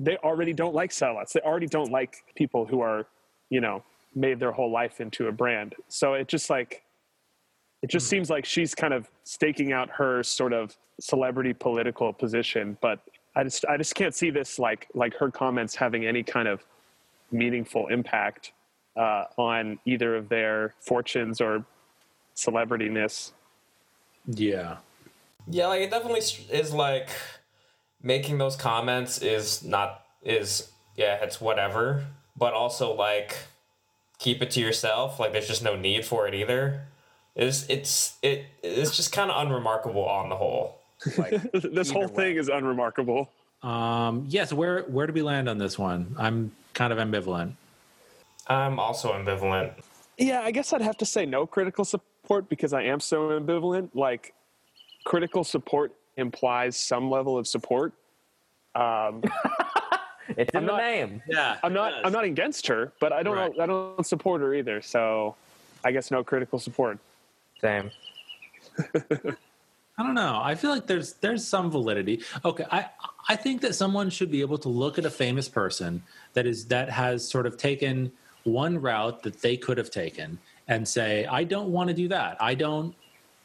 they 0.00 0.16
already 0.16 0.52
don't 0.52 0.74
like 0.74 0.90
sellouts. 0.90 1.32
They 1.32 1.40
already 1.40 1.66
don't 1.66 1.92
like 1.92 2.24
people 2.34 2.64
who 2.66 2.80
are, 2.80 3.06
you 3.50 3.60
know, 3.60 3.84
made 4.14 4.40
their 4.40 4.52
whole 4.52 4.70
life 4.70 5.00
into 5.00 5.28
a 5.28 5.32
brand. 5.32 5.74
So 5.88 6.14
it 6.14 6.28
just 6.28 6.48
like 6.48 6.82
it 7.82 7.90
just 7.90 8.06
hmm. 8.06 8.10
seems 8.10 8.30
like 8.30 8.46
she's 8.46 8.74
kind 8.74 8.94
of 8.94 9.10
staking 9.24 9.72
out 9.72 9.90
her 9.90 10.22
sort 10.22 10.52
of 10.52 10.76
celebrity 11.00 11.52
political 11.52 12.12
position 12.12 12.78
but 12.80 13.00
i 13.36 13.44
just 13.44 13.64
i 13.66 13.76
just 13.76 13.94
can't 13.94 14.14
see 14.14 14.30
this 14.30 14.58
like 14.58 14.88
like 14.94 15.14
her 15.14 15.30
comments 15.30 15.74
having 15.74 16.06
any 16.06 16.22
kind 16.22 16.48
of 16.48 16.64
meaningful 17.32 17.88
impact 17.88 18.52
uh, 18.96 19.24
on 19.36 19.78
either 19.86 20.14
of 20.14 20.28
their 20.28 20.72
fortunes 20.80 21.40
or 21.40 21.64
celebrityness 22.36 23.32
Yeah. 24.26 24.78
Yeah, 25.46 25.66
like 25.66 25.82
it 25.82 25.90
definitely 25.90 26.20
is 26.20 26.72
like 26.72 27.10
making 28.02 28.38
those 28.38 28.56
comments 28.56 29.20
is 29.20 29.62
not 29.62 30.04
is 30.22 30.70
yeah, 30.96 31.16
it's 31.22 31.40
whatever, 31.40 32.06
but 32.36 32.54
also 32.54 32.94
like 32.94 33.36
keep 34.18 34.40
it 34.42 34.50
to 34.52 34.60
yourself. 34.60 35.20
Like 35.20 35.32
there's 35.32 35.48
just 35.48 35.62
no 35.62 35.76
need 35.76 36.06
for 36.06 36.26
it 36.26 36.34
either. 36.34 36.86
It's 37.34 37.68
it's 37.68 38.16
it 38.22 38.46
it's 38.62 38.96
just 38.96 39.12
kind 39.12 39.30
of 39.30 39.46
unremarkable 39.46 40.04
on 40.04 40.30
the 40.30 40.36
whole. 40.36 40.78
Like 41.18 41.52
this 41.52 41.90
whole 41.90 42.06
way. 42.08 42.14
thing 42.14 42.36
is 42.36 42.48
unremarkable 42.48 43.30
Um, 43.62 44.24
yes. 44.28 44.52
where 44.52 44.82
where 44.84 45.06
do 45.06 45.12
we 45.12 45.22
land 45.22 45.48
on 45.48 45.58
this 45.58 45.78
one? 45.78 46.14
I'm 46.18 46.52
kind 46.74 46.92
of 46.92 46.98
ambivalent. 46.98 47.52
I'm 48.46 48.78
also 48.78 49.12
ambivalent. 49.12 49.72
yeah 50.18 50.40
i 50.42 50.50
guess 50.50 50.72
i'd 50.72 50.82
have 50.82 50.98
to 50.98 51.06
say 51.06 51.24
no 51.26 51.46
critical 51.46 51.84
support 51.84 52.48
because 52.48 52.72
i 52.72 52.82
am 52.82 53.00
so 53.00 53.30
ambivalent 53.40 53.88
like 53.94 54.32
critical 55.04 55.42
support 55.44 55.92
implies 56.16 56.76
some 56.76 57.10
level 57.10 57.36
of 57.38 57.46
support 57.46 57.92
um, 58.74 59.22
It's 60.38 60.50
in 60.54 60.60
I'm 60.60 60.66
the 60.66 60.72
not- 60.72 60.78
name. 60.80 61.22
Yeah. 61.28 61.58
I'm 61.62 61.74
not. 61.74 61.92
I'm 62.04 62.10
not 62.12 62.24
against 62.24 62.66
her, 62.68 62.92
but 62.98 63.12
I 63.12 63.22
don't. 63.22 63.36
Right. 63.36 63.60
I 63.60 63.66
don't 63.66 64.06
support 64.06 64.40
her 64.40 64.54
either. 64.54 64.80
So, 64.80 65.36
I 65.84 65.92
guess 65.92 66.10
no 66.10 66.24
critical 66.24 66.58
support. 66.58 66.98
Same. 67.60 67.90
I 69.96 70.02
don't 70.02 70.14
know. 70.14 70.40
I 70.42 70.54
feel 70.56 70.70
like 70.70 70.86
there's 70.86 71.14
there's 71.14 71.46
some 71.46 71.70
validity. 71.70 72.22
Okay, 72.44 72.64
I 72.70 72.86
I 73.28 73.36
think 73.36 73.60
that 73.60 73.74
someone 73.74 74.10
should 74.10 74.30
be 74.30 74.40
able 74.40 74.58
to 74.58 74.68
look 74.68 74.98
at 74.98 75.04
a 75.04 75.10
famous 75.10 75.48
person 75.48 76.02
that 76.32 76.46
is 76.46 76.66
that 76.66 76.90
has 76.90 77.28
sort 77.28 77.46
of 77.46 77.56
taken 77.56 78.10
one 78.42 78.80
route 78.80 79.22
that 79.22 79.40
they 79.40 79.56
could 79.56 79.78
have 79.78 79.90
taken 79.90 80.38
and 80.68 80.86
say, 80.86 81.26
I 81.26 81.44
don't 81.44 81.70
want 81.70 81.88
to 81.88 81.94
do 81.94 82.08
that. 82.08 82.36
I 82.40 82.54
don't 82.54 82.94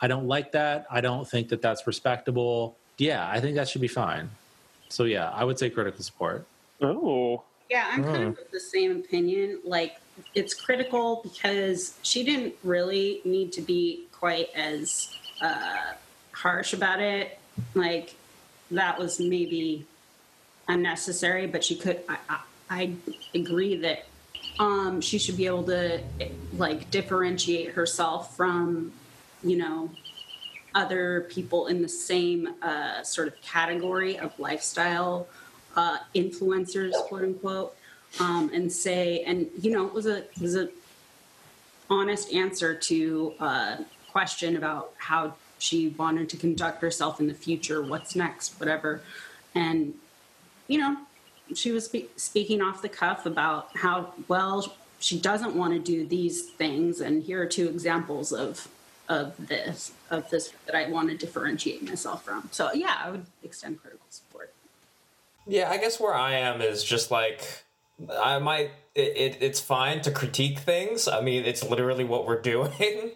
I 0.01 0.07
don't 0.07 0.27
like 0.27 0.51
that. 0.53 0.87
I 0.89 1.01
don't 1.01 1.27
think 1.27 1.49
that 1.49 1.61
that's 1.61 1.85
respectable. 1.85 2.77
Yeah, 2.97 3.29
I 3.29 3.39
think 3.39 3.55
that 3.55 3.67
should 3.69 3.81
be 3.81 3.87
fine. 3.87 4.29
So 4.89 5.03
yeah, 5.03 5.29
I 5.29 5.43
would 5.43 5.59
say 5.59 5.69
critical 5.69 6.03
support. 6.03 6.45
Oh, 6.81 7.43
Yeah, 7.69 7.87
I'm 7.91 8.03
kind 8.03 8.23
of 8.23 8.39
of 8.39 8.51
the 8.51 8.59
same 8.59 8.91
opinion. 8.91 9.59
Like, 9.63 9.97
it's 10.33 10.53
critical 10.53 11.21
because 11.23 11.93
she 12.01 12.23
didn't 12.23 12.55
really 12.63 13.21
need 13.25 13.51
to 13.53 13.61
be 13.61 14.05
quite 14.11 14.49
as 14.55 15.13
uh, 15.41 15.93
harsh 16.41 16.73
about 16.73 16.99
it. 16.99 17.37
Like, 17.73 18.15
that 18.71 18.99
was 18.99 19.19
maybe 19.19 19.85
unnecessary, 20.67 21.47
but 21.47 21.63
she 21.63 21.75
could. 21.75 22.01
I, 22.07 22.17
I, 22.29 22.39
I 22.69 22.93
agree 23.33 23.75
that 23.77 24.05
um, 24.59 25.01
she 25.01 25.17
should 25.17 25.37
be 25.37 25.47
able 25.47 25.63
to 25.63 26.01
like 26.53 26.91
differentiate 26.91 27.71
herself 27.71 28.35
from, 28.37 28.91
you 29.43 29.57
know, 29.57 29.89
other 30.75 31.27
people 31.29 31.67
in 31.67 31.81
the 31.81 31.89
same 31.89 32.53
uh, 32.61 33.01
sort 33.03 33.27
of 33.27 33.41
category 33.41 34.19
of 34.19 34.37
lifestyle 34.39 35.27
uh, 35.75 35.97
influencers, 36.13 36.93
quote 37.07 37.23
unquote, 37.23 37.75
um, 38.19 38.51
and 38.53 38.71
say, 38.71 39.23
and 39.25 39.47
you 39.59 39.71
know, 39.71 39.87
it 39.87 39.93
was 39.93 40.05
a 40.05 40.17
it 40.17 40.41
was 40.41 40.55
a 40.55 40.69
honest 41.89 42.31
answer 42.33 42.75
to 42.75 43.33
uh, 43.39 43.77
question 44.11 44.57
about 44.57 44.93
how 44.97 45.33
she 45.59 45.89
wanted 45.89 46.29
to 46.29 46.37
conduct 46.37 46.81
herself 46.81 47.19
in 47.19 47.27
the 47.27 47.33
future, 47.33 47.81
what's 47.81 48.15
next, 48.15 48.59
whatever. 48.59 49.01
And, 49.53 49.93
you 50.67 50.79
know, 50.79 50.97
she 51.53 51.71
was 51.71 51.85
spe- 51.85 52.15
speaking 52.15 52.61
off 52.61 52.81
the 52.81 52.89
cuff 52.89 53.25
about 53.25 53.75
how, 53.75 54.13
well, 54.27 54.75
she 54.99 55.19
doesn't 55.19 55.55
want 55.55 55.73
to 55.73 55.79
do 55.79 56.05
these 56.05 56.49
things. 56.49 57.01
And 57.01 57.23
here 57.23 57.41
are 57.41 57.45
two 57.45 57.67
examples 57.67 58.31
of 58.31 58.67
of 59.07 59.33
this 59.47 59.91
of 60.11 60.29
this 60.29 60.53
that 60.67 60.75
I 60.75 60.87
want 60.87 61.09
to 61.09 61.17
differentiate 61.17 61.83
myself 61.83 62.23
from. 62.23 62.47
So 62.51 62.71
yeah, 62.73 62.95
I 63.03 63.09
would 63.09 63.25
extend 63.43 63.81
critical 63.81 64.05
support. 64.09 64.53
Yeah, 65.47 65.69
I 65.69 65.77
guess 65.77 65.99
where 65.99 66.13
I 66.13 66.33
am 66.33 66.61
is 66.61 66.83
just 66.83 67.09
like 67.09 67.63
I 68.21 68.37
might 68.39 68.71
it, 68.93 69.17
it 69.17 69.37
it's 69.41 69.59
fine 69.59 70.01
to 70.01 70.11
critique 70.11 70.59
things. 70.59 71.07
I 71.07 71.21
mean, 71.21 71.43
it's 71.43 71.63
literally 71.63 72.03
what 72.03 72.27
we're 72.27 72.41
doing. 72.53 73.11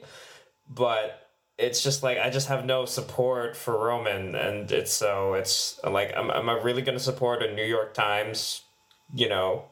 but 0.70 1.23
it's 1.58 1.84
just 1.84 2.04
like 2.04 2.18
I 2.18 2.30
just 2.30 2.48
have 2.48 2.66
no 2.66 2.86
support 2.86 3.56
for 3.56 3.78
Roman 3.78 4.36
and 4.36 4.72
it's 4.72 4.92
so 4.92 5.34
it's 5.34 5.80
like 5.84 6.12
am, 6.16 6.32
am 6.32 6.50
I 6.50 6.54
really 6.54 6.82
going 6.82 6.98
to 6.98 7.04
support 7.04 7.44
a 7.44 7.54
New 7.54 7.66
York 7.66 7.94
Times, 7.94 8.64
you 9.14 9.30
know, 9.30 9.66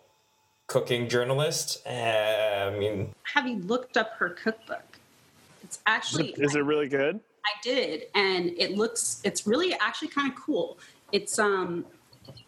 cooking 0.68 1.10
journalist? 1.10 1.82
Uh, 1.86 1.90
I 1.90 2.78
mean, 2.78 3.14
Have 3.34 3.48
you 3.48 3.58
looked 3.60 3.98
up 3.98 4.12
her 4.18 4.30
cookbook? 4.30 5.00
It's 5.64 5.80
actually 5.86 6.30
Is 6.38 6.56
it 6.56 6.64
really 6.64 6.88
good? 6.88 7.20
I 7.44 7.52
did, 7.64 8.04
and 8.14 8.52
it 8.58 8.78
looks 8.78 9.22
it's 9.24 9.48
really 9.48 9.74
actually 9.74 10.10
kind 10.10 10.32
of 10.32 10.38
cool. 10.38 10.78
It's 11.12 11.40
um 11.40 11.86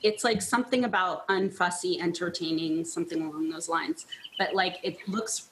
it's 0.04 0.24
like 0.24 0.42
something 0.42 0.84
about 0.84 1.28
unfussy 1.28 2.00
entertaining, 2.00 2.86
something 2.86 3.22
along 3.24 3.50
those 3.50 3.68
lines. 3.68 4.06
But 4.38 4.54
like 4.54 4.78
it 4.84 4.98
looks 5.08 5.50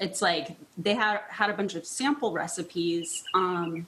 it's 0.00 0.22
like 0.22 0.56
they 0.76 0.94
had 0.94 1.20
had 1.28 1.50
a 1.50 1.54
bunch 1.54 1.74
of 1.74 1.86
sample 1.86 2.32
recipes 2.32 3.24
um 3.34 3.86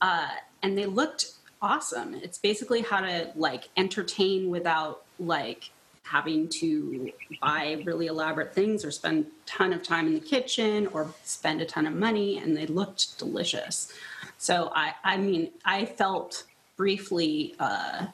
uh 0.00 0.28
and 0.62 0.76
they 0.76 0.86
looked 0.86 1.32
awesome. 1.60 2.14
It's 2.14 2.38
basically 2.38 2.82
how 2.82 3.00
to 3.00 3.32
like 3.34 3.68
entertain 3.76 4.50
without 4.50 5.02
like 5.18 5.70
having 6.02 6.48
to 6.48 7.10
buy 7.40 7.82
really 7.84 8.06
elaborate 8.06 8.54
things 8.54 8.84
or 8.84 8.90
spend 8.90 9.26
a 9.26 9.28
ton 9.46 9.72
of 9.72 9.82
time 9.82 10.06
in 10.06 10.14
the 10.14 10.20
kitchen 10.20 10.86
or 10.88 11.12
spend 11.22 11.60
a 11.60 11.66
ton 11.66 11.86
of 11.86 11.92
money 11.92 12.38
and 12.38 12.56
they 12.56 12.64
looked 12.64 13.18
delicious 13.18 13.92
so 14.38 14.72
i 14.74 14.94
i 15.04 15.18
mean 15.18 15.50
i 15.66 15.84
felt 15.84 16.44
briefly 16.78 17.54
uh, 17.60 18.06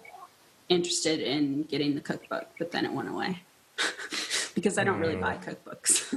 interested 0.68 1.20
in 1.20 1.62
getting 1.64 1.94
the 1.94 2.00
cookbook 2.00 2.48
but 2.58 2.72
then 2.72 2.84
it 2.84 2.92
went 2.92 3.08
away 3.08 3.38
because 4.54 4.78
i 4.78 4.84
don't 4.84 5.00
really 5.00 5.16
buy 5.16 5.36
cookbooks 5.36 6.12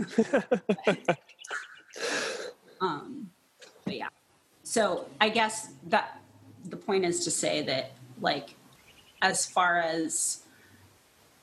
um 2.81 3.29
but 3.85 3.95
yeah 3.95 4.09
so 4.63 5.07
i 5.19 5.29
guess 5.29 5.69
that 5.87 6.21
the 6.65 6.77
point 6.77 7.05
is 7.05 7.23
to 7.23 7.31
say 7.31 7.61
that 7.61 7.91
like 8.21 8.55
as 9.21 9.45
far 9.45 9.79
as 9.79 10.43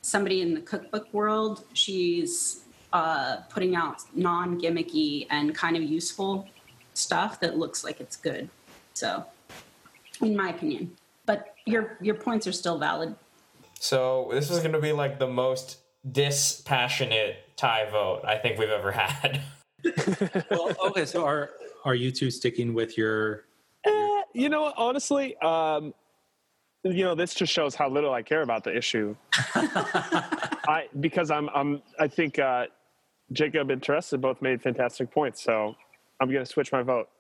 somebody 0.04 0.42
in 0.42 0.54
the 0.54 0.60
cookbook 0.60 1.12
world. 1.12 1.64
She's 1.72 2.64
uh, 2.92 3.38
putting 3.48 3.74
out 3.74 4.02
non 4.14 4.60
gimmicky 4.60 5.26
and 5.30 5.54
kind 5.54 5.76
of 5.76 5.82
useful 5.82 6.46
stuff 6.92 7.40
that 7.40 7.56
looks 7.56 7.82
like 7.82 8.00
it's 8.00 8.16
good. 8.16 8.48
So, 8.92 9.24
in 10.20 10.36
my 10.36 10.50
opinion, 10.50 10.92
but 11.26 11.56
your 11.64 11.96
your 12.00 12.14
points 12.14 12.46
are 12.46 12.52
still 12.52 12.78
valid. 12.78 13.16
so 13.80 14.28
this 14.30 14.50
is 14.50 14.58
going 14.60 14.72
to 14.72 14.80
be 14.80 14.92
like 14.92 15.18
the 15.18 15.26
most 15.26 15.78
dispassionate 16.10 17.56
tie 17.56 17.88
vote 17.90 18.22
I 18.24 18.36
think 18.36 18.58
we've 18.58 18.68
ever 18.68 18.92
had. 18.92 19.40
well, 20.50 20.74
okay, 20.86 21.04
so 21.04 21.24
are 21.24 21.50
are 21.84 21.94
you 21.94 22.10
two 22.10 22.30
sticking 22.30 22.74
with 22.74 22.96
your? 22.96 23.44
Eh, 23.84 24.22
you 24.32 24.48
know, 24.48 24.72
honestly, 24.76 25.36
um, 25.38 25.92
you 26.82 27.04
know, 27.04 27.14
this 27.14 27.34
just 27.34 27.52
shows 27.52 27.74
how 27.74 27.88
little 27.88 28.12
I 28.12 28.22
care 28.22 28.42
about 28.42 28.64
the 28.64 28.76
issue. 28.76 29.14
I 29.34 30.88
because 31.00 31.30
I'm 31.30 31.48
I'm 31.54 31.82
I 31.98 32.08
think 32.08 32.38
uh, 32.38 32.66
Jacob 33.32 33.70
and 33.70 33.82
Teresa 33.82 34.18
both 34.18 34.40
made 34.42 34.62
fantastic 34.62 35.10
points, 35.10 35.42
so 35.42 35.74
I'm 36.20 36.30
going 36.30 36.44
to 36.44 36.50
switch 36.50 36.72
my 36.72 36.82
vote. 36.82 37.08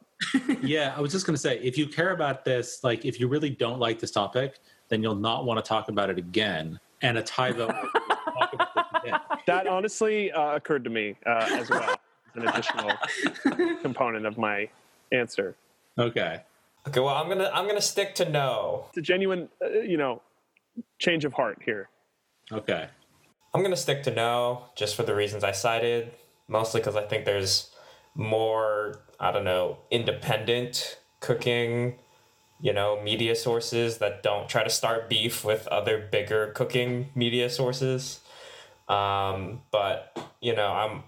Yeah, 0.62 0.94
I 0.96 1.00
was 1.02 1.12
just 1.12 1.26
going 1.26 1.34
to 1.34 1.40
say, 1.40 1.58
if 1.58 1.76
you 1.76 1.86
care 1.86 2.12
about 2.12 2.44
this, 2.44 2.82
like 2.82 3.04
if 3.04 3.20
you 3.20 3.28
really 3.28 3.50
don't 3.50 3.78
like 3.78 3.98
this 3.98 4.10
topic, 4.10 4.60
then 4.88 5.02
you'll 5.02 5.14
not 5.14 5.44
want 5.44 5.62
to 5.62 5.68
talk 5.68 5.90
about 5.90 6.08
it 6.08 6.16
again. 6.16 6.80
And 7.02 7.18
a 7.18 7.22
tie 7.22 7.52
vote. 7.52 7.74
Will 9.04 9.18
talk 9.18 9.26
about 9.28 9.30
this 9.30 9.42
again. 9.42 9.64
That 9.64 9.66
honestly 9.66 10.32
uh, 10.32 10.56
occurred 10.56 10.84
to 10.84 10.90
me 10.90 11.16
uh, 11.26 11.48
as 11.52 11.70
well 11.70 11.82
as 11.82 11.98
an 12.34 12.48
additional 12.48 13.76
component 13.82 14.26
of 14.26 14.38
my 14.38 14.68
answer. 15.12 15.56
Okay. 15.98 16.42
okay, 16.88 17.00
well 17.00 17.14
I'm 17.14 17.28
gonna 17.28 17.50
I'm 17.52 17.66
gonna 17.66 17.80
stick 17.80 18.14
to 18.16 18.28
no. 18.28 18.86
It's 18.88 18.98
a 18.98 19.02
genuine, 19.02 19.48
uh, 19.62 19.68
you 19.80 19.96
know, 19.96 20.22
change 20.98 21.24
of 21.24 21.32
heart 21.32 21.60
here. 21.64 21.88
Okay. 22.52 22.88
I'm 23.54 23.62
gonna 23.62 23.76
stick 23.76 24.02
to 24.04 24.10
no, 24.10 24.64
just 24.76 24.96
for 24.96 25.04
the 25.04 25.14
reasons 25.14 25.44
I 25.44 25.52
cited, 25.52 26.12
mostly 26.48 26.80
because 26.80 26.96
I 26.96 27.02
think 27.02 27.24
there's 27.24 27.70
more 28.14 29.00
I 29.20 29.30
don't 29.30 29.44
know 29.44 29.78
independent 29.90 30.98
cooking, 31.20 31.98
you 32.60 32.72
know, 32.72 33.00
media 33.02 33.34
sources 33.36 33.98
that 33.98 34.22
don't 34.22 34.48
try 34.48 34.64
to 34.64 34.70
start 34.70 35.08
beef 35.08 35.44
with 35.44 35.66
other 35.68 35.98
bigger 35.98 36.48
cooking 36.48 37.10
media 37.14 37.48
sources. 37.48 38.20
Um, 38.88 39.62
but 39.70 40.18
you 40.40 40.54
know, 40.54 40.68
I'm 40.68 41.02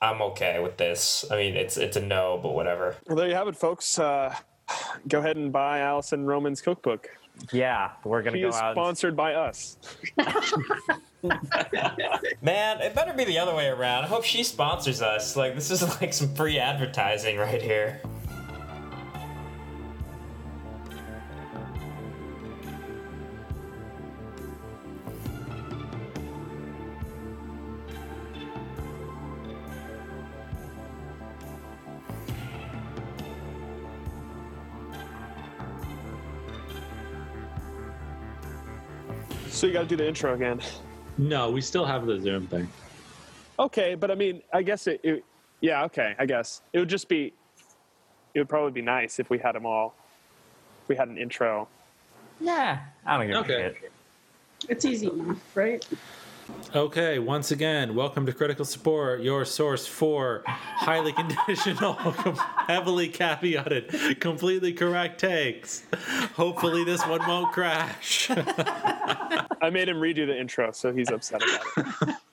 I'm 0.00 0.20
okay 0.22 0.60
with 0.60 0.76
this. 0.76 1.24
I 1.30 1.36
mean, 1.36 1.56
it's 1.56 1.76
it's 1.76 1.96
a 1.96 2.00
no, 2.00 2.38
but 2.42 2.52
whatever. 2.54 2.96
Well, 3.06 3.16
there 3.16 3.28
you 3.28 3.34
have 3.34 3.48
it, 3.48 3.56
folks. 3.56 3.98
Uh, 3.98 4.34
go 5.08 5.18
ahead 5.18 5.36
and 5.36 5.52
buy 5.52 5.80
Alison 5.80 6.24
Roman's 6.26 6.60
cookbook. 6.60 7.08
Yeah, 7.52 7.92
we're 8.04 8.22
gonna 8.22 8.36
He 8.36 8.42
go 8.42 8.48
is 8.48 8.56
out. 8.56 8.74
sponsored 8.74 9.16
by 9.16 9.34
us. 9.34 9.78
Man, 12.42 12.80
it 12.80 12.94
better 12.94 13.12
be 13.12 13.24
the 13.24 13.38
other 13.38 13.54
way 13.54 13.68
around. 13.68 14.04
I 14.04 14.06
hope 14.08 14.24
she 14.24 14.42
sponsors 14.42 15.02
us. 15.02 15.36
Like 15.36 15.54
this 15.54 15.70
is 15.70 15.82
like 16.00 16.12
some 16.12 16.34
free 16.34 16.58
advertising 16.58 17.36
right 17.38 17.62
here. 17.62 18.00
So 39.58 39.66
you 39.66 39.72
got 39.72 39.80
to 39.80 39.86
do 39.86 39.96
the 39.96 40.06
intro 40.06 40.34
again. 40.34 40.60
No, 41.16 41.50
we 41.50 41.60
still 41.60 41.84
have 41.84 42.06
the 42.06 42.20
Zoom 42.20 42.46
thing. 42.46 42.68
Okay, 43.58 43.96
but 43.96 44.08
I 44.08 44.14
mean, 44.14 44.40
I 44.52 44.62
guess 44.62 44.86
it, 44.86 45.00
it. 45.02 45.24
Yeah, 45.60 45.82
okay. 45.86 46.14
I 46.16 46.26
guess 46.26 46.62
it 46.72 46.78
would 46.78 46.88
just 46.88 47.08
be. 47.08 47.32
It 48.34 48.38
would 48.38 48.48
probably 48.48 48.70
be 48.70 48.82
nice 48.82 49.18
if 49.18 49.30
we 49.30 49.36
had 49.36 49.56
them 49.56 49.66
all. 49.66 49.96
If 50.84 50.90
we 50.90 50.94
had 50.94 51.08
an 51.08 51.18
intro. 51.18 51.66
Yeah, 52.40 52.78
I 53.04 53.16
don't 53.18 53.26
give 53.26 53.36
Okay. 53.38 53.64
a 53.64 53.74
shit. 53.74 53.92
It's 54.68 54.84
easy 54.84 55.08
enough, 55.08 55.56
right? 55.56 55.84
Okay, 56.74 57.18
once 57.18 57.50
again, 57.50 57.94
welcome 57.94 58.26
to 58.26 58.32
Critical 58.32 58.64
Support, 58.64 59.22
your 59.22 59.44
source 59.44 59.86
for 59.86 60.42
highly 60.46 61.12
conditional, 61.46 61.94
heavily 61.94 63.08
caveated, 63.08 64.20
completely 64.20 64.72
correct 64.72 65.20
takes. 65.20 65.84
Hopefully, 66.34 66.84
this 66.84 67.06
one 67.06 67.26
won't 67.26 67.52
crash. 67.52 68.30
I 69.60 69.70
made 69.72 69.88
him 69.88 69.96
redo 69.96 70.26
the 70.26 70.38
intro, 70.38 70.72
so 70.72 70.92
he's 70.92 71.10
upset 71.10 71.42
about 71.42 71.88
it. 72.08 72.14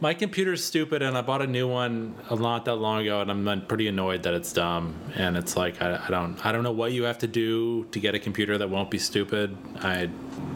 My 0.00 0.14
computer's 0.14 0.64
stupid, 0.64 1.02
and 1.02 1.18
I 1.18 1.22
bought 1.22 1.42
a 1.42 1.46
new 1.46 1.66
one 1.66 2.14
a 2.30 2.36
not 2.36 2.64
that 2.66 2.76
long 2.76 3.02
ago, 3.02 3.20
and 3.20 3.30
I'm 3.32 3.48
uh, 3.48 3.56
pretty 3.60 3.88
annoyed 3.88 4.22
that 4.22 4.34
it's 4.34 4.52
dumb. 4.52 4.94
And 5.16 5.36
it's 5.36 5.56
like 5.56 5.82
I, 5.82 6.00
I 6.06 6.08
don't, 6.08 6.44
I 6.46 6.52
don't 6.52 6.62
know 6.62 6.70
what 6.70 6.92
you 6.92 7.02
have 7.02 7.18
to 7.18 7.26
do 7.26 7.84
to 7.86 7.98
get 7.98 8.14
a 8.14 8.18
computer 8.20 8.56
that 8.58 8.70
won't 8.70 8.92
be 8.92 8.98
stupid. 8.98 9.56
I, 9.80 10.02
I 10.02 10.06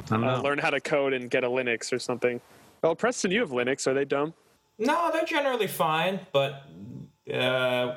don't 0.06 0.22
Uh, 0.24 0.36
know. 0.36 0.42
learn 0.42 0.58
how 0.58 0.70
to 0.70 0.80
code 0.80 1.12
and 1.12 1.28
get 1.28 1.42
a 1.42 1.48
Linux 1.48 1.92
or 1.92 1.98
something. 1.98 2.40
Well, 2.82 2.94
Preston, 2.94 3.32
you 3.32 3.40
have 3.40 3.50
Linux. 3.50 3.86
Are 3.88 3.94
they 3.94 4.04
dumb? 4.04 4.32
No, 4.78 5.10
they're 5.12 5.24
generally 5.24 5.66
fine, 5.66 6.20
but 6.32 6.62
uh, 7.32 7.96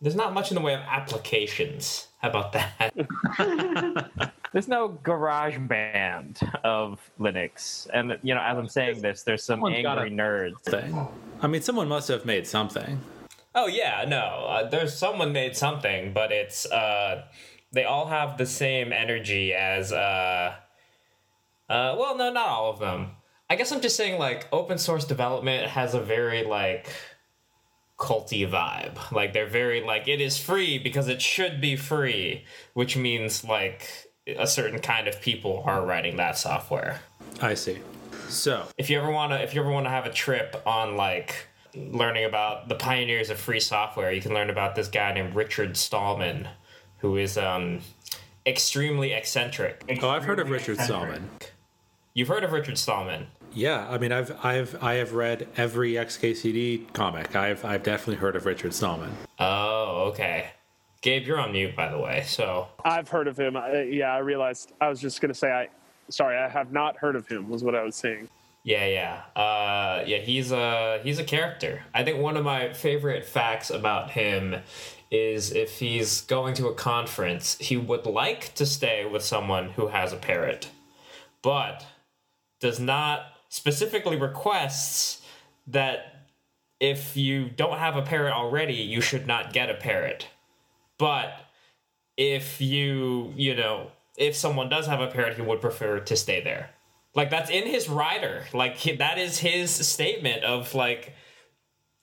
there's 0.00 0.16
not 0.16 0.32
much 0.32 0.52
in 0.52 0.54
the 0.54 0.60
way 0.60 0.74
of 0.74 0.80
applications. 0.80 2.06
How 2.24 2.30
about 2.30 2.52
that? 2.54 4.10
There's 4.52 4.66
no 4.66 4.98
GarageBand 5.04 6.54
of 6.64 6.98
Linux, 7.20 7.86
and 7.92 8.18
you 8.22 8.34
know, 8.34 8.40
as 8.40 8.56
I'm 8.56 8.66
saying 8.66 9.02
this, 9.02 9.24
there's 9.24 9.44
some 9.44 9.56
Someone's 9.56 9.84
angry 9.84 10.10
nerds. 10.10 10.58
Thing. 10.60 11.06
I 11.42 11.48
mean, 11.48 11.60
someone 11.60 11.86
must 11.86 12.08
have 12.08 12.24
made 12.24 12.46
something. 12.46 12.98
oh 13.54 13.66
yeah, 13.66 14.06
no, 14.08 14.46
uh, 14.48 14.70
there's 14.70 14.96
someone 14.96 15.34
made 15.34 15.54
something, 15.54 16.14
but 16.14 16.32
it's 16.32 16.64
uh, 16.64 17.26
they 17.72 17.84
all 17.84 18.06
have 18.06 18.38
the 18.38 18.46
same 18.46 18.90
energy 18.90 19.52
as 19.52 19.92
uh, 19.92 20.54
uh, 21.68 21.94
well, 21.98 22.16
no, 22.16 22.32
not 22.32 22.48
all 22.48 22.70
of 22.70 22.78
them. 22.78 23.10
I 23.50 23.56
guess 23.56 23.70
I'm 23.70 23.82
just 23.82 23.96
saying 23.96 24.18
like 24.18 24.48
open 24.50 24.78
source 24.78 25.04
development 25.04 25.68
has 25.68 25.92
a 25.92 26.00
very 26.00 26.42
like 26.42 26.88
culty 27.98 28.48
vibe. 28.48 29.12
Like 29.12 29.32
they're 29.32 29.46
very 29.46 29.82
like 29.82 30.08
it 30.08 30.20
is 30.20 30.38
free 30.38 30.78
because 30.78 31.08
it 31.08 31.22
should 31.22 31.60
be 31.60 31.76
free, 31.76 32.44
which 32.74 32.96
means 32.96 33.44
like 33.44 33.88
a 34.26 34.46
certain 34.46 34.80
kind 34.80 35.06
of 35.08 35.20
people 35.20 35.62
are 35.66 35.84
writing 35.84 36.16
that 36.16 36.38
software. 36.38 37.00
I 37.40 37.54
see. 37.54 37.78
So 38.28 38.66
If 38.78 38.90
you 38.90 38.98
ever 38.98 39.10
want 39.10 39.32
to 39.32 39.42
if 39.42 39.54
you 39.54 39.60
ever 39.60 39.70
want 39.70 39.86
to 39.86 39.90
have 39.90 40.06
a 40.06 40.12
trip 40.12 40.60
on 40.66 40.96
like 40.96 41.46
learning 41.74 42.24
about 42.24 42.68
the 42.68 42.74
pioneers 42.74 43.30
of 43.30 43.38
free 43.38 43.60
software, 43.60 44.12
you 44.12 44.20
can 44.20 44.32
learn 44.32 44.50
about 44.50 44.74
this 44.74 44.88
guy 44.88 45.12
named 45.12 45.34
Richard 45.34 45.76
Stallman 45.76 46.48
who 46.98 47.16
is 47.16 47.36
um 47.36 47.80
extremely 48.46 49.12
eccentric. 49.12 49.84
oh, 50.02 50.08
I've 50.08 50.24
heard 50.24 50.38
of 50.38 50.50
Richard 50.50 50.78
Stallman. 50.80 51.28
You've 52.14 52.28
heard 52.28 52.44
of 52.44 52.52
Richard 52.52 52.78
Stallman. 52.78 53.26
Yeah, 53.54 53.86
I 53.88 53.98
mean, 53.98 54.12
I've 54.12 54.44
I've 54.44 54.82
I 54.82 54.94
have 54.94 55.12
read 55.12 55.48
every 55.56 55.92
XKCD 55.92 56.92
comic. 56.92 57.36
I've 57.36 57.64
I've 57.64 57.82
definitely 57.82 58.16
heard 58.16 58.36
of 58.36 58.46
Richard 58.46 58.74
Stallman. 58.74 59.12
Oh, 59.38 60.08
okay. 60.10 60.50
Gabe, 61.02 61.26
you're 61.26 61.38
on 61.38 61.52
mute, 61.52 61.76
by 61.76 61.90
the 61.90 61.98
way. 61.98 62.24
So, 62.26 62.66
I've 62.84 63.08
heard 63.08 63.28
of 63.28 63.38
him. 63.38 63.56
I, 63.56 63.82
yeah, 63.82 64.14
I 64.14 64.18
realized. 64.18 64.72
I 64.80 64.88
was 64.88 65.00
just 65.00 65.20
gonna 65.20 65.34
say 65.34 65.52
I. 65.52 65.68
Sorry, 66.10 66.36
I 66.36 66.48
have 66.48 66.72
not 66.72 66.96
heard 66.96 67.14
of 67.16 67.26
him. 67.28 67.48
Was 67.48 67.62
what 67.62 67.74
I 67.74 67.82
was 67.82 67.94
saying. 67.94 68.28
yeah, 68.64 68.86
yeah, 68.86 69.40
uh, 69.40 70.02
yeah. 70.06 70.18
He's 70.18 70.50
a 70.50 71.00
he's 71.02 71.18
a 71.18 71.24
character. 71.24 71.82
I 71.94 72.02
think 72.04 72.18
one 72.20 72.36
of 72.36 72.44
my 72.44 72.72
favorite 72.72 73.24
facts 73.24 73.70
about 73.70 74.10
him 74.10 74.56
is 75.10 75.52
if 75.52 75.78
he's 75.78 76.22
going 76.22 76.54
to 76.54 76.66
a 76.68 76.74
conference, 76.74 77.56
he 77.58 77.76
would 77.76 78.04
like 78.06 78.52
to 78.54 78.66
stay 78.66 79.04
with 79.04 79.22
someone 79.22 79.70
who 79.70 79.88
has 79.88 80.12
a 80.12 80.16
parrot, 80.16 80.70
but 81.42 81.86
does 82.60 82.80
not 82.80 83.26
specifically 83.54 84.16
requests 84.16 85.22
that 85.68 86.26
if 86.80 87.16
you 87.16 87.48
don't 87.48 87.78
have 87.78 87.96
a 87.96 88.02
parrot 88.02 88.32
already, 88.32 88.74
you 88.74 89.00
should 89.00 89.28
not 89.28 89.52
get 89.52 89.70
a 89.70 89.74
parrot. 89.74 90.26
But 90.98 91.32
if 92.16 92.60
you, 92.60 93.32
you 93.36 93.54
know, 93.54 93.92
if 94.18 94.34
someone 94.34 94.68
does 94.68 94.88
have 94.88 95.00
a 95.00 95.06
parrot, 95.06 95.36
he 95.36 95.42
would 95.42 95.60
prefer 95.60 96.00
to 96.00 96.16
stay 96.16 96.42
there. 96.42 96.70
Like 97.14 97.30
that's 97.30 97.48
in 97.48 97.68
his 97.68 97.88
rider. 97.88 98.44
Like 98.52 98.74
he, 98.74 98.96
that 98.96 99.18
is 99.18 99.38
his 99.38 99.70
statement 99.70 100.42
of 100.42 100.74
like. 100.74 101.14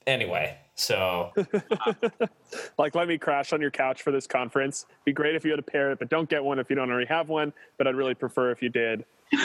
Anyway, 0.08 0.58
so 0.76 1.32
Like, 2.78 2.96
let 2.96 3.08
me 3.08 3.18
crash 3.18 3.54
on 3.54 3.62
your 3.62 3.72
couch 3.72 4.02
for 4.02 4.12
this 4.12 4.28
conference. 4.28 4.86
Be 5.06 5.14
great 5.14 5.36
if 5.36 5.44
you 5.46 5.52
had 5.52 5.60
a 5.60 5.64
parrot, 5.64 6.00
but 6.00 6.10
don't 6.10 6.30
get 6.30 6.44
one 6.44 6.60
if 6.60 6.70
you 6.70 6.76
don't 6.76 6.90
already 6.90 7.08
have 7.08 7.30
one. 7.30 7.54
But 7.78 7.88
I'd 7.88 7.96
really 7.96 8.14
prefer 8.16 8.52
if 8.52 8.62
you 8.62 8.70
did. 8.70 9.06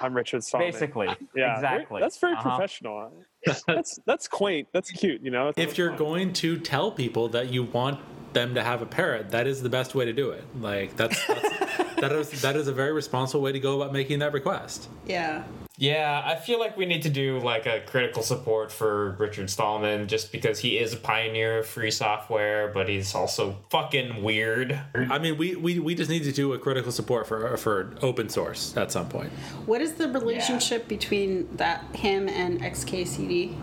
I'm 0.00 0.14
Richard 0.14 0.42
Stallman. 0.44 0.70
Basically, 0.72 1.08
Yeah, 1.34 1.54
exactly. 1.56 2.00
That's 2.00 2.18
very 2.18 2.34
Uh-huh. 2.34 2.48
professional. 2.50 3.12
That's 3.66 3.98
that's 4.06 4.26
quaint. 4.28 4.68
That's 4.72 4.90
cute. 4.90 5.20
You 5.22 5.30
know. 5.30 5.52
If 5.56 5.76
you're 5.78 5.94
going 5.94 6.32
to 6.34 6.58
tell 6.58 6.90
people 6.90 7.28
that 7.30 7.50
you 7.50 7.62
want 7.64 8.00
them 8.32 8.54
to 8.54 8.62
have 8.62 8.82
a 8.82 8.86
parrot, 8.86 9.30
that 9.30 9.46
is 9.46 9.62
the 9.62 9.68
best 9.68 9.94
way 9.94 10.04
to 10.04 10.12
do 10.12 10.30
it. 10.30 10.44
Like 10.60 10.96
that's, 10.96 11.26
that's 11.26 11.78
that 12.00 12.12
is 12.12 12.42
that 12.42 12.56
is 12.56 12.68
a 12.68 12.72
very 12.72 12.92
responsible 12.92 13.42
way 13.42 13.52
to 13.52 13.60
go 13.60 13.80
about 13.80 13.92
making 13.92 14.20
that 14.20 14.32
request. 14.32 14.88
Yeah. 15.06 15.44
yeah, 15.76 16.22
I 16.24 16.36
feel 16.36 16.58
like 16.58 16.76
we 16.76 16.86
need 16.86 17.02
to 17.02 17.10
do 17.10 17.38
like 17.40 17.66
a 17.66 17.80
critical 17.86 18.22
support 18.22 18.70
for 18.70 19.12
Richard 19.12 19.50
Stallman 19.50 20.08
just 20.08 20.32
because 20.32 20.58
he 20.58 20.78
is 20.78 20.92
a 20.92 20.96
pioneer 20.96 21.58
of 21.58 21.66
free 21.66 21.90
software, 21.90 22.68
but 22.68 22.88
he's 22.88 23.14
also 23.14 23.56
fucking 23.70 24.22
weird. 24.22 24.78
I 24.94 25.18
mean, 25.18 25.38
we, 25.38 25.56
we, 25.56 25.78
we 25.78 25.94
just 25.94 26.10
need 26.10 26.24
to 26.24 26.32
do 26.32 26.52
a 26.52 26.58
critical 26.58 26.92
support 26.92 27.26
for 27.26 27.56
for 27.56 27.94
open 28.02 28.28
source 28.28 28.76
at 28.76 28.92
some 28.92 29.08
point. 29.08 29.32
What 29.66 29.80
is 29.80 29.94
the 29.94 30.08
relationship 30.08 30.88
between 30.88 31.48
that 31.56 31.84
him 31.94 32.28
and 32.28 32.60
XKCD? 32.60 33.56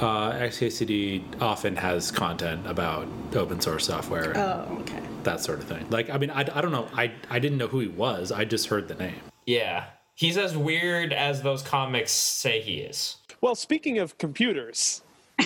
Uh, 0.00 0.32
XKCD 0.32 1.40
often 1.40 1.76
has 1.76 2.10
content 2.10 2.66
about 2.66 3.06
open 3.34 3.60
source 3.60 3.86
software, 3.86 4.30
and 4.32 4.36
Oh, 4.38 4.78
okay. 4.80 5.00
that 5.22 5.40
sort 5.40 5.60
of 5.60 5.66
thing. 5.66 5.86
Like, 5.88 6.10
I 6.10 6.18
mean, 6.18 6.30
I, 6.30 6.40
I 6.40 6.60
don't 6.60 6.72
know. 6.72 6.88
I 6.94 7.12
I 7.30 7.38
didn't 7.38 7.58
know 7.58 7.68
who 7.68 7.78
he 7.80 7.86
was. 7.88 8.32
I 8.32 8.44
just 8.44 8.66
heard 8.66 8.88
the 8.88 8.96
name. 8.96 9.14
Yeah. 9.46 9.84
He's 10.16 10.36
as 10.36 10.56
weird 10.56 11.12
as 11.12 11.42
those 11.42 11.62
comics 11.62 12.10
say 12.12 12.60
he 12.60 12.78
is. 12.78 13.16
well, 13.40 13.54
speaking 13.54 13.98
of 13.98 14.16
computers, 14.18 15.02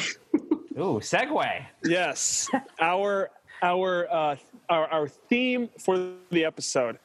Ooh, 0.76 1.00
segue. 1.00 1.64
yes, 1.84 2.48
our 2.80 3.30
our 3.62 4.06
uh, 4.10 4.36
our 4.70 4.86
our 4.88 5.08
theme 5.08 5.68
for 5.78 6.12
the 6.30 6.44
episode 6.44 6.98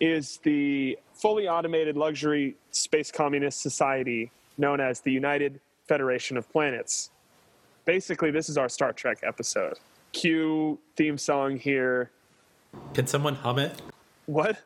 is 0.00 0.38
the 0.44 0.98
fully 1.14 1.48
automated 1.48 1.96
luxury 1.96 2.54
space 2.70 3.10
communist 3.10 3.60
society 3.62 4.30
known 4.58 4.78
as 4.80 5.00
the 5.00 5.10
United 5.12 5.58
Federation 5.88 6.36
of 6.36 6.50
Planets. 6.50 7.10
Basically, 7.84 8.30
this 8.30 8.48
is 8.48 8.58
our 8.58 8.68
Star 8.68 8.92
Trek 8.92 9.18
episode. 9.22 9.78
Cue 10.12 10.78
theme 10.96 11.18
song 11.18 11.56
here. 11.56 12.10
Can 12.94 13.06
someone 13.06 13.34
hum 13.34 13.58
it? 13.58 13.80
What? 14.26 14.58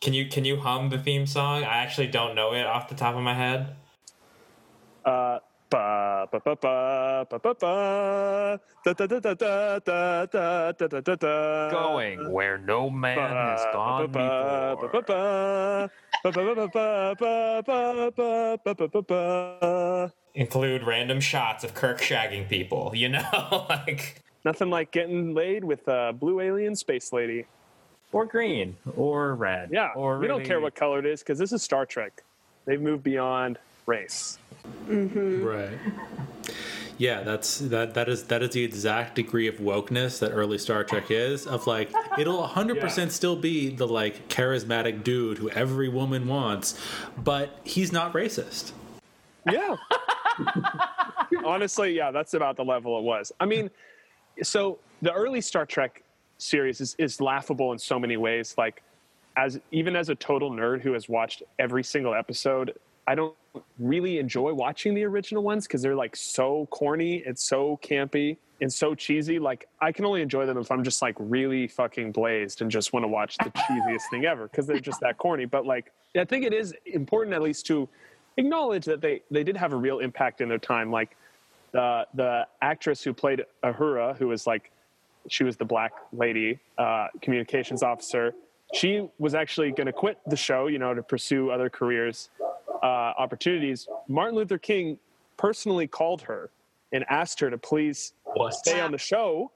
Can 0.00 0.12
you 0.14 0.26
can 0.26 0.44
you 0.44 0.58
hum 0.58 0.90
the 0.90 0.98
theme 0.98 1.26
song? 1.26 1.64
I 1.64 1.78
actually 1.78 2.08
don't 2.08 2.34
know 2.34 2.52
it 2.54 2.66
off 2.66 2.88
the 2.88 2.94
top 2.94 3.16
of 3.16 3.22
my 3.22 3.34
head. 3.34 3.74
Uh, 5.04 5.38
ba 5.70 6.28
ba 6.30 6.40
ba 6.40 6.56
ba 6.56 7.26
ba 7.28 7.38
ba 7.40 7.54
ba 7.54 8.60
da 8.84 8.92
da 8.92 9.06
da 9.06 9.18
da 9.20 9.34
da 9.34 9.78
da 9.78 10.26
da 10.26 10.72
da 10.72 10.86
da 10.86 11.00
da 11.00 11.14
da. 11.14 11.70
Going 11.70 12.32
where 12.32 12.58
no 12.58 12.90
man 12.90 13.18
has 13.18 13.64
gone 13.72 14.10
before. 14.12 14.90
Include 20.34 20.84
random 20.84 21.20
shots 21.20 21.64
of 21.64 21.74
Kirk 21.74 22.00
shagging 22.00 22.48
people, 22.48 22.92
you 22.94 23.08
know? 23.08 23.66
like 23.68 24.22
Nothing 24.44 24.70
like 24.70 24.90
getting 24.92 25.34
laid 25.34 25.64
with 25.64 25.86
a 25.88 26.12
blue 26.12 26.40
alien 26.40 26.76
space 26.76 27.12
lady. 27.12 27.46
Or 28.12 28.24
green, 28.24 28.76
or 28.96 29.34
red. 29.34 29.68
Yeah, 29.70 29.90
or 29.94 30.18
we 30.18 30.26
don't 30.26 30.44
care 30.44 30.60
what 30.60 30.74
color 30.74 30.98
it 31.00 31.04
is 31.04 31.20
because 31.20 31.38
this 31.38 31.52
is 31.52 31.62
Star 31.62 31.84
Trek. 31.84 32.22
They've 32.64 32.80
moved 32.80 33.02
beyond 33.02 33.58
race. 33.84 34.38
Mm-hmm. 34.88 35.44
Right. 35.44 35.78
Yeah, 36.96 37.22
that's 37.22 37.58
that 37.58 37.94
that 37.94 38.08
is 38.08 38.24
that 38.24 38.42
is 38.42 38.50
the 38.50 38.64
exact 38.64 39.14
degree 39.14 39.46
of 39.46 39.56
wokeness 39.56 40.18
that 40.18 40.30
early 40.30 40.58
Star 40.58 40.82
Trek 40.82 41.10
is 41.10 41.46
of 41.46 41.66
like 41.66 41.92
it'll 42.18 42.46
100% 42.46 43.10
still 43.10 43.36
be 43.36 43.68
the 43.68 43.86
like 43.86 44.28
charismatic 44.28 45.04
dude 45.04 45.38
who 45.38 45.48
every 45.50 45.88
woman 45.88 46.26
wants, 46.26 46.78
but 47.16 47.60
he's 47.62 47.92
not 47.92 48.14
racist. 48.14 48.72
Yeah. 49.50 49.76
Honestly, 51.44 51.96
yeah, 51.96 52.10
that's 52.10 52.34
about 52.34 52.56
the 52.56 52.64
level 52.64 52.98
it 52.98 53.02
was. 53.02 53.32
I 53.40 53.46
mean, 53.46 53.70
so 54.42 54.78
the 55.02 55.12
early 55.12 55.40
Star 55.40 55.66
Trek 55.66 56.02
series 56.38 56.80
is, 56.80 56.94
is 56.98 57.20
laughable 57.20 57.72
in 57.72 57.78
so 57.78 57.98
many 57.98 58.16
ways. 58.16 58.54
Like, 58.56 58.82
as 59.36 59.60
even 59.70 59.94
as 59.94 60.08
a 60.08 60.14
total 60.14 60.50
nerd 60.50 60.80
who 60.80 60.92
has 60.92 61.08
watched 61.08 61.42
every 61.58 61.84
single 61.84 62.14
episode, 62.14 62.76
I 63.06 63.14
don't 63.14 63.34
really 63.78 64.18
enjoy 64.18 64.52
watching 64.52 64.94
the 64.94 65.04
original 65.04 65.42
ones 65.42 65.66
because 65.66 65.80
they're 65.80 65.94
like 65.94 66.14
so 66.16 66.66
corny 66.70 67.22
and 67.24 67.38
so 67.38 67.78
campy 67.82 68.36
and 68.60 68.72
so 68.72 68.94
cheesy. 68.94 69.38
Like, 69.38 69.68
I 69.80 69.92
can 69.92 70.04
only 70.04 70.22
enjoy 70.22 70.44
them 70.46 70.58
if 70.58 70.70
I'm 70.70 70.82
just 70.82 71.00
like 71.00 71.14
really 71.18 71.68
fucking 71.68 72.12
blazed 72.12 72.62
and 72.62 72.70
just 72.70 72.92
want 72.92 73.04
to 73.04 73.08
watch 73.08 73.36
the 73.38 73.50
cheesiest 73.50 74.10
thing 74.10 74.24
ever 74.24 74.48
because 74.48 74.66
they're 74.66 74.80
just 74.80 75.00
that 75.00 75.18
corny. 75.18 75.44
But 75.44 75.64
like, 75.64 75.92
I 76.16 76.24
think 76.24 76.44
it 76.44 76.52
is 76.52 76.74
important 76.84 77.34
at 77.34 77.42
least 77.42 77.66
to 77.66 77.88
acknowledge 78.38 78.86
that 78.86 79.00
they 79.02 79.22
they 79.30 79.44
did 79.44 79.56
have 79.56 79.72
a 79.72 79.76
real 79.76 79.98
impact 79.98 80.40
in 80.40 80.48
their 80.48 80.58
time. 80.58 80.90
Like 80.90 81.16
the 81.72 82.06
the 82.14 82.46
actress 82.62 83.02
who 83.02 83.12
played 83.12 83.44
Uhura, 83.62 84.16
who 84.16 84.28
was 84.28 84.46
like 84.46 84.70
she 85.28 85.44
was 85.44 85.56
the 85.56 85.64
black 85.64 85.92
lady 86.12 86.58
uh, 86.78 87.08
communications 87.20 87.82
officer. 87.82 88.34
She 88.74 89.08
was 89.18 89.34
actually 89.34 89.72
going 89.72 89.86
to 89.86 89.92
quit 89.92 90.18
the 90.26 90.36
show, 90.36 90.66
you 90.66 90.78
know, 90.78 90.94
to 90.94 91.02
pursue 91.02 91.50
other 91.50 91.68
careers 91.68 92.30
uh, 92.82 92.86
opportunities. 93.18 93.88
Martin 94.08 94.36
Luther 94.36 94.58
King 94.58 94.98
personally 95.36 95.86
called 95.86 96.22
her 96.22 96.50
and 96.92 97.04
asked 97.08 97.40
her 97.40 97.50
to 97.50 97.58
please 97.58 98.12
stay 98.50 98.80
on 98.80 98.92
the 98.92 98.98
show 98.98 99.50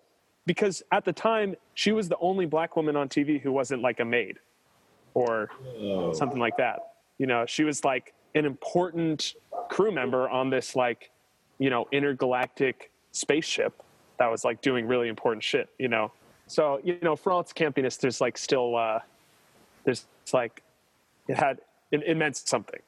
because 0.46 0.82
at 0.92 1.04
the 1.04 1.12
time 1.12 1.54
she 1.74 1.92
was 1.92 2.08
the 2.08 2.16
only 2.20 2.46
black 2.46 2.76
woman 2.76 2.96
on 2.96 3.08
TV 3.08 3.40
who 3.40 3.52
wasn't 3.52 3.80
like 3.80 4.00
a 4.00 4.04
maid 4.04 4.38
or 5.14 5.50
something 6.14 6.38
like 6.38 6.56
that. 6.56 6.94
You 7.18 7.26
know, 7.26 7.44
she 7.46 7.64
was 7.64 7.84
like 7.84 8.14
an 8.34 8.44
important 8.44 9.34
crew 9.68 9.92
member 9.92 10.28
on 10.28 10.50
this 10.50 10.74
like, 10.76 11.10
you 11.58 11.70
know, 11.70 11.86
intergalactic 11.92 12.90
spaceship 13.12 13.82
that 14.18 14.30
was 14.30 14.44
like 14.44 14.60
doing 14.62 14.86
really 14.86 15.08
important 15.08 15.42
shit, 15.42 15.68
you 15.78 15.88
know. 15.88 16.12
So, 16.46 16.80
you 16.84 16.98
know, 17.02 17.16
for 17.16 17.32
all 17.32 17.40
its 17.40 17.52
campiness, 17.52 17.98
there's 17.98 18.20
like 18.20 18.36
still 18.36 18.76
uh 18.76 19.00
there's 19.84 20.06
it's 20.22 20.34
like 20.34 20.62
it 21.28 21.36
had 21.36 21.58
it, 21.90 22.02
it 22.06 22.16
meant 22.16 22.36
something. 22.36 22.80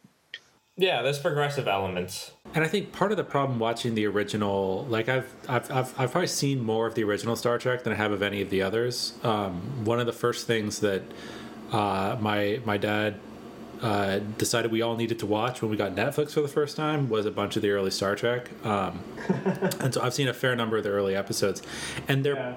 Yeah, 0.77 1.03
there's 1.03 1.21
progressive 1.21 1.69
elements. 1.69 2.33
And 2.53 2.65
I 2.65 2.69
think 2.69 2.93
part 2.93 3.13
of 3.13 3.17
the 3.17 3.25
problem 3.25 3.61
watching 3.61 3.95
the 3.95 4.07
original, 4.07 4.87
like 4.89 5.09
I've 5.09 5.33
I've 5.49 5.71
I've, 5.71 6.01
I've 6.01 6.11
probably 6.11 6.27
seen 6.27 6.61
more 6.61 6.87
of 6.87 6.95
the 6.95 7.05
original 7.05 7.37
Star 7.37 7.59
Trek 7.59 7.85
than 7.85 7.93
I 7.93 7.97
have 7.97 8.13
of 8.13 8.23
any 8.23 8.43
of 8.43 8.51
the 8.51 8.63
others. 8.63 9.15
Um, 9.23 9.85
one 9.85 10.01
of 10.01 10.07
the 10.07 10.13
first 10.13 10.47
things 10.47 10.81
that 10.81 11.03
uh, 11.71 12.17
my 12.21 12.61
my 12.65 12.77
dad 12.77 13.21
uh, 13.83 14.19
decided 14.39 14.71
we 14.71 14.83
all 14.83 14.97
needed 14.97 15.19
to 15.21 15.27
watch 15.27 15.61
when 15.63 15.71
we 15.71 15.77
got 15.77 15.95
Netflix 15.95 16.33
for 16.33 16.41
the 16.41 16.49
first 16.49 16.77
time 16.77 17.09
was 17.09 17.27
a 17.27 17.31
bunch 17.31 17.57
of 17.57 17.63
the 17.63 17.71
early 17.71 17.91
Star 17.91 18.15
Trek. 18.17 18.51
Um, 18.65 19.01
and 19.81 19.93
so 19.95 20.01
I've 20.03 20.15
seen 20.15 20.29
a 20.29 20.35
fair 20.35 20.55
number 20.57 20.77
of 20.77 20.85
the 20.85 20.91
early 20.91 21.15
episodes, 21.15 21.63
and 22.09 22.25
they're 22.25 22.35
Yeah. 22.35 22.55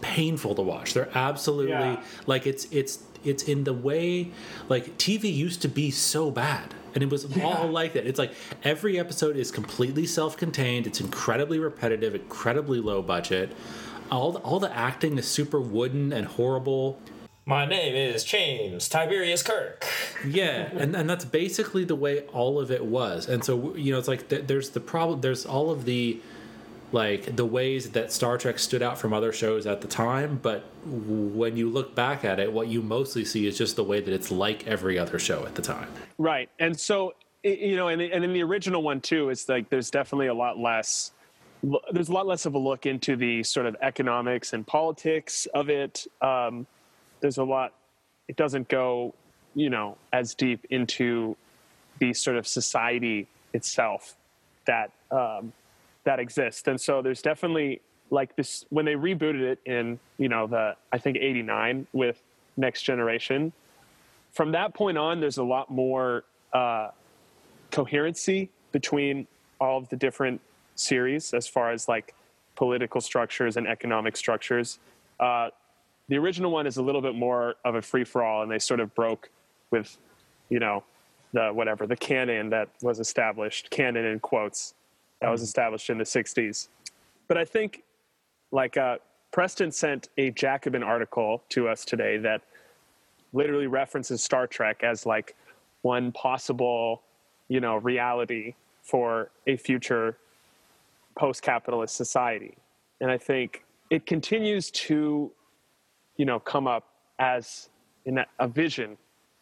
painful 0.00 0.54
to 0.54 0.62
watch. 0.62 0.94
They're 0.94 1.08
absolutely 1.14 1.72
Yeah. 1.72 2.02
like 2.26 2.46
it's 2.46 2.66
it's 2.70 3.00
it's 3.24 3.42
in 3.42 3.64
the 3.64 3.72
way 3.74 4.30
like 4.68 4.96
TV 4.98 5.24
used 5.34 5.60
to 5.62 5.68
be 5.68 5.90
so 5.90 6.30
bad. 6.30 6.74
And 6.94 7.02
it 7.02 7.10
was 7.10 7.26
all 7.42 7.66
like 7.68 7.92
that. 7.94 8.06
It's 8.06 8.18
like 8.18 8.32
every 8.64 8.98
episode 8.98 9.36
is 9.36 9.50
completely 9.50 10.06
self-contained. 10.06 10.86
It's 10.86 11.00
incredibly 11.00 11.58
repetitive, 11.58 12.14
incredibly 12.14 12.80
low 12.80 13.02
budget. 13.02 13.52
All 14.10 14.32
the, 14.32 14.38
all 14.40 14.58
the 14.58 14.74
acting 14.74 15.18
is 15.18 15.26
super 15.28 15.60
wooden 15.60 16.12
and 16.12 16.26
horrible. 16.26 16.98
My 17.48 17.64
name 17.64 17.94
is 17.94 18.24
James 18.24 18.90
Tiberius 18.90 19.42
Kirk. 19.42 19.86
Yeah, 20.22 20.68
and, 20.76 20.94
and 20.94 21.08
that's 21.08 21.24
basically 21.24 21.82
the 21.82 21.94
way 21.94 22.20
all 22.24 22.60
of 22.60 22.70
it 22.70 22.84
was. 22.84 23.26
And 23.26 23.42
so 23.42 23.74
you 23.74 23.90
know, 23.90 23.98
it's 23.98 24.06
like 24.06 24.28
th- 24.28 24.46
there's 24.46 24.68
the 24.68 24.80
problem. 24.80 25.22
There's 25.22 25.46
all 25.46 25.70
of 25.70 25.86
the 25.86 26.20
like 26.92 27.36
the 27.36 27.46
ways 27.46 27.92
that 27.92 28.12
Star 28.12 28.36
Trek 28.36 28.58
stood 28.58 28.82
out 28.82 28.98
from 28.98 29.14
other 29.14 29.32
shows 29.32 29.66
at 29.66 29.80
the 29.80 29.88
time, 29.88 30.38
but 30.42 30.66
when 30.84 31.56
you 31.56 31.70
look 31.70 31.94
back 31.94 32.22
at 32.22 32.38
it, 32.38 32.52
what 32.52 32.68
you 32.68 32.82
mostly 32.82 33.24
see 33.24 33.46
is 33.46 33.56
just 33.56 33.76
the 33.76 33.84
way 33.84 34.02
that 34.02 34.12
it's 34.12 34.30
like 34.30 34.66
every 34.66 34.98
other 34.98 35.18
show 35.18 35.46
at 35.46 35.54
the 35.54 35.62
time. 35.62 35.88
Right, 36.18 36.50
and 36.58 36.78
so 36.78 37.14
you 37.42 37.76
know, 37.76 37.88
and, 37.88 38.02
and 38.02 38.24
in 38.24 38.34
the 38.34 38.42
original 38.42 38.82
one 38.82 39.00
too, 39.00 39.30
it's 39.30 39.48
like 39.48 39.70
there's 39.70 39.90
definitely 39.90 40.26
a 40.26 40.34
lot 40.34 40.58
less. 40.58 41.12
There's 41.92 42.10
a 42.10 42.12
lot 42.12 42.26
less 42.26 42.44
of 42.44 42.54
a 42.54 42.58
look 42.58 42.84
into 42.84 43.16
the 43.16 43.42
sort 43.42 43.64
of 43.64 43.74
economics 43.80 44.52
and 44.52 44.66
politics 44.66 45.46
of 45.54 45.70
it. 45.70 46.06
Um, 46.20 46.66
there's 47.20 47.38
a 47.38 47.44
lot. 47.44 47.72
It 48.28 48.36
doesn't 48.36 48.68
go, 48.68 49.14
you 49.54 49.70
know, 49.70 49.96
as 50.12 50.34
deep 50.34 50.66
into 50.70 51.36
the 51.98 52.12
sort 52.12 52.36
of 52.36 52.46
society 52.46 53.26
itself 53.52 54.16
that 54.66 54.92
um, 55.10 55.52
that 56.04 56.20
exists. 56.20 56.66
And 56.68 56.80
so 56.80 57.02
there's 57.02 57.22
definitely 57.22 57.80
like 58.10 58.36
this 58.36 58.64
when 58.70 58.84
they 58.84 58.94
rebooted 58.94 59.42
it 59.42 59.58
in 59.66 59.98
you 60.16 60.28
know 60.28 60.46
the 60.46 60.76
I 60.92 60.98
think 60.98 61.16
'89 61.16 61.86
with 61.92 62.22
Next 62.56 62.82
Generation. 62.82 63.52
From 64.32 64.52
that 64.52 64.74
point 64.74 64.98
on, 64.98 65.20
there's 65.20 65.38
a 65.38 65.44
lot 65.44 65.70
more 65.70 66.24
uh, 66.52 66.90
coherency 67.70 68.50
between 68.72 69.26
all 69.60 69.78
of 69.78 69.88
the 69.88 69.96
different 69.96 70.40
series 70.76 71.34
as 71.34 71.48
far 71.48 71.72
as 71.72 71.88
like 71.88 72.14
political 72.54 73.00
structures 73.00 73.56
and 73.56 73.66
economic 73.66 74.16
structures. 74.16 74.78
Uh, 75.18 75.48
the 76.08 76.16
original 76.16 76.50
one 76.50 76.66
is 76.66 76.76
a 76.76 76.82
little 76.82 77.02
bit 77.02 77.14
more 77.14 77.56
of 77.64 77.74
a 77.74 77.82
free 77.82 78.04
for 78.04 78.22
all, 78.22 78.42
and 78.42 78.50
they 78.50 78.58
sort 78.58 78.80
of 78.80 78.94
broke 78.94 79.30
with, 79.70 79.96
you 80.48 80.58
know, 80.58 80.84
the 81.32 81.50
whatever 81.50 81.86
the 81.86 81.96
canon 81.96 82.48
that 82.50 82.68
was 82.82 83.00
established, 83.00 83.70
canon 83.70 84.04
in 84.06 84.18
quotes, 84.18 84.74
that 85.20 85.28
was 85.28 85.42
established 85.42 85.90
in 85.90 85.98
the 85.98 86.04
'60s. 86.04 86.68
But 87.26 87.36
I 87.36 87.44
think, 87.44 87.82
like, 88.50 88.78
uh, 88.78 88.96
Preston 89.30 89.70
sent 89.70 90.08
a 90.16 90.30
Jacobin 90.30 90.82
article 90.82 91.42
to 91.50 91.68
us 91.68 91.84
today 91.84 92.16
that 92.18 92.40
literally 93.34 93.66
references 93.66 94.22
Star 94.22 94.46
Trek 94.46 94.82
as 94.82 95.04
like 95.04 95.36
one 95.82 96.12
possible, 96.12 97.02
you 97.48 97.60
know, 97.60 97.76
reality 97.76 98.54
for 98.82 99.30
a 99.46 99.58
future 99.58 100.16
post-capitalist 101.18 101.94
society. 101.94 102.56
And 103.02 103.10
I 103.10 103.18
think 103.18 103.64
it 103.90 104.06
continues 104.06 104.70
to, 104.70 105.30
you 106.18 106.26
know, 106.26 106.38
come 106.38 106.66
up 106.66 106.84
as 107.18 107.70
in 108.04 108.18
a, 108.18 108.26
a 108.38 108.46
vision 108.46 108.98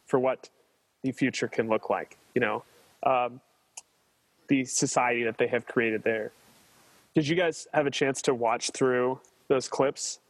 for 0.07 0.21
what 0.21 0.49
the 1.03 1.11
future 1.11 1.49
can 1.49 1.69
look 1.69 1.91
like. 1.91 2.17
You 2.35 2.41
know, 2.41 2.63
um, 3.03 3.41
the 4.49 4.65
society 4.65 5.25
that 5.25 5.39
they 5.39 5.49
have 5.49 5.67
created 5.67 6.05
there. 6.05 6.31
Did 7.15 7.27
you 7.27 7.35
guys 7.35 7.67
have 7.73 7.87
a 7.87 7.91
chance 7.91 8.23
to 8.23 8.35
watch 8.35 8.71
through 8.71 9.21
those 9.49 9.69
clips 9.69 10.21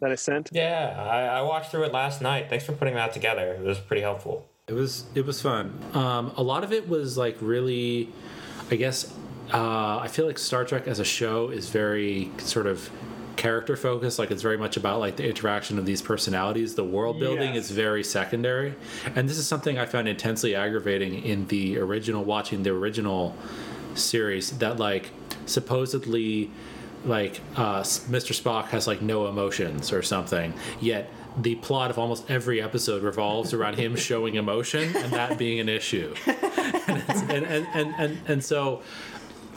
that 0.00 0.10
I 0.10 0.16
sent? 0.16 0.50
Yeah, 0.52 0.94
I, 0.98 1.38
I 1.38 1.42
watched 1.42 1.70
through 1.70 1.84
it 1.84 1.92
last 1.92 2.20
night. 2.20 2.50
Thanks 2.50 2.64
for 2.64 2.72
putting 2.72 2.94
that 2.94 3.12
together. 3.12 3.54
It 3.54 3.62
was 3.62 3.78
pretty 3.78 4.02
helpful. 4.02 4.46
It 4.66 4.72
was 4.72 5.04
it 5.14 5.24
was 5.24 5.40
fun. 5.40 5.78
Um, 5.94 6.32
a 6.36 6.42
lot 6.42 6.64
of 6.64 6.72
it 6.72 6.88
was 6.88 7.16
like 7.16 7.36
really, 7.40 8.08
I 8.70 8.76
guess. 8.76 9.12
Uh, 9.54 9.98
I 9.98 10.08
feel 10.08 10.26
like 10.26 10.38
Star 10.38 10.64
Trek 10.64 10.88
as 10.88 10.98
a 10.98 11.04
show 11.04 11.50
is 11.50 11.68
very 11.68 12.32
sort 12.38 12.66
of 12.66 12.90
character 13.36 13.76
focused. 13.76 14.18
Like 14.18 14.30
it's 14.30 14.42
very 14.42 14.56
much 14.58 14.76
about 14.76 14.98
like 15.00 15.16
the 15.16 15.28
interaction 15.28 15.78
of 15.78 15.86
these 15.86 16.02
personalities. 16.02 16.74
The 16.74 16.84
world 16.84 17.20
building 17.20 17.54
Yes. 17.54 17.66
is 17.66 17.70
very 17.70 18.02
secondary, 18.02 18.74
and 19.14 19.28
this 19.28 19.38
is 19.38 19.46
something 19.46 19.78
I 19.78 19.86
found 19.86 20.08
intensely 20.08 20.54
aggravating 20.54 21.22
in 21.22 21.46
the 21.48 21.78
original. 21.78 22.24
Watching 22.24 22.62
the 22.62 22.70
original 22.70 23.36
series, 23.94 24.50
that 24.58 24.78
like 24.78 25.10
supposedly 25.46 26.50
like 27.04 27.40
uh, 27.56 27.80
Mr. 27.82 28.32
Spock 28.40 28.66
has 28.66 28.86
like 28.86 29.00
no 29.02 29.26
emotions 29.28 29.92
or 29.92 30.02
something, 30.02 30.52
yet 30.80 31.08
the 31.38 31.54
plot 31.56 31.90
of 31.90 31.98
almost 31.98 32.30
every 32.30 32.62
episode 32.62 33.02
revolves 33.02 33.52
around 33.52 33.74
him 33.74 33.94
showing 33.94 34.36
emotion 34.36 34.96
and 34.96 35.12
that 35.12 35.36
being 35.36 35.60
an 35.60 35.68
issue. 35.68 36.14
and, 36.26 37.02
and, 37.08 37.44
and, 37.46 37.66
and, 37.74 37.94
and, 37.98 38.18
and 38.26 38.44
so, 38.44 38.80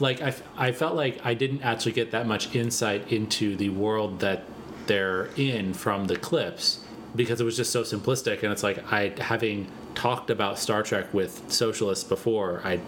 like, 0.00 0.22
I, 0.22 0.34
I 0.56 0.72
felt 0.72 0.94
like 0.96 1.20
I 1.24 1.34
didn't 1.34 1.62
actually 1.62 1.92
get 1.92 2.10
that 2.12 2.26
much 2.26 2.54
insight 2.54 3.12
into 3.12 3.56
the 3.56 3.68
world 3.68 4.20
that 4.20 4.44
they're 4.86 5.26
in 5.36 5.74
from 5.74 6.06
the 6.06 6.16
clips 6.16 6.80
because 7.14 7.40
it 7.40 7.44
was 7.44 7.56
just 7.56 7.70
so 7.70 7.82
simplistic. 7.82 8.42
And 8.42 8.52
it's 8.52 8.62
like 8.62 8.92
I 8.92 9.12
having 9.20 9.70
talked 9.94 10.30
about 10.30 10.58
Star 10.58 10.82
Trek 10.82 11.12
with 11.12 11.42
socialists 11.50 12.04
before 12.04 12.60
I 12.64 12.80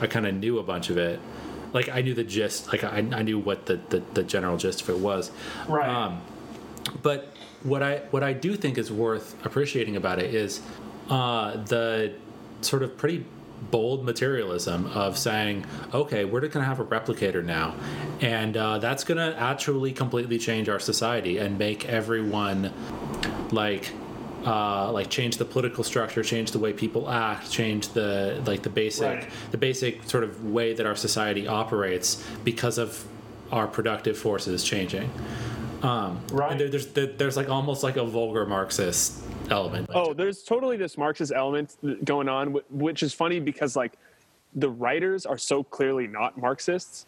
I 0.00 0.06
kind 0.06 0.26
of 0.26 0.34
knew 0.34 0.58
a 0.58 0.62
bunch 0.62 0.90
of 0.90 0.96
it. 0.98 1.20
Like 1.72 1.88
I 1.88 2.02
knew 2.02 2.14
the 2.14 2.24
gist 2.24 2.68
like 2.68 2.84
I, 2.84 2.98
I 2.98 3.22
knew 3.22 3.38
what 3.38 3.66
the, 3.66 3.80
the, 3.88 4.02
the 4.14 4.22
general 4.22 4.56
gist 4.56 4.82
of 4.82 4.90
it 4.90 4.98
was. 4.98 5.30
Right. 5.68 5.88
um, 5.88 6.20
but 7.02 7.34
what 7.62 7.82
I 7.82 7.98
what 8.10 8.22
I 8.22 8.32
do 8.32 8.56
think 8.56 8.78
is 8.78 8.90
worth 8.92 9.34
appreciating 9.44 9.96
about 9.96 10.18
it 10.18 10.34
is 10.34 10.60
uh, 11.10 11.56
the 11.64 12.12
sort 12.60 12.82
of 12.82 12.96
pretty 12.96 13.24
bold 13.70 14.04
materialism 14.04 14.86
of 14.86 15.18
saying, 15.18 15.66
okay, 15.92 16.24
we're 16.24 16.40
going 16.40 16.52
to 16.52 16.62
have 16.62 16.80
a 16.80 16.84
replicator 16.84 17.44
now, 17.44 17.74
and 18.20 18.56
uh, 18.56 18.78
that's 18.78 19.04
going 19.04 19.18
to 19.18 19.38
actually 19.38 19.92
completely 19.92 20.38
change 20.38 20.68
our 20.68 20.80
society 20.80 21.38
and 21.38 21.58
make 21.58 21.86
everyone 21.88 22.72
like 23.50 23.92
uh, 24.46 24.90
like 24.92 25.10
change 25.10 25.36
the 25.36 25.44
political 25.44 25.82
structure, 25.84 26.22
change 26.22 26.52
the 26.52 26.58
way 26.58 26.72
people 26.72 27.10
act, 27.10 27.50
change 27.50 27.88
the 27.88 28.40
like 28.46 28.62
the 28.62 28.70
basic 28.70 29.06
Right. 29.06 29.30
the 29.50 29.58
basic 29.58 30.08
sort 30.08 30.24
of 30.24 30.44
way 30.44 30.72
that 30.74 30.86
our 30.86 30.96
society 30.96 31.46
operates 31.46 32.24
because 32.44 32.78
of 32.78 33.04
our 33.50 33.66
productive 33.66 34.16
forces 34.16 34.62
changing. 34.62 35.10
Um, 35.82 36.20
Right. 36.32 36.58
There, 36.58 36.68
there's 36.68 36.86
there, 36.88 37.06
there's 37.06 37.36
like 37.36 37.48
almost 37.48 37.82
like 37.82 37.96
a 37.96 38.04
vulgar 38.04 38.44
Marxist 38.46 39.22
element. 39.50 39.88
Oh, 39.94 40.12
there's 40.12 40.42
totally 40.42 40.76
this 40.76 40.98
Marxist 40.98 41.32
element 41.34 41.76
going 42.04 42.28
on, 42.28 42.58
which 42.70 43.02
is 43.02 43.14
funny 43.14 43.40
because 43.40 43.76
like 43.76 43.92
the 44.54 44.68
writers 44.68 45.26
are 45.26 45.38
so 45.38 45.62
clearly 45.62 46.06
not 46.06 46.36
Marxists, 46.38 47.06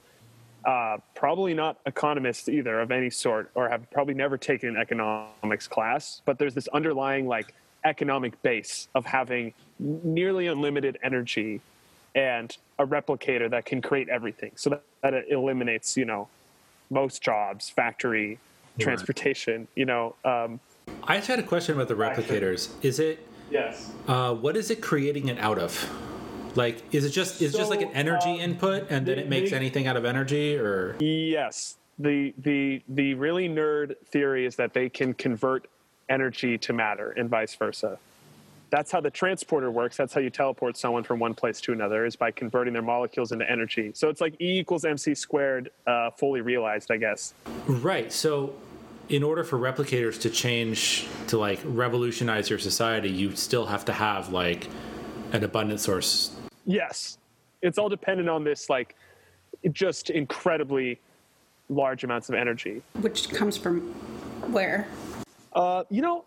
uh, 0.64 0.98
probably 1.14 1.54
not 1.54 1.78
economists 1.86 2.48
either 2.48 2.80
of 2.80 2.90
any 2.90 3.10
sort, 3.10 3.50
or 3.54 3.68
have 3.68 3.90
probably 3.90 4.14
never 4.14 4.36
taken 4.36 4.70
an 4.70 4.76
economics 4.76 5.66
class. 5.66 6.22
But 6.24 6.38
there's 6.38 6.54
this 6.54 6.68
underlying 6.68 7.26
like 7.26 7.54
economic 7.84 8.40
base 8.42 8.88
of 8.94 9.06
having 9.06 9.54
nearly 9.78 10.46
unlimited 10.46 10.98
energy 11.02 11.60
and 12.14 12.56
a 12.78 12.86
replicator 12.86 13.48
that 13.50 13.64
can 13.64 13.80
create 13.80 14.08
everything, 14.08 14.52
so 14.56 14.70
that, 14.70 14.82
that 15.02 15.14
it 15.14 15.26
eliminates 15.30 15.96
you 15.96 16.04
know 16.04 16.28
most 16.90 17.22
jobs, 17.22 17.70
factory, 17.70 18.38
transportation. 18.80 19.68
You 19.74 19.86
know. 19.86 20.16
Um, 20.24 20.60
I 21.04 21.16
just 21.16 21.28
had 21.28 21.38
a 21.38 21.42
question 21.42 21.74
about 21.74 21.88
the 21.88 21.94
replicators. 21.94 22.70
Is 22.82 22.98
it 22.98 23.26
yes. 23.50 23.90
uh, 24.08 24.34
what 24.34 24.56
is 24.56 24.70
it 24.70 24.80
creating 24.80 25.28
it 25.28 25.38
out 25.38 25.58
of? 25.58 25.88
Like, 26.56 26.82
is 26.92 27.04
it 27.04 27.10
just 27.10 27.40
is 27.40 27.54
it 27.54 27.58
just 27.58 27.70
like 27.70 27.82
an 27.82 27.92
energy 27.92 28.30
um, 28.30 28.40
input, 28.40 28.90
and 28.90 29.06
then 29.06 29.18
it 29.18 29.28
makes 29.28 29.52
anything 29.52 29.86
out 29.86 29.96
of 29.96 30.04
energy, 30.04 30.56
or 30.56 30.96
Yes. 31.00 31.76
The 31.98 32.34
the 32.38 32.82
the 32.88 33.14
really 33.14 33.48
nerd 33.48 33.96
theory 34.06 34.46
is 34.46 34.56
that 34.56 34.72
they 34.72 34.88
can 34.88 35.14
convert 35.14 35.68
energy 36.08 36.58
to 36.58 36.72
matter 36.72 37.12
and 37.12 37.28
vice 37.28 37.54
versa. 37.54 37.98
That's 38.70 38.90
how 38.92 39.00
the 39.00 39.10
transporter 39.10 39.70
works. 39.70 39.96
That's 39.96 40.14
how 40.14 40.20
you 40.20 40.30
teleport 40.30 40.76
someone 40.76 41.02
from 41.02 41.18
one 41.18 41.34
place 41.34 41.60
to 41.62 41.72
another 41.72 42.06
is 42.06 42.14
by 42.14 42.30
converting 42.30 42.72
their 42.72 42.82
molecules 42.82 43.32
into 43.32 43.48
energy. 43.50 43.90
So 43.94 44.08
it's 44.08 44.20
like 44.20 44.40
E 44.40 44.60
equals 44.60 44.84
mc 44.84 45.14
squared, 45.14 45.70
uh, 45.86 46.10
fully 46.12 46.40
realized, 46.40 46.90
I 46.90 46.96
guess. 46.96 47.34
right? 47.66 48.12
So, 48.12 48.54
in 49.10 49.24
order 49.24 49.42
for 49.42 49.58
replicators 49.58 50.20
to 50.20 50.30
change 50.30 51.06
to 51.26 51.36
like 51.36 51.58
revolutionize 51.64 52.48
your 52.48 52.60
society, 52.60 53.10
you 53.10 53.34
still 53.34 53.66
have 53.66 53.84
to 53.84 53.92
have 53.92 54.32
like 54.32 54.68
an 55.32 55.42
abundant 55.44 55.80
source. 55.80 56.34
Yes, 56.64 57.18
it's 57.60 57.76
all 57.76 57.88
dependent 57.88 58.28
on 58.28 58.44
this 58.44 58.70
like 58.70 58.94
just 59.72 60.10
incredibly 60.10 60.98
large 61.68 62.04
amounts 62.04 62.28
of 62.28 62.36
energy. 62.36 62.82
Which 63.00 63.28
comes 63.30 63.56
from 63.56 63.80
where? 64.52 64.86
Uh, 65.52 65.82
you 65.90 66.02
know, 66.02 66.24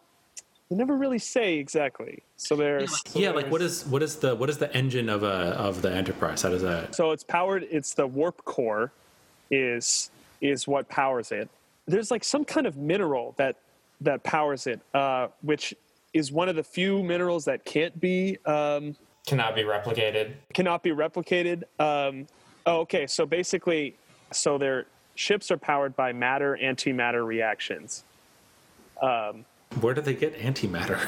they 0.70 0.76
never 0.76 0.98
really 0.98 1.20
say 1.20 1.56
exactly. 1.56 2.22
So 2.36 2.58
there's 2.58 3.02
yeah, 3.14 3.32
like 3.32 3.50
what 3.50 3.60
there's- 3.60 3.84
is 3.84 3.88
what 3.88 4.04
is 4.04 4.18
the 4.18 4.36
what 4.36 4.50
is 4.50 4.58
the 4.58 4.74
engine 4.76 5.08
of 5.08 5.24
a 5.24 5.56
of 5.58 5.82
the 5.82 5.92
Enterprise? 5.92 6.42
How 6.42 6.50
does 6.50 6.62
that? 6.64 6.96
So 6.96 7.12
it's 7.12 7.24
powered. 7.24 7.66
It's 7.72 7.94
the 7.94 8.06
warp 8.06 8.44
core, 8.44 8.92
is 9.50 10.12
is 10.42 10.68
what 10.68 10.90
powers 10.90 11.32
it. 11.32 11.50
There's 11.86 12.12
like 12.12 12.24
some 12.24 12.46
kind 12.46 12.66
of 12.68 12.78
mineral 12.78 13.34
that 13.38 13.58
that 14.02 14.24
powers 14.24 14.68
it, 14.68 14.82
uh, 14.94 15.28
which 15.42 15.74
is 16.14 16.32
one 16.32 16.50
of 16.50 16.56
the 16.56 16.64
few 16.64 17.04
minerals 17.04 17.46
that 17.46 17.66
can't 17.66 18.00
be 18.00 18.38
um, 18.46 18.96
Cannot 19.26 19.56
be 19.56 19.64
replicated. 19.64 20.34
cannot 20.54 20.84
be 20.84 20.92
replicated. 20.92 21.64
Um, 21.80 22.28
oh, 22.66 22.80
okay. 22.82 23.08
So 23.08 23.26
basically, 23.26 23.96
so 24.32 24.58
their 24.58 24.86
ships 25.16 25.52
are 25.52 25.58
powered 25.58 25.96
by 25.96 26.12
matter 26.12 26.58
antimatter 26.62 27.26
reactions. 27.26 28.04
Where 29.82 29.94
do 29.94 30.02
they 30.02 30.14
get 30.14 30.38
antimatter? 30.40 31.00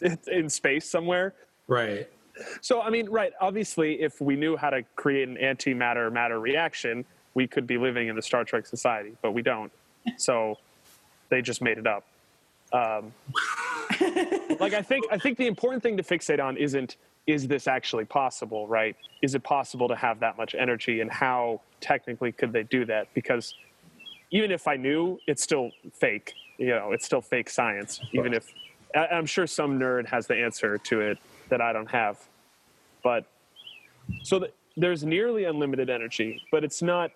in 0.28 0.48
space 0.48 0.88
somewhere. 0.88 1.34
right. 1.68 2.08
So 2.62 2.80
I 2.80 2.90
mean, 2.90 3.08
right? 3.10 3.32
Obviously, 3.40 4.00
if 4.00 4.20
we 4.20 4.36
knew 4.36 4.56
how 4.56 4.70
to 4.70 4.82
create 4.96 5.28
an 5.28 5.36
antimatter 5.36 6.10
matter 6.10 6.40
reaction, 6.40 7.04
we 7.34 7.46
could 7.46 7.66
be 7.66 7.78
living 7.78 8.08
in 8.08 8.16
the 8.16 8.22
Star 8.22 8.44
Trek 8.44 8.66
society, 8.66 9.12
but 9.22 9.32
we 9.32 9.42
don't. 9.42 9.72
So 10.16 10.58
they 11.28 11.42
just 11.42 11.62
made 11.62 11.78
it 11.78 11.86
up. 11.86 12.04
Um, 12.72 13.12
like 14.58 14.74
I 14.74 14.82
think 14.82 15.04
I 15.12 15.18
think 15.18 15.38
the 15.38 15.46
important 15.46 15.82
thing 15.82 15.96
to 15.96 16.02
fixate 16.02 16.42
on 16.42 16.56
isn't 16.56 16.96
is 17.26 17.46
this 17.46 17.68
actually 17.68 18.04
possible, 18.04 18.66
right? 18.66 18.96
Is 19.22 19.36
it 19.36 19.44
possible 19.44 19.86
to 19.88 19.94
have 19.94 20.18
that 20.20 20.36
much 20.36 20.56
energy, 20.56 21.00
and 21.00 21.10
how 21.10 21.60
technically 21.80 22.32
could 22.32 22.52
they 22.52 22.64
do 22.64 22.84
that? 22.86 23.06
Because 23.14 23.54
even 24.32 24.50
if 24.50 24.66
I 24.66 24.76
knew, 24.76 25.20
it's 25.28 25.42
still 25.42 25.70
fake. 25.92 26.34
You 26.58 26.70
know, 26.70 26.90
it's 26.92 27.04
still 27.06 27.20
fake 27.20 27.48
science. 27.48 28.00
Even 28.12 28.34
if 28.34 28.52
I- 28.94 29.06
I'm 29.08 29.26
sure 29.26 29.46
some 29.46 29.78
nerd 29.78 30.06
has 30.08 30.26
the 30.26 30.34
answer 30.36 30.78
to 30.78 31.00
it 31.00 31.18
that 31.48 31.60
I 31.60 31.72
don't 31.72 31.90
have. 31.92 32.18
But 33.04 33.24
so 34.24 34.40
th- 34.40 34.52
there's 34.76 35.04
nearly 35.04 35.44
unlimited 35.44 35.88
energy, 35.90 36.42
but 36.50 36.64
it's 36.64 36.82
not 36.82 37.12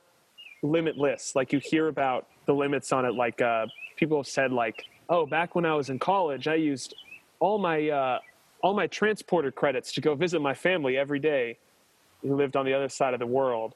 limitless. 0.70 1.34
Like 1.34 1.52
you 1.52 1.60
hear 1.62 1.88
about 1.88 2.26
the 2.46 2.54
limits 2.54 2.92
on 2.92 3.04
it. 3.04 3.14
Like 3.14 3.40
uh, 3.40 3.66
people 3.96 4.18
have 4.18 4.26
said, 4.26 4.52
like, 4.52 4.84
oh, 5.08 5.26
back 5.26 5.54
when 5.54 5.64
I 5.64 5.74
was 5.74 5.90
in 5.90 5.98
college, 5.98 6.48
I 6.48 6.54
used 6.54 6.94
all 7.40 7.58
my 7.58 7.88
uh, 7.88 8.18
all 8.62 8.74
my 8.74 8.86
transporter 8.86 9.50
credits 9.50 9.92
to 9.92 10.00
go 10.00 10.14
visit 10.14 10.40
my 10.40 10.54
family 10.54 10.96
every 10.96 11.18
day 11.18 11.58
who 12.22 12.34
lived 12.34 12.56
on 12.56 12.64
the 12.64 12.74
other 12.74 12.88
side 12.88 13.14
of 13.14 13.20
the 13.20 13.26
world. 13.26 13.74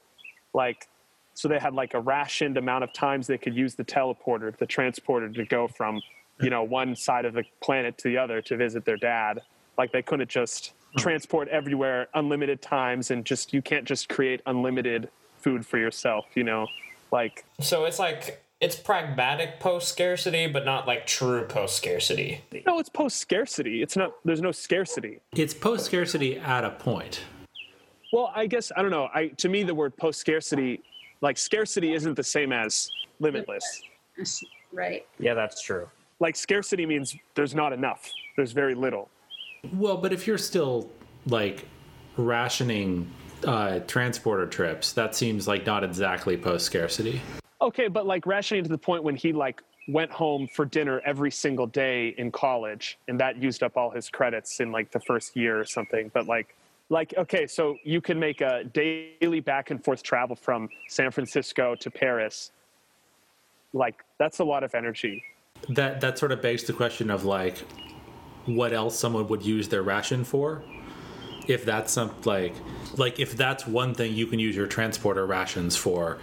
Like, 0.54 0.88
so 1.34 1.48
they 1.48 1.58
had 1.58 1.74
like 1.74 1.94
a 1.94 2.00
rationed 2.00 2.56
amount 2.56 2.84
of 2.84 2.92
times 2.92 3.26
they 3.26 3.38
could 3.38 3.54
use 3.54 3.74
the 3.74 3.84
teleporter, 3.84 4.56
the 4.56 4.66
transporter 4.66 5.28
to 5.28 5.44
go 5.44 5.68
from, 5.68 6.00
you 6.40 6.50
know, 6.50 6.62
one 6.62 6.96
side 6.96 7.24
of 7.24 7.34
the 7.34 7.44
planet 7.62 7.98
to 7.98 8.08
the 8.08 8.18
other 8.18 8.42
to 8.42 8.56
visit 8.56 8.84
their 8.84 8.96
dad. 8.96 9.40
Like 9.78 9.92
they 9.92 10.02
couldn't 10.02 10.28
just 10.28 10.72
transport 10.98 11.48
everywhere 11.48 12.08
unlimited 12.14 12.60
times 12.60 13.10
and 13.10 13.24
just 13.24 13.52
you 13.52 13.62
can't 13.62 13.84
just 13.84 14.08
create 14.08 14.40
unlimited 14.46 15.08
food 15.40 15.66
for 15.66 15.78
yourself, 15.78 16.26
you 16.34 16.44
know? 16.44 16.66
Like 17.12 17.44
So 17.60 17.84
it's 17.84 17.98
like 17.98 18.42
it's 18.60 18.76
pragmatic 18.76 19.58
post 19.58 19.88
scarcity, 19.88 20.46
but 20.46 20.64
not 20.64 20.86
like 20.86 21.06
true 21.06 21.44
post 21.46 21.76
scarcity. 21.76 22.42
no, 22.66 22.78
it's 22.78 22.88
post 22.90 23.18
scarcity. 23.18 23.82
It's 23.82 23.96
not 23.96 24.12
there's 24.24 24.40
no 24.42 24.52
scarcity. 24.52 25.20
It's 25.32 25.54
post 25.54 25.86
scarcity 25.86 26.38
at 26.38 26.64
a 26.64 26.70
point. 26.70 27.20
Well, 28.12 28.32
I 28.34 28.46
guess 28.46 28.70
I 28.76 28.82
don't 28.82 28.90
know. 28.90 29.08
I 29.14 29.28
to 29.38 29.48
me 29.48 29.62
the 29.62 29.74
word 29.74 29.96
post 29.96 30.20
scarcity 30.20 30.82
like 31.20 31.36
scarcity 31.36 31.92
isn't 31.94 32.14
the 32.14 32.22
same 32.22 32.52
as 32.52 32.90
limitless. 33.18 33.82
Right. 34.72 35.06
Yeah, 35.18 35.34
that's 35.34 35.62
true. 35.62 35.88
Like 36.20 36.36
scarcity 36.36 36.86
means 36.86 37.16
there's 37.34 37.54
not 37.54 37.72
enough. 37.72 38.10
There's 38.36 38.52
very 38.52 38.74
little. 38.74 39.08
Well, 39.72 39.96
but 39.96 40.12
if 40.12 40.26
you're 40.26 40.38
still 40.38 40.90
like 41.26 41.66
rationing 42.16 43.10
uh, 43.44 43.80
transporter 43.80 44.46
trips, 44.46 44.92
that 44.92 45.14
seems 45.14 45.48
like 45.48 45.66
not 45.66 45.84
exactly 45.84 46.36
post 46.36 46.66
scarcity. 46.66 47.20
Okay, 47.60 47.88
but 47.88 48.06
like 48.06 48.26
rationing 48.26 48.62
to 48.62 48.70
the 48.70 48.78
point 48.78 49.02
when 49.02 49.16
he 49.16 49.32
like 49.32 49.62
went 49.88 50.10
home 50.10 50.48
for 50.54 50.64
dinner 50.64 51.00
every 51.04 51.30
single 51.30 51.66
day 51.66 52.14
in 52.16 52.30
college 52.30 52.98
and 53.08 53.18
that 53.18 53.42
used 53.42 53.62
up 53.62 53.76
all 53.76 53.90
his 53.90 54.08
credits 54.08 54.60
in 54.60 54.70
like 54.70 54.90
the 54.92 55.00
first 55.00 55.36
year 55.36 55.58
or 55.58 55.64
something. 55.64 56.10
But 56.14 56.26
like 56.26 56.54
like 56.90 57.14
okay, 57.16 57.46
so 57.46 57.76
you 57.84 58.00
can 58.00 58.18
make 58.18 58.40
a 58.40 58.64
daily 58.64 59.40
back 59.40 59.70
and 59.70 59.82
forth 59.82 60.02
travel 60.02 60.36
from 60.36 60.68
San 60.88 61.10
Francisco 61.10 61.74
to 61.76 61.90
Paris. 61.90 62.50
Like 63.72 64.04
that's 64.18 64.40
a 64.40 64.44
lot 64.44 64.64
of 64.64 64.74
energy. 64.74 65.22
That 65.68 66.00
that 66.00 66.18
sort 66.18 66.32
of 66.32 66.42
begs 66.42 66.64
the 66.64 66.72
question 66.72 67.10
of 67.10 67.24
like 67.24 67.58
what 68.46 68.72
else 68.72 68.98
someone 68.98 69.28
would 69.28 69.44
use 69.44 69.68
their 69.68 69.82
ration 69.82 70.24
for. 70.24 70.62
If 71.50 71.64
that's 71.64 71.92
some 71.92 72.14
like 72.24 72.54
like 72.96 73.18
if 73.18 73.36
that's 73.36 73.66
one 73.66 73.92
thing 73.92 74.14
you 74.14 74.26
can 74.28 74.38
use 74.38 74.54
your 74.54 74.68
transporter 74.68 75.26
rations 75.26 75.76
for, 75.76 76.18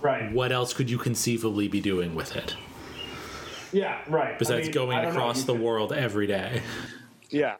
Right. 0.00 0.32
what 0.32 0.52
else 0.52 0.72
could 0.72 0.88
you 0.88 0.96
conceivably 0.96 1.68
be 1.68 1.82
doing 1.82 2.14
with 2.14 2.34
it 2.34 2.54
Yeah, 3.72 4.00
right. 4.08 4.38
besides 4.38 4.70
going 4.70 4.96
across 5.04 5.44
the 5.44 5.52
world 5.54 5.92
every 5.92 6.26
day? 6.26 6.62
Yeah. 7.28 7.56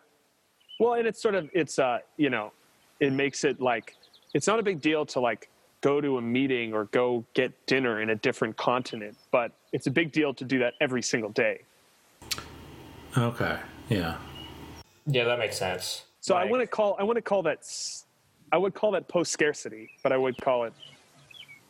Well, 0.79 0.95
and 0.95 1.07
it's 1.07 1.21
sort 1.21 1.35
of 1.35 1.51
it's 1.53 1.79
uh, 1.79 1.99
you 2.17 2.31
know, 2.31 2.53
it 3.01 3.13
makes 3.13 3.45
it 3.45 3.61
like 3.61 3.95
it's 4.33 4.47
not 4.47 4.59
a 4.59 4.63
big 4.63 4.81
deal 4.81 5.05
to 5.07 5.21
like 5.21 5.51
go 5.83 6.01
to 6.01 6.17
a 6.17 6.23
meeting 6.23 6.73
or 6.73 6.87
go 6.87 7.23
get 7.35 7.53
dinner 7.67 8.01
in 8.01 8.11
a 8.11 8.15
different 8.17 8.57
continent, 8.57 9.17
but 9.31 9.53
it's 9.73 9.87
a 9.87 9.91
big 9.91 10.11
deal 10.11 10.33
to 10.35 10.45
do 10.45 10.59
that 10.61 10.73
every 10.81 11.03
single 11.03 11.31
day. 11.31 11.61
Okay. 13.17 13.59
Yeah. 13.91 14.17
Yeah, 15.07 15.25
that 15.25 15.39
makes 15.39 15.59
sense. 15.59 16.05
So 16.21 16.35
I 16.35 16.45
want 16.45 16.63
to 16.63 16.67
call 16.67 16.97
I 16.99 17.03
want 17.03 17.17
to 17.17 17.23
call 17.23 17.43
that 17.43 17.67
I 18.53 18.59
would 18.59 18.75
call 18.75 18.93
that 18.93 19.09
post 19.09 19.33
scarcity, 19.33 19.91
but 20.03 20.13
I 20.13 20.17
would 20.17 20.37
call 20.39 20.65
it 20.65 20.73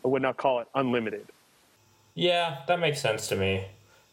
I 0.05 0.09
would 0.09 0.23
not 0.23 0.37
call 0.37 0.61
it 0.61 0.69
unlimited. 0.75 1.27
Yeah, 2.15 2.59
that 2.67 2.81
makes 2.81 3.01
sense 3.01 3.29
to 3.29 3.37
me. 3.37 3.67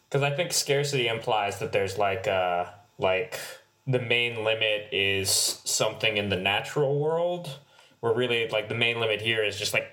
Because 0.08 0.22
I 0.22 0.34
think 0.34 0.52
scarcity 0.52 1.08
implies 1.08 1.58
that 1.58 1.72
there's 1.72 1.98
like 1.98 2.28
uh 2.28 2.66
like 2.98 3.38
the 3.86 3.98
main 3.98 4.44
limit 4.44 4.88
is 4.92 5.30
something 5.64 6.16
in 6.16 6.28
the 6.28 6.36
natural 6.36 6.98
world. 6.98 7.58
Where 8.00 8.14
really 8.14 8.48
like 8.48 8.68
the 8.68 8.76
main 8.76 9.00
limit 9.00 9.20
here 9.20 9.42
is 9.42 9.58
just 9.58 9.74
like 9.74 9.90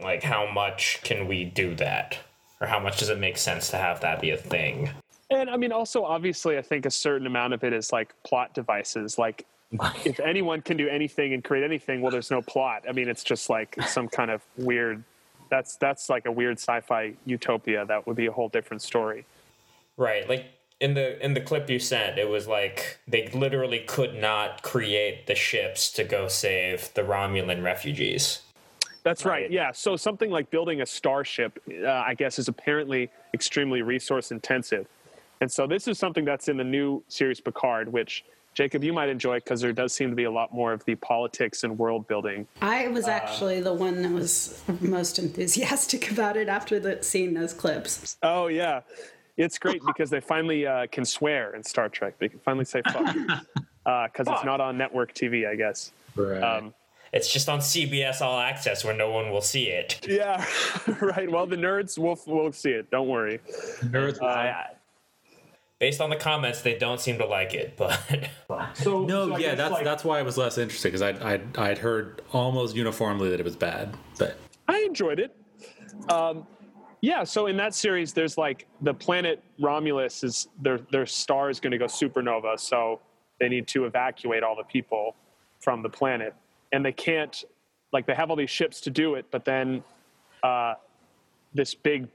like 0.00 0.22
how 0.22 0.50
much 0.50 1.00
can 1.02 1.28
we 1.28 1.44
do 1.44 1.74
that? 1.76 2.18
Or 2.60 2.66
how 2.66 2.78
much 2.78 2.98
does 2.98 3.08
it 3.08 3.18
make 3.18 3.36
sense 3.36 3.70
to 3.70 3.76
have 3.76 4.00
that 4.00 4.20
be 4.20 4.30
a 4.30 4.36
thing? 4.36 4.90
And 5.30 5.50
I 5.50 5.56
mean, 5.56 5.72
also, 5.72 6.04
obviously, 6.04 6.58
I 6.58 6.62
think 6.62 6.86
a 6.86 6.90
certain 6.90 7.26
amount 7.26 7.54
of 7.54 7.64
it 7.64 7.72
is 7.72 7.90
like 7.90 8.14
plot 8.22 8.54
devices. 8.54 9.18
Like, 9.18 9.46
if 10.04 10.20
anyone 10.20 10.62
can 10.62 10.76
do 10.76 10.88
anything 10.88 11.32
and 11.32 11.42
create 11.42 11.64
anything, 11.64 12.00
well, 12.00 12.10
there's 12.10 12.30
no 12.30 12.42
plot. 12.42 12.84
I 12.88 12.92
mean, 12.92 13.08
it's 13.08 13.24
just 13.24 13.48
like 13.48 13.76
some 13.86 14.08
kind 14.08 14.30
of 14.30 14.42
weird. 14.56 15.02
That's 15.50 15.76
that's 15.76 16.08
like 16.08 16.26
a 16.26 16.32
weird 16.32 16.58
sci-fi 16.58 17.14
utopia. 17.26 17.84
That 17.86 18.06
would 18.06 18.16
be 18.16 18.26
a 18.26 18.32
whole 18.32 18.48
different 18.48 18.82
story. 18.82 19.24
Right. 19.96 20.28
Like 20.28 20.46
in 20.80 20.94
the 20.94 21.22
in 21.24 21.34
the 21.34 21.40
clip 21.40 21.68
you 21.70 21.78
sent, 21.78 22.18
it 22.18 22.28
was 22.28 22.46
like 22.46 22.98
they 23.06 23.28
literally 23.28 23.80
could 23.80 24.14
not 24.14 24.62
create 24.62 25.26
the 25.26 25.34
ships 25.34 25.90
to 25.92 26.04
go 26.04 26.28
save 26.28 26.92
the 26.94 27.02
Romulan 27.02 27.62
refugees. 27.62 28.40
That's 29.04 29.24
right. 29.24 29.42
Right. 29.42 29.50
Yeah. 29.50 29.72
So 29.72 29.96
something 29.96 30.30
like 30.30 30.50
building 30.50 30.80
a 30.80 30.86
starship, 30.86 31.60
uh, 31.70 31.88
I 31.88 32.14
guess, 32.14 32.38
is 32.38 32.48
apparently 32.48 33.10
extremely 33.34 33.82
resource 33.82 34.30
intensive. 34.30 34.86
And 35.40 35.50
so 35.50 35.66
this 35.66 35.88
is 35.88 35.98
something 35.98 36.24
that's 36.24 36.48
in 36.48 36.56
the 36.56 36.64
new 36.64 37.02
series 37.08 37.40
Picard, 37.40 37.92
which 37.92 38.24
Jacob, 38.54 38.84
you 38.84 38.92
might 38.92 39.08
enjoy 39.08 39.36
it 39.36 39.44
because 39.44 39.60
there 39.60 39.72
does 39.72 39.92
seem 39.94 40.10
to 40.10 40.16
be 40.16 40.24
a 40.24 40.30
lot 40.30 40.52
more 40.52 40.72
of 40.72 40.84
the 40.84 40.94
politics 40.96 41.64
and 41.64 41.78
world 41.78 42.06
building. 42.06 42.46
I 42.60 42.88
was 42.88 43.08
actually 43.08 43.60
the 43.60 43.72
one 43.72 44.02
that 44.02 44.12
was 44.12 44.62
most 44.80 45.18
enthusiastic 45.18 46.10
about 46.12 46.36
it 46.36 46.48
after 46.48 46.78
the, 46.78 47.02
seeing 47.02 47.32
those 47.34 47.54
clips. 47.54 48.16
Oh 48.22 48.48
yeah, 48.48 48.80
it's 49.36 49.58
great 49.58 49.80
because 49.86 50.10
they 50.10 50.20
finally 50.20 50.66
uh, 50.66 50.86
can 50.88 51.04
swear 51.04 51.54
in 51.54 51.62
Star 51.64 51.88
Trek. 51.88 52.18
They 52.18 52.28
can 52.28 52.40
finally 52.40 52.66
say 52.66 52.82
"fuck" 52.92 53.14
because 53.84 54.28
it's 54.28 54.44
not 54.44 54.60
on 54.60 54.76
network 54.76 55.14
TV, 55.14 55.48
I 55.48 55.54
guess. 55.56 55.92
Right. 56.14 56.42
Um, 56.42 56.74
It's 57.14 57.30
just 57.30 57.48
on 57.50 57.58
CBS 57.60 58.20
All 58.22 58.38
Access 58.40 58.84
where 58.84 58.94
no 58.96 59.10
one 59.10 59.30
will 59.30 59.42
see 59.42 59.64
it. 59.68 60.00
yeah, 60.08 60.44
right. 61.00 61.30
Well, 61.30 61.46
the 61.46 61.56
nerds 61.56 61.98
will 61.98 62.18
will 62.26 62.52
see 62.52 62.70
it. 62.70 62.90
Don't 62.90 63.08
worry. 63.08 63.40
Nerds. 63.80 64.22
I, 64.22 64.74
based 65.82 66.00
on 66.00 66.10
the 66.10 66.16
comments, 66.16 66.62
they 66.62 66.78
don't 66.78 67.00
seem 67.00 67.18
to 67.18 67.26
like 67.26 67.54
it, 67.54 67.76
but 67.76 68.00
So 68.74 69.04
no, 69.04 69.36
yeah, 69.36 69.56
that's 69.56 69.82
that's 69.82 70.04
why 70.04 70.20
I 70.20 70.22
was 70.22 70.38
less 70.38 70.56
interested 70.56 70.92
because 70.92 71.02
I 71.02 71.34
I 71.34 71.40
I'd 71.58 71.78
heard 71.78 72.22
almost 72.32 72.76
uniformly 72.76 73.28
that 73.30 73.40
it 73.40 73.42
was 73.42 73.56
bad, 73.56 73.96
but 74.16 74.36
I 74.68 74.78
enjoyed 74.86 75.18
it. 75.18 75.34
Um, 76.08 76.46
yeah, 77.00 77.24
so 77.24 77.48
in 77.48 77.56
that 77.56 77.74
series, 77.74 78.12
there's 78.12 78.38
like 78.38 78.68
the 78.82 78.94
planet 78.94 79.42
Romulus 79.58 80.22
is 80.22 80.46
their 80.60 80.78
their 80.92 81.04
star 81.04 81.50
is 81.50 81.58
going 81.58 81.72
to 81.72 81.78
go 81.78 81.86
supernova, 81.86 82.60
so 82.60 83.00
they 83.40 83.48
need 83.48 83.66
to 83.68 83.84
evacuate 83.84 84.44
all 84.44 84.54
the 84.54 84.62
people 84.62 85.16
from 85.58 85.82
the 85.82 85.88
planet, 85.88 86.32
and 86.70 86.84
they 86.84 86.92
can't 86.92 87.44
like 87.92 88.06
they 88.06 88.14
have 88.14 88.30
all 88.30 88.36
these 88.36 88.50
ships 88.50 88.80
to 88.82 88.90
do 88.90 89.16
it, 89.16 89.26
but 89.32 89.44
then 89.44 89.82
uh, 90.44 90.74
this 91.54 91.74
big 91.74 92.06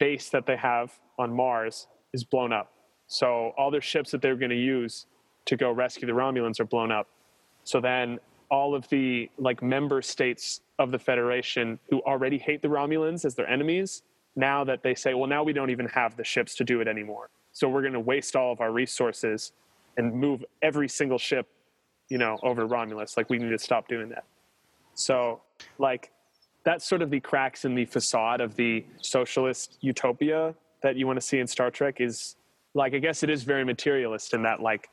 base 0.00 0.30
that 0.30 0.46
they 0.46 0.56
have 0.56 0.92
on 1.16 1.32
Mars 1.32 1.86
is 2.12 2.24
blown 2.24 2.52
up, 2.52 2.73
So 3.06 3.52
all 3.56 3.70
their 3.70 3.80
ships 3.80 4.10
that 4.12 4.22
they 4.22 4.30
were 4.30 4.36
going 4.36 4.50
to 4.50 4.56
use 4.56 5.06
to 5.46 5.56
go 5.56 5.70
rescue 5.70 6.06
the 6.06 6.12
Romulans 6.12 6.60
are 6.60 6.64
blown 6.64 6.90
up. 6.90 7.08
So 7.64 7.80
then 7.80 8.18
all 8.50 8.74
of 8.74 8.88
the 8.88 9.30
like 9.38 9.62
member 9.62 10.02
states 10.02 10.60
of 10.78 10.90
the 10.90 10.98
Federation 10.98 11.78
who 11.90 12.00
already 12.00 12.38
hate 12.38 12.62
the 12.62 12.68
Romulans 12.68 13.24
as 13.24 13.34
their 13.34 13.48
enemies, 13.48 14.02
now 14.36 14.64
that 14.64 14.82
they 14.82 14.94
say, 14.94 15.14
well, 15.14 15.28
now 15.28 15.42
we 15.42 15.52
don't 15.52 15.70
even 15.70 15.86
have 15.88 16.16
the 16.16 16.24
ships 16.24 16.54
to 16.56 16.64
do 16.64 16.80
it 16.80 16.88
anymore. 16.88 17.30
So 17.52 17.68
we're 17.68 17.82
going 17.82 17.92
to 17.92 18.00
waste 18.00 18.36
all 18.36 18.52
of 18.52 18.60
our 18.60 18.72
resources 18.72 19.52
and 19.96 20.12
move 20.12 20.44
every 20.60 20.88
single 20.88 21.18
ship, 21.18 21.46
you 22.08 22.18
know, 22.18 22.38
over 22.42 22.62
to 22.62 22.66
Romulus. 22.66 23.16
Like 23.16 23.30
we 23.30 23.38
need 23.38 23.50
to 23.50 23.58
stop 23.58 23.86
doing 23.86 24.08
that. 24.08 24.24
So 24.94 25.40
like 25.78 26.10
that's 26.64 26.84
sort 26.84 27.02
of 27.02 27.10
the 27.10 27.20
cracks 27.20 27.64
in 27.64 27.74
the 27.74 27.84
facade 27.84 28.40
of 28.40 28.56
the 28.56 28.84
socialist 29.00 29.78
utopia 29.80 30.54
that 30.82 30.96
you 30.96 31.06
want 31.06 31.18
to 31.18 31.26
see 31.26 31.38
in 31.38 31.46
Star 31.46 31.70
Trek 31.70 32.00
is 32.00 32.36
like 32.74 32.94
I 32.94 32.98
guess 32.98 33.22
it 33.22 33.30
is 33.30 33.42
very 33.42 33.64
materialist 33.64 34.34
in 34.34 34.42
that 34.42 34.60
like 34.60 34.88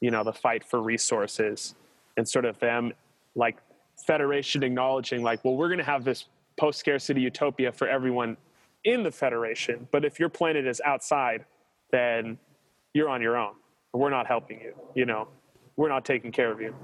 you 0.00 0.10
know 0.10 0.24
the 0.24 0.32
fight 0.32 0.64
for 0.64 0.82
resources 0.82 1.74
and 2.16 2.28
sort 2.28 2.44
of 2.44 2.58
them 2.58 2.92
like 3.34 3.58
federation 4.06 4.62
acknowledging 4.62 5.22
like 5.22 5.44
well 5.44 5.56
we're 5.56 5.68
going 5.68 5.78
to 5.78 5.84
have 5.84 6.04
this 6.04 6.26
post 6.58 6.78
scarcity 6.78 7.20
utopia 7.20 7.72
for 7.72 7.88
everyone 7.88 8.36
in 8.84 9.02
the 9.02 9.10
federation 9.10 9.86
but 9.92 10.04
if 10.04 10.18
your 10.18 10.28
planet 10.28 10.66
is 10.66 10.80
outside 10.84 11.44
then 11.90 12.38
you're 12.94 13.08
on 13.08 13.22
your 13.22 13.36
own. 13.36 13.54
We're 13.92 14.10
not 14.10 14.26
helping 14.26 14.60
you 14.60 14.74
you 14.94 15.06
know 15.06 15.28
we're 15.78 15.88
not 15.88 16.04
taking 16.04 16.30
care 16.30 16.52
of 16.52 16.60
you 16.60 16.74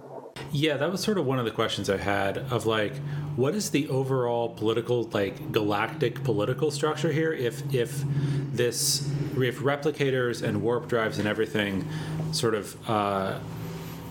Yeah, 0.52 0.78
that 0.78 0.90
was 0.90 1.02
sort 1.02 1.18
of 1.18 1.26
one 1.26 1.38
of 1.38 1.44
the 1.44 1.50
questions 1.50 1.90
I 1.90 1.98
had 1.98 2.38
of 2.38 2.64
like, 2.64 2.94
what 3.36 3.54
is 3.54 3.70
the 3.70 3.88
overall 3.88 4.48
political, 4.48 5.02
like 5.12 5.52
galactic 5.52 6.22
political 6.22 6.70
structure 6.70 7.12
here? 7.12 7.32
If 7.32 7.74
if 7.74 8.04
this 8.52 9.10
if 9.36 9.58
replicators 9.58 10.42
and 10.42 10.62
warp 10.62 10.88
drives 10.88 11.18
and 11.18 11.26
everything 11.26 11.86
sort 12.32 12.54
of 12.54 12.76
uh, 12.88 13.40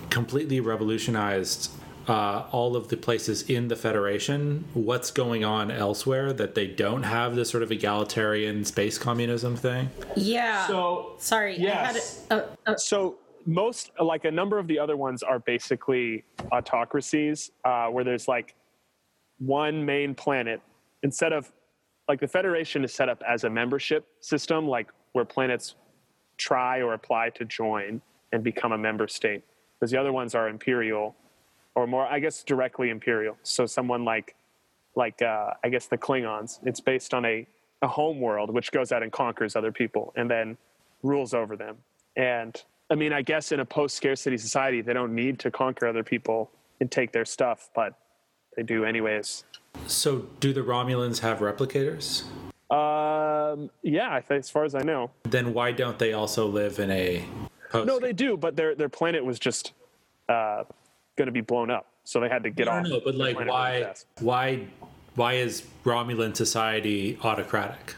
completely 0.09 0.59
revolutionized 0.59 1.71
uh, 2.07 2.43
all 2.51 2.75
of 2.75 2.89
the 2.89 2.97
places 2.97 3.49
in 3.49 3.69
the 3.69 3.75
Federation, 3.77 4.65
what's 4.73 5.11
going 5.11 5.45
on 5.45 5.71
elsewhere 5.71 6.33
that 6.33 6.55
they 6.55 6.67
don't 6.67 7.03
have 7.03 7.35
this 7.35 7.49
sort 7.49 7.63
of 7.63 7.71
egalitarian 7.71 8.65
space 8.65 8.97
communism 8.97 9.55
thing? 9.55 9.89
Yeah. 10.17 10.67
so 10.67 11.15
Sorry. 11.19 11.57
Yes. 11.57 12.25
I 12.29 12.33
had 12.33 12.43
a, 12.67 12.71
a, 12.73 12.77
so 12.77 13.15
most 13.45 13.91
like 13.99 14.25
a 14.25 14.31
number 14.31 14.59
of 14.59 14.67
the 14.67 14.79
other 14.79 14.95
ones 14.95 15.23
are 15.23 15.39
basically 15.39 16.23
autocracies 16.51 17.51
uh, 17.65 17.87
where 17.87 18.03
there's 18.03 18.27
like 18.27 18.55
one 19.39 19.85
main 19.85 20.15
planet 20.15 20.61
instead 21.03 21.33
of 21.33 21.51
like 22.07 22.19
the 22.19 22.27
federation 22.27 22.83
is 22.83 22.93
set 22.93 23.09
up 23.09 23.21
as 23.27 23.43
a 23.43 23.49
membership 23.49 24.05
system 24.19 24.67
like 24.67 24.87
where 25.13 25.25
planets 25.25 25.75
try 26.37 26.81
or 26.81 26.93
apply 26.93 27.29
to 27.29 27.45
join 27.45 28.01
and 28.31 28.43
become 28.43 28.71
a 28.71 28.77
member 28.77 29.07
state. 29.07 29.43
Because 29.79 29.91
the 29.91 29.99
other 29.99 30.11
ones 30.11 30.33
are 30.35 30.47
imperial 30.47 31.15
or 31.75 31.87
more 31.87 32.05
i 32.05 32.19
guess 32.19 32.43
directly 32.43 32.89
imperial. 32.89 33.37
So 33.43 33.65
someone 33.65 34.05
like 34.05 34.35
like 34.95 35.21
uh, 35.21 35.51
i 35.63 35.69
guess 35.69 35.87
the 35.87 35.97
klingons. 35.97 36.59
It's 36.63 36.79
based 36.79 37.13
on 37.13 37.25
a, 37.25 37.47
a 37.81 37.87
home 37.87 38.21
world 38.21 38.53
which 38.53 38.71
goes 38.71 38.91
out 38.91 39.03
and 39.03 39.11
conquers 39.11 39.55
other 39.55 39.71
people 39.71 40.13
and 40.15 40.29
then 40.29 40.57
rules 41.01 41.33
over 41.33 41.55
them. 41.55 41.77
And 42.15 42.61
i 42.89 42.95
mean 42.95 43.13
i 43.13 43.21
guess 43.21 43.51
in 43.51 43.59
a 43.59 43.65
post 43.65 43.95
scarcity 43.95 44.37
society 44.37 44.81
they 44.81 44.93
don't 44.93 45.13
need 45.13 45.39
to 45.39 45.49
conquer 45.51 45.87
other 45.87 46.03
people 46.03 46.51
and 46.79 46.91
take 46.91 47.11
their 47.11 47.25
stuff 47.25 47.69
but 47.75 47.93
they 48.55 48.63
do 48.63 48.85
anyways 48.85 49.43
So, 49.87 50.27
do 50.39 50.53
the 50.53 50.61
Romulans 50.61 51.19
have 51.19 51.39
replicators? 51.39 52.23
um, 52.69 53.69
yeah 53.81 54.13
I 54.13 54.21
think, 54.21 54.39
as 54.39 54.49
far 54.49 54.63
as 54.65 54.75
i 54.75 54.81
know 54.81 55.11
Then 55.23 55.53
why 55.53 55.71
don't 55.71 55.97
they 55.99 56.13
also 56.13 56.47
live 56.47 56.79
in 56.79 56.91
a 56.91 57.25
post? 57.71 57.87
no 57.87 57.99
they 57.99 58.13
do 58.13 58.37
but 58.37 58.55
their 58.55 58.75
their 58.75 58.89
planet 58.89 59.23
was 59.25 59.39
just 59.39 59.73
uh, 60.29 60.63
going 61.17 61.25
to 61.27 61.31
be 61.31 61.41
blown 61.41 61.69
up 61.71 61.87
so 62.03 62.19
they 62.19 62.29
had 62.29 62.43
to 62.43 62.49
get 62.49 62.67
I 62.67 62.79
off 62.79 62.85
don't 62.85 63.03
but 63.03 63.15
like, 63.15 63.37
why, 63.39 63.93
why, 64.19 64.67
why 65.15 65.33
is 65.33 65.63
Romulan 65.85 66.35
society 66.35 67.17
autocratic? 67.23 67.95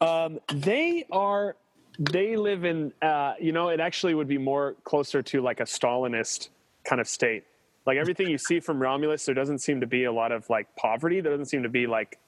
Um, 0.00 0.40
they 0.52 1.04
are. 1.12 1.56
They 1.98 2.36
live 2.36 2.64
in. 2.64 2.92
Uh, 3.02 3.34
you 3.40 3.52
know, 3.52 3.68
it 3.68 3.80
actually 3.80 4.14
would 4.14 4.28
be 4.28 4.38
more 4.38 4.76
closer 4.84 5.22
to 5.22 5.40
like 5.40 5.60
a 5.60 5.64
Stalinist 5.64 6.48
kind 6.84 7.00
of 7.00 7.08
state. 7.08 7.44
Like 7.86 7.98
everything 7.98 8.28
you 8.28 8.38
see 8.38 8.60
from 8.60 8.80
Romulus, 8.80 9.26
there 9.26 9.34
doesn't 9.34 9.58
seem 9.58 9.80
to 9.80 9.86
be 9.86 10.04
a 10.04 10.12
lot 10.12 10.32
of 10.32 10.48
like 10.48 10.74
poverty. 10.76 11.20
There 11.20 11.32
doesn't 11.32 11.46
seem 11.46 11.62
to 11.64 11.68
be 11.68 11.86
like 11.86 12.18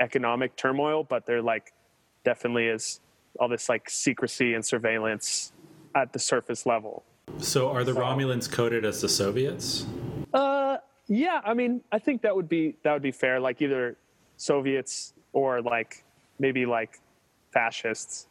economic 0.00 0.56
turmoil, 0.56 1.04
but 1.04 1.26
there 1.26 1.42
like 1.42 1.72
definitely 2.24 2.66
is 2.66 3.00
all 3.40 3.48
this 3.48 3.68
like 3.68 3.88
secrecy 3.88 4.54
and 4.54 4.64
surveillance 4.64 5.52
at 5.94 6.12
the 6.12 6.18
surface 6.18 6.66
level. 6.66 7.04
So, 7.38 7.70
are 7.70 7.84
the 7.84 7.92
Romulans 7.92 8.50
coded 8.50 8.84
as 8.84 9.00
the 9.00 9.08
Soviets? 9.08 9.86
Uh, 10.34 10.78
yeah. 11.06 11.40
I 11.44 11.54
mean, 11.54 11.80
I 11.90 11.98
think 11.98 12.22
that 12.22 12.34
would 12.34 12.48
be 12.48 12.76
that 12.82 12.92
would 12.92 13.02
be 13.02 13.12
fair. 13.12 13.40
Like 13.40 13.62
either 13.62 13.96
Soviets 14.36 15.14
or 15.32 15.62
like 15.62 16.04
maybe 16.38 16.66
like 16.66 17.00
fascists. 17.52 18.26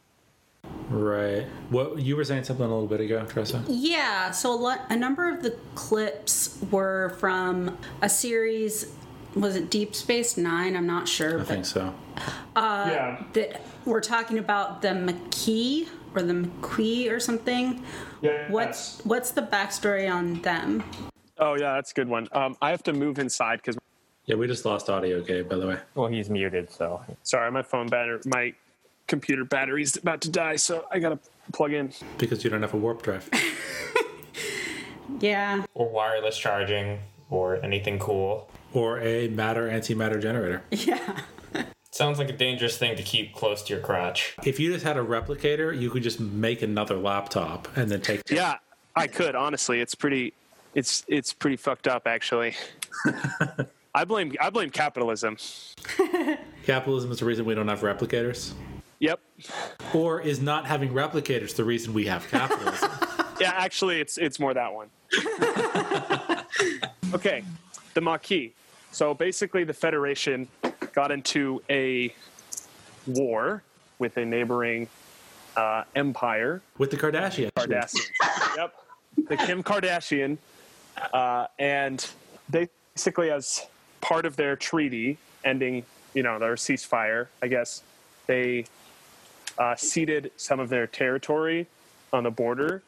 Right. 0.92 1.46
What 1.70 1.98
you 1.98 2.16
were 2.16 2.24
saying 2.24 2.44
something 2.44 2.64
a 2.64 2.68
little 2.68 2.86
bit 2.86 3.00
ago, 3.00 3.24
Tressa? 3.24 3.64
Yeah, 3.66 4.30
so 4.30 4.52
a, 4.52 4.56
lot, 4.56 4.80
a 4.90 4.96
number 4.96 5.28
of 5.28 5.42
the 5.42 5.56
clips 5.74 6.58
were 6.70 7.16
from 7.18 7.78
a 8.02 8.08
series. 8.08 8.94
Was 9.34 9.56
it 9.56 9.70
Deep 9.70 9.94
Space 9.94 10.36
Nine? 10.36 10.76
I'm 10.76 10.86
not 10.86 11.08
sure. 11.08 11.36
I 11.36 11.38
but 11.38 11.46
think 11.46 11.64
so. 11.64 11.94
yeah. 12.56 13.22
that 13.32 13.62
we're 13.86 14.02
talking 14.02 14.38
about 14.38 14.82
the 14.82 14.88
McKee 14.88 15.88
or 16.14 16.22
the 16.22 16.34
McQuee 16.34 17.10
or 17.10 17.18
something. 17.18 17.82
Yeah. 18.20 18.50
What's 18.50 19.00
what's 19.04 19.30
the 19.30 19.42
backstory 19.42 20.12
on 20.12 20.42
them? 20.42 20.84
Oh 21.38 21.54
yeah, 21.54 21.74
that's 21.74 21.90
a 21.92 21.94
good 21.94 22.08
one. 22.08 22.28
Um, 22.32 22.56
I 22.60 22.70
have 22.70 22.82
to 22.84 22.92
move 22.92 23.18
inside 23.18 23.56
because 23.56 23.78
Yeah, 24.26 24.36
we 24.36 24.46
just 24.46 24.66
lost 24.66 24.90
audio. 24.90 25.16
Okay, 25.18 25.40
by 25.40 25.56
the 25.56 25.66
way. 25.66 25.78
Well, 25.94 26.08
he's 26.08 26.28
muted, 26.28 26.70
so 26.70 27.02
sorry, 27.22 27.50
my 27.50 27.62
phone 27.62 27.86
battery, 27.88 28.20
my 28.26 28.52
computer 29.06 29.44
battery's 29.44 29.96
about 29.96 30.20
to 30.22 30.30
die, 30.30 30.56
so 30.56 30.86
I 30.90 30.98
gotta 30.98 31.18
plug 31.52 31.72
in. 31.72 31.92
Because 32.18 32.44
you 32.44 32.50
don't 32.50 32.62
have 32.62 32.74
a 32.74 32.78
warp 32.78 33.02
drive. 33.02 33.28
Yeah, 35.20 35.64
or 35.74 35.88
wireless 35.90 36.36
charging 36.38 36.98
or 37.30 37.62
anything 37.64 37.98
cool. 37.98 38.48
or 38.72 38.98
a 39.00 39.28
matter 39.28 39.68
antimatter 39.68 40.20
generator. 40.20 40.62
yeah. 40.70 41.20
Sounds 41.92 42.18
like 42.18 42.30
a 42.30 42.32
dangerous 42.36 42.78
thing 42.78 42.96
to 42.96 43.02
keep 43.02 43.34
close 43.34 43.62
to 43.64 43.74
your 43.74 43.82
crotch. 43.82 44.34
If 44.44 44.58
you 44.58 44.72
just 44.72 44.84
had 44.84 44.96
a 44.96 45.04
replicator, 45.04 45.78
you 45.78 45.90
could 45.90 46.02
just 46.02 46.18
make 46.18 46.62
another 46.62 46.96
laptop 46.96 47.68
and 47.76 47.90
then 47.90 48.00
take. 48.00 48.22
Yeah, 48.30 48.56
I 48.96 49.06
could 49.06 49.34
honestly. 49.34 49.80
It's 49.80 49.94
pretty. 49.94 50.32
It's 50.74 51.04
it's 51.06 51.32
pretty 51.34 51.56
fucked 51.56 51.86
up 51.86 52.06
actually. 52.06 52.54
I 53.94 54.04
blame 54.06 54.34
I 54.40 54.48
blame 54.48 54.70
capitalism. 54.70 55.36
Capitalism 56.64 57.12
is 57.12 57.18
the 57.18 57.26
reason 57.26 57.44
we 57.44 57.54
don't 57.54 57.68
have 57.68 57.80
replicators. 57.82 58.54
Yep. 59.02 59.20
Or 59.94 60.20
is 60.20 60.40
not 60.40 60.64
having 60.64 60.90
replicators 60.90 61.56
the 61.56 61.64
reason 61.64 61.92
we 61.92 62.06
have 62.06 62.26
capitalism? 62.28 62.90
Yeah, 63.40 63.54
actually, 63.56 64.00
it's 64.00 64.18
it's 64.18 64.38
more 64.38 64.54
that 64.54 64.72
one. 64.72 64.88
okay, 67.14 67.42
the 67.94 68.00
Maquis. 68.00 68.52
So 68.92 69.14
basically, 69.14 69.64
the 69.64 69.72
Federation 69.72 70.46
got 70.92 71.10
into 71.10 71.60
a 71.68 72.14
war 73.06 73.64
with 73.98 74.16
a 74.18 74.24
neighboring 74.24 74.86
uh, 75.56 75.82
empire, 75.96 76.62
With 76.78 76.92
the 76.92 76.96
Kardashians. 76.96 77.50
Kardashian. 77.54 78.10
yep, 78.56 78.74
the 79.28 79.36
Kim 79.38 79.64
Kardashian, 79.64 80.38
uh, 81.12 81.48
and 81.58 82.08
they 82.48 82.68
basically, 82.94 83.32
as 83.32 83.66
part 84.02 84.24
of 84.24 84.36
their 84.36 84.54
treaty 84.54 85.18
ending, 85.44 85.84
you 86.14 86.22
know, 86.22 86.38
their 86.38 86.54
ceasefire, 86.54 87.26
I 87.42 87.48
guess, 87.48 87.82
they 88.28 88.66
uh, 89.62 89.76
ceded 89.76 90.32
some 90.36 90.58
of 90.58 90.68
their 90.68 90.88
territory 90.88 91.68
on 92.12 92.24
the 92.24 92.30
border 92.30 92.82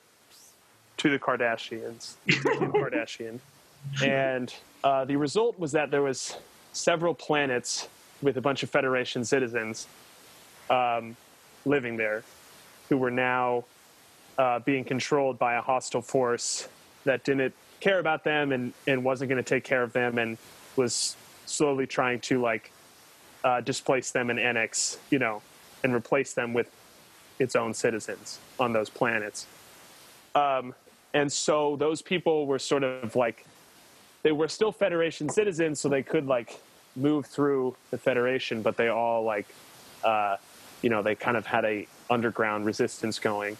to 0.96 1.09
the 1.09 1.18
Kardashians, 1.20 2.14
Kim 2.28 2.72
Kardashian, 2.72 3.38
and 4.02 4.52
uh, 4.82 5.05
the 5.05 5.14
result 5.14 5.56
was 5.56 5.70
that 5.70 5.92
there 5.92 6.02
was 6.02 6.36
several 6.72 7.14
planets 7.14 7.88
with 8.22 8.36
a 8.38 8.40
bunch 8.40 8.64
of 8.64 8.70
Federation 8.70 9.24
citizens 9.24 9.86
um, 10.68 11.16
living 11.64 11.96
there, 11.96 12.24
who 12.88 12.96
were 12.96 13.10
now 13.10 13.64
uh, 14.36 14.59
being 14.59 14.84
controlled 14.84 15.38
by 15.38 15.55
a 15.55 15.60
hostile 15.60 16.02
force 16.02 16.68
that 17.05 17.22
didn't 17.22 17.55
care 17.78 18.01
about 18.01 18.24
them 18.24 18.51
and, 18.51 18.72
and 18.88 19.05
wasn't 19.05 19.28
going 19.28 19.42
to 19.42 19.48
take 19.48 19.62
care 19.62 19.84
of 19.84 19.92
them 19.92 20.18
and 20.18 20.38
was 20.74 21.14
slowly 21.46 21.86
trying 21.86 22.18
to 22.18 22.40
like 22.40 22.72
uh, 23.44 23.60
displace 23.60 24.10
them 24.10 24.28
and 24.28 24.40
annex, 24.40 24.98
you 25.10 25.20
know, 25.20 25.40
and 25.85 25.94
replace 25.94 26.32
them 26.32 26.52
with 26.52 26.69
its 27.39 27.55
own 27.55 27.74
citizens 27.74 28.40
on 28.59 28.73
those 28.73 28.90
planets. 28.90 29.47
Um, 30.35 30.74
and 31.12 31.32
so 31.32 31.77
those 31.77 32.02
people 32.02 32.47
were 32.47 32.59
sort 32.59 32.82
of 32.82 33.15
like, 33.15 33.47
they 34.23 34.32
were 34.32 34.48
still 34.48 34.73
Federation 34.73 35.28
citizens, 35.28 35.78
so 35.78 35.89
they 35.89 36.02
could 36.02 36.27
like 36.27 36.59
move 36.97 37.27
through 37.27 37.77
the 37.90 37.98
Federation, 37.98 38.62
but 38.62 38.77
they 38.77 38.89
all 38.89 39.23
like 39.23 39.47
uh, 40.02 40.36
you 40.82 40.90
know 40.90 41.02
they 41.02 41.15
kind 41.15 41.36
of 41.36 41.47
had 41.47 41.65
a 41.65 41.86
underground 42.11 42.65
resistance 42.66 43.19
going, 43.19 43.56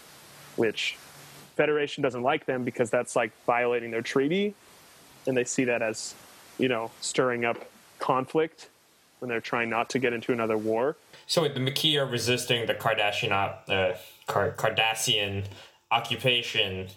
which 0.55 0.97
Federation 1.55 2.01
doesn't 2.01 2.23
like 2.23 2.45
them 2.45 2.63
because 2.63 2.89
that's 2.89 3.15
like 3.15 3.31
violating 3.45 3.91
their 3.91 4.01
treaty, 4.01 4.55
and 5.27 5.37
they 5.37 5.43
see 5.43 5.65
that 5.65 5.81
as 5.81 6.15
you 6.57 6.67
know 6.67 6.91
stirring 6.99 7.45
up 7.45 7.57
conflict 7.99 8.69
when 9.19 9.29
they're 9.29 9.41
trying 9.41 9.69
not 9.69 9.89
to 9.91 9.99
get 9.99 10.13
into 10.13 10.33
another 10.33 10.57
war. 10.57 10.95
So 11.27 11.41
wait, 11.41 11.53
the 11.53 11.59
Maquis 11.59 11.97
are 11.97 12.05
resisting 12.05 12.65
the 12.67 12.73
Kardashian 12.75 13.31
op- 13.31 13.65
uh, 13.67 13.93
Car- 14.27 14.51
Cardassian 14.51 15.45
occupation, 15.91 16.87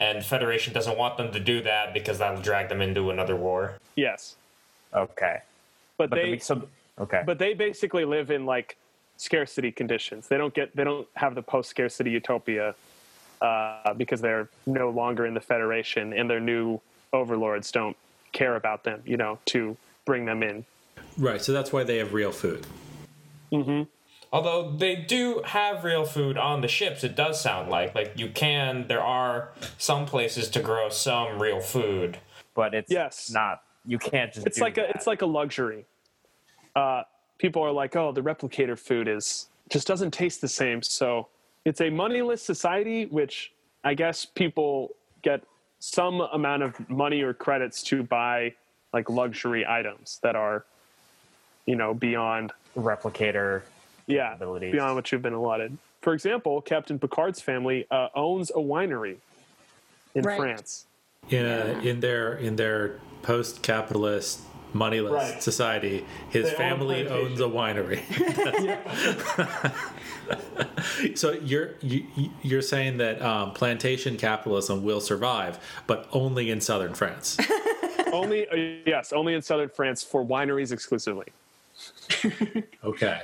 and 0.00 0.24
Federation 0.24 0.72
doesn't 0.72 0.98
want 0.98 1.16
them 1.16 1.32
to 1.32 1.40
do 1.40 1.62
that 1.62 1.94
because 1.94 2.18
that'll 2.18 2.42
drag 2.42 2.68
them 2.68 2.80
into 2.82 3.10
another 3.10 3.36
war. 3.36 3.74
Yes, 3.96 4.36
Okay. 4.94 5.40
but, 5.96 6.10
But 6.10 6.16
they 6.16 6.32
the, 6.34 6.40
so 6.40 6.68
okay. 6.98 7.22
but 7.24 7.38
they 7.38 7.54
basically 7.54 8.04
live 8.04 8.30
in 8.30 8.44
like 8.46 8.76
scarcity 9.16 9.70
conditions. 9.72 10.28
They 10.28 10.36
don't 10.36 10.52
get 10.52 10.74
they 10.76 10.84
don't 10.84 11.06
have 11.14 11.34
the 11.34 11.42
post 11.42 11.70
scarcity 11.70 12.10
utopia 12.10 12.74
uh, 13.40 13.94
because 13.94 14.20
they're 14.20 14.48
no 14.66 14.90
longer 14.90 15.24
in 15.26 15.34
the 15.34 15.40
Federation, 15.40 16.12
and 16.12 16.28
their 16.28 16.40
new 16.40 16.80
overlords 17.12 17.70
don't 17.72 17.96
care 18.32 18.56
about 18.56 18.84
them. 18.84 19.02
You 19.06 19.16
know, 19.16 19.38
to 19.46 19.76
bring 20.04 20.24
them 20.26 20.42
in. 20.42 20.64
Right. 21.16 21.40
So 21.42 21.52
that's 21.52 21.72
why 21.72 21.84
they 21.84 21.98
have 21.98 22.12
real 22.12 22.32
food. 22.32 22.66
Although 24.32 24.72
they 24.78 24.96
do 24.96 25.42
have 25.44 25.84
real 25.84 26.04
food 26.06 26.38
on 26.38 26.62
the 26.62 26.68
ships, 26.68 27.04
it 27.04 27.14
does 27.14 27.40
sound 27.40 27.68
like 27.70 27.94
like 27.94 28.12
you 28.16 28.30
can. 28.30 28.86
There 28.88 29.02
are 29.02 29.50
some 29.78 30.06
places 30.06 30.48
to 30.50 30.60
grow 30.60 30.88
some 30.88 31.38
real 31.40 31.60
food. 31.60 32.18
but 32.54 32.74
it's 32.74 32.90
Yes. 32.90 33.30
not. 33.30 33.62
You 33.84 33.98
can't 33.98 34.32
just. 34.32 34.46
It's 34.46 34.58
like 34.58 34.78
a 34.78 34.88
it's 34.90 35.06
like 35.06 35.22
a 35.22 35.26
luxury. 35.26 35.84
Uh, 36.74 37.02
people 37.38 37.62
are 37.62 37.72
like, 37.72 37.94
oh, 37.96 38.12
the 38.12 38.22
replicator 38.22 38.78
food 38.78 39.08
is 39.08 39.48
just 39.68 39.86
doesn't 39.86 40.12
taste 40.12 40.40
the 40.40 40.48
same. 40.48 40.82
So 40.82 41.28
it's 41.64 41.80
a 41.80 41.90
moneyless 41.90 42.42
society, 42.42 43.06
which 43.06 43.52
I 43.84 43.94
guess 43.94 44.24
people 44.24 44.90
get 45.22 45.42
some 45.80 46.20
amount 46.20 46.62
of 46.62 46.88
money 46.88 47.20
or 47.22 47.34
credits 47.34 47.82
to 47.84 48.02
buy 48.02 48.54
like 48.94 49.10
luxury 49.10 49.66
items 49.66 50.20
that 50.22 50.36
are, 50.36 50.64
you 51.66 51.74
know, 51.76 51.92
beyond 51.92 52.52
replicator. 52.76 53.62
yeah 54.06 54.34
Abilities. 54.34 54.72
beyond 54.72 54.94
what 54.94 55.10
you've 55.12 55.22
been 55.22 55.32
allotted. 55.32 55.76
For 56.00 56.12
example, 56.14 56.60
Captain 56.60 56.98
Picard's 56.98 57.40
family 57.40 57.86
uh, 57.90 58.08
owns 58.14 58.50
a 58.50 58.54
winery 58.58 59.16
in 60.14 60.24
Right. 60.24 60.36
France. 60.36 60.86
In 61.30 61.46
a, 61.46 61.78
in 61.84 62.00
their 62.00 62.34
in 62.34 62.56
their 62.56 62.98
post-capitalist 63.22 64.40
moneyless 64.72 65.12
Right. 65.12 65.42
society, 65.42 66.04
his 66.30 66.50
They 66.50 66.56
family 66.56 67.04
plantation. 67.04 67.26
owns 67.30 67.40
a 67.40 67.44
winery. 67.44 68.00
so 71.16 71.32
you're 71.32 71.74
you, 71.80 72.06
you're 72.42 72.62
saying 72.62 72.96
that 72.98 73.22
um, 73.22 73.52
plantation 73.52 74.16
capitalism 74.16 74.82
will 74.82 75.00
survive, 75.00 75.58
but 75.86 76.08
only 76.12 76.50
in 76.50 76.60
southern 76.60 76.94
France. 76.94 77.38
only 78.12 78.48
uh, 78.48 78.56
yes, 78.86 79.12
only 79.12 79.34
in 79.34 79.42
southern 79.42 79.68
France 79.68 80.02
for 80.02 80.24
wineries 80.24 80.72
exclusively. 80.72 81.26
Okay. 82.84 83.20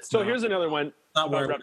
So 0.00 0.18
No. 0.20 0.24
here's 0.24 0.42
another 0.42 0.68
one. 0.68 0.92
Not 1.16 1.30
where 1.30 1.48
rep- 1.48 1.62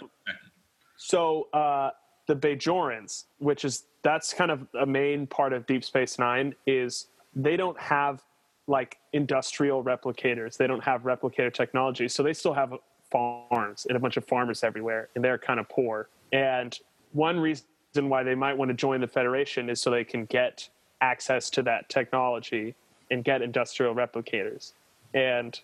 So 0.97 1.47
uh, 1.53 1.91
the 2.27 2.35
Bajorans, 2.35 3.25
which 3.39 3.65
is 3.65 3.83
that's 4.03 4.33
kind 4.33 4.51
of 4.51 4.65
a 4.79 4.85
main 4.85 5.27
part 5.27 5.53
of 5.53 5.65
Deep 5.67 5.83
Space 5.83 6.17
Nine, 6.17 6.55
is 6.65 7.07
they 7.35 7.55
don't 7.55 7.79
have 7.79 8.21
like 8.67 8.97
industrial 9.13 9.83
replicators. 9.83 10.57
They 10.57 10.67
don't 10.67 10.83
have 10.83 11.03
replicator 11.03 11.53
technology, 11.53 12.07
so 12.07 12.23
they 12.23 12.33
still 12.33 12.53
have 12.53 12.73
farms 13.11 13.85
and 13.87 13.97
a 13.97 13.99
bunch 13.99 14.17
of 14.17 14.25
farmers 14.25 14.63
everywhere, 14.63 15.09
and 15.15 15.23
they're 15.23 15.37
kind 15.37 15.59
of 15.59 15.67
poor. 15.69 16.09
And 16.31 16.77
one 17.11 17.39
reason 17.39 17.65
why 17.95 18.23
they 18.23 18.35
might 18.35 18.57
want 18.57 18.69
to 18.69 18.75
join 18.75 19.01
the 19.01 19.07
Federation 19.07 19.69
is 19.69 19.81
so 19.81 19.91
they 19.91 20.03
can 20.05 20.25
get 20.25 20.67
access 21.01 21.49
to 21.51 21.61
that 21.63 21.89
technology 21.89 22.73
and 23.09 23.23
get 23.23 23.41
industrial 23.41 23.93
replicators 23.93 24.71
and 25.13 25.59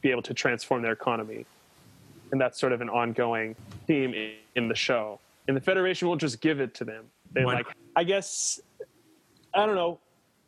be 0.00 0.10
able 0.10 0.22
to 0.22 0.34
transform 0.34 0.82
their 0.82 0.92
economy 0.92 1.44
and 2.32 2.40
that's 2.40 2.58
sort 2.58 2.72
of 2.72 2.80
an 2.80 2.88
ongoing 2.88 3.54
theme 3.86 4.12
i- 4.16 4.34
in 4.54 4.68
the 4.68 4.74
show. 4.74 5.18
And 5.48 5.56
the 5.56 5.60
Federation 5.60 6.08
will 6.08 6.16
just 6.16 6.40
give 6.40 6.60
it 6.60 6.74
to 6.74 6.84
them. 6.84 7.04
They 7.32 7.44
Why 7.44 7.54
like, 7.54 7.66
I 7.96 8.04
guess, 8.04 8.60
I 9.54 9.66
don't 9.66 9.74
know, 9.74 9.98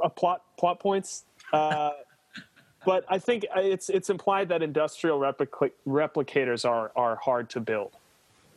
a 0.00 0.08
plot 0.08 0.42
plot 0.58 0.80
points. 0.80 1.24
Uh, 1.52 1.90
but 2.86 3.04
I 3.08 3.18
think 3.18 3.46
it's 3.56 3.88
it's 3.88 4.10
implied 4.10 4.48
that 4.50 4.62
industrial 4.62 5.18
replica- 5.18 5.72
replicators 5.86 6.68
are 6.68 6.92
are 6.94 7.16
hard 7.16 7.50
to 7.50 7.60
build. 7.60 7.92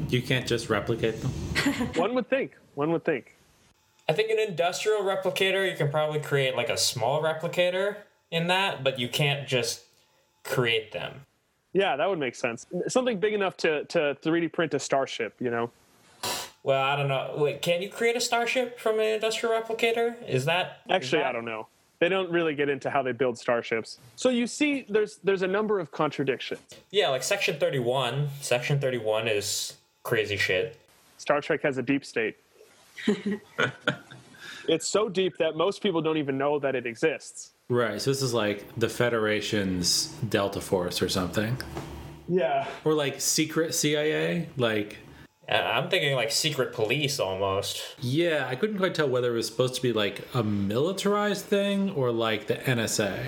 You 0.09 0.21
can't 0.21 0.45
just 0.45 0.69
replicate 0.69 1.21
them. 1.21 1.31
One 1.95 2.13
would 2.15 2.29
think. 2.29 2.51
One 2.75 2.91
would 2.91 3.05
think. 3.05 3.35
I 4.07 4.13
think 4.13 4.29
an 4.29 4.37
industrial 4.39 4.99
replicator, 5.01 5.69
you 5.69 5.75
can 5.75 5.89
probably 5.89 6.19
create 6.19 6.55
like 6.55 6.69
a 6.69 6.77
small 6.77 7.23
replicator 7.23 7.97
in 8.29 8.47
that, 8.47 8.83
but 8.83 8.99
you 8.99 9.07
can't 9.07 9.47
just 9.47 9.84
create 10.45 10.91
them. 10.91 11.21
Yeah, 11.73 11.97
that 11.97 12.07
would 12.09 12.19
make 12.19 12.35
sense. 12.35 12.65
Something 12.87 13.19
big 13.19 13.33
enough 13.33 13.57
to 13.57 13.83
to 13.85 14.15
3D 14.23 14.53
print 14.53 14.73
a 14.73 14.79
starship. 14.79 15.35
You 15.39 15.51
know. 15.51 15.71
Well, 16.63 16.81
I 16.81 16.95
don't 16.95 17.09
know. 17.09 17.33
Wait, 17.37 17.61
can 17.61 17.81
you 17.81 17.89
create 17.89 18.15
a 18.15 18.21
starship 18.21 18.79
from 18.79 18.99
an 18.99 19.05
industrial 19.05 19.53
replicator? 19.61 20.15
Is 20.27 20.45
that 20.45 20.81
Actually, 20.89 21.05
is 21.05 21.11
that- 21.11 21.25
I 21.25 21.31
don't 21.31 21.45
know. 21.45 21.67
They 21.99 22.09
don't 22.09 22.29
really 22.29 22.55
get 22.55 22.67
into 22.69 22.89
how 22.89 23.01
they 23.03 23.13
build 23.13 23.37
starships. 23.37 23.99
So 24.15 24.29
you 24.29 24.47
see, 24.47 24.85
there's 24.89 25.17
there's 25.23 25.43
a 25.43 25.47
number 25.47 25.79
of 25.79 25.91
contradictions. 25.91 26.61
Yeah, 26.91 27.09
like 27.09 27.23
Section 27.23 27.57
Thirty 27.59 27.79
One. 27.79 28.29
Section 28.41 28.79
Thirty 28.79 28.97
One 28.97 29.27
is 29.27 29.75
crazy 30.03 30.35
shit. 30.37 30.77
Star 31.17 31.39
Trek 31.41 31.61
has 31.63 31.77
a 31.77 31.81
deep 31.81 32.03
state. 32.05 32.35
it's 34.67 34.87
so 34.87 35.07
deep 35.09 35.37
that 35.37 35.55
most 35.55 35.81
people 35.81 36.01
don't 36.01 36.17
even 36.17 36.37
know 36.37 36.59
that 36.59 36.75
it 36.75 36.85
exists. 36.85 37.51
Right. 37.69 37.99
So 38.01 38.11
this 38.11 38.21
is 38.21 38.33
like 38.33 38.65
the 38.77 38.89
Federation's 38.89 40.07
Delta 40.29 40.61
Force 40.61 41.01
or 41.01 41.09
something, 41.09 41.57
Yeah. 42.27 42.67
or 42.83 42.93
like 42.93 43.19
secret 43.19 43.73
CIA. 43.73 44.49
Like, 44.57 44.97
Uh, 45.49 45.53
I'm 45.55 45.89
thinking 45.89 46.15
like 46.15 46.31
secret 46.31 46.73
police 46.73 47.19
almost. 47.19 47.81
yeah, 47.99 48.47
I 48.49 48.55
couldn't 48.55 48.77
quite 48.77 48.93
tell 48.95 49.07
whether 49.09 49.31
it 49.33 49.35
was 49.37 49.47
supposed 49.47 49.75
to 49.75 49.81
be 49.81 49.93
like 49.93 50.21
a 50.35 50.43
militarized 50.43 51.45
thing 51.45 51.91
or 51.91 52.11
like 52.11 52.47
the 52.47 52.55
NSA. 52.55 53.27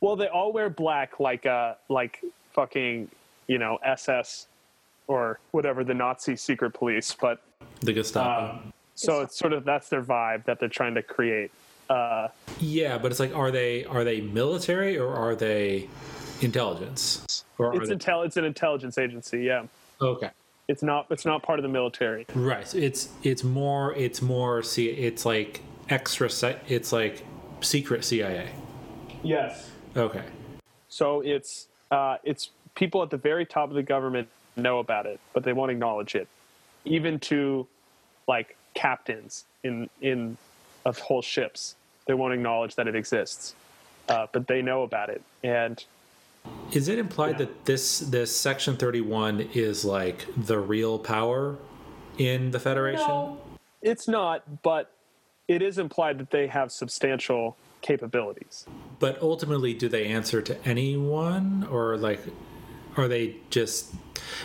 Well, 0.00 0.16
they 0.16 0.28
all 0.28 0.52
wear 0.52 0.70
black, 0.70 1.18
like 1.20 1.44
uh, 1.46 1.74
like 1.88 2.22
fucking, 2.54 3.10
you 3.46 3.58
know, 3.58 3.78
SS 3.82 4.46
or 5.06 5.38
whatever 5.52 5.84
the 5.84 5.92
Nazi 5.94 6.36
secret 6.36 6.72
police. 6.72 7.14
But 7.18 7.40
The 7.80 7.92
Gestapo. 7.94 8.52
um, 8.52 8.72
so 8.94 9.20
it's 9.22 9.36
sort 9.38 9.52
of 9.54 9.64
that's 9.64 9.88
their 9.88 10.02
vibe 10.02 10.44
that 10.44 10.60
they're 10.60 10.68
trying 10.68 10.94
to 10.94 11.02
create. 11.02 11.50
Uh, 11.90 12.28
yeah, 12.60 12.96
but 12.96 13.10
it's 13.10 13.18
like, 13.18 13.34
are 13.34 13.50
they 13.50 13.84
are 13.84 14.04
they 14.04 14.20
military 14.20 14.96
or 14.96 15.12
are 15.12 15.34
they 15.34 15.88
intelligence? 16.40 17.44
Or 17.58 17.72
are 17.72 17.74
it's 17.74 17.88
they, 17.88 17.96
intel. 17.96 18.24
It's 18.24 18.36
an 18.36 18.44
intelligence 18.44 18.96
agency. 18.96 19.42
Yeah. 19.42 19.66
okay. 20.00 20.30
It's 20.68 20.84
not. 20.84 21.06
It's 21.10 21.26
not 21.26 21.42
part 21.42 21.58
of 21.58 21.64
the 21.64 21.68
military. 21.68 22.26
Right. 22.32 22.66
So 22.66 22.78
it's 22.78 23.08
it's 23.24 23.42
more 23.42 23.92
it's 23.96 24.22
more 24.22 24.62
see 24.62 24.88
it's 24.88 25.26
like 25.26 25.62
extra 25.88 26.30
se- 26.30 26.60
it's 26.68 26.92
like 26.92 27.26
secret 27.60 28.04
CIA. 28.04 28.50
Yes. 29.24 29.68
Okay. 29.96 30.22
So 30.88 31.22
it's 31.22 31.66
uh, 31.90 32.18
it's 32.22 32.50
people 32.76 33.02
at 33.02 33.10
the 33.10 33.16
very 33.16 33.44
top 33.44 33.68
of 33.68 33.74
the 33.74 33.82
government 33.82 34.28
know 34.54 34.78
about 34.78 35.06
it, 35.06 35.18
but 35.32 35.42
they 35.42 35.52
won't 35.52 35.72
acknowledge 35.72 36.14
it, 36.14 36.28
even 36.84 37.18
to 37.18 37.66
like 38.28 38.56
captains 38.74 39.44
in 39.64 39.90
in 40.00 40.36
of 40.84 40.98
whole 41.00 41.22
ships. 41.22 41.74
They 42.10 42.14
won't 42.14 42.34
acknowledge 42.34 42.74
that 42.74 42.88
it 42.88 42.96
exists, 42.96 43.54
uh, 44.08 44.26
but 44.32 44.48
they 44.48 44.62
know 44.62 44.82
about 44.82 45.10
it. 45.10 45.22
And 45.44 45.84
Is 46.72 46.88
it 46.88 46.98
implied 46.98 47.38
that 47.38 47.66
this 47.66 48.00
this 48.00 48.36
section 48.36 48.76
31 48.76 49.50
is 49.54 49.84
like 49.84 50.26
the 50.36 50.58
real 50.58 50.98
power 50.98 51.56
in 52.18 52.50
the 52.50 52.58
Federation? 52.58 53.06
No, 53.06 53.40
it's 53.80 54.08
not, 54.08 54.42
but 54.62 54.90
it 55.46 55.62
is 55.62 55.78
implied 55.78 56.18
that 56.18 56.32
they 56.32 56.48
have 56.48 56.72
substantial 56.72 57.56
capabilities. 57.80 58.66
But 58.98 59.22
ultimately 59.22 59.72
do 59.72 59.88
they 59.88 60.06
answer 60.06 60.42
to 60.42 60.66
anyone 60.66 61.64
or 61.70 61.96
like 61.96 62.22
are 62.96 63.06
they 63.06 63.36
just 63.50 63.94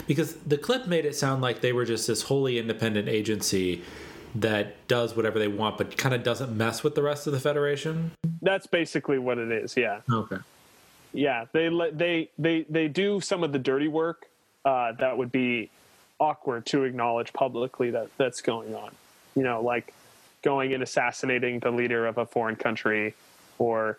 because 0.06 0.36
the 0.36 0.60
clip 0.60 0.86
made 0.86 1.04
it 1.04 1.16
sound 1.16 1.42
like 1.42 1.62
they 1.62 1.74
were 1.74 1.86
just 1.86 2.06
this 2.06 2.22
wholly 2.22 2.60
independent 2.60 3.10
agency 3.10 3.82
that 4.36 4.88
does 4.88 5.16
whatever 5.16 5.40
they 5.40 5.48
want 5.48 5.78
but 5.78 5.98
kind 5.98 6.14
of 6.14 6.24
doesn't 6.24 6.56
mess 6.56 6.84
with 6.84 6.95
the 6.95 7.02
rest 7.02 7.26
of 7.28 7.34
the 7.34 7.40
Federation? 7.40 8.12
That's 8.41 8.68
basically 8.68 9.18
what 9.18 9.38
it 9.38 9.52
is. 9.52 9.76
Yeah. 9.78 10.02
Okay. 10.12 10.38
Yeah, 11.14 11.45
they 11.53 11.70
they 11.94 12.30
they 12.38 12.66
they 12.70 12.88
do 12.90 13.22
some 13.22 13.44
of 13.44 13.53
the 13.53 13.60
dirty 13.60 13.88
work 13.88 14.28
uh, 14.66 14.91
that 14.94 15.18
would 15.18 15.32
be 15.32 15.70
awkward 16.20 16.66
to 16.68 16.84
acknowledge 16.84 17.32
publicly 17.34 17.91
that 17.91 18.10
that's 18.18 18.41
going 18.41 18.76
on. 18.76 18.91
You 19.36 19.44
know, 19.44 19.62
like 19.62 19.94
going 20.41 20.74
and 20.74 20.84
assassinating 20.84 21.60
the 21.60 21.72
leader 21.72 22.06
of 22.06 22.18
a 22.18 22.26
foreign 22.26 22.57
country, 22.57 23.16
or 23.57 23.98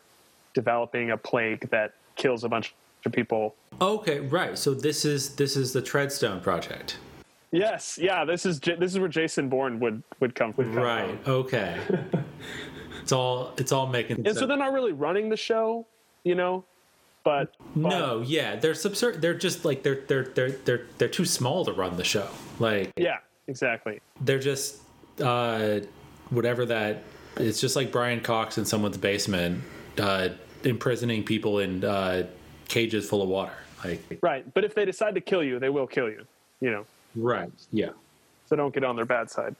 developing 0.52 1.10
a 1.10 1.16
plague 1.16 1.70
that 1.70 1.94
kills 2.16 2.44
a 2.44 2.48
bunch 2.48 2.74
of 3.04 3.12
people. 3.12 3.54
Okay, 3.80 4.20
right. 4.20 4.58
So 4.58 4.74
this 4.74 5.06
is 5.06 5.36
this 5.36 5.56
is 5.56 5.72
the 5.72 5.82
Treadstone 5.82 6.42
project. 6.42 6.98
Yes, 7.52 7.98
yeah. 8.00 8.24
This 8.24 8.44
is 8.44 8.60
this 8.60 8.92
is 8.92 8.98
where 8.98 9.08
Jason 9.08 9.48
Bourne 9.48 9.80
would 9.80 10.02
would 10.20 10.34
come 10.34 10.52
from. 10.52 10.74
Right. 10.74 11.16
Okay. 11.26 11.78
it's 13.02 13.12
all 13.12 13.52
it's 13.56 13.72
all 13.72 13.86
making 13.86 14.16
sense. 14.16 14.28
And 14.28 14.36
so 14.36 14.46
they're 14.46 14.56
not 14.56 14.72
really 14.72 14.92
running 14.92 15.28
the 15.28 15.36
show, 15.36 15.86
you 16.24 16.34
know, 16.34 16.64
but, 17.24 17.54
but 17.74 17.88
No, 17.88 18.22
yeah, 18.24 18.56
they're 18.56 18.72
subser- 18.72 19.20
They're 19.20 19.34
just 19.34 19.64
like 19.64 19.82
they're 19.82 20.02
they're 20.06 20.24
they're 20.24 20.50
they're 20.50 20.86
they're 20.98 21.08
too 21.08 21.24
small 21.24 21.64
to 21.64 21.72
run 21.72 21.96
the 21.96 22.04
show. 22.04 22.28
Like 22.58 22.92
yeah, 22.96 23.18
exactly. 23.48 24.00
they're 24.20 24.38
just 24.38 24.80
uh 25.20 25.80
whatever 26.30 26.66
that. 26.66 27.02
It's 27.36 27.60
just 27.60 27.76
like 27.76 27.92
Brian 27.92 28.20
Cox 28.20 28.58
in 28.58 28.64
someone's 28.64 28.96
basement, 28.96 29.62
uh, 29.98 30.30
imprisoning 30.64 31.22
people 31.22 31.58
in 31.58 31.84
uh, 31.84 32.26
cages 32.68 33.08
full 33.08 33.22
of 33.22 33.28
water. 33.28 33.52
Like 33.84 34.18
Right. 34.22 34.52
But 34.54 34.64
if 34.64 34.74
they 34.74 34.84
decide 34.84 35.14
to 35.16 35.20
kill 35.20 35.44
you, 35.44 35.58
they 35.58 35.68
will 35.68 35.86
kill 35.86 36.08
you. 36.08 36.24
You 36.60 36.70
know, 36.70 36.86
right. 37.16 37.50
Yeah. 37.72 37.90
so 38.46 38.56
don't 38.56 38.74
get 38.74 38.84
on 38.84 38.96
their 38.96 39.04
bad 39.04 39.30
side. 39.30 39.56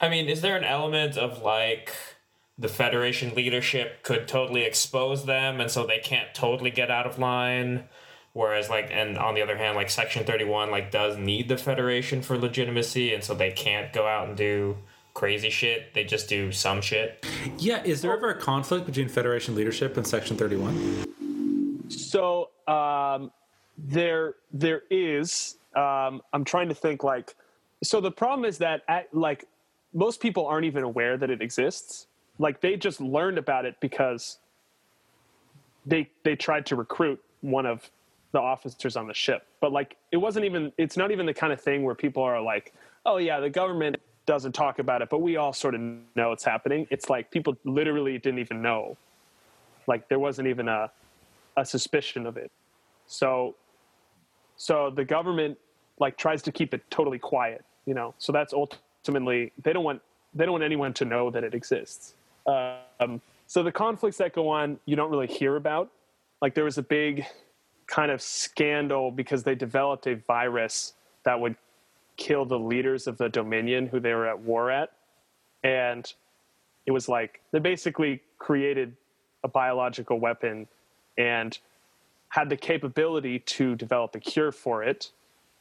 I 0.00 0.08
mean, 0.08 0.28
is 0.28 0.40
there 0.40 0.56
an 0.56 0.64
element 0.64 1.16
of 1.16 1.42
like 1.42 1.92
the 2.58 2.68
Federation 2.68 3.34
leadership 3.34 4.02
could 4.02 4.26
totally 4.28 4.62
expose 4.62 5.26
them 5.26 5.60
and 5.60 5.70
so 5.70 5.86
they 5.86 5.98
can't 5.98 6.32
totally 6.34 6.70
get 6.70 6.90
out 6.90 7.06
of 7.06 7.18
line? 7.18 7.84
Whereas, 8.32 8.68
like, 8.68 8.90
and 8.92 9.18
on 9.18 9.34
the 9.34 9.42
other 9.42 9.56
hand, 9.56 9.74
like 9.74 9.90
Section 9.90 10.24
31, 10.24 10.70
like, 10.70 10.92
does 10.92 11.16
need 11.16 11.48
the 11.48 11.56
Federation 11.56 12.22
for 12.22 12.38
legitimacy 12.38 13.12
and 13.12 13.24
so 13.24 13.34
they 13.34 13.50
can't 13.50 13.92
go 13.92 14.06
out 14.06 14.28
and 14.28 14.36
do 14.36 14.76
crazy 15.14 15.50
shit. 15.50 15.94
They 15.94 16.04
just 16.04 16.28
do 16.28 16.52
some 16.52 16.80
shit. 16.80 17.26
Yeah. 17.58 17.82
Is 17.82 18.02
there 18.02 18.12
ever 18.12 18.30
a 18.30 18.40
conflict 18.40 18.86
between 18.86 19.08
Federation 19.08 19.56
leadership 19.56 19.96
and 19.96 20.06
Section 20.06 20.36
Thirty 20.36 20.56
One? 20.56 21.90
So 21.90 22.50
um, 22.68 23.32
there 23.76 24.36
there 24.52 24.82
is. 24.90 25.56
Um, 25.78 26.22
I'm 26.32 26.44
trying 26.44 26.68
to 26.68 26.74
think 26.74 27.04
like. 27.04 27.36
So 27.82 28.00
the 28.00 28.10
problem 28.10 28.44
is 28.44 28.58
that 28.58 28.82
at, 28.88 29.14
like 29.14 29.44
most 29.94 30.20
people 30.20 30.46
aren't 30.46 30.66
even 30.66 30.82
aware 30.82 31.16
that 31.16 31.30
it 31.30 31.40
exists. 31.40 32.08
Like 32.38 32.60
they 32.60 32.76
just 32.76 33.00
learned 33.00 33.38
about 33.38 33.64
it 33.64 33.76
because 33.80 34.38
they 35.86 36.10
they 36.24 36.34
tried 36.34 36.66
to 36.66 36.76
recruit 36.76 37.22
one 37.40 37.66
of 37.66 37.88
the 38.32 38.40
officers 38.40 38.96
on 38.96 39.06
the 39.06 39.14
ship. 39.14 39.46
But 39.60 39.72
like 39.72 39.96
it 40.10 40.16
wasn't 40.16 40.44
even. 40.44 40.72
It's 40.78 40.96
not 40.96 41.10
even 41.10 41.26
the 41.26 41.34
kind 41.34 41.52
of 41.52 41.60
thing 41.60 41.84
where 41.84 41.94
people 41.94 42.22
are 42.22 42.42
like, 42.42 42.74
oh 43.06 43.18
yeah, 43.18 43.38
the 43.38 43.50
government 43.50 43.96
doesn't 44.26 44.52
talk 44.52 44.78
about 44.78 45.00
it, 45.00 45.08
but 45.08 45.22
we 45.22 45.36
all 45.36 45.52
sort 45.52 45.74
of 45.74 45.80
know 46.14 46.32
it's 46.32 46.44
happening. 46.44 46.86
It's 46.90 47.08
like 47.08 47.30
people 47.30 47.56
literally 47.64 48.18
didn't 48.18 48.40
even 48.40 48.60
know. 48.60 48.96
Like 49.86 50.08
there 50.08 50.18
wasn't 50.18 50.48
even 50.48 50.68
a 50.68 50.90
a 51.56 51.64
suspicion 51.64 52.26
of 52.26 52.36
it. 52.36 52.50
So 53.06 53.54
so 54.56 54.90
the 54.90 55.04
government 55.04 55.56
like 56.00 56.16
tries 56.16 56.42
to 56.42 56.52
keep 56.52 56.74
it 56.74 56.82
totally 56.90 57.18
quiet, 57.18 57.64
you 57.86 57.94
know. 57.94 58.14
So 58.18 58.32
that's 58.32 58.52
ultimately 58.52 59.52
they 59.62 59.72
don't 59.72 59.84
want 59.84 60.02
they 60.34 60.44
don't 60.44 60.52
want 60.52 60.64
anyone 60.64 60.92
to 60.94 61.04
know 61.04 61.30
that 61.30 61.44
it 61.44 61.54
exists. 61.54 62.14
Um, 62.46 63.20
so 63.46 63.62
the 63.62 63.72
conflicts 63.72 64.18
that 64.18 64.32
go 64.34 64.48
on, 64.48 64.78
you 64.84 64.96
don't 64.96 65.10
really 65.10 65.26
hear 65.26 65.56
about. 65.56 65.90
Like 66.40 66.54
there 66.54 66.64
was 66.64 66.78
a 66.78 66.82
big 66.82 67.24
kind 67.86 68.10
of 68.10 68.20
scandal 68.20 69.10
because 69.10 69.42
they 69.42 69.54
developed 69.54 70.06
a 70.06 70.14
virus 70.14 70.92
that 71.24 71.40
would 71.40 71.56
kill 72.16 72.44
the 72.44 72.58
leaders 72.58 73.06
of 73.06 73.16
the 73.16 73.28
Dominion 73.28 73.86
who 73.86 74.00
they 74.00 74.12
were 74.12 74.26
at 74.26 74.38
war 74.40 74.70
at, 74.70 74.92
and 75.64 76.12
it 76.86 76.90
was 76.90 77.08
like 77.08 77.40
they 77.52 77.58
basically 77.58 78.20
created 78.38 78.96
a 79.44 79.48
biological 79.48 80.18
weapon 80.18 80.66
and 81.16 81.58
had 82.30 82.48
the 82.48 82.56
capability 82.56 83.38
to 83.40 83.74
develop 83.76 84.14
a 84.14 84.20
cure 84.20 84.52
for 84.52 84.82
it, 84.82 85.10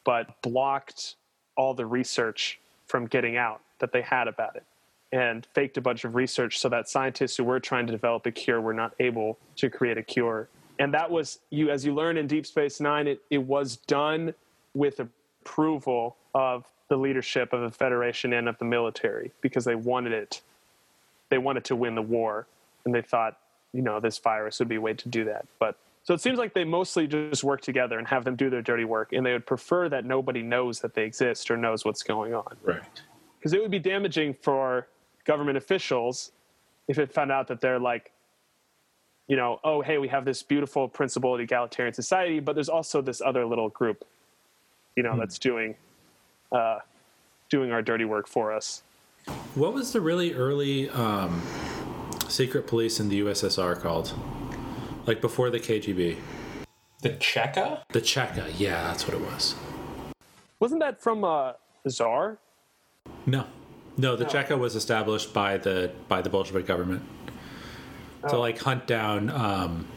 but 0.08 0.42
blocked 0.42 1.16
all 1.58 1.74
the 1.74 1.86
research 1.86 2.62
from 2.86 3.08
getting 3.08 3.36
out 3.36 3.60
that 3.80 3.92
they 3.92 4.02
had 4.02 4.30
about 4.30 4.56
it 4.56 4.64
and 5.12 5.46
faked 5.54 5.76
a 5.76 5.82
bunch 5.82 6.06
of 6.06 6.16
research 6.16 6.60
so 6.60 6.70
that 6.70 6.88
scientists 6.88 7.36
who 7.36 7.44
were 7.44 7.60
trying 7.60 7.86
to 7.86 7.92
develop 7.92 8.26
a 8.26 8.32
cure 8.32 8.62
were 8.62 8.74
not 8.74 8.94
able 9.02 9.38
to 9.58 9.70
create 9.70 9.98
a 9.98 10.02
cure. 10.04 10.48
And 10.80 10.94
that 10.94 11.12
was 11.12 11.40
you 11.50 11.70
as 11.70 11.86
you 11.86 11.94
learn 11.94 12.16
in 12.16 12.26
Deep 12.26 12.46
Space 12.46 12.80
Nine, 12.80 13.06
it, 13.06 13.22
it 13.30 13.40
was 13.40 13.76
done 13.76 14.34
with 14.74 15.02
approval 15.02 16.16
of 16.34 16.64
the 16.88 16.96
leadership 16.96 17.52
of 17.52 17.60
the 17.60 17.72
Federation 17.72 18.32
and 18.32 18.48
of 18.48 18.58
the 18.60 18.66
military 18.66 19.32
because 19.42 19.66
they 19.66 19.76
wanted 19.76 20.14
it. 20.14 20.42
They 21.28 21.38
wanted 21.38 21.66
to 21.66 21.76
win 21.76 21.96
the 21.96 22.02
war. 22.02 22.48
And 22.86 22.96
they 22.96 23.02
thought, 23.02 23.38
you 23.74 23.82
know, 23.82 24.00
this 24.00 24.18
virus 24.20 24.60
would 24.60 24.70
be 24.70 24.76
a 24.76 24.82
way 24.82 24.94
to 24.94 25.10
do 25.10 25.26
that. 25.26 25.48
But 25.60 25.76
so 26.08 26.14
it 26.14 26.22
seems 26.22 26.40
like 26.40 26.54
they 26.54 26.64
mostly 26.64 27.06
just 27.06 27.44
work 27.44 27.60
together 27.60 28.00
and 28.00 28.08
have 28.08 28.24
them 28.24 28.38
do 28.38 28.50
their 28.50 28.62
dirty 28.62 28.86
work, 28.86 29.12
and 29.12 29.26
they 29.26 29.34
would 29.34 29.46
prefer 29.46 29.90
that 29.90 30.06
nobody 30.06 30.42
knows 30.42 30.80
that 30.80 30.94
they 30.94 31.04
exist 31.04 31.52
or 31.52 31.58
knows 31.58 31.84
what's 31.84 32.02
going 32.02 32.34
on. 32.34 32.56
Right. 32.64 32.80
Because 33.38 33.52
it 33.52 33.62
would 33.62 33.72
be 33.72 33.80
damaging 33.80 34.34
for 34.42 34.88
government 35.26 35.58
officials 35.58 36.32
if 36.88 36.98
it 36.98 37.12
found 37.12 37.30
out 37.30 37.50
that 37.50 37.60
they're 37.60 37.78
like, 37.78 38.14
you 39.28 39.36
know, 39.36 39.60
oh, 39.66 39.82
hey, 39.82 39.98
we 39.98 40.08
have 40.08 40.24
this 40.24 40.42
beautiful 40.44 40.88
principled 40.88 41.42
egalitarian 41.42 41.94
society, 41.94 42.40
but 42.40 42.56
there's 42.56 42.70
also 42.70 43.02
this 43.02 43.20
other 43.20 43.46
little 43.46 43.68
group, 43.68 44.06
you 44.96 45.04
know, 45.04 45.18
that's 45.18 45.38
doing, 45.38 45.76
uh, 46.54 46.80
doing 47.50 47.74
our 47.74 47.82
dirty 47.82 48.06
work 48.06 48.30
for 48.30 48.54
us. 48.54 48.82
What 49.56 49.74
was 49.74 49.92
the 49.92 50.00
really 50.00 50.34
early 50.34 50.90
um, 50.90 51.42
secret 52.30 52.66
police 52.66 52.98
in 52.98 53.10
the 53.10 53.20
USSR 53.20 53.78
called? 53.82 54.14
Like 55.08 55.22
before 55.22 55.50
the 55.50 55.60
KGB? 55.60 56.18
The 57.02 57.10
Cheka? 57.12 57.84
The 57.94 58.02
Cheka. 58.02 58.52
Yeah, 58.58 58.84
that's 58.84 59.08
what 59.08 59.16
it 59.16 59.22
was. 59.22 59.56
Wasn't 60.60 60.82
that 60.82 61.02
from 61.02 61.24
uh, 61.24 61.54
the 61.84 61.90
Czar? 61.90 62.40
No, 63.26 63.46
no. 63.96 64.16
The 64.18 64.26
Cheka 64.26 64.58
was 64.60 64.76
established 64.76 65.34
by 65.34 65.58
the 65.58 65.92
by 66.10 66.22
the 66.22 66.30
Bolshevik 66.30 66.66
government 66.66 67.04
to 68.28 68.38
like 68.38 68.60
hunt 68.60 68.86
down 68.86 69.30
um, 69.30 69.88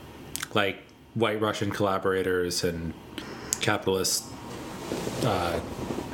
like 0.55 0.79
white 1.15 1.41
Russian 1.41 1.71
collaborators 1.71 2.63
and 2.63 2.95
capitalist 3.61 4.25
uh, 5.25 5.59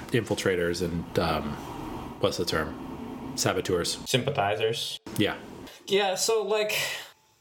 infiltrators 0.09 0.83
and 0.83 1.19
um, 1.19 1.53
what's 2.21 2.39
the 2.39 2.45
term? 2.45 2.75
Saboteurs. 3.35 3.99
Sympathizers. 4.07 4.99
Yeah. 5.19 5.35
Yeah, 5.87 6.15
so 6.15 6.43
like 6.43 6.75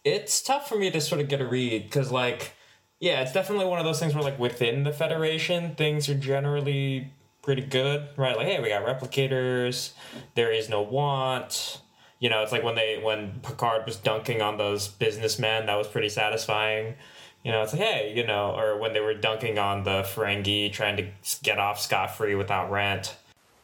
it's 0.05 0.41
tough 0.41 0.69
for 0.69 0.77
me 0.77 0.91
to 0.91 1.01
sort 1.01 1.19
of 1.19 1.27
get 1.27 1.41
a 1.41 1.45
read 1.45 1.83
because 1.83 2.11
like 2.11 2.53
yeah, 2.99 3.21
it's 3.21 3.33
definitely 3.33 3.65
one 3.65 3.79
of 3.79 3.85
those 3.85 3.99
things 3.99 4.13
where 4.13 4.23
like 4.23 4.39
within 4.39 4.83
the 4.83 4.93
Federation 4.93 5.75
things 5.75 6.07
are 6.07 6.15
generally 6.15 7.11
pretty 7.41 7.63
good, 7.63 8.07
right? 8.15 8.37
Like 8.37 8.47
hey, 8.47 8.61
we 8.61 8.69
got 8.69 8.85
replicators, 8.85 9.91
there 10.35 10.51
is 10.51 10.69
no 10.69 10.81
want. 10.81 11.81
You 12.19 12.29
know, 12.29 12.41
it's 12.41 12.51
like 12.51 12.63
when 12.63 12.75
they 12.75 13.01
when 13.03 13.39
Picard 13.43 13.85
was 13.85 13.97
dunking 13.97 14.41
on 14.41 14.57
those 14.57 14.87
businessmen, 14.87 15.65
that 15.65 15.75
was 15.75 15.87
pretty 15.87 16.09
satisfying. 16.09 16.95
You 17.43 17.51
know, 17.51 17.61
it's 17.63 17.73
like 17.73 17.81
hey, 17.81 18.13
you 18.15 18.25
know, 18.25 18.55
or 18.55 18.79
when 18.79 18.93
they 18.93 19.01
were 19.01 19.15
dunking 19.15 19.57
on 19.57 19.83
the 19.83 20.03
Ferengi 20.03 20.71
trying 20.71 20.97
to 20.97 21.07
get 21.43 21.59
off 21.59 21.81
scot 21.81 22.15
free 22.15 22.35
without 22.35 22.71
rent. 22.71 23.15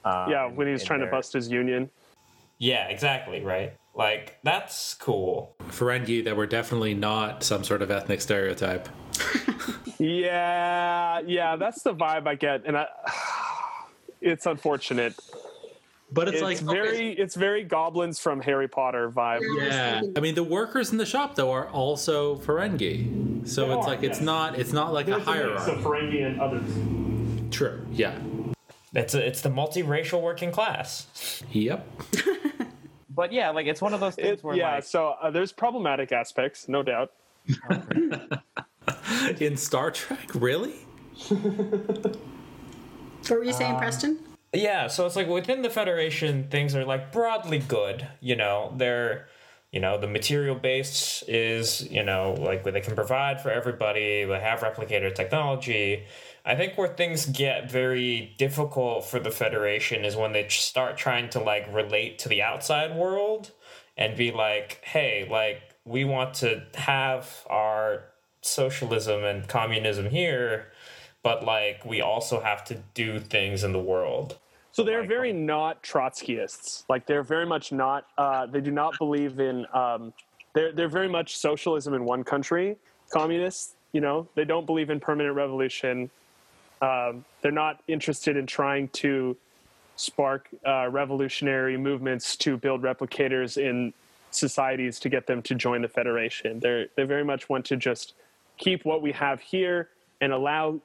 Um, 0.04 0.32
yeah, 0.32 0.48
when 0.48 0.66
he 0.68 0.74
was 0.74 0.82
in 0.82 0.88
trying 0.88 1.00
to 1.02 1.08
bust 1.08 1.34
his 1.34 1.50
union. 1.50 1.90
Yeah, 2.58 2.88
exactly, 2.90 3.42
right? 3.42 3.74
Like 3.94 4.38
that's 4.44 4.94
cool. 4.96 5.56
Ferengi 5.68 6.24
that 6.26 6.36
were 6.36 6.48
definitely 6.48 6.94
not 6.94 7.44
some 7.44 7.64
sort 7.64 7.82
of 7.82 7.92
ethnic 7.92 8.22
stereotype. 8.22 8.88
Yeah, 10.02 11.20
yeah, 11.28 11.58
that's 11.58 11.84
the 11.84 11.94
vibe 11.94 12.26
I 12.26 12.34
get, 12.34 12.66
and 12.66 12.76
I, 12.76 12.88
it's 14.22 14.48
unfortunate. 14.48 15.14
But 16.12 16.28
it's, 16.28 16.42
It's, 16.42 16.44
like 16.44 16.58
very, 16.58 17.12
it's 17.12 17.36
very 17.36 17.64
goblins 17.64 18.20
from 18.20 18.42
Harry 18.42 18.68
Potter 18.68 19.12
vibe. 19.12 19.42
Yeah, 19.56 20.02
I 20.16 20.20
mean 20.20 20.36
the 20.36 20.44
workers 20.44 20.92
in 20.92 20.98
the 20.98 21.06
shop 21.06 21.36
though 21.36 21.52
are 21.52 21.70
also 21.70 22.38
Ferengi, 22.38 23.48
so 23.48 23.68
They 23.68 23.74
it's 23.76 23.86
are, 23.86 23.90
like 23.90 24.04
it's 24.04 24.20
not 24.20 24.58
it's 24.60 24.74
not 24.74 24.92
like 24.92 25.08
a 25.08 25.20
hierarchy. 25.20 25.66
So 25.66 25.76
Ferengi 25.78 26.26
and 26.26 26.42
others. 26.42 27.54
True. 27.56 27.86
Yeah. 27.92 28.20
It's 28.94 29.14
a, 29.14 29.26
it's 29.26 29.40
the 29.42 29.50
multiracial 29.50 30.22
working 30.22 30.52
class. 30.52 31.44
Yep. 31.52 31.88
But 33.14 33.32
yeah, 33.34 33.50
like 33.50 33.68
it's 33.68 33.82
one 33.82 33.94
of 33.94 34.00
those 34.00 34.16
things 34.16 34.40
It, 34.40 34.44
where 34.44 34.56
yeah, 34.56 34.76
like, 34.76 34.84
so 34.84 35.16
uh, 35.22 35.32
there's 35.32 35.52
problematic 35.52 36.12
aspects, 36.12 36.68
no 36.68 36.84
doubt. 36.84 37.12
In 39.40 39.58
Star 39.58 39.92
Trek, 39.92 40.30
really? 40.34 40.76
What 43.28 43.38
were 43.38 43.44
you 43.44 43.54
saying, 43.54 43.78
Preston? 43.78 44.20
Yeah, 44.54 44.88
so 44.88 45.06
it's 45.06 45.16
like 45.16 45.28
within 45.28 45.62
the 45.62 45.70
Federation, 45.70 46.48
things 46.50 46.76
are 46.76 46.84
like 46.84 47.12
broadly 47.12 47.60
good. 47.60 48.08
You 48.20 48.36
know, 48.36 48.74
they're, 48.76 49.28
you 49.72 49.80
know, 49.80 49.98
the 49.98 50.08
material 50.08 50.56
base 50.56 51.24
is, 51.28 51.90
you 51.90 52.04
know, 52.04 52.36
like 52.38 52.64
they 52.64 52.82
can 52.82 52.94
provide 52.94 53.40
for 53.40 53.50
everybody. 53.50 54.26
They 54.26 54.40
have 54.40 54.60
replicator 54.60 55.14
technology. 55.16 56.04
I 56.46 56.56
think 56.56 56.78
where 56.78 56.90
things 56.90 57.26
get 57.26 57.72
very 57.72 58.36
difficult 58.38 59.06
for 59.06 59.20
the 59.20 59.32
Federation 59.32 60.04
is 60.04 60.16
when 60.18 60.34
they 60.34 60.48
start 60.50 60.98
trying 60.98 61.30
to 61.30 61.40
like 61.40 61.74
relate 61.74 62.20
to 62.20 62.30
the 62.30 62.42
outside 62.42 62.96
world 62.96 63.52
and 63.96 64.18
be 64.18 64.32
like, 64.32 64.82
hey, 64.84 65.26
like 65.32 65.62
we 65.86 66.04
want 66.04 66.34
to 66.36 66.64
have 66.76 67.46
our 67.50 68.04
socialism 68.42 69.24
and 69.24 69.48
communism 69.48 70.10
here, 70.10 70.68
but 71.24 71.46
like 71.46 71.86
we 71.86 72.02
also 72.02 72.42
have 72.42 72.66
to 72.66 72.76
do 72.94 73.20
things 73.20 73.64
in 73.64 73.72
the 73.72 73.80
world. 73.80 74.38
So 74.74 74.84
they're 74.84 75.06
very 75.06 75.34
not 75.34 75.84
Trotskyists. 75.84 76.84
Like 76.88 77.06
they're 77.06 77.24
very 77.24 77.46
much 77.46 77.72
not. 77.72 78.08
Uh, 78.18 78.46
they 78.46 78.62
do 78.62 78.72
not 78.72 78.98
believe 78.98 79.40
in. 79.40 79.66
Um, 79.74 80.14
they're 80.54 80.72
they're 80.72 80.90
very 80.90 81.10
much 81.10 81.38
socialism 81.38 81.94
in 81.94 82.06
one 82.06 82.24
country, 82.24 82.78
communists. 83.12 83.74
You 83.92 84.02
know, 84.02 84.28
they 84.36 84.46
don't 84.46 84.66
believe 84.66 84.90
in 84.90 85.00
permanent 85.00 85.36
revolution. 85.36 86.10
Um, 86.82 87.26
they're 87.42 87.52
not 87.52 87.82
interested 87.88 88.38
in 88.38 88.48
trying 88.48 88.88
to 88.90 89.36
spark 89.98 90.48
uh, 90.66 90.88
revolutionary 90.90 91.78
movements 91.78 92.36
to 92.38 92.58
build 92.58 92.82
replicators 92.82 93.58
in 93.58 93.94
societies 94.32 95.00
to 95.00 95.10
get 95.10 95.28
them 95.28 95.42
to 95.44 95.54
join 95.54 95.82
the 95.82 95.90
federation. 95.90 96.60
They 96.60 96.88
they 96.96 97.04
very 97.04 97.26
much 97.26 97.50
want 97.50 97.66
to 97.66 97.76
just 97.76 98.14
keep 98.58 98.86
what 98.86 99.02
we 99.02 99.12
have 99.12 99.42
here 99.42 99.90
and 100.22 100.32
allow 100.32 100.80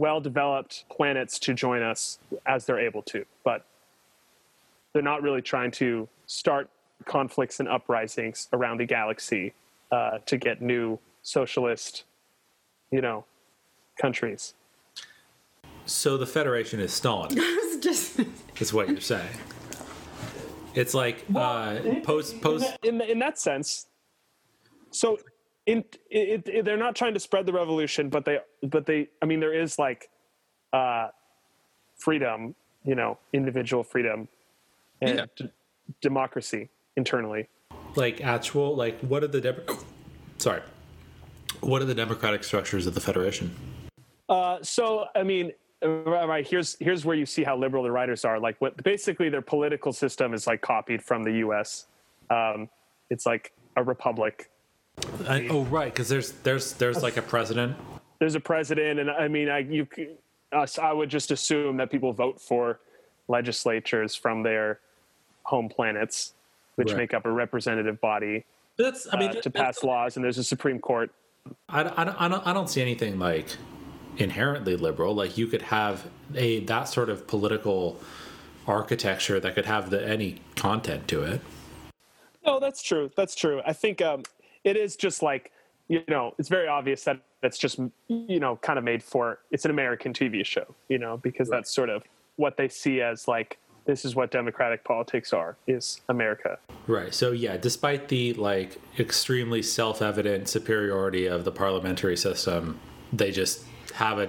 well 0.00 0.20
developed 0.20 0.84
planets 0.90 1.38
to 1.38 1.52
join 1.52 1.82
us 1.82 2.18
as 2.46 2.64
they're 2.64 2.80
able 2.80 3.02
to. 3.02 3.24
But 3.44 3.66
they're 4.92 5.02
not 5.02 5.22
really 5.22 5.42
trying 5.42 5.70
to 5.72 6.08
start 6.26 6.68
conflicts 7.04 7.60
and 7.60 7.68
uprisings 7.68 8.48
around 8.52 8.78
the 8.78 8.86
galaxy 8.86 9.52
uh, 9.92 10.18
to 10.26 10.38
get 10.38 10.62
new 10.62 10.98
socialist, 11.22 12.04
you 12.90 13.00
know, 13.00 13.24
countries. 14.00 14.54
So 15.84 16.16
the 16.16 16.26
Federation 16.26 16.80
is 16.80 16.92
Stalin. 16.92 17.38
It's 17.72 17.86
just 17.86 18.20
is 18.60 18.74
what 18.74 18.88
you're 18.88 19.00
saying. 19.00 19.36
It's 20.74 20.92
like 20.92 21.24
uh, 21.34 21.78
post 22.02 22.40
post. 22.42 22.76
in 22.82 22.98
the, 22.98 23.10
in 23.10 23.18
that 23.20 23.38
sense. 23.38 23.86
So, 24.90 25.18
in 25.66 25.84
it, 26.10 26.46
it, 26.48 26.64
they're 26.64 26.76
not 26.76 26.96
trying 26.96 27.14
to 27.14 27.20
spread 27.20 27.46
the 27.46 27.52
revolution, 27.52 28.08
but 28.08 28.24
they 28.24 28.38
but 28.62 28.86
they. 28.86 29.08
I 29.22 29.26
mean, 29.26 29.40
there 29.40 29.54
is 29.54 29.78
like 29.78 30.08
uh, 30.72 31.08
freedom, 31.96 32.54
you 32.84 32.94
know, 32.94 33.18
individual 33.32 33.82
freedom 33.84 34.28
and 35.00 35.18
Yeah. 35.18 35.24
d- 35.36 35.50
democracy 36.00 36.68
internally. 36.96 37.48
like 37.96 38.20
actual 38.20 38.74
like 38.76 39.00
what 39.00 39.22
are 39.24 39.28
the 39.28 39.40
Demo- 39.40 39.62
sorry 40.38 40.62
what 41.60 41.82
are 41.82 41.84
the 41.84 41.94
democratic 41.94 42.44
structures 42.44 42.86
of 42.86 42.94
the 42.94 43.00
federation 43.00 43.50
Uh, 44.28 44.58
so, 44.62 45.06
I 45.16 45.24
mean, 45.24 45.52
uh, 45.84 45.88
right 45.88 46.46
here's 46.46 46.76
here's 46.80 47.04
where 47.04 47.16
you 47.16 47.26
see 47.26 47.42
how 47.42 47.56
liberal 47.56 47.82
the 47.82 47.90
writers 47.90 48.24
are. 48.24 48.38
Like, 48.38 48.56
what 48.60 48.80
basically 48.84 49.28
their 49.28 49.42
political 49.42 49.92
system 49.92 50.32
is 50.34 50.46
like 50.46 50.60
copied 50.60 51.02
from 51.02 51.24
the 51.24 51.32
U.S. 51.46 51.86
Um, 52.30 52.68
it's 53.10 53.26
like 53.26 53.52
a 53.76 53.82
republic. 53.82 54.48
I, 55.28 55.46
oh 55.48 55.62
right 55.64 55.92
because 55.92 56.08
there's 56.08 56.32
there's 56.32 56.72
there's 56.74 57.02
like 57.02 57.16
a 57.16 57.22
president 57.22 57.76
there's 58.18 58.34
a 58.34 58.40
president, 58.40 59.00
and 59.00 59.10
I 59.10 59.28
mean, 59.28 59.48
I 59.48 59.60
you, 59.60 59.86
us, 60.52 60.78
I 60.78 60.92
would 60.92 61.08
just 61.08 61.30
assume 61.30 61.78
that 61.78 61.90
people 61.90 62.12
vote 62.12 62.38
for 62.38 62.78
legislatures 63.28 64.14
from 64.14 64.42
their 64.42 64.80
home 65.44 65.70
planets, 65.70 66.34
which 66.74 66.88
Right. 66.90 66.98
make 66.98 67.14
up 67.14 67.24
a 67.24 67.30
representative 67.32 67.98
body 68.02 68.44
that's 68.76 69.06
i 69.12 69.18
mean 69.18 69.30
uh, 69.30 69.40
to 69.40 69.48
pass 69.50 69.82
laws, 69.82 70.16
and 70.16 70.24
there's 70.24 70.36
a 70.36 70.44
Supreme 70.44 70.78
Court. 70.78 71.10
I, 71.70 71.80
I, 71.80 72.04
don't- 72.04 72.20
I, 72.20 72.28
don't, 72.28 72.46
I 72.48 72.52
don't 72.52 72.68
see 72.68 72.82
anything 72.82 73.18
like 73.18 73.46
inherently 74.18 74.76
liberal 74.76 75.14
like 75.14 75.38
you 75.38 75.46
could 75.46 75.62
have 75.62 76.06
a 76.34 76.60
that 76.64 76.88
sort 76.88 77.08
of 77.08 77.26
political 77.26 77.98
architecture 78.66 79.40
that 79.40 79.54
could 79.54 79.64
have 79.64 79.88
the, 79.88 80.06
any 80.06 80.42
content 80.56 81.08
to 81.08 81.22
it 81.22 81.40
No, 82.44 82.60
that's 82.60 82.82
true. 82.82 83.10
That's 83.16 83.34
true. 83.34 83.62
I 83.64 83.72
think 83.72 84.02
um, 84.02 84.24
it 84.64 84.76
is 84.76 84.96
just 84.96 85.22
like 85.22 85.52
you 85.88 86.04
know, 86.06 86.34
it's 86.38 86.48
very 86.48 86.68
obvious 86.68 87.02
that 87.04 87.20
that's 87.42 87.58
just 87.58 87.80
you 88.06 88.38
know 88.38 88.56
kind 88.56 88.78
of 88.78 88.84
made 88.84 89.02
for 89.02 89.40
it's 89.50 89.64
an 89.64 89.72
American 89.72 90.12
TV 90.12 90.46
show, 90.46 90.74
you 90.88 90.98
know, 90.98 91.16
because 91.16 91.48
that's 91.48 91.74
sort 91.74 91.90
of 91.90 92.04
what 92.36 92.56
they 92.56 92.68
see 92.68 93.00
as 93.00 93.26
like 93.26 93.58
this 93.86 94.04
is 94.04 94.14
what 94.14 94.30
democratic 94.30 94.84
politics 94.84 95.32
are 95.32 95.56
is 95.66 96.00
America. 96.08 96.58
Right. 96.86 97.12
So 97.12 97.32
yeah, 97.32 97.56
despite 97.56 98.06
the 98.06 98.34
like 98.34 98.80
extremely 99.00 99.62
self-evident 99.62 100.48
superiority 100.48 101.26
of 101.26 101.44
the 101.44 101.50
parliamentary 101.50 102.16
system, 102.16 102.78
they 103.12 103.32
just 103.32 103.64
have 103.94 104.20
a 104.20 104.28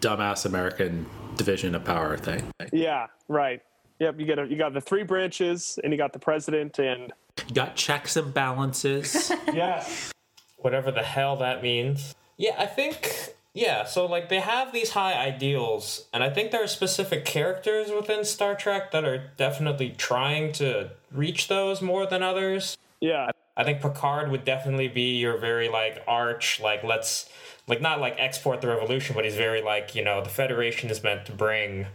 dumbass 0.00 0.46
American 0.46 1.04
division 1.36 1.74
of 1.74 1.84
power 1.84 2.16
thing. 2.16 2.42
Yeah, 2.72 3.08
right. 3.28 3.60
Yep, 3.98 4.18
you 4.18 4.26
got 4.26 4.38
a, 4.38 4.46
you 4.46 4.56
got 4.56 4.72
the 4.72 4.80
three 4.80 5.04
branches, 5.04 5.78
and 5.84 5.92
you 5.92 5.98
got 5.98 6.12
the 6.12 6.18
president, 6.18 6.78
and 6.78 7.12
You 7.48 7.54
got 7.54 7.76
checks 7.76 8.16
and 8.16 8.32
balances. 8.32 9.32
yes. 9.52 10.12
whatever 10.56 10.90
the 10.90 11.02
hell 11.02 11.36
that 11.36 11.62
means. 11.62 12.14
Yeah, 12.36 12.54
I 12.58 12.66
think 12.66 13.34
yeah, 13.54 13.84
so 13.84 14.06
like 14.06 14.28
they 14.28 14.40
have 14.40 14.72
these 14.72 14.90
high 14.90 15.14
ideals 15.14 16.06
and 16.12 16.22
I 16.22 16.30
think 16.30 16.50
there 16.50 16.62
are 16.62 16.68
specific 16.68 17.24
characters 17.24 17.90
within 17.90 18.24
Star 18.24 18.54
Trek 18.54 18.90
that 18.92 19.04
are 19.04 19.30
definitely 19.36 19.90
trying 19.90 20.52
to 20.52 20.90
reach 21.10 21.48
those 21.48 21.82
more 21.82 22.06
than 22.06 22.22
others. 22.22 22.76
yeah, 23.00 23.30
I 23.56 23.64
think 23.64 23.82
Picard 23.82 24.30
would 24.30 24.44
definitely 24.44 24.88
be 24.88 25.18
your 25.18 25.36
very 25.36 25.68
like 25.68 26.02
arch 26.06 26.60
like 26.60 26.82
let's 26.82 27.28
like 27.66 27.82
not 27.82 28.00
like 28.00 28.16
export 28.18 28.60
the 28.60 28.68
revolution 28.68 29.14
but 29.14 29.24
he's 29.24 29.36
very 29.36 29.62
like, 29.62 29.94
you 29.94 30.02
know, 30.02 30.22
the 30.22 30.30
Federation 30.30 30.88
is 30.90 31.02
meant 31.02 31.26
to 31.26 31.32
bring 31.32 31.86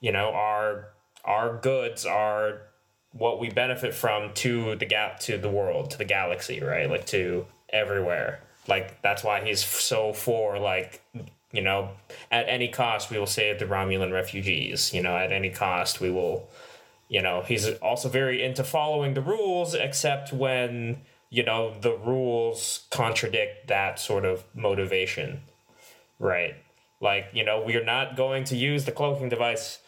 you 0.00 0.12
know 0.12 0.30
our 0.32 0.90
our 1.24 1.56
goods 1.56 2.04
are 2.04 2.60
what 3.16 3.38
we 3.38 3.48
benefit 3.48 3.94
from 3.94 4.32
to 4.34 4.74
the 4.76 4.84
gap 4.84 5.20
to 5.20 5.38
the 5.38 5.48
world 5.48 5.90
to 5.92 5.98
the 5.98 6.04
galaxy 6.04 6.60
right? 6.60 6.90
Like 6.90 7.06
to 7.06 7.46
everywhere. 7.70 8.40
Like 8.68 9.00
that's 9.02 9.22
why 9.22 9.44
he's 9.44 9.64
so 9.64 10.12
for 10.12 10.58
like 10.58 11.00
you 11.52 11.62
know 11.62 11.90
at 12.30 12.48
any 12.48 12.68
cost 12.68 13.10
we 13.10 13.18
will 13.18 13.26
save 13.26 13.58
the 13.58 13.66
romulan 13.66 14.12
refugees 14.12 14.92
you 14.92 15.02
know? 15.02 15.16
At 15.16 15.32
any 15.32 15.50
cost 15.50 16.00
we 16.00 16.10
will 16.10 16.48
you 17.08 17.22
know? 17.22 17.42
He's 17.42 17.68
also 17.74 18.08
very 18.08 18.42
into 18.42 18.64
following 18.64 19.14
the 19.14 19.20
rules 19.20 19.74
except 19.74 20.32
when 20.32 21.02
you 21.30 21.44
know 21.44 21.72
the 21.80 21.96
rules 21.96 22.86
contradict 22.90 23.68
that 23.68 24.00
sort 24.00 24.24
of 24.24 24.44
motivation 24.54 25.42
right? 26.18 26.56
Like 27.00 27.26
you 27.32 27.44
know 27.44 27.62
we're 27.64 27.84
not 27.84 28.16
going 28.16 28.42
to 28.44 28.56
use 28.56 28.86
the 28.86 28.92
cloaking 28.92 29.28
device 29.28 29.78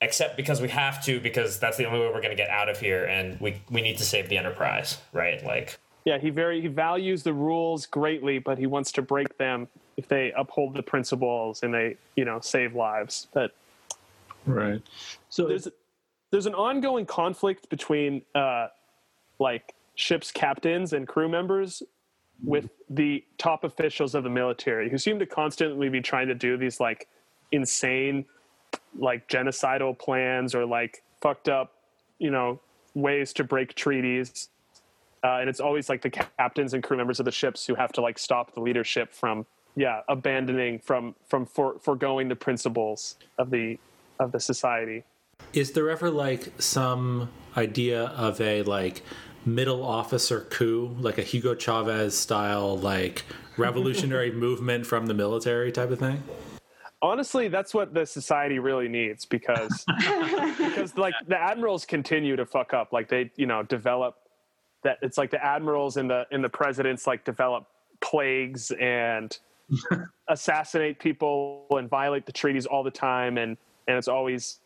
except 0.00 0.36
because 0.36 0.60
we 0.60 0.68
have 0.68 1.02
to 1.04 1.20
because 1.20 1.58
that's 1.58 1.76
the 1.76 1.84
only 1.86 2.00
way 2.00 2.06
we're 2.06 2.20
going 2.20 2.30
to 2.30 2.36
get 2.36 2.50
out 2.50 2.68
of 2.68 2.78
here 2.78 3.04
and 3.04 3.40
we 3.40 3.62
we 3.70 3.80
need 3.80 3.96
to 3.96 4.04
save 4.04 4.28
the 4.28 4.36
enterprise 4.36 4.98
right 5.12 5.44
like 5.44 5.78
yeah. 6.04 6.18
He 6.18 6.30
very 6.30 6.60
he 6.60 6.68
values 6.68 7.22
the 7.22 7.32
rules 7.32 7.86
greatly, 7.86 8.38
but 8.38 8.58
he 8.58 8.66
wants 8.66 8.92
to 8.92 9.02
break 9.02 9.38
them 9.38 9.68
if 9.96 10.08
they 10.08 10.32
uphold 10.36 10.74
the 10.74 10.82
principles 10.82 11.62
and 11.62 11.72
they 11.72 11.96
you 12.14 12.24
know 12.24 12.40
save 12.40 12.74
lives. 12.74 13.28
But 13.32 13.54
Right. 14.46 14.82
So 15.30 15.48
there's 15.48 15.68
there's 16.30 16.46
an 16.46 16.54
ongoing 16.54 17.06
conflict 17.06 17.70
between 17.70 18.22
uh, 18.34 18.68
like 19.38 19.74
ships 19.94 20.30
captains 20.30 20.92
and 20.92 21.08
crew 21.08 21.28
members 21.28 21.82
with 22.42 22.68
the 22.90 23.24
top 23.38 23.64
officials 23.64 24.14
of 24.14 24.24
the 24.24 24.30
military 24.30 24.90
who 24.90 24.98
seem 24.98 25.18
to 25.20 25.26
constantly 25.26 25.88
be 25.88 26.00
trying 26.00 26.26
to 26.28 26.34
do 26.34 26.56
these 26.56 26.80
like 26.80 27.08
insane 27.52 28.26
like 28.98 29.28
genocidal 29.28 29.98
plans 29.98 30.54
or 30.54 30.64
like 30.64 31.02
fucked 31.20 31.48
up 31.48 31.72
you 32.18 32.30
know 32.30 32.60
ways 32.94 33.32
to 33.32 33.44
break 33.44 33.74
treaties 33.74 34.48
uh, 35.24 35.38
and 35.38 35.48
it's 35.48 35.60
always 35.60 35.88
like 35.88 36.02
the 36.02 36.10
captains 36.10 36.74
and 36.74 36.82
crew 36.82 36.96
members 36.96 37.18
of 37.18 37.24
the 37.24 37.32
ships 37.32 37.66
who 37.66 37.74
have 37.74 37.92
to 37.92 38.00
like 38.00 38.18
stop 38.18 38.54
the 38.54 38.60
leadership 38.60 39.12
from 39.12 39.46
yeah 39.76 40.00
abandoning 40.08 40.78
from 40.78 41.14
from 41.26 41.46
for, 41.46 41.78
foregoing 41.80 42.28
the 42.28 42.36
principles 42.36 43.16
of 43.38 43.50
the 43.50 43.78
of 44.20 44.32
the 44.32 44.40
society 44.40 45.02
Is 45.52 45.72
there 45.72 45.90
ever 45.90 46.10
like 46.10 46.52
some 46.60 47.30
idea 47.56 48.04
of 48.04 48.40
a 48.40 48.62
like 48.62 49.02
middle 49.46 49.84
officer 49.84 50.40
coup, 50.50 50.96
like 51.00 51.18
a 51.18 51.22
Hugo 51.22 51.54
Chavez 51.54 52.16
style 52.16 52.78
like 52.78 53.24
revolutionary 53.56 54.32
movement 54.44 54.86
from 54.86 55.06
the 55.06 55.14
military 55.14 55.72
type 55.72 55.90
of 55.90 55.98
thing? 55.98 56.22
Honestly 57.04 57.48
that's 57.48 57.74
what 57.74 57.92
the 57.92 58.06
society 58.06 58.58
really 58.58 58.88
needs 58.88 59.26
because 59.26 59.84
because 60.58 60.96
like 60.96 61.12
the 61.28 61.38
admirals 61.38 61.84
continue 61.84 62.34
to 62.34 62.46
fuck 62.46 62.72
up. 62.72 62.92
Like 62.92 63.08
they 63.08 63.30
you 63.36 63.46
know 63.46 63.62
develop 63.62 64.16
that 64.82 64.98
it's 65.02 65.18
like 65.18 65.30
the 65.30 65.44
admirals 65.44 65.98
and 65.98 66.08
the 66.08 66.26
and 66.32 66.42
the 66.42 66.48
presidents 66.48 67.06
like 67.06 67.24
develop 67.24 67.66
plagues 68.00 68.70
and 68.72 69.38
assassinate 70.28 70.98
people 70.98 71.66
and 71.70 71.88
violate 71.90 72.24
the 72.24 72.32
treaties 72.32 72.64
all 72.64 72.82
the 72.82 72.90
time. 72.90 73.36
And 73.36 73.58
and 73.86 73.98
it's 73.98 74.08
always 74.08 74.60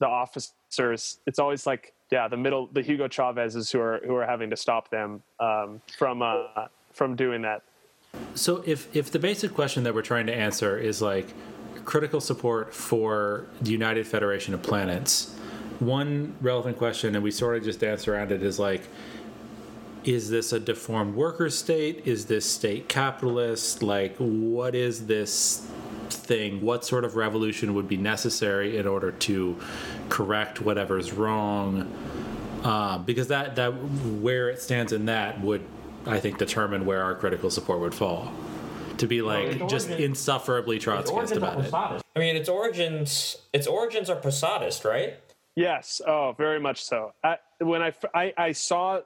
the 0.00 0.06
officers 0.06 1.18
it's 1.26 1.38
always 1.38 1.66
like 1.66 1.92
yeah 2.10 2.28
the 2.28 2.36
middle 2.36 2.68
the 2.72 2.80
hugo 2.80 3.08
chavez's 3.08 3.70
who 3.70 3.80
are 3.80 4.00
who 4.06 4.14
are 4.14 4.26
having 4.26 4.50
to 4.50 4.56
stop 4.56 4.90
them 4.90 5.22
um, 5.40 5.80
from 5.96 6.20
uh, 6.20 6.66
from 6.92 7.16
doing 7.16 7.40
that. 7.40 7.62
So 8.34 8.62
if 8.66 8.94
if 8.94 9.10
the 9.10 9.18
basic 9.18 9.54
question 9.54 9.84
that 9.84 9.94
we're 9.94 10.02
trying 10.02 10.26
to 10.26 10.34
answer 10.34 10.76
is 10.76 11.00
like 11.00 11.28
critical 11.90 12.20
support 12.20 12.72
for 12.72 13.46
the 13.60 13.72
United 13.72 14.06
Federation 14.06 14.54
of 14.54 14.62
Planets, 14.62 15.34
one 15.80 16.36
relevant 16.40 16.78
question, 16.78 17.16
and 17.16 17.24
we 17.24 17.32
sort 17.32 17.56
of 17.56 17.64
just 17.64 17.80
dance 17.80 18.06
around 18.06 18.30
it, 18.30 18.44
is 18.44 18.60
like 18.60 18.82
is 20.04 20.30
this 20.30 20.52
a 20.52 20.60
deformed 20.60 21.16
worker 21.16 21.50
state? 21.50 22.06
Is 22.06 22.26
this 22.26 22.48
state 22.48 22.88
capitalist? 22.88 23.82
Like, 23.82 24.16
what 24.18 24.74
is 24.74 25.06
this 25.06 25.68
thing? 26.08 26.62
What 26.62 26.84
sort 26.84 27.04
of 27.04 27.16
revolution 27.16 27.74
would 27.74 27.88
be 27.88 27.98
necessary 27.98 28.78
in 28.78 28.86
order 28.86 29.10
to 29.10 29.58
correct 30.08 30.62
whatever's 30.62 31.12
wrong? 31.12 31.92
Uh, 32.62 32.98
because 32.98 33.26
that 33.28 33.56
that 33.56 33.70
where 33.70 34.48
it 34.48 34.62
stands 34.62 34.92
in 34.92 35.06
that 35.06 35.40
would, 35.40 35.62
I 36.06 36.20
think, 36.20 36.38
determine 36.38 36.86
where 36.86 37.02
our 37.02 37.16
critical 37.16 37.50
support 37.50 37.80
would 37.80 37.96
fall. 37.96 38.32
To 39.00 39.06
be 39.06 39.22
like 39.22 39.46
its 39.46 39.72
just 39.72 39.88
origin- 39.88 40.10
insufferably 40.10 40.76
Its 40.76 40.84
Trotskyist 40.84 41.34
about 41.34 41.64
it. 41.64 42.02
I 42.14 42.18
mean, 42.18 42.36
its 42.36 42.50
origins 42.50 43.38
its 43.50 43.66
origins 43.66 44.10
are 44.10 44.20
Posadist, 44.20 44.84
right? 44.84 45.18
Yes. 45.56 46.02
Oh, 46.06 46.34
very 46.36 46.60
much 46.60 46.84
so. 46.84 47.14
I, 47.24 47.38
when 47.60 47.80
I, 47.80 47.94
I 48.14 48.34
I 48.36 48.52
saw 48.52 49.00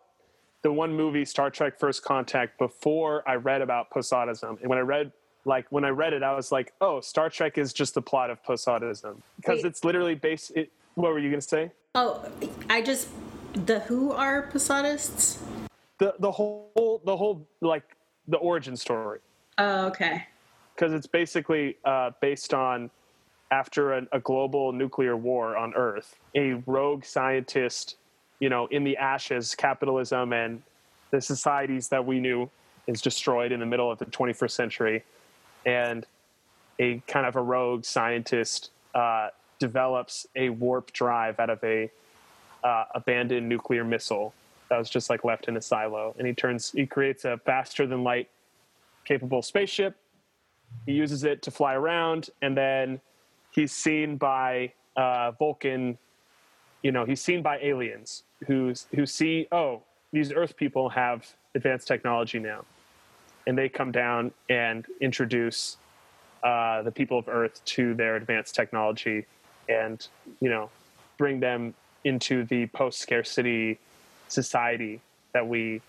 the 0.62 0.72
one 0.72 0.92
movie 0.92 1.24
Star 1.24 1.48
Trek: 1.48 1.78
First 1.78 2.02
Contact 2.02 2.58
before 2.58 3.22
I 3.28 3.36
read 3.36 3.62
about 3.62 3.90
Posadism, 3.90 4.60
and 4.60 4.68
when 4.68 4.78
I 4.78 4.82
read 4.82 5.12
like 5.44 5.66
when 5.70 5.84
I 5.84 5.90
read 5.90 6.12
it, 6.12 6.24
I 6.24 6.34
was 6.34 6.50
like, 6.50 6.72
oh, 6.80 7.00
Star 7.00 7.30
Trek 7.30 7.56
is 7.56 7.72
just 7.72 7.94
the 7.94 8.02
plot 8.02 8.30
of 8.30 8.42
Posadism 8.42 9.18
because 9.36 9.62
Wait. 9.62 9.66
it's 9.66 9.84
literally 9.84 10.16
based. 10.16 10.50
It, 10.56 10.72
what 10.96 11.12
were 11.12 11.20
you 11.20 11.30
gonna 11.30 11.40
say? 11.40 11.70
Oh, 11.94 12.28
I 12.68 12.82
just 12.82 13.10
the 13.52 13.78
who 13.78 14.10
are 14.10 14.50
Posadists? 14.50 15.38
The 15.98 16.14
the 16.18 16.32
whole 16.32 17.00
the 17.04 17.16
whole 17.16 17.46
like 17.60 17.96
the 18.26 18.38
origin 18.38 18.76
story 18.76 19.20
Oh, 19.58 19.86
okay. 19.86 20.26
because 20.74 20.92
it's 20.92 21.06
basically 21.06 21.76
uh, 21.84 22.10
based 22.20 22.52
on 22.52 22.90
after 23.50 23.92
a, 23.92 24.06
a 24.12 24.20
global 24.20 24.72
nuclear 24.72 25.16
war 25.16 25.56
on 25.56 25.74
Earth, 25.74 26.16
a 26.34 26.54
rogue 26.66 27.04
scientist, 27.04 27.96
you 28.40 28.48
know, 28.48 28.66
in 28.66 28.84
the 28.84 28.96
ashes, 28.96 29.54
capitalism 29.54 30.32
and 30.32 30.62
the 31.10 31.20
societies 31.20 31.88
that 31.88 32.04
we 32.04 32.18
knew 32.18 32.50
is 32.86 33.00
destroyed 33.00 33.52
in 33.52 33.60
the 33.60 33.66
middle 33.66 33.90
of 33.90 33.98
the 33.98 34.06
21st 34.06 34.50
century, 34.50 35.04
and 35.64 36.06
a 36.80 37.00
kind 37.06 37.24
of 37.26 37.36
a 37.36 37.42
rogue 37.42 37.84
scientist 37.84 38.70
uh, 38.94 39.28
develops 39.60 40.26
a 40.34 40.50
warp 40.50 40.92
drive 40.92 41.38
out 41.38 41.50
of 41.50 41.62
a 41.62 41.90
uh, 42.64 42.84
abandoned 42.94 43.48
nuclear 43.48 43.84
missile 43.84 44.34
that 44.68 44.78
was 44.78 44.90
just 44.90 45.08
like 45.08 45.24
left 45.24 45.46
in 45.46 45.56
a 45.56 45.62
silo, 45.62 46.14
and 46.18 46.26
he 46.26 46.34
turns 46.34 46.72
he 46.72 46.86
creates 46.86 47.24
a 47.24 47.38
faster 47.38 47.86
than 47.86 48.02
light 48.02 48.28
capable 49.04 49.42
spaceship. 49.42 49.96
He 50.86 50.92
uses 50.92 51.24
it 51.24 51.42
to 51.42 51.50
fly 51.50 51.74
around 51.74 52.30
and 52.42 52.56
then 52.56 53.00
he's 53.50 53.72
seen 53.72 54.16
by 54.16 54.72
uh, 54.96 55.32
vulcan 55.32 55.98
you 56.82 56.92
know 56.92 57.04
he's 57.04 57.20
seen 57.20 57.42
by 57.42 57.58
aliens 57.58 58.24
who 58.46 58.72
who 58.94 59.06
see 59.06 59.46
oh 59.50 59.82
these 60.14 60.32
earth 60.32 60.56
people 60.56 60.88
have 60.88 61.26
advanced 61.54 61.88
technology 61.88 62.38
now. 62.38 62.64
And 63.46 63.58
they 63.58 63.68
come 63.68 63.92
down 63.92 64.32
and 64.48 64.86
introduce 65.00 65.76
uh, 66.42 66.82
the 66.82 66.92
people 66.92 67.18
of 67.18 67.28
earth 67.28 67.62
to 67.64 67.94
their 67.94 68.16
advanced 68.16 68.54
technology 68.54 69.26
and 69.68 70.06
you 70.40 70.50
know 70.50 70.70
bring 71.16 71.40
them 71.40 71.74
into 72.04 72.44
the 72.44 72.66
post-scarcity 72.66 73.78
society 74.28 75.00
that 75.32 75.46
we 75.46 75.80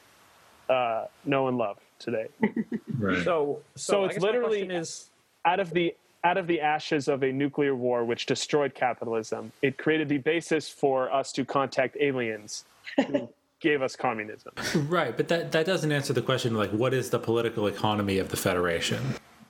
uh, 0.70 1.06
know 1.26 1.48
and 1.50 1.58
love 1.58 1.78
today 2.00 2.28
Right. 2.98 3.24
So, 3.24 3.62
So 3.76 4.04
I 4.04 4.08
it's 4.08 4.20
literally- 4.20 4.62
is 4.62 5.10
out 5.46 5.60
of 5.60 5.72
the 5.72 5.96
out 6.24 6.38
of 6.38 6.48
the 6.48 6.60
ashes 6.60 7.08
of 7.08 7.22
a 7.24 7.32
nuclear 7.32 7.76
war 7.76 8.04
which 8.04 8.26
destroyed 8.26 8.74
capitalism, 8.74 9.52
it 9.62 9.78
created 9.78 10.10
the 10.10 10.18
basis 10.18 10.68
for 10.68 11.14
us 11.14 11.32
to 11.34 11.46
contact 11.46 11.96
aliens 12.00 12.66
who 13.08 13.30
gave 13.60 13.84
us 13.84 13.96
communism. 13.96 14.52
Right, 14.88 15.16
but 15.16 15.28
that 15.28 15.52
that 15.52 15.66
doesn't 15.68 15.92
answer 15.92 16.14
the 16.14 16.24
question 16.24 16.56
like 16.56 16.72
what 16.72 16.94
is 16.96 17.12
the 17.12 17.20
political 17.20 17.68
economy 17.68 18.18
of 18.18 18.30
the 18.30 18.38
Federation? 18.38 19.02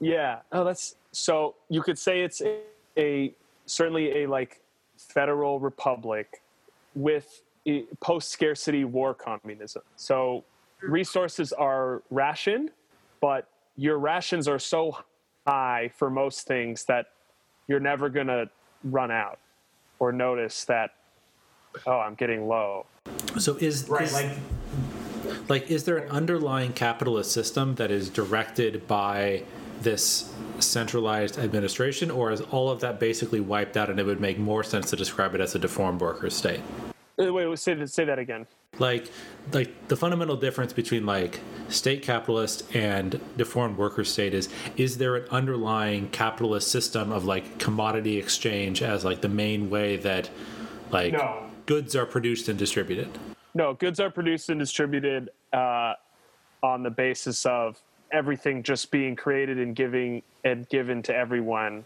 Yeah. 0.02 0.40
Oh, 0.52 0.64
that's 0.66 0.96
so 1.14 1.56
you 1.70 1.82
could 1.82 1.98
say 1.98 2.22
it's 2.22 2.42
a, 2.42 2.60
a 2.98 3.34
certainly 3.66 4.24
a 4.24 4.28
like 4.28 4.60
federal 4.98 5.60
republic 5.62 6.42
with 6.94 7.42
eh, 7.66 7.82
post 8.02 8.32
scarcity 8.32 8.84
war 8.84 9.14
communism. 9.14 9.84
So 9.96 10.44
resources 10.81 11.53
are 11.53 12.03
rationed, 12.10 12.72
but 13.22 13.47
your 13.76 13.99
rations 13.99 14.47
are 14.47 14.60
so 14.60 14.97
high 15.47 15.91
for 15.95 16.10
most 16.10 16.47
things 16.47 16.85
that 16.85 17.07
you're 17.68 17.80
never 17.80 18.10
going 18.10 18.27
to 18.27 18.49
run 18.84 19.11
out 19.11 19.39
or 19.99 20.11
notice 20.11 20.65
that 20.65 20.91
oh, 21.85 21.99
I'm 21.99 22.15
getting 22.15 22.47
low. 22.47 22.85
So 23.39 23.56
is 23.57 23.88
Right, 23.89 24.03
is- 24.03 24.14
like 24.14 24.31
like 25.49 25.72
is 25.72 25.85
there 25.85 25.97
an 25.97 26.10
underlying 26.11 26.72
capitalist 26.73 27.31
system 27.31 27.76
that 27.76 27.89
is 27.89 28.10
directed 28.10 28.88
by 28.88 29.43
this 29.81 30.31
centralized 30.60 31.38
administration 31.38 32.10
or 32.11 32.31
is 32.31 32.41
all 32.41 32.69
of 32.69 32.80
that 32.81 32.99
basically 32.99 33.39
wiped 33.39 33.76
out 33.76 33.89
and 33.89 33.99
it 33.99 34.06
would 34.06 34.22
make 34.22 34.38
more 34.38 34.64
sense 34.64 34.89
to 34.91 34.95
describe 34.95 35.35
it 35.35 35.41
as 35.41 35.53
a 35.56 35.60
deformed 35.60 35.99
worker 35.99 36.30
state 36.30 36.61
Uh, 37.22 37.32
Wait, 37.34 37.60
say 37.60 37.74
that, 37.74 37.90
say 37.90 38.06
that 38.06 38.20
again. 38.20 38.46
like 38.80 39.10
like 39.54 39.88
the 39.88 39.96
fundamental 39.96 40.36
difference 40.36 40.74
between 40.74 41.06
like 41.06 41.40
state 41.70 42.02
capitalist 42.02 42.64
and 42.76 43.20
deformed 43.38 43.78
worker 43.78 44.04
state 44.04 44.34
is 44.34 44.50
is 44.76 44.98
there 44.98 45.16
an 45.16 45.26
underlying 45.32 46.10
capitalist 46.10 46.70
system 46.70 47.12
of 47.12 47.24
like 47.26 47.58
commodity 47.58 48.18
exchange 48.18 48.82
as 48.82 49.06
like 49.06 49.22
the 49.22 49.30
main 49.30 49.70
way 49.70 49.96
that 49.96 50.30
like 50.92 51.14
No. 51.14 51.46
goods 51.66 51.96
are 51.96 52.06
produced 52.06 52.50
and 52.50 52.60
distributed 52.60 53.08
No, 53.54 53.74
goods 53.74 54.02
are 54.02 54.10
produced 54.10 54.50
and 54.50 54.60
distributed 54.60 55.30
uh, 55.54 55.94
on 56.62 56.84
the 56.84 56.90
basis 56.90 57.46
of 57.46 57.80
everything 58.12 58.62
just 58.62 58.92
being 58.92 59.16
created 59.16 59.58
and 59.58 59.74
giving 59.76 60.22
and 60.44 60.68
given 60.68 61.02
to 61.04 61.16
everyone, 61.16 61.86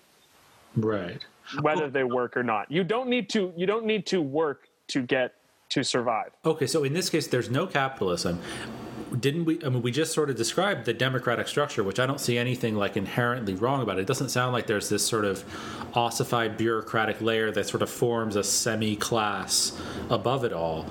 right 0.76 1.24
whether 1.62 1.90
they 1.90 2.04
work 2.04 2.36
or 2.38 2.44
not. 2.44 2.72
You 2.72 2.84
don't 2.84 3.10
need 3.10 3.30
to. 3.30 3.54
You 3.56 3.66
don't 3.66 3.86
need 3.86 4.06
to 4.08 4.22
work 4.22 4.68
to 4.90 5.02
get 5.02 5.34
to 5.70 5.84
survive. 5.84 6.32
Okay, 6.46 6.68
so 6.68 6.84
in 6.84 6.94
this 6.94 7.10
case, 7.10 7.28
there's 7.28 7.50
no 7.50 7.68
capitalism. 7.68 8.40
Didn't 9.20 9.46
we? 9.46 9.64
I 9.64 9.70
mean, 9.70 9.82
we 9.82 9.92
just 9.92 10.14
sort 10.14 10.30
of 10.30 10.36
described 10.36 10.86
the 10.86 10.94
democratic 10.94 11.48
structure, 11.48 11.84
which 11.84 12.00
I 12.00 12.06
don't 12.06 12.20
see 12.20 12.38
anything 12.38 12.76
like 12.76 12.96
inherently 12.96 13.56
wrong 13.56 13.82
about. 13.82 13.98
It 13.98 14.06
doesn't 14.06 14.30
sound 14.30 14.54
like 14.54 14.68
there's 14.68 14.88
this 14.88 15.06
sort 15.06 15.26
of 15.26 15.44
ossified 15.96 16.58
bureaucratic 16.58 17.20
layer 17.20 17.50
that 17.52 17.68
sort 17.68 17.82
of 17.82 17.90
forms 17.90 18.36
a 18.36 18.44
semi-class 18.44 19.80
above 20.12 20.44
it 20.44 20.54
all. 20.54 20.86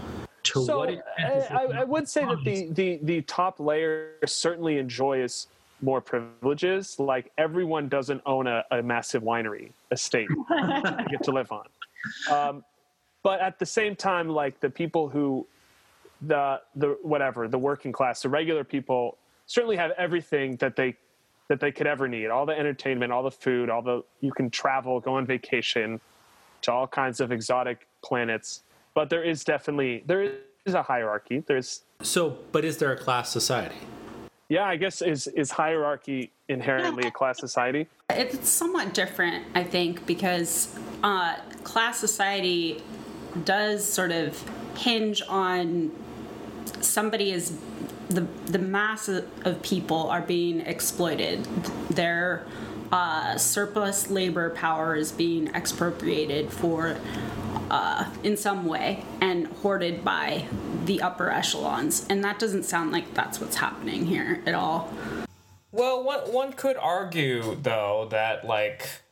To 0.45 0.65
So 0.65 0.79
what 0.79 0.91
I, 1.19 1.23
I, 1.23 1.65
I 1.81 1.85
would 1.85 2.09
say 2.09 2.25
that 2.25 2.43
the, 2.45 2.69
the 2.73 2.99
the 3.03 3.23
top 3.23 3.61
layer 3.61 4.15
certainly 4.27 4.79
enjoys 4.79 5.47
more 5.81 6.01
privileges. 6.01 6.99
Like 6.99 7.31
everyone 7.39 7.89
doesn't 7.89 8.23
own 8.27 8.49
a, 8.49 8.65
a 8.73 8.83
massive 8.83 9.23
winery 9.23 9.71
estate 9.93 10.29
to 10.29 11.07
get 11.09 11.23
to 11.23 11.31
live 11.31 11.53
on. 11.53 11.67
Um, 12.31 12.65
but 13.29 13.43
at 13.43 13.59
the 13.59 13.67
same 13.67 13.95
time, 13.95 14.31
like 14.31 14.59
the 14.61 14.71
people 14.71 15.07
who 15.07 15.47
the 16.23 16.63
the 16.75 16.97
whatever 17.03 17.47
the 17.47 17.59
working 17.59 17.93
class, 17.93 18.23
the 18.23 18.29
regular 18.31 18.65
people 18.65 19.19
certainly 19.45 19.77
have 19.77 19.91
everything 19.99 20.57
that 20.57 20.77
they 20.77 20.97
that 21.49 21.61
they 21.61 21.71
could 21.71 21.87
ever 21.87 22.09
need. 22.09 22.29
All 22.29 22.47
the 22.47 22.59
entertainment, 22.59 23.13
all 23.13 23.23
the 23.23 23.31
food, 23.31 23.69
all 23.69 23.83
the 23.83 24.03
you 24.23 24.33
can 24.33 24.49
travel, 24.49 24.99
go 24.99 25.13
on 25.17 25.27
vacation 25.27 26.01
to 26.63 26.73
all 26.73 26.87
kinds 26.87 27.21
of 27.21 27.31
exotic 27.31 27.87
planets. 28.03 28.63
But 28.95 29.11
there 29.11 29.23
is 29.23 29.45
definitely 29.45 30.05
there 30.07 30.23
is 30.65 30.73
a 30.73 30.83
hierarchy. 30.83 31.45
There's 31.47 31.83
So, 32.01 32.39
but 32.51 32.65
is 32.65 32.79
there 32.79 32.93
a 32.95 32.97
class 32.97 33.29
society? 33.31 33.77
yeah, 34.49 34.65
I 34.65 34.77
guess 34.77 35.03
is 35.03 35.27
is 35.27 35.51
hierarchy 35.51 36.31
inherently 36.49 37.07
a 37.07 37.11
class 37.11 37.39
society? 37.39 37.87
It's 38.09 38.49
somewhat 38.49 38.95
different, 38.95 39.45
I 39.55 39.65
think, 39.65 40.07
because 40.07 40.75
uh, 41.03 41.37
class 41.65 41.99
society 41.99 42.83
does 43.45 43.85
sort 43.85 44.13
of 44.13 44.43
hinge 44.77 45.23
on 45.29 45.93
somebody 46.81 47.33
is 47.33 47.57
the 48.09 48.23
the 48.47 48.59
mass 48.59 49.09
of 49.09 49.63
people 49.63 50.09
are 50.09 50.23
being 50.23 50.61
exploited. 50.61 51.45
Their 51.91 52.47
uh, 52.91 53.37
surplus 53.37 54.11
labor 54.11 54.51
power 54.51 54.95
is 54.95 55.13
being 55.13 55.49
expropriated 55.55 56.51
for 56.51 56.97
uh, 57.71 58.11
in 58.23 58.37
some 58.37 58.65
way 58.65 59.05
and 59.21 59.47
hoarded 59.47 60.05
by 60.05 60.47
the 60.87 61.03
upper 61.03 61.31
echelons, 61.31 62.07
and 62.09 62.25
that 62.25 62.39
doesn't 62.39 62.63
sound 62.63 62.93
like 62.93 63.13
that's 63.15 63.41
what's 63.41 63.57
happening 63.57 64.07
here 64.07 64.43
at 64.47 64.55
all. 64.55 64.93
Well, 65.71 66.03
one 66.03 66.33
one 66.33 66.53
could 66.55 66.77
argue 66.77 67.57
though 67.57 68.09
that 68.11 68.47
like 68.47 69.03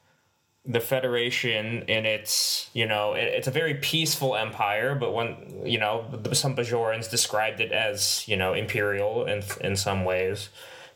the 0.67 0.81
Federation 0.81 1.83
in 1.83 2.05
its 2.05 2.69
you 2.73 2.87
know 2.87 3.15
it, 3.15 3.25
it's 3.25 3.47
a 3.47 3.53
very 3.53 3.75
peaceful 3.75 4.35
empire, 4.35 4.95
but 4.95 5.15
when 5.15 5.63
you 5.65 5.79
know 5.79 6.05
some 6.33 6.57
Bajorans 6.57 7.09
described 7.11 7.61
it 7.61 7.73
as 7.73 8.27
you 8.27 8.37
know 8.37 8.53
imperial 8.53 9.25
in 9.27 9.43
in 9.61 9.77
some 9.77 10.05
ways, 10.05 10.49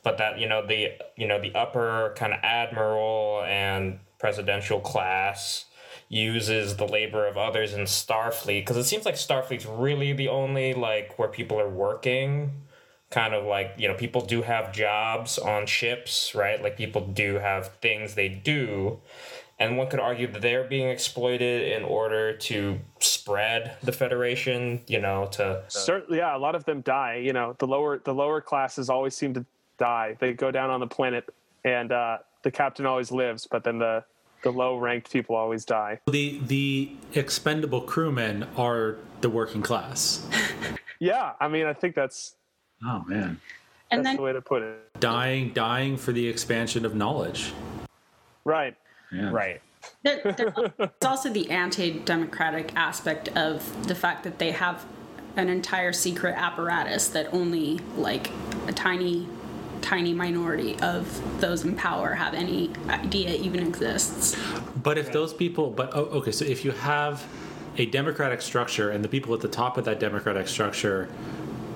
but 0.03 0.19
that 0.19 0.39
you 0.39 0.49
know 0.49 0.67
the 0.67 0.93
you 1.17 1.27
know 1.27 1.41
the 1.41 1.55
upper 1.55 2.15
kind 2.17 2.33
of 2.33 2.41
admiral 2.43 3.43
and 3.47 4.01
presidential 4.19 4.81
class 4.81 5.67
uses 6.09 6.77
the 6.77 6.87
labor 6.87 7.27
of 7.27 7.37
others 7.37 7.73
in 7.73 7.83
Starfleet 7.83 8.63
because 8.63 8.77
it 8.77 8.85
seems 8.85 9.05
like 9.05 9.15
Starfleet's 9.15 9.67
really 9.67 10.13
the 10.13 10.29
only 10.29 10.75
like 10.75 11.17
where 11.19 11.29
people 11.29 11.61
are 11.61 11.71
working. 11.71 12.63
Kind 13.11 13.35
of 13.35 13.45
like 13.45 13.75
you 13.77 13.89
know 13.89 13.95
people 13.95 14.21
do 14.21 14.43
have 14.43 14.73
jobs 14.73 15.39
on 15.39 15.67
ships 15.67 16.33
right? 16.35 16.61
Like 16.61 16.77
people 16.77 17.07
do 17.07 17.37
have 17.37 17.69
things 17.81 18.15
they 18.15 18.29
do 18.29 19.01
and 19.61 19.77
one 19.77 19.89
could 19.89 20.01
argue 20.01 20.27
that 20.33 20.43
they're 20.43 20.65
being 20.65 20.89
exploited 20.89 21.71
in 21.71 21.85
order 21.85 22.37
to 22.37 22.81
spread 22.99 23.77
the 23.83 23.93
federation 23.93 24.81
you 24.89 25.01
know 25.01 25.29
to 25.33 25.63
Certainly, 25.69 26.19
yeah, 26.19 26.37
a 26.37 26.39
lot 26.39 26.55
of 26.55 26.65
them 26.65 26.81
die. 26.81 27.17
You 27.17 27.33
know, 27.33 27.55
the 27.59 27.67
lower 27.67 27.99
the 27.99 28.15
lower 28.15 28.41
classes 28.41 28.91
always 28.91 29.15
seem 29.15 29.35
to 29.35 29.45
die. 29.79 30.17
They 30.19 30.33
go 30.33 30.51
down 30.51 30.71
on 30.71 30.81
the 30.81 30.89
planet, 30.89 31.33
and 31.65 31.93
uh, 31.93 32.19
the 32.43 32.51
captain 32.51 32.87
always 32.87 33.13
lives, 33.13 33.47
but 33.47 33.63
then 33.63 33.79
the 33.79 34.03
the 34.43 34.51
low 34.51 34.79
ranked 34.79 35.13
people 35.13 35.37
always 35.37 35.65
die. 35.65 36.01
The 36.07 36.41
the 36.47 36.91
expendable 37.15 37.83
crewmen 37.83 38.47
are 38.57 38.97
the 39.21 39.31
working 39.31 39.63
class. 39.63 40.27
Yeah, 41.03 41.33
I 41.41 41.49
mean, 41.49 41.65
I 41.65 41.73
think 41.73 41.95
that's 41.95 42.37
Oh 42.85 43.03
man. 43.07 43.41
And 43.91 44.05
that's 44.05 44.11
then 44.11 44.17
the 44.17 44.23
way 44.23 44.33
to 44.33 44.43
put 44.43 44.63
it. 44.63 45.01
Dying 45.01 45.53
dying 45.53 45.97
for 45.97 46.13
the 46.13 46.29
expansion 46.29 46.85
of 46.85 46.95
knowledge. 46.95 47.53
Right. 48.45 48.77
Yeah. 49.13 49.31
right 49.31 49.61
there, 50.03 50.21
there's 50.77 50.91
also 51.05 51.31
the 51.31 51.51
anti-democratic 51.51 52.75
aspect 52.77 53.29
of 53.37 53.89
the 53.89 53.95
fact 53.95 54.25
that 54.25 54.39
they 54.39 54.51
have 54.53 54.85
an 55.37 55.49
entire 55.49 55.93
secret 55.93 56.35
apparatus 56.37 57.09
that 57.09 57.33
only 57.33 57.79
like 57.97 58.31
a 58.67 58.73
tiny 58.73 59.27
tiny 59.81 60.13
minority 60.13 60.79
of 60.81 61.41
those 61.41 61.65
in 61.65 61.75
power 61.75 62.13
have 62.15 62.35
any 62.35 62.71
idea 62.91 63.31
even 63.35 63.67
exists 63.67 64.37
But 64.83 64.99
if 64.99 65.11
those 65.13 65.33
people, 65.33 65.71
but 65.71 65.91
oh, 65.95 66.05
okay, 66.19 66.33
so 66.33 66.45
if 66.45 66.65
you 66.65 66.73
have 66.73 67.27
a 67.79 67.87
democratic 67.87 68.43
structure 68.43 68.91
and 68.91 69.03
the 69.03 69.09
people 69.09 69.33
at 69.33 69.41
the 69.41 69.49
top 69.49 69.79
of 69.79 69.87
that 69.87 69.99
democratic 69.99 70.49
structure 70.49 71.09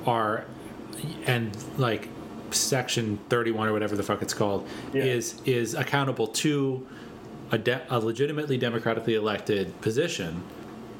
are, 0.07 0.45
and 1.27 1.57
like 1.79 2.09
section 2.51 3.19
31 3.31 3.69
or 3.69 3.73
whatever 3.73 3.97
the 3.97 4.03
fuck 4.03 4.21
it's 4.21 4.35
called, 4.35 4.69
Yeah. 4.93 5.05
is 5.05 5.41
is 5.47 5.73
accountable 5.75 6.27
to 6.29 6.87
a, 7.51 7.59
de- 7.59 7.83
a 7.89 7.99
legitimately 7.99 8.59
democratically 8.59 9.15
elected 9.15 9.81
position, 9.81 10.43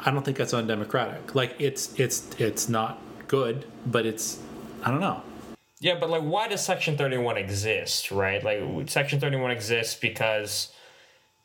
I 0.01 0.11
don't 0.11 0.25
think 0.25 0.37
that's 0.37 0.55
undemocratic. 0.55 1.35
Like 1.35 1.57
it's 1.59 1.99
it's 1.99 2.29
it's 2.39 2.69
not 2.69 3.01
good, 3.29 3.67
but 3.87 4.07
it's 4.07 4.41
I 4.83 4.91
don't 4.91 5.01
know. 5.01 5.23
Yeah, 5.81 5.97
but 6.01 6.09
like, 6.09 6.23
why 6.23 6.49
does 6.49 6.65
Section 6.65 6.97
31 6.97 7.37
exist, 7.37 8.11
right? 8.11 8.43
Like, 8.43 8.89
Section 8.89 9.21
31 9.21 9.51
exists 9.51 9.95
because, 9.95 10.73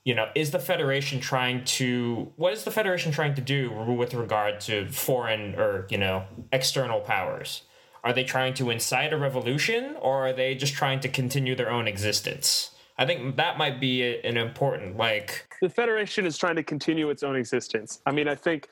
you 0.05 0.15
know, 0.15 0.29
is 0.33 0.51
the 0.51 0.59
Federation 0.59 1.19
trying 1.19 1.65
to, 1.65 2.31
what 2.37 2.53
is 2.53 2.63
the 2.63 2.71
Federation 2.71 3.11
trying 3.11 3.35
to 3.35 3.41
do 3.41 3.69
with 3.69 4.13
regard 4.13 4.61
to 4.61 4.87
foreign 4.87 5.55
or, 5.55 5.87
you 5.89 5.97
know, 5.97 6.23
external 6.53 7.01
powers? 7.01 7.63
Are 8.01 8.13
they 8.13 8.23
trying 8.23 8.53
to 8.55 8.69
incite 8.69 9.11
a 9.11 9.17
revolution 9.17 9.97
or 9.99 10.27
are 10.27 10.33
they 10.33 10.55
just 10.55 10.73
trying 10.73 11.01
to 11.01 11.09
continue 11.09 11.53
their 11.53 11.69
own 11.69 11.85
existence? 11.85 12.71
I 12.99 13.05
think 13.05 13.37
that 13.37 13.57
might 13.57 13.79
be 13.79 14.19
an 14.25 14.35
important, 14.35 14.97
like, 14.97 15.47
the 15.61 15.69
Federation 15.69 16.25
is 16.25 16.37
trying 16.37 16.57
to 16.57 16.63
continue 16.63 17.09
its 17.09 17.23
own 17.23 17.37
existence. 17.37 18.01
I 18.05 18.11
mean, 18.11 18.27
I 18.27 18.35
think 18.35 18.67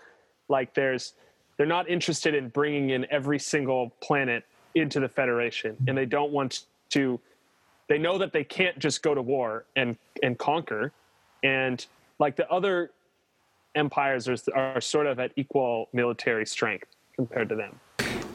like 0.50 0.74
there's 0.74 1.14
they're 1.56 1.66
not 1.66 1.90
interested 1.90 2.36
in 2.36 2.50
bringing 2.50 2.90
in 2.90 3.08
every 3.10 3.40
single 3.40 3.92
planet 4.02 4.44
into 4.76 5.00
the 5.00 5.08
Federation, 5.08 5.78
and 5.88 5.98
they 5.98 6.06
don't 6.06 6.32
want 6.32 6.66
to. 6.90 7.20
They 7.88 7.98
know 7.98 8.18
that 8.18 8.34
they 8.34 8.44
can't 8.44 8.78
just 8.80 9.02
go 9.02 9.16
to 9.16 9.22
war 9.22 9.64
and 9.78 9.96
and 10.22 10.38
conquer, 10.38 10.92
and 11.44 11.86
like 12.20 12.36
the 12.36 12.50
other 12.52 12.92
empires 13.76 14.28
are, 14.28 14.36
are 14.56 14.82
sort 14.82 15.08
of 15.08 15.20
at 15.20 15.32
equal 15.38 15.88
military 15.94 16.46
strength 16.46 16.88
compared 17.16 17.48
to 17.48 17.56
them. 17.56 17.80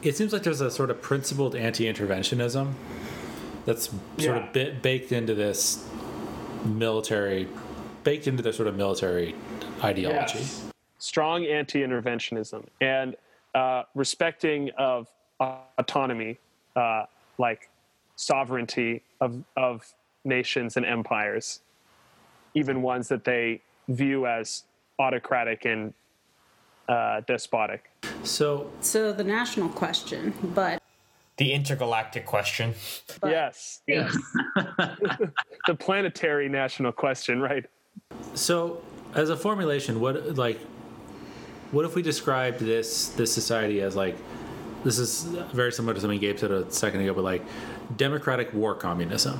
It 0.01 0.17
seems 0.17 0.33
like 0.33 0.41
there's 0.41 0.61
a 0.61 0.71
sort 0.71 0.89
of 0.89 1.01
principled 1.01 1.55
anti-interventionism 1.55 2.73
that's 3.65 3.85
sort 3.87 3.99
Yeah. 4.17 4.35
of 4.47 4.53
bit 4.53 4.81
baked 4.81 5.11
into 5.11 5.33
this 5.33 5.87
military, 6.65 7.47
baked 8.03 8.27
into 8.27 8.41
their 8.43 8.53
sort 8.53 8.67
of 8.67 8.75
military 8.75 9.35
ideology. 9.83 10.45
strong 10.99 11.45
anti-interventionism 11.45 12.65
and 12.79 13.15
uh, 13.55 13.83
respecting 13.93 14.69
of 14.77 15.07
autonomy, 15.41 16.37
uh, 16.75 17.05
like 17.37 17.69
sovereignty 18.15 19.01
of 19.19 19.43
of 19.57 19.93
nations 20.23 20.77
and 20.77 20.85
empires, 20.85 21.59
even 22.53 22.81
ones 22.81 23.09
that 23.09 23.25
they 23.25 23.61
view 23.89 24.25
as 24.25 24.63
autocratic 24.99 25.65
and 25.65 25.93
uh, 26.87 27.21
despotic. 27.27 27.91
So 28.23 28.71
so 28.79 29.11
the 29.11 29.23
national 29.23 29.69
question 29.69 30.33
but 30.55 30.81
the 31.37 31.51
intergalactic 31.53 32.25
question. 32.25 32.73
But- 33.21 33.31
yes, 33.31 33.81
yes. 33.87 34.15
the 35.67 35.75
planetary 35.79 36.49
national 36.49 36.91
question, 36.91 37.41
right? 37.41 37.65
So, 38.35 38.81
as 39.15 39.29
a 39.29 39.37
formulation, 39.37 39.99
what 39.99 40.35
like, 40.37 40.59
what 41.71 41.85
if 41.85 41.95
we 41.95 42.01
described 42.01 42.59
this 42.59 43.09
this 43.09 43.33
society 43.33 43.81
as 43.81 43.95
like, 43.95 44.15
this 44.83 44.99
is 44.99 45.23
very 45.53 45.71
similar 45.71 45.93
to 45.93 46.01
something 46.01 46.19
Gabe 46.19 46.37
said 46.37 46.51
a 46.51 46.69
second 46.71 47.01
ago, 47.01 47.13
but 47.13 47.23
like, 47.23 47.43
democratic 47.97 48.53
war 48.53 48.75
communism, 48.75 49.39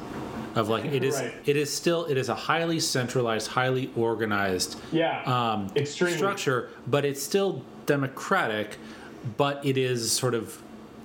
of 0.55 0.69
like 0.69 0.85
it 0.85 1.03
is 1.03 1.15
Right. 1.19 1.33
it 1.45 1.57
is 1.57 1.71
still 1.73 2.05
it 2.05 2.17
is 2.17 2.29
a 2.29 2.35
highly 2.35 2.79
centralized, 2.79 3.49
highly 3.49 3.91
organized 3.95 4.79
Yeah, 4.91 5.23
um, 5.25 5.71
extremely. 5.75 6.17
structure, 6.17 6.69
but 6.87 7.05
it's 7.05 7.21
still 7.21 7.63
democratic, 7.85 8.77
but 9.37 9.63
it 9.65 9.77
is 9.77 10.11
sort 10.11 10.33
of 10.33 10.61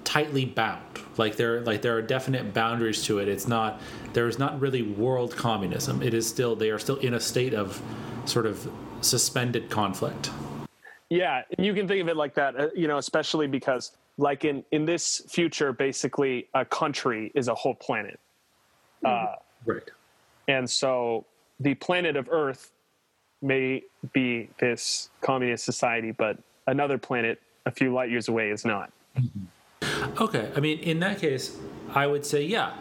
tightly 0.09 0.47
bound. 0.47 0.83
Like 1.19 1.37
there, 1.37 1.61
like 1.61 1.83
there 1.83 1.95
are 1.95 2.01
definite 2.01 2.55
boundaries 2.55 3.03
to 3.05 3.19
it. 3.19 3.29
It's 3.29 3.47
not 3.47 3.79
there 4.15 4.27
is 4.27 4.39
not 4.39 4.59
really 4.59 4.81
world 4.81 5.37
communism. 5.37 6.03
It 6.03 6.15
is 6.15 6.27
still 6.27 6.57
they 6.57 6.71
are 6.71 6.79
still 6.79 6.97
in 6.97 7.13
a 7.13 7.21
state 7.21 7.53
of 7.53 7.81
sort 8.25 8.47
of 8.47 8.71
suspended 9.03 9.69
conflict. 9.69 10.31
Yeah, 11.11 11.43
you 11.59 11.75
can 11.75 11.87
think 11.87 12.01
of 12.01 12.09
it 12.09 12.17
like 12.17 12.35
that, 12.35 12.59
uh, 12.59 12.69
you 12.75 12.89
know, 12.89 12.97
especially 12.97 13.47
because, 13.49 13.93
like 14.17 14.47
in 14.47 14.65
in 14.73 14.87
this 14.87 15.23
future, 15.29 15.75
basically 15.75 16.49
a 16.55 16.65
country 16.65 17.31
is 17.35 17.49
a 17.49 17.55
whole 17.55 17.75
planet, 17.75 18.19
uh, 19.05 19.35
Right. 19.67 19.83
and 20.49 20.69
so 20.69 21.27
the 21.61 21.75
planet 21.75 22.17
of 22.17 22.29
Earth 22.31 22.73
may 23.43 23.83
be 24.15 24.49
this 24.59 25.11
communist 25.21 25.65
society, 25.67 26.13
but 26.13 26.39
another 26.67 26.97
planet 26.97 27.43
a 27.67 27.71
few 27.71 27.93
light 27.93 28.11
years 28.11 28.29
away 28.29 28.51
is 28.51 28.65
not. 28.65 28.91
Okay. 30.21 30.51
I 30.57 30.61
mean, 30.61 30.79
in 30.81 31.01
that 31.01 31.21
case, 31.21 31.57
I 31.95 32.07
would 32.07 32.25
say 32.25 32.43
yeah, 32.43 32.75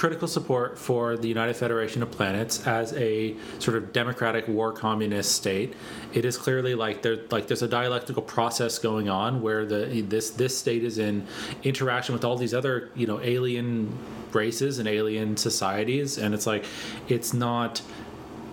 critical 0.00 0.26
support 0.26 0.78
for 0.78 1.16
the 1.16 1.28
United 1.28 1.54
Federation 1.54 2.02
of 2.02 2.10
Planets 2.10 2.66
as 2.66 2.94
a 2.94 3.36
sort 3.58 3.76
of 3.76 3.92
democratic 3.92 4.48
war 4.48 4.72
communist 4.72 5.32
state. 5.32 5.74
It 6.14 6.24
is 6.24 6.38
clearly 6.38 6.74
like 6.74 7.02
there 7.02 7.18
like 7.30 7.48
there's 7.48 7.62
a 7.62 7.68
dialectical 7.68 8.22
process 8.22 8.78
going 8.78 9.10
on 9.10 9.42
where 9.42 9.66
the 9.66 10.00
this 10.00 10.30
this 10.30 10.56
state 10.56 10.84
is 10.84 10.96
in 10.96 11.26
interaction 11.64 12.14
with 12.14 12.24
all 12.24 12.36
these 12.36 12.54
other 12.54 12.90
you 12.94 13.06
know 13.06 13.20
alien 13.20 13.92
races 14.32 14.78
and 14.78 14.88
alien 14.88 15.36
societies, 15.36 16.16
and 16.16 16.34
it's 16.34 16.46
like 16.46 16.64
it's 17.08 17.34
not 17.34 17.82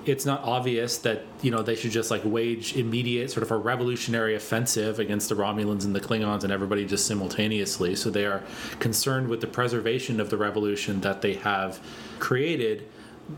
it's 0.07 0.25
not 0.25 0.43
obvious 0.43 0.97
that 0.99 1.23
you 1.41 1.51
know 1.51 1.61
they 1.61 1.75
should 1.75 1.91
just 1.91 2.09
like 2.11 2.21
wage 2.23 2.75
immediate 2.75 3.31
sort 3.31 3.43
of 3.43 3.51
a 3.51 3.57
revolutionary 3.57 4.35
offensive 4.35 4.99
against 4.99 5.29
the 5.29 5.35
Romulans 5.35 5.85
and 5.85 5.95
the 5.95 5.99
Klingons 5.99 6.43
and 6.43 6.51
everybody 6.51 6.85
just 6.85 7.05
simultaneously. 7.05 7.95
So 7.95 8.09
they 8.09 8.25
are 8.25 8.43
concerned 8.79 9.27
with 9.27 9.41
the 9.41 9.47
preservation 9.47 10.19
of 10.19 10.29
the 10.29 10.37
revolution 10.37 11.01
that 11.01 11.21
they 11.21 11.35
have 11.35 11.79
created. 12.19 12.87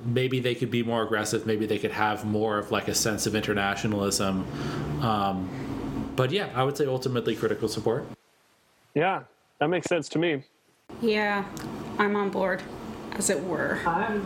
Maybe 0.05 0.39
they 0.39 0.53
could 0.55 0.69
be 0.69 0.83
more 0.83 1.03
aggressive. 1.03 1.45
Maybe 1.45 1.65
they 1.65 1.79
could 1.79 1.91
have 1.91 2.23
more 2.25 2.57
of 2.59 2.71
like 2.71 2.87
a 2.87 2.93
sense 2.93 3.25
of 3.25 3.33
internationalism. 3.35 4.45
Um, 5.01 5.49
but 6.15 6.31
yeah, 6.31 6.49
I 6.53 6.63
would 6.63 6.77
say 6.77 6.85
ultimately 6.85 7.35
critical 7.35 7.67
support. 7.67 8.05
Yeah, 8.93 9.23
that 9.59 9.67
makes 9.69 9.87
sense 9.87 10.07
to 10.09 10.19
me. 10.19 10.43
yeah 11.01 11.45
i'm 11.99 12.15
on 12.15 12.29
board 12.31 12.63
as 13.13 13.29
it 13.29 13.39
were 13.43 13.79
I'm 13.85 14.25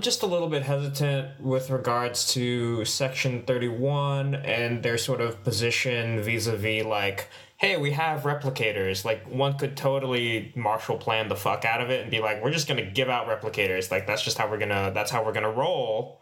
just 0.00 0.22
a 0.22 0.26
little 0.26 0.48
bit 0.48 0.62
hesitant 0.62 1.40
with 1.40 1.70
regards 1.70 2.32
to 2.34 2.84
Section 2.84 3.42
31 3.42 4.34
and 4.34 4.82
their 4.82 4.98
sort 4.98 5.20
of 5.20 5.42
position 5.44 6.22
vis 6.22 6.46
a 6.46 6.56
vis, 6.56 6.84
like, 6.84 7.28
hey, 7.58 7.76
we 7.76 7.92
have 7.92 8.22
replicators. 8.22 9.04
Like, 9.04 9.24
one 9.26 9.58
could 9.58 9.76
totally 9.76 10.52
Marshall 10.54 10.98
plan 10.98 11.28
the 11.28 11.36
fuck 11.36 11.64
out 11.64 11.80
of 11.80 11.90
it 11.90 12.02
and 12.02 12.10
be 12.10 12.20
like, 12.20 12.42
we're 12.42 12.50
just 12.50 12.68
going 12.68 12.82
to 12.84 12.90
give 12.90 13.08
out 13.08 13.26
replicators. 13.26 13.90
Like, 13.90 14.06
that's 14.06 14.22
just 14.22 14.38
how 14.38 14.48
we're 14.50 14.58
going 14.58 14.70
to, 14.70 14.92
that's 14.94 15.10
how 15.10 15.24
we're 15.24 15.32
going 15.32 15.44
to 15.44 15.50
roll. 15.50 16.20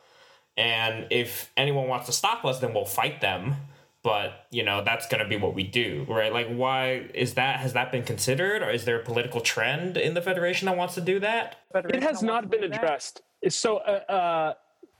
And 0.57 1.07
if 1.11 1.51
anyone 1.57 1.89
wants 1.89 2.07
to 2.07 2.13
stop 2.13 2.45
us, 2.45 2.61
then 2.61 2.75
we'll 2.75 2.85
fight 2.85 3.21
them. 3.21 3.57
But, 4.05 4.47
you 4.51 4.63
know, 4.63 4.85
that's 4.85 5.09
going 5.09 5.23
to 5.23 5.29
be 5.29 5.39
what 5.39 5.55
we 5.55 5.63
do, 5.63 6.05
right? 6.09 6.31
Like, 6.31 6.49
why 6.49 7.09
is 7.15 7.35
that? 7.35 7.61
Has 7.61 7.73
that 7.73 7.91
been 7.91 8.03
considered? 8.05 8.63
Or 8.63 8.69
is 8.69 8.85
there 8.85 9.01
a 9.01 9.03
political 9.03 9.41
trend 9.41 9.97
in 9.97 10.13
the 10.13 10.21
Federation 10.21 10.67
that 10.67 10.77
wants 10.77 10.95
to 10.97 11.01
do 11.01 11.19
that? 11.21 11.57
It 11.75 12.03
has 12.03 12.23
not 12.23 12.51
been 12.51 12.63
addressed. 12.63 13.23
It's 13.34 13.34
so 13.49 13.79
uh, 13.79 13.91
uh, 14.13 14.55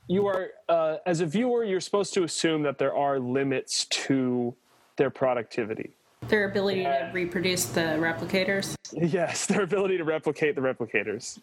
you 0.09 0.27
are 0.27 0.49
uh, 0.69 0.97
as 1.07 1.21
a 1.21 1.27
viewer, 1.27 1.65
you're 1.65 1.81
supposed 1.81 2.15
to 2.15 2.25
assume 2.25 2.63
that 2.63 2.79
there 2.79 2.95
are 2.95 3.19
limits 3.19 3.87
to 3.87 4.55
their 4.97 5.11
productivity. 5.11 5.91
Their 6.29 6.49
ability 6.51 6.81
Yeah. 6.83 7.09
to 7.09 7.13
reproduce 7.13 7.67
the 7.67 7.81
replicators. 7.99 8.75
Yes, 8.93 9.47
their 9.47 9.63
ability 9.63 9.99
to 9.99 10.05
replicate 10.05 10.55
the 10.55 10.61
replicators. 10.61 11.39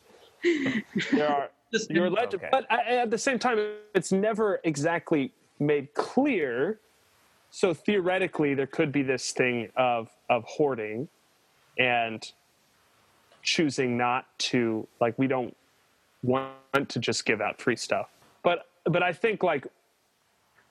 there 1.12 1.28
are 1.30 1.50
you're 1.90 2.10
led 2.10 2.32
to, 2.32 2.38
Okay. 2.38 2.50
but 2.52 2.66
I- 2.72 2.98
at 2.98 3.12
the 3.12 3.18
same 3.18 3.40
time, 3.40 3.58
it's 3.96 4.12
never 4.12 4.60
exactly 4.64 5.32
made 5.60 5.94
clear. 5.94 6.80
So 7.52 7.74
theoretically, 7.74 8.54
there 8.54 8.68
could 8.68 8.92
be 8.92 9.02
this 9.04 9.32
thing 9.32 9.70
of 9.76 10.10
of 10.30 10.44
hoarding, 10.46 11.08
and 11.78 12.24
choosing 13.44 13.98
not 13.98 14.26
to 14.38 14.88
like 15.00 15.18
we 15.18 15.28
don't 15.28 15.56
want 16.24 16.90
to 16.90 17.00
just 17.00 17.26
give 17.26 17.42
out 17.42 17.62
free 17.62 17.76
stuff. 17.76 18.10
But 18.44 18.68
but 18.86 19.04
I 19.04 19.14
think 19.14 19.44
like 19.44 19.68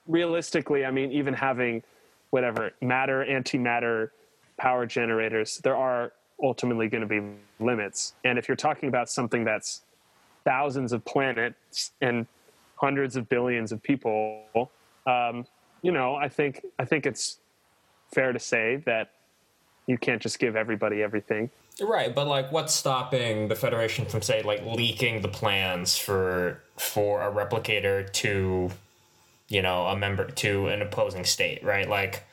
realistically, 0.06 0.84
I 0.84 0.90
mean, 0.90 1.12
even 1.12 1.34
having 1.34 1.82
whatever 2.30 2.72
matter 2.80 3.24
antimatter 3.28 4.10
power 4.56 4.86
generators, 4.86 5.58
there 5.58 5.76
are 5.76 6.12
ultimately 6.42 6.88
going 6.88 7.02
to 7.02 7.06
be 7.06 7.20
limits. 7.58 8.14
And 8.24 8.38
if 8.38 8.48
you're 8.48 8.56
talking 8.56 8.88
about 8.88 9.10
something 9.10 9.44
that's 9.44 9.82
thousands 10.44 10.92
of 10.92 11.04
planets 11.04 11.92
and 12.00 12.26
hundreds 12.76 13.16
of 13.16 13.28
billions 13.28 13.72
of 13.72 13.82
people, 13.82 14.70
um, 15.06 15.46
you 15.82 15.92
know, 15.92 16.14
I 16.14 16.28
think 16.28 16.64
I 16.78 16.84
think 16.84 17.06
it's 17.06 17.38
fair 18.12 18.32
to 18.32 18.38
say 18.38 18.76
that 18.86 19.12
you 19.86 19.98
can't 19.98 20.20
just 20.20 20.38
give 20.38 20.56
everybody 20.56 21.02
everything. 21.02 21.50
Right, 21.80 22.14
but 22.14 22.26
like, 22.26 22.52
what's 22.52 22.74
stopping 22.74 23.48
the 23.48 23.54
Federation 23.54 24.04
from 24.04 24.22
say 24.22 24.42
like 24.42 24.64
leaking 24.64 25.22
the 25.22 25.28
plans 25.28 25.96
for 25.96 26.62
for 26.76 27.22
a 27.22 27.32
replicator 27.32 28.10
to, 28.14 28.70
you 29.48 29.62
know, 29.62 29.86
a 29.86 29.96
member 29.96 30.26
to 30.26 30.66
an 30.68 30.82
opposing 30.82 31.24
state, 31.24 31.64
right? 31.64 31.88
Like, 31.88 32.24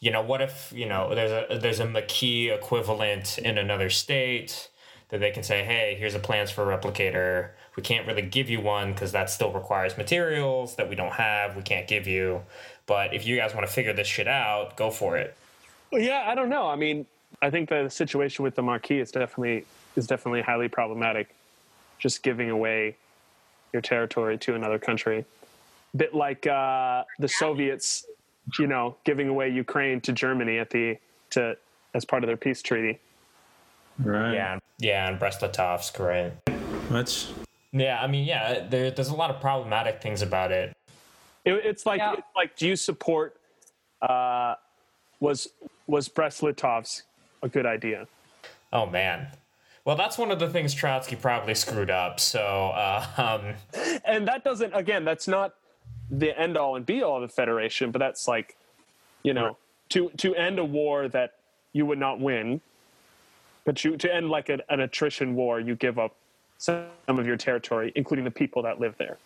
you 0.00 0.10
know, 0.10 0.22
what 0.22 0.40
if 0.40 0.72
you 0.74 0.86
know 0.86 1.14
there's 1.14 1.30
a 1.32 1.58
there's 1.58 1.80
a 1.80 1.86
Maquis 1.86 2.50
equivalent 2.50 3.38
in 3.38 3.58
another 3.58 3.90
state 3.90 4.68
that 5.08 5.20
they 5.20 5.30
can 5.30 5.42
say, 5.42 5.64
hey, 5.64 5.96
here's 5.98 6.14
the 6.14 6.18
plans 6.18 6.50
for 6.50 6.72
a 6.72 6.78
replicator. 6.78 7.50
We 7.76 7.82
can't 7.82 8.06
really 8.06 8.22
give 8.22 8.48
you 8.48 8.60
one 8.60 8.92
because 8.92 9.12
that 9.12 9.28
still 9.30 9.52
requires 9.52 9.98
materials 9.98 10.76
that 10.76 10.88
we 10.88 10.94
don't 10.94 11.12
have. 11.12 11.54
We 11.54 11.62
can't 11.62 11.86
give 11.86 12.06
you. 12.06 12.42
But 12.86 13.14
if 13.14 13.26
you 13.26 13.36
guys 13.36 13.54
want 13.54 13.66
to 13.66 13.72
figure 13.72 13.92
this 13.92 14.08
shit 14.08 14.26
out, 14.26 14.76
go 14.76 14.90
for 14.90 15.16
it. 15.18 15.36
Well, 15.90 16.00
yeah, 16.00 16.24
I 16.26 16.34
don't 16.34 16.48
know. 16.48 16.66
I 16.66 16.76
mean, 16.76 17.06
I 17.42 17.50
think 17.50 17.68
the 17.68 17.88
situation 17.88 18.44
with 18.44 18.54
the 18.54 18.62
Maquis 18.62 19.02
is 19.02 19.10
definitely 19.10 19.66
is 19.96 20.06
definitely 20.06 20.42
highly 20.42 20.68
problematic. 20.68 21.34
Just 21.98 22.22
giving 22.22 22.50
away 22.50 22.96
your 23.72 23.82
territory 23.82 24.38
to 24.38 24.54
another 24.54 24.78
country, 24.78 25.24
a 25.92 25.96
bit 25.96 26.14
like 26.14 26.46
uh, 26.46 27.02
the 27.18 27.28
Soviets, 27.28 28.06
you 28.58 28.66
know, 28.68 28.96
giving 29.04 29.28
away 29.28 29.48
Ukraine 29.48 30.00
to 30.02 30.12
Germany 30.12 30.58
at 30.58 30.70
the 30.70 30.98
to 31.30 31.56
as 31.94 32.04
part 32.04 32.22
of 32.22 32.28
their 32.28 32.36
peace 32.36 32.62
treaty. 32.62 33.00
Right. 33.98 34.34
Yeah, 34.34 34.58
yeah, 34.78 35.08
and 35.08 35.18
Brest-Litovsk, 35.18 35.98
right? 35.98 36.32
Which 36.90 37.28
Yeah, 37.72 38.00
I 38.00 38.06
mean, 38.06 38.24
yeah, 38.24 38.66
there, 38.68 38.90
there's 38.90 39.10
a 39.10 39.14
lot 39.14 39.30
of 39.30 39.40
problematic 39.40 40.00
things 40.00 40.22
about 40.22 40.50
it. 40.52 40.72
It, 41.44 41.54
it's 41.64 41.86
like 41.86 41.98
Yeah. 41.98 42.14
it's 42.14 42.36
like, 42.36 42.56
do 42.56 42.68
you 42.68 42.76
support? 42.76 43.36
Uh, 44.00 44.54
was 45.20 45.48
was 45.86 46.08
Brest-Litovsk 46.08 47.02
a 47.42 47.48
good 47.48 47.66
idea? 47.66 48.06
Oh 48.72 48.86
man. 48.86 49.28
Well, 49.84 49.96
that's 49.96 50.16
one 50.16 50.30
of 50.30 50.38
the 50.38 50.48
things 50.48 50.74
Trotsky 50.74 51.16
probably 51.16 51.54
screwed 51.54 51.90
up. 51.90 52.20
So, 52.20 52.40
uh, 52.74 53.04
um, 53.16 53.54
and 54.04 54.26
that 54.28 54.44
doesn't 54.44 54.72
again 54.74 55.04
that's 55.04 55.26
not 55.28 55.54
the 56.10 56.38
end 56.38 56.56
all 56.56 56.76
and 56.76 56.84
be 56.84 57.02
all 57.02 57.16
of 57.16 57.22
the 57.22 57.34
federation 57.34 57.90
but 57.90 57.98
that's 57.98 58.28
like 58.28 58.54
you 59.22 59.32
know 59.32 59.56
to 59.88 60.10
to 60.18 60.34
end 60.34 60.58
a 60.58 60.64
war 60.64 61.08
that 61.08 61.34
you 61.72 61.86
would 61.86 61.98
not 61.98 62.20
win 62.20 62.60
but 63.64 63.82
you 63.82 63.96
to 63.96 64.14
end 64.14 64.28
like 64.28 64.50
an, 64.50 64.60
an 64.68 64.80
attrition 64.80 65.34
war 65.34 65.58
you 65.58 65.74
give 65.74 65.98
up 65.98 66.14
some 66.58 66.84
of 67.08 67.26
your 67.26 67.36
territory 67.38 67.92
including 67.96 68.24
the 68.26 68.30
people 68.30 68.62
that 68.62 68.78
live 68.78 68.94
there 68.98 69.16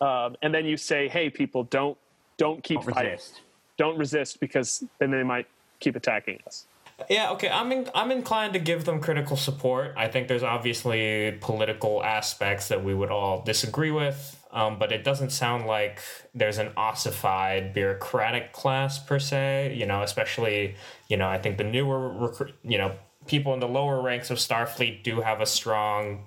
um, 0.00 0.36
and 0.42 0.54
then 0.54 0.64
you 0.64 0.76
say 0.76 1.08
hey 1.08 1.28
people 1.28 1.64
don't 1.64 1.98
don't 2.36 2.62
keep 2.62 2.80
Don't 2.82 2.94
fighting 2.94 3.12
resist. 3.12 3.40
don't 3.76 3.98
resist 3.98 4.38
because 4.38 4.84
then 5.00 5.10
they 5.10 5.24
might 5.24 5.48
keep 5.80 5.96
attacking 5.96 6.38
us 6.46 6.66
yeah, 7.08 7.30
okay, 7.32 7.48
I'm 7.48 7.72
in, 7.72 7.88
I'm 7.94 8.10
inclined 8.10 8.52
to 8.54 8.58
give 8.58 8.84
them 8.84 9.00
critical 9.00 9.36
support. 9.36 9.94
I 9.96 10.08
think 10.08 10.28
there's 10.28 10.42
obviously 10.42 11.38
political 11.40 12.02
aspects 12.02 12.68
that 12.68 12.84
we 12.84 12.94
would 12.94 13.10
all 13.10 13.42
disagree 13.42 13.90
with, 13.90 14.44
um, 14.50 14.78
but 14.78 14.92
it 14.92 15.04
doesn't 15.04 15.30
sound 15.30 15.66
like 15.66 16.00
there's 16.34 16.58
an 16.58 16.72
ossified 16.76 17.72
bureaucratic 17.72 18.52
class 18.52 18.98
per 18.98 19.18
se. 19.18 19.74
You 19.76 19.86
know, 19.86 20.02
especially 20.02 20.76
you 21.08 21.16
know, 21.16 21.28
I 21.28 21.38
think 21.38 21.58
the 21.58 21.64
newer 21.64 22.08
recruit, 22.08 22.54
you 22.62 22.78
know, 22.78 22.94
people 23.26 23.54
in 23.54 23.60
the 23.60 23.68
lower 23.68 24.00
ranks 24.02 24.30
of 24.30 24.38
Starfleet 24.38 25.02
do 25.02 25.20
have 25.20 25.40
a 25.40 25.46
strong 25.46 26.26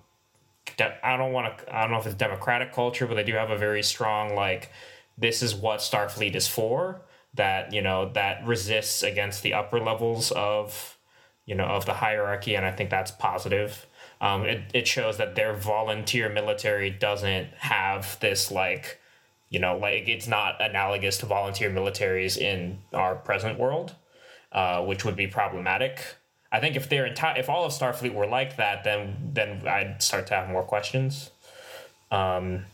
I 1.04 1.16
don't 1.18 1.32
want 1.32 1.58
to 1.58 1.76
I 1.76 1.82
don't 1.82 1.92
know 1.92 2.00
if 2.00 2.06
it's 2.06 2.16
democratic 2.16 2.74
culture, 2.74 3.06
but 3.06 3.16
they 3.16 3.24
do 3.24 3.34
have 3.34 3.52
a 3.52 3.58
very 3.58 3.84
strong 3.84 4.36
like 4.36 4.72
this 5.18 5.42
is 5.42 5.56
what 5.56 5.80
Starfleet 5.80 6.36
is 6.36 6.48
for 6.48 7.02
that 7.36 7.74
you 7.74 7.82
know 7.82 8.12
that 8.14 8.46
resists 8.46 9.04
against 9.04 9.44
the 9.44 9.54
upper 9.54 9.80
levels 9.80 10.32
of 10.32 10.98
you 11.46 11.56
know 11.56 11.66
of 11.66 11.86
the 11.86 11.94
hierarchy 11.94 12.56
and 12.56 12.66
I 12.66 12.72
think 12.72 12.90
that's 12.90 13.12
positive. 13.12 13.86
Um, 14.22 14.46
it, 14.46 14.62
it 14.74 14.88
shows 14.88 15.18
that 15.18 15.36
their 15.36 15.54
volunteer 15.54 16.30
military 16.30 16.90
doesn't 16.90 17.50
have 17.58 18.18
this 18.22 18.52
like 18.52 19.00
you 19.50 19.60
know 19.60 19.78
like 19.78 20.08
it's 20.08 20.28
not 20.28 20.62
analogous 20.62 21.18
to 21.20 21.26
volunteer 21.26 21.70
militaries 21.70 22.38
in 22.38 22.80
our 22.94 23.16
present 23.16 23.60
world 23.60 23.96
uh, 24.56 24.82
which 24.82 25.04
would 25.04 25.18
be 25.18 25.28
problematic. 25.28 26.00
I 26.52 26.62
think 26.62 26.78
if 26.78 26.88
their 26.88 27.06
entire 27.06 27.38
if 27.38 27.50
all 27.50 27.66
of 27.66 27.74
Starfleet 27.74 28.14
were 28.14 28.26
like 28.26 28.56
that, 28.56 28.86
then 28.86 29.32
then 29.34 29.68
I'd 29.68 30.02
start 30.02 30.28
to 30.28 30.34
have 30.34 30.50
more 30.50 30.64
questions. 30.64 31.32
Um, 32.10 32.66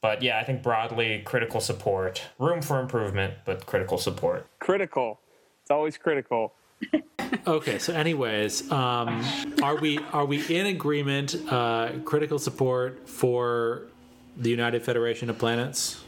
but 0.00 0.22
yeah, 0.22 0.38
I 0.38 0.44
think 0.44 0.62
broadly 0.62 1.22
critical 1.24 1.60
support, 1.60 2.22
room 2.38 2.62
for 2.62 2.80
improvement, 2.80 3.34
but 3.44 3.66
critical 3.66 3.98
support. 3.98 4.46
critical 4.58 5.20
it's 5.62 5.70
always 5.70 5.96
critical 5.98 6.54
Okay, 7.46 7.78
so 7.78 7.92
anyways, 7.92 8.70
um, 8.72 9.22
are 9.62 9.76
we 9.76 9.98
are 10.12 10.24
we 10.24 10.44
in 10.54 10.66
agreement? 10.66 11.36
Uh, 11.50 11.90
critical 12.04 12.38
support 12.38 13.08
for 13.08 13.82
the 14.36 14.50
United 14.50 14.82
Federation 14.82 15.28
of 15.28 15.38
Planets. 15.38 16.02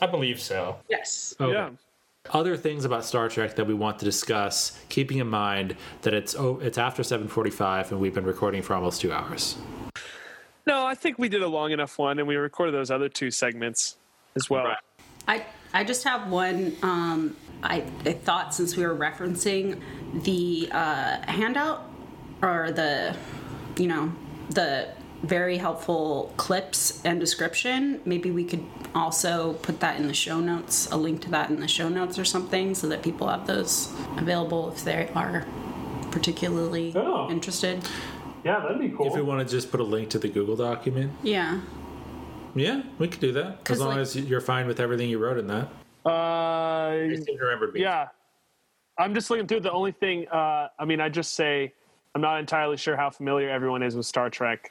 I 0.00 0.06
believe 0.06 0.40
so. 0.40 0.78
Yes. 0.88 1.34
Okay. 1.40 1.52
yeah 1.52 1.70
Other 2.30 2.56
things 2.56 2.84
about 2.84 3.04
Star 3.04 3.28
Trek 3.28 3.56
that 3.56 3.66
we 3.66 3.74
want 3.74 3.98
to 3.98 4.04
discuss, 4.04 4.78
keeping 4.88 5.18
in 5.18 5.28
mind 5.28 5.76
that 6.02 6.14
it's 6.14 6.34
oh, 6.34 6.60
it's 6.60 6.78
after 6.78 7.02
seven 7.02 7.28
forty 7.28 7.50
five 7.50 7.90
and 7.92 8.00
we've 8.00 8.14
been 8.14 8.24
recording 8.24 8.62
for 8.62 8.74
almost 8.74 9.00
two 9.00 9.12
hours. 9.12 9.56
No 10.66 10.86
i 10.86 10.94
think 10.94 11.18
we 11.18 11.28
did 11.28 11.42
a 11.42 11.48
long 11.48 11.72
enough 11.72 11.98
one 11.98 12.18
and 12.18 12.26
we 12.28 12.36
recorded 12.36 12.72
those 12.74 12.90
other 12.90 13.08
two 13.08 13.30
segments 13.30 13.96
as 14.36 14.48
well 14.50 14.64
Right. 14.64 14.76
I 15.26 15.46
I 15.72 15.82
just 15.84 16.04
have 16.04 16.30
one. 16.30 16.76
Um, 16.82 17.36
I, 17.64 17.82
I 18.04 18.12
thought 18.12 18.54
since 18.54 18.76
we 18.76 18.86
were 18.86 18.94
referencing 18.94 19.80
the 20.22 20.68
uh, 20.70 21.20
handout 21.26 21.90
or 22.42 22.70
the, 22.70 23.16
you 23.76 23.88
know, 23.88 24.12
the 24.50 24.88
very 25.24 25.56
helpful 25.56 26.32
clips 26.36 27.04
and 27.04 27.18
description, 27.18 28.00
maybe 28.04 28.30
we 28.30 28.44
could 28.44 28.64
also 28.94 29.54
put 29.62 29.80
that 29.80 29.98
in 29.98 30.06
the 30.06 30.14
show 30.14 30.38
notes, 30.38 30.88
a 30.92 30.96
link 30.96 31.22
to 31.22 31.30
that 31.30 31.50
in 31.50 31.58
the 31.58 31.66
show 31.66 31.88
notes 31.88 32.20
or 32.20 32.24
something, 32.24 32.72
so 32.76 32.86
that 32.88 33.02
people 33.02 33.26
have 33.28 33.46
those 33.48 33.92
available 34.16 34.70
if 34.70 34.84
they 34.84 35.08
are 35.16 35.44
particularly 36.12 36.92
Oh. 36.94 37.28
interested. 37.30 37.82
Yeah 38.44 38.60
that'd 38.60 38.78
be 38.78 38.90
cool 38.90 39.06
If 39.06 39.14
we 39.14 39.22
want 39.22 39.46
to 39.46 39.52
just 39.54 39.70
put 39.70 39.80
a 39.80 39.84
link 39.84 40.10
to 40.10 40.18
the 40.18 40.28
Google 40.28 40.56
document, 40.56 41.12
Yeah. 41.22 41.60
yeah, 42.54 42.82
we 42.98 43.08
could 43.08 43.20
do 43.20 43.32
that 43.32 43.68
as 43.70 43.80
long 43.80 43.90
like- 43.90 43.98
as 43.98 44.16
you're 44.16 44.40
fine 44.40 44.66
with 44.66 44.80
everything 44.80 45.08
you 45.08 45.18
wrote 45.18 45.38
in 45.38 45.46
that. 45.48 45.68
uh 46.06 46.10
I 46.10 47.14
seem 47.16 47.24
to 47.38 47.44
remember 47.44 47.72
Yeah. 47.78 48.08
I'm 48.98 49.12
just 49.14 49.28
looking 49.30 49.46
through 49.48 49.60
the 49.60 49.72
only 49.72 49.92
thing 49.92 50.28
uh 50.28 50.68
I 50.78 50.84
mean 50.84 51.00
I 51.00 51.08
just 51.08 51.34
say 51.34 51.72
I'm 52.14 52.20
not 52.20 52.38
entirely 52.38 52.76
sure 52.76 52.96
how 52.96 53.10
familiar 53.10 53.50
everyone 53.50 53.82
is 53.82 53.96
with 53.96 54.06
Star 54.06 54.30
Trek. 54.30 54.70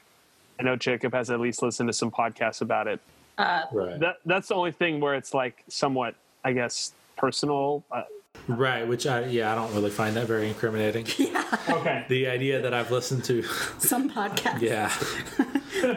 I 0.58 0.62
know 0.62 0.76
Jacob 0.76 1.12
has 1.12 1.28
at 1.30 1.40
least 1.40 1.60
listened 1.62 1.88
to 1.88 1.92
some 1.92 2.10
podcasts 2.10 2.62
about 2.62 2.86
it. 2.86 3.00
right, 3.38 3.98
That 4.00 4.16
that's 4.24 4.48
the 4.48 4.54
only 4.54 4.72
thing 4.72 5.00
where 5.00 5.14
it's 5.14 5.34
like 5.34 5.62
somewhat 5.68 6.14
I 6.44 6.52
guess 6.52 6.92
personal. 7.16 7.82
Uh, 7.90 8.02
right. 8.48 8.86
Which 8.86 9.06
I 9.06 9.24
yeah, 9.26 9.52
I 9.52 9.54
don't 9.54 9.72
really 9.74 9.90
find 9.90 10.16
that 10.16 10.26
very 10.26 10.48
incriminating. 10.48 11.06
Yeah. 11.18 11.44
okay. 11.68 12.04
the 12.08 12.26
idea 12.28 12.60
that 12.62 12.72
I've 12.74 12.90
listened 12.90 13.24
to, 13.24 13.42
Some 13.78 14.10
podcasts. 14.10 14.60
yeah, 14.60 14.92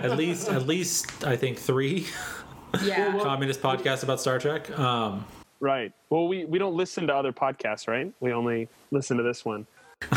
at 0.03 0.17
least 0.17 0.47
at 0.49 0.65
least 0.67 1.25
I 1.25 1.35
think 1.35 1.57
three 1.59 2.07
Yeah. 2.83 3.17
communist 3.19 3.61
podcasts 3.61 4.03
about 4.03 4.19
Star 4.21 4.39
Trek. 4.39 4.77
Um, 4.77 5.25
Right. 5.59 5.91
Well, 6.11 6.27
we 6.27 6.45
we 6.45 6.59
don't 6.59 6.75
listen 6.75 7.07
to 7.07 7.15
other 7.15 7.31
podcasts, 7.33 7.87
right? 7.87 8.13
We 8.19 8.31
only 8.31 8.69
listen 8.91 9.17
to 9.17 9.23
this 9.23 9.43
one. 9.43 9.65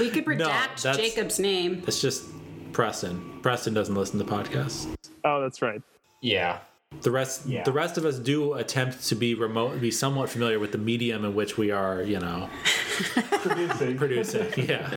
we 0.00 0.10
could 0.10 0.24
redact 0.26 0.82
that's- 0.82 0.96
Jacob's 0.96 1.38
name. 1.38 1.82
it's 1.86 2.00
just 2.00 2.24
Preston. 2.72 3.38
Preston 3.42 3.74
doesn't 3.74 3.94
listen 3.94 4.18
to 4.18 4.24
podcasts. 4.24 4.92
Oh, 5.24 5.40
that's 5.40 5.62
right. 5.62 5.80
Yeah. 6.20 6.58
The 7.02 7.10
rest, 7.10 7.46
Yeah. 7.46 7.62
the 7.64 7.72
rest 7.72 7.96
of 7.98 8.04
us 8.04 8.18
do 8.18 8.54
attempt 8.54 9.06
to 9.08 9.14
be 9.14 9.34
remote, 9.34 9.80
be 9.80 9.90
somewhat 9.90 10.30
familiar 10.30 10.58
with 10.58 10.72
the 10.72 10.78
medium 10.78 11.24
in 11.24 11.34
which 11.34 11.56
we 11.56 11.70
are, 11.70 12.02
you 12.02 12.18
know, 12.18 12.48
Producing. 13.14 13.96
producing. 13.98 14.52
Yeah. 14.68 14.94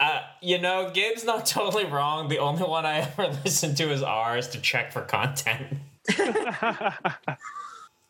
Uh, 0.00 0.22
you 0.40 0.58
know, 0.58 0.90
Gabe's 0.92 1.24
not 1.24 1.44
totally 1.46 1.84
wrong. 1.84 2.28
The 2.28 2.38
only 2.38 2.62
one 2.64 2.86
I 2.86 3.00
ever 3.00 3.28
listen 3.44 3.74
to 3.76 3.90
is 3.92 4.02
ours 4.02 4.48
to 4.48 4.60
check 4.60 4.92
for 4.92 5.02
content. 5.02 5.78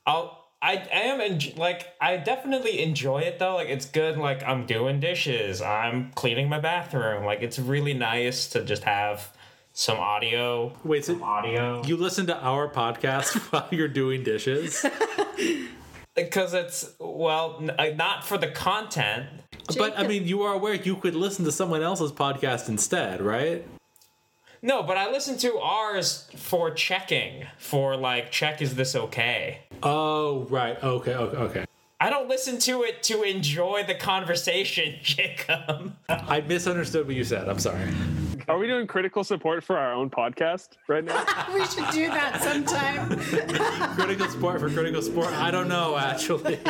I'll. 0.07 0.39
I 0.63 0.75
am 0.93 1.23
en- 1.23 1.41
like 1.57 1.87
I 2.03 2.19
definitely 2.19 2.83
enjoy 2.83 3.21
it 3.21 3.39
though. 3.39 3.55
Like 3.55 3.69
it's 3.71 3.87
good. 3.87 4.19
Like 4.19 4.43
I'm 4.43 4.67
doing 4.67 5.01
dishes. 5.01 5.63
I'm 5.63 6.11
cleaning 6.13 6.51
my 6.51 6.61
bathroom. 6.61 7.25
Like 7.25 7.41
it's 7.41 7.59
really 7.59 7.95
nice 7.95 8.47
to 8.51 8.63
just 8.63 8.85
have 8.85 9.33
some 9.73 9.99
audio. 9.99 10.73
Wait, 10.85 11.05
so 11.05 11.23
Audio. 11.23 11.83
you 11.85 11.97
listen 11.97 12.27
to 12.27 12.37
our 12.37 12.69
podcast 12.69 13.37
while 13.53 13.69
you're 13.71 13.89
doing 13.89 14.23
dishes? 14.23 14.85
Because 16.15 16.55
it's 16.55 16.91
well, 16.99 17.57
n- 17.61 17.71
uh, 17.79 17.87
not 17.97 18.25
for 18.25 18.37
the 18.37 18.49
content. 18.49 19.27
But 19.79 19.99
I 19.99 20.07
mean, 20.07 20.27
you 20.27 20.43
are 20.43 20.55
aware 20.55 20.75
you 20.75 20.97
could 20.97 21.15
listen 21.15 21.45
to 21.45 21.53
someone 21.53 21.83
else's 21.83 22.11
podcast 22.13 22.69
instead, 22.69 23.23
right? 23.23 23.67
No, 24.63 24.83
but 24.83 24.99
I 24.99 25.11
listen 25.11 25.39
to 25.39 25.59
ours 25.59 26.29
for 26.37 26.71
checking. 26.73 27.47
For 27.59 27.97
like, 27.97 28.31
check 28.31 28.61
is 28.61 28.75
this 28.75 28.95
okay? 28.95 29.61
Oh, 29.83 30.41
right. 30.51 30.83
Okay. 30.83 31.15
Okay. 31.15 31.37
Okay. 31.37 31.65
I 32.01 32.11
don't 32.11 32.29
listen 32.29 32.59
to 32.61 32.83
it 32.83 33.03
to 33.05 33.23
enjoy 33.23 33.85
the 33.87 33.95
conversation, 33.95 34.97
Jacob. 35.03 35.95
I 36.09 36.41
misunderstood 36.41 37.07
what 37.07 37.15
you 37.17 37.25
said. 37.25 37.49
I'm 37.49 37.59
sorry. 37.59 37.89
Are 38.49 38.59
we 38.59 38.67
doing 38.67 38.87
critical 38.87 39.25
support 39.25 39.65
for 39.65 39.77
our 39.77 39.93
own 39.93 40.11
podcast 40.11 40.71
right 40.89 41.05
now? 41.05 41.25
we 41.55 41.65
should 41.67 41.89
do 41.91 42.09
that 42.09 42.43
sometime. 42.43 43.09
critical 43.97 44.29
support 44.29 44.61
for 44.61 44.71
critical 44.71 45.03
support. 45.03 45.29
I 45.29 45.51
don't 45.51 45.69
know 45.69 45.97
actually. 45.97 46.59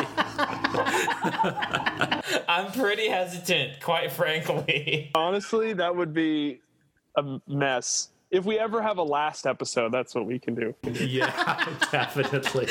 I'm 2.47 2.71
pretty 2.71 3.09
hesitant, 3.09 3.81
quite 3.81 4.11
frankly. 4.11 5.11
Honestly, 5.15 5.73
that 5.73 5.95
would 5.95 6.13
be 6.13 6.61
a 7.17 7.39
mess. 7.47 8.09
If 8.29 8.45
we 8.45 8.57
ever 8.57 8.81
have 8.81 8.97
a 8.97 9.03
last 9.03 9.45
episode, 9.45 9.91
that's 9.91 10.15
what 10.15 10.25
we 10.25 10.39
can 10.39 10.55
do. 10.55 10.73
yeah, 10.83 11.67
definitely. 11.91 12.67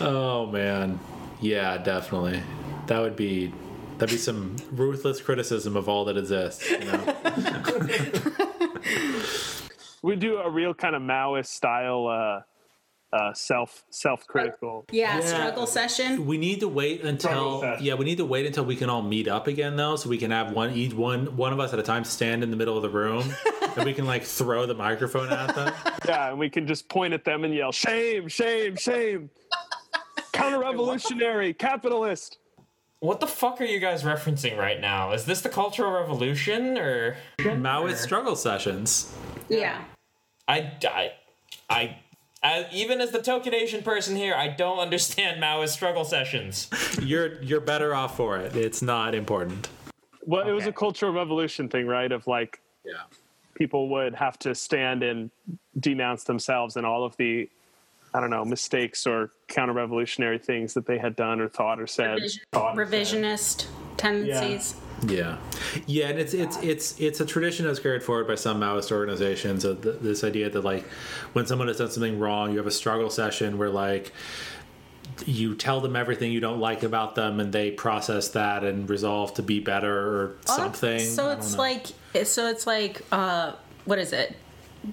oh 0.00 0.46
man. 0.46 0.98
Yeah, 1.40 1.78
definitely. 1.78 2.42
That 2.86 3.00
would 3.00 3.16
be 3.16 3.52
that'd 4.00 4.10
be 4.10 4.18
some 4.18 4.56
ruthless 4.72 5.20
criticism 5.20 5.76
of 5.76 5.88
all 5.88 6.04
that 6.06 6.16
exists. 6.16 6.68
You 6.70 6.84
know? 6.84 7.16
We 10.02 10.16
do 10.16 10.38
a 10.38 10.48
real 10.48 10.72
kind 10.72 10.96
of 10.96 11.02
Maoist 11.02 11.48
style 11.48 12.06
uh, 12.06 12.40
uh, 13.14 13.34
self 13.34 13.84
self 13.90 14.26
critical. 14.26 14.86
Yeah, 14.90 15.18
Yeah. 15.18 15.26
struggle 15.26 15.66
session. 15.66 16.24
We 16.26 16.38
need 16.38 16.60
to 16.60 16.68
wait 16.68 17.02
until 17.02 17.76
yeah, 17.80 17.94
we 17.94 18.06
need 18.06 18.16
to 18.16 18.24
wait 18.24 18.46
until 18.46 18.64
we 18.64 18.76
can 18.76 18.88
all 18.88 19.02
meet 19.02 19.28
up 19.28 19.46
again 19.46 19.76
though, 19.76 19.96
so 19.96 20.08
we 20.08 20.16
can 20.16 20.30
have 20.30 20.52
one 20.52 20.72
each 20.72 20.94
one 20.94 21.36
one 21.36 21.52
of 21.52 21.60
us 21.60 21.74
at 21.74 21.78
a 21.78 21.82
time 21.82 22.04
stand 22.04 22.42
in 22.42 22.50
the 22.50 22.56
middle 22.56 22.76
of 22.76 22.82
the 22.82 22.88
room, 22.88 23.30
and 23.76 23.84
we 23.84 23.92
can 23.92 24.06
like 24.06 24.22
throw 24.24 24.64
the 24.64 24.74
microphone 24.74 25.30
at 25.30 25.54
them. 25.54 25.74
Yeah, 26.06 26.30
and 26.30 26.38
we 26.38 26.48
can 26.48 26.66
just 26.66 26.88
point 26.88 27.12
at 27.12 27.24
them 27.24 27.44
and 27.44 27.52
yell, 27.54 27.70
"Shame! 27.72 28.26
Shame! 28.28 28.76
Shame! 28.76 29.28
Counter 30.32 30.60
revolutionary, 30.60 31.52
capitalist." 31.52 32.38
What 33.00 33.20
the 33.20 33.26
fuck 33.26 33.60
are 33.62 33.64
you 33.64 33.80
guys 33.80 34.02
referencing 34.02 34.58
right 34.58 34.78
now? 34.78 35.12
Is 35.12 35.24
this 35.24 35.40
the 35.40 35.48
Cultural 35.48 35.90
Revolution 35.90 36.76
or 36.76 37.16
Maoist 37.38 37.96
struggle 37.96 38.36
sessions. 38.36 39.14
Yeah. 39.48 39.82
I 40.46 40.72
I 40.84 41.12
I 41.70 41.96
as, 42.42 42.66
even 42.72 43.00
as 43.00 43.10
the 43.10 43.20
token 43.22 43.54
Asian 43.54 43.82
person 43.82 44.16
here, 44.16 44.34
I 44.34 44.48
don't 44.48 44.78
understand 44.78 45.42
Maoist 45.42 45.70
struggle 45.70 46.04
sessions. 46.04 46.68
You're 47.02 47.42
you're 47.42 47.60
better 47.60 47.94
off 47.94 48.16
for 48.18 48.36
it. 48.38 48.54
It's 48.54 48.82
not 48.82 49.14
important. 49.14 49.68
Well, 50.26 50.46
it 50.46 50.52
was 50.52 50.66
a 50.66 50.72
cultural 50.72 51.12
revolution 51.12 51.68
thing, 51.70 51.86
right? 51.86 52.12
Of 52.12 52.26
like 52.26 52.60
Yeah. 52.84 52.92
people 53.54 53.88
would 53.88 54.14
have 54.14 54.38
to 54.40 54.54
stand 54.54 55.02
and 55.02 55.30
denounce 55.78 56.24
themselves 56.24 56.76
and 56.76 56.84
all 56.84 57.04
of 57.04 57.16
the, 57.16 57.48
I 58.12 58.20
don't 58.20 58.30
know, 58.30 58.44
mistakes 58.44 59.06
or 59.06 59.30
counter 59.48 59.72
revolutionary 59.72 60.38
things 60.38 60.74
that 60.74 60.86
they 60.86 60.98
had 60.98 61.16
done 61.16 61.40
or 61.40 61.48
thought 61.48 61.80
or 61.80 61.86
said. 61.86 62.18
Revisionist 62.52 63.66
tendencies. 63.96 64.74
Yeah, 65.06 65.38
yeah, 65.86 66.08
and 66.08 66.18
it's 66.18 66.34
it's 66.34 66.58
it's 66.62 67.00
it's 67.00 67.20
a 67.20 67.26
tradition 67.26 67.66
that's 67.66 67.78
carried 67.78 68.02
forward 68.02 68.26
by 68.26 68.34
some 68.34 68.60
Maoist 68.60 68.92
organizations. 68.92 69.64
Of 69.64 69.82
th 69.82 69.96
this 70.00 70.24
idea 70.24 70.50
that 70.50 70.62
like 70.62 70.84
when 71.32 71.46
someone 71.46 71.68
has 71.68 71.78
done 71.78 71.90
something 71.90 72.18
wrong, 72.18 72.50
you 72.50 72.58
have 72.58 72.66
a 72.66 72.72
struggle 72.72 73.10
session 73.10 73.56
where 73.56 73.70
like 73.70 74.12
you 75.26 75.54
tell 75.54 75.80
them 75.80 75.96
everything 75.96 76.32
you 76.32 76.40
don't 76.40 76.60
like 76.60 76.82
about 76.82 77.14
them, 77.14 77.40
and 77.40 77.52
they 77.52 77.70
process 77.70 78.28
that 78.30 78.62
and 78.64 78.90
resolve 78.90 79.34
to 79.34 79.42
be 79.42 79.60
better 79.60 79.96
or 79.98 80.36
something. 80.44 81.00
So 81.00 81.30
it's 81.30 81.52
know. 81.52 81.58
like 81.58 81.86
so 82.24 82.48
it's 82.48 82.66
like 82.66 83.02
uh 83.10 83.52
what 83.86 83.98
is 83.98 84.12
it? 84.12 84.36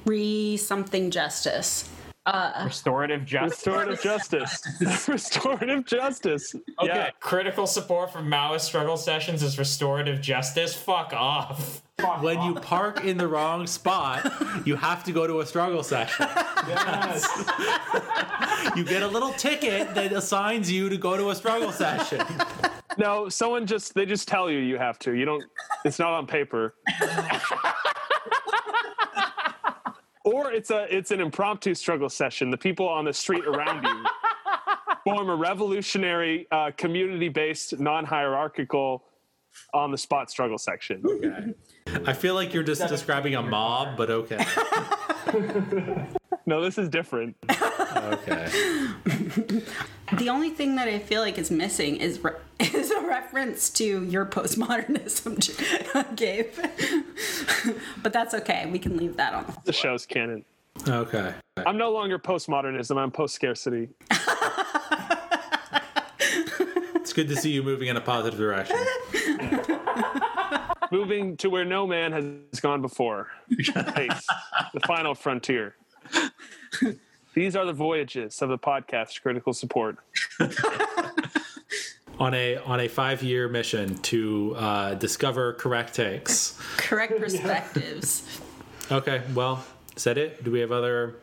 Re 0.06 0.58
something 0.58 1.12
justice. 1.12 1.90
Uh, 2.28 2.64
restorative 2.66 3.24
justice. 3.26 3.66
Restorative 3.66 4.02
justice. 4.02 5.08
Restorative 5.08 5.86
justice. 5.86 6.54
Okay, 6.56 6.88
Yeah. 6.88 7.10
critical 7.22 7.66
support 7.66 8.12
for 8.12 8.20
Maoist 8.20 8.62
struggle 8.62 8.98
sessions 8.98 9.42
is 9.42 9.58
restorative 9.58 10.20
justice. 10.20 10.74
Fuck 10.76 11.14
off. 11.14 11.82
when 12.20 12.42
you 12.42 12.54
park 12.56 13.06
in 13.06 13.18
the 13.18 13.28
wrong 13.28 13.66
spot, 13.78 14.30
you 14.68 14.76
have 14.76 15.06
to 15.06 15.14
go 15.14 15.26
to 15.26 15.40
a 15.40 15.46
struggle 15.46 15.84
session. 15.84 16.28
Yes. 16.68 17.26
You 18.76 18.84
get 18.84 19.02
a 19.02 19.08
little 19.08 19.32
ticket 19.34 19.96
that 19.96 20.12
assigns 20.12 20.70
you 20.70 20.90
to 20.90 20.98
go 20.98 21.16
to 21.16 21.30
a 21.30 21.36
struggle 21.36 21.72
session. 21.72 22.22
No, 22.98 23.30
someone 23.30 23.66
just 23.66 23.94
they 23.94 24.06
just 24.06 24.28
tell 24.28 24.50
you 24.52 24.60
you 24.60 24.78
have 24.78 25.00
to. 25.00 25.14
You 25.14 25.26
don't. 25.26 25.44
It's 25.86 26.00
not 26.00 26.12
on 26.14 26.28
paper. 26.28 26.76
Or 30.28 30.52
it's 30.52 30.72
a 30.72 30.96
it's 30.96 31.12
an 31.12 31.22
impromptu 31.22 31.74
struggle 31.74 32.10
session. 32.10 32.50
The 32.50 32.58
people 32.58 32.88
on 32.88 33.06
the 33.06 33.14
street 33.14 33.46
around 33.46 33.84
you 33.84 34.06
form 35.04 35.30
a 35.30 35.36
revolutionary, 35.36 36.48
uh, 36.52 36.72
community-based, 36.76 37.80
non-hierarchical, 37.80 39.04
on-the-spot 39.74 40.30
struggle 40.30 40.58
section. 40.58 41.02
Okay. 41.06 41.54
I 42.06 42.14
feel 42.14 42.36
like 42.36 42.54
you're 42.54 42.64
just 42.64 42.88
describing 42.88 43.36
a 43.36 43.42
mob, 43.42 43.98
but 43.98 44.10
okay. 44.10 44.46
No, 46.48 46.62
this 46.62 46.78
is 46.78 46.88
different. 46.88 47.36
Okay. 47.52 48.50
The 50.14 50.30
only 50.30 50.50
thing 50.52 50.76
that 50.76 50.88
I 50.88 51.00
feel 51.00 51.22
like 51.22 51.38
is 51.38 51.52
missing 51.52 51.98
is 51.98 52.24
re- 52.24 52.32
is 52.60 52.92
a 52.92 53.02
reference 53.02 53.70
to 53.72 54.04
your 54.06 54.26
postmodernism, 54.26 56.16
Gabe. 56.16 56.48
but 58.02 58.14
that's 58.14 58.34
okay. 58.34 58.70
We 58.72 58.80
can 58.80 58.96
leave 58.98 59.18
that 59.18 59.34
on. 59.34 59.54
The 59.66 59.74
show's 59.74 60.06
canon. 60.06 60.46
Okay. 60.88 61.34
I'm 61.66 61.78
no 61.78 61.92
longer 61.92 62.20
postmodernism. 62.20 62.98
I'm 62.98 63.12
post-scarcity. 63.12 63.90
It's 67.00 67.14
good 67.14 67.30
to 67.30 67.38
see 67.38 67.52
you 67.52 67.64
moving 67.64 67.88
in 67.88 67.96
a 67.96 68.02
positive 68.02 68.38
direction. 68.38 68.76
Moving 70.92 71.38
to 71.38 71.50
where 71.50 71.64
no 71.64 71.88
man 71.88 72.12
has 72.12 72.60
gone 72.60 72.82
before. 72.82 73.30
Space, 73.62 74.28
the 74.74 74.82
final 74.86 75.16
frontier. 75.16 75.76
These 77.38 77.56
are 77.56 77.66
the 77.66 77.74
voyages 77.74 78.42
of 78.42 78.50
the 78.50 78.58
podcast 78.58 79.22
Critical 79.22 79.54
Support. 79.54 79.98
On 82.20 82.34
a 82.34 82.58
on 82.58 82.80
a 82.80 82.88
five 82.88 83.22
year 83.22 83.48
mission 83.48 83.96
to 84.00 84.56
uh, 84.58 84.96
discover 84.96 85.54
correct 85.54 85.94
takes. 85.94 86.60
Correct 86.78 87.16
perspectives. 87.20 88.40
Okay. 88.92 89.22
Well, 89.36 89.64
is 89.96 90.06
that 90.06 90.18
it? 90.18 90.44
Do 90.44 90.50
we 90.50 90.62
have 90.62 90.72
other 90.72 91.18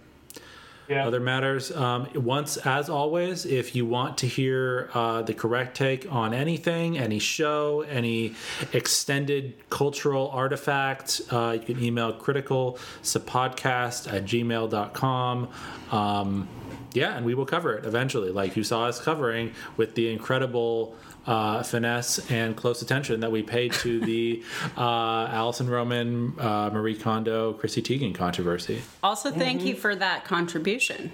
Yeah. 0.88 1.06
other 1.06 1.20
matters. 1.20 1.74
Um, 1.74 2.08
once, 2.14 2.56
as 2.58 2.90
always, 2.90 3.46
if 3.46 3.74
you 3.74 3.86
want 3.86 4.18
to 4.18 4.26
hear 4.26 4.90
uh, 4.92 5.22
the 5.22 5.32
correct 5.34 5.76
take 5.76 6.10
on 6.12 6.34
anything, 6.34 6.98
any 6.98 7.18
show, 7.18 7.82
any 7.82 8.34
extended 8.72 9.54
cultural 9.70 10.28
artifact, 10.30 11.22
uh, 11.30 11.56
you 11.58 11.74
can 11.74 11.82
email 11.82 12.12
criticalsupodcast 12.12 14.12
at 14.12 14.24
gmail.com. 14.24 15.48
Um, 15.90 16.48
yeah, 16.92 17.16
and 17.16 17.26
we 17.26 17.34
will 17.34 17.46
cover 17.46 17.74
it 17.74 17.84
eventually, 17.84 18.30
like 18.30 18.56
you 18.56 18.62
saw 18.62 18.86
us 18.86 19.00
covering 19.00 19.52
with 19.76 19.94
the 19.94 20.12
incredible 20.12 20.94
uh, 21.26 21.62
finesse 21.62 22.30
and 22.30 22.56
close 22.56 22.82
attention 22.82 23.20
that 23.20 23.30
we 23.30 23.42
paid 23.42 23.72
to 23.72 24.00
the 24.00 24.42
uh, 24.76 25.26
Alison 25.30 25.68
Roman, 25.68 26.38
uh, 26.38 26.70
Marie 26.72 26.96
Kondo, 26.96 27.52
Chrissy 27.54 27.82
Teigen 27.82 28.14
controversy. 28.14 28.82
Also, 29.02 29.30
thank 29.30 29.64
you 29.64 29.74
for 29.74 29.94
that 29.96 30.24
contribution. 30.24 31.10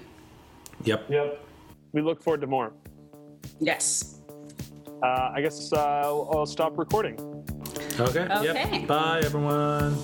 Yep. 0.84 1.10
Yep. 1.10 1.46
We 1.92 2.02
look 2.02 2.22
forward 2.22 2.40
to 2.40 2.46
more. 2.46 2.72
Yes. 3.60 4.20
Uh, 5.02 5.30
I 5.34 5.40
guess 5.40 5.72
uh, 5.72 6.02
I'll, 6.04 6.30
I'll 6.32 6.46
stop 6.46 6.78
recording. 6.78 7.18
Okay. 7.98 8.20
Okay. 8.20 8.78
Yep. 8.78 8.86
Bye, 8.86 9.20
everyone. 9.24 9.96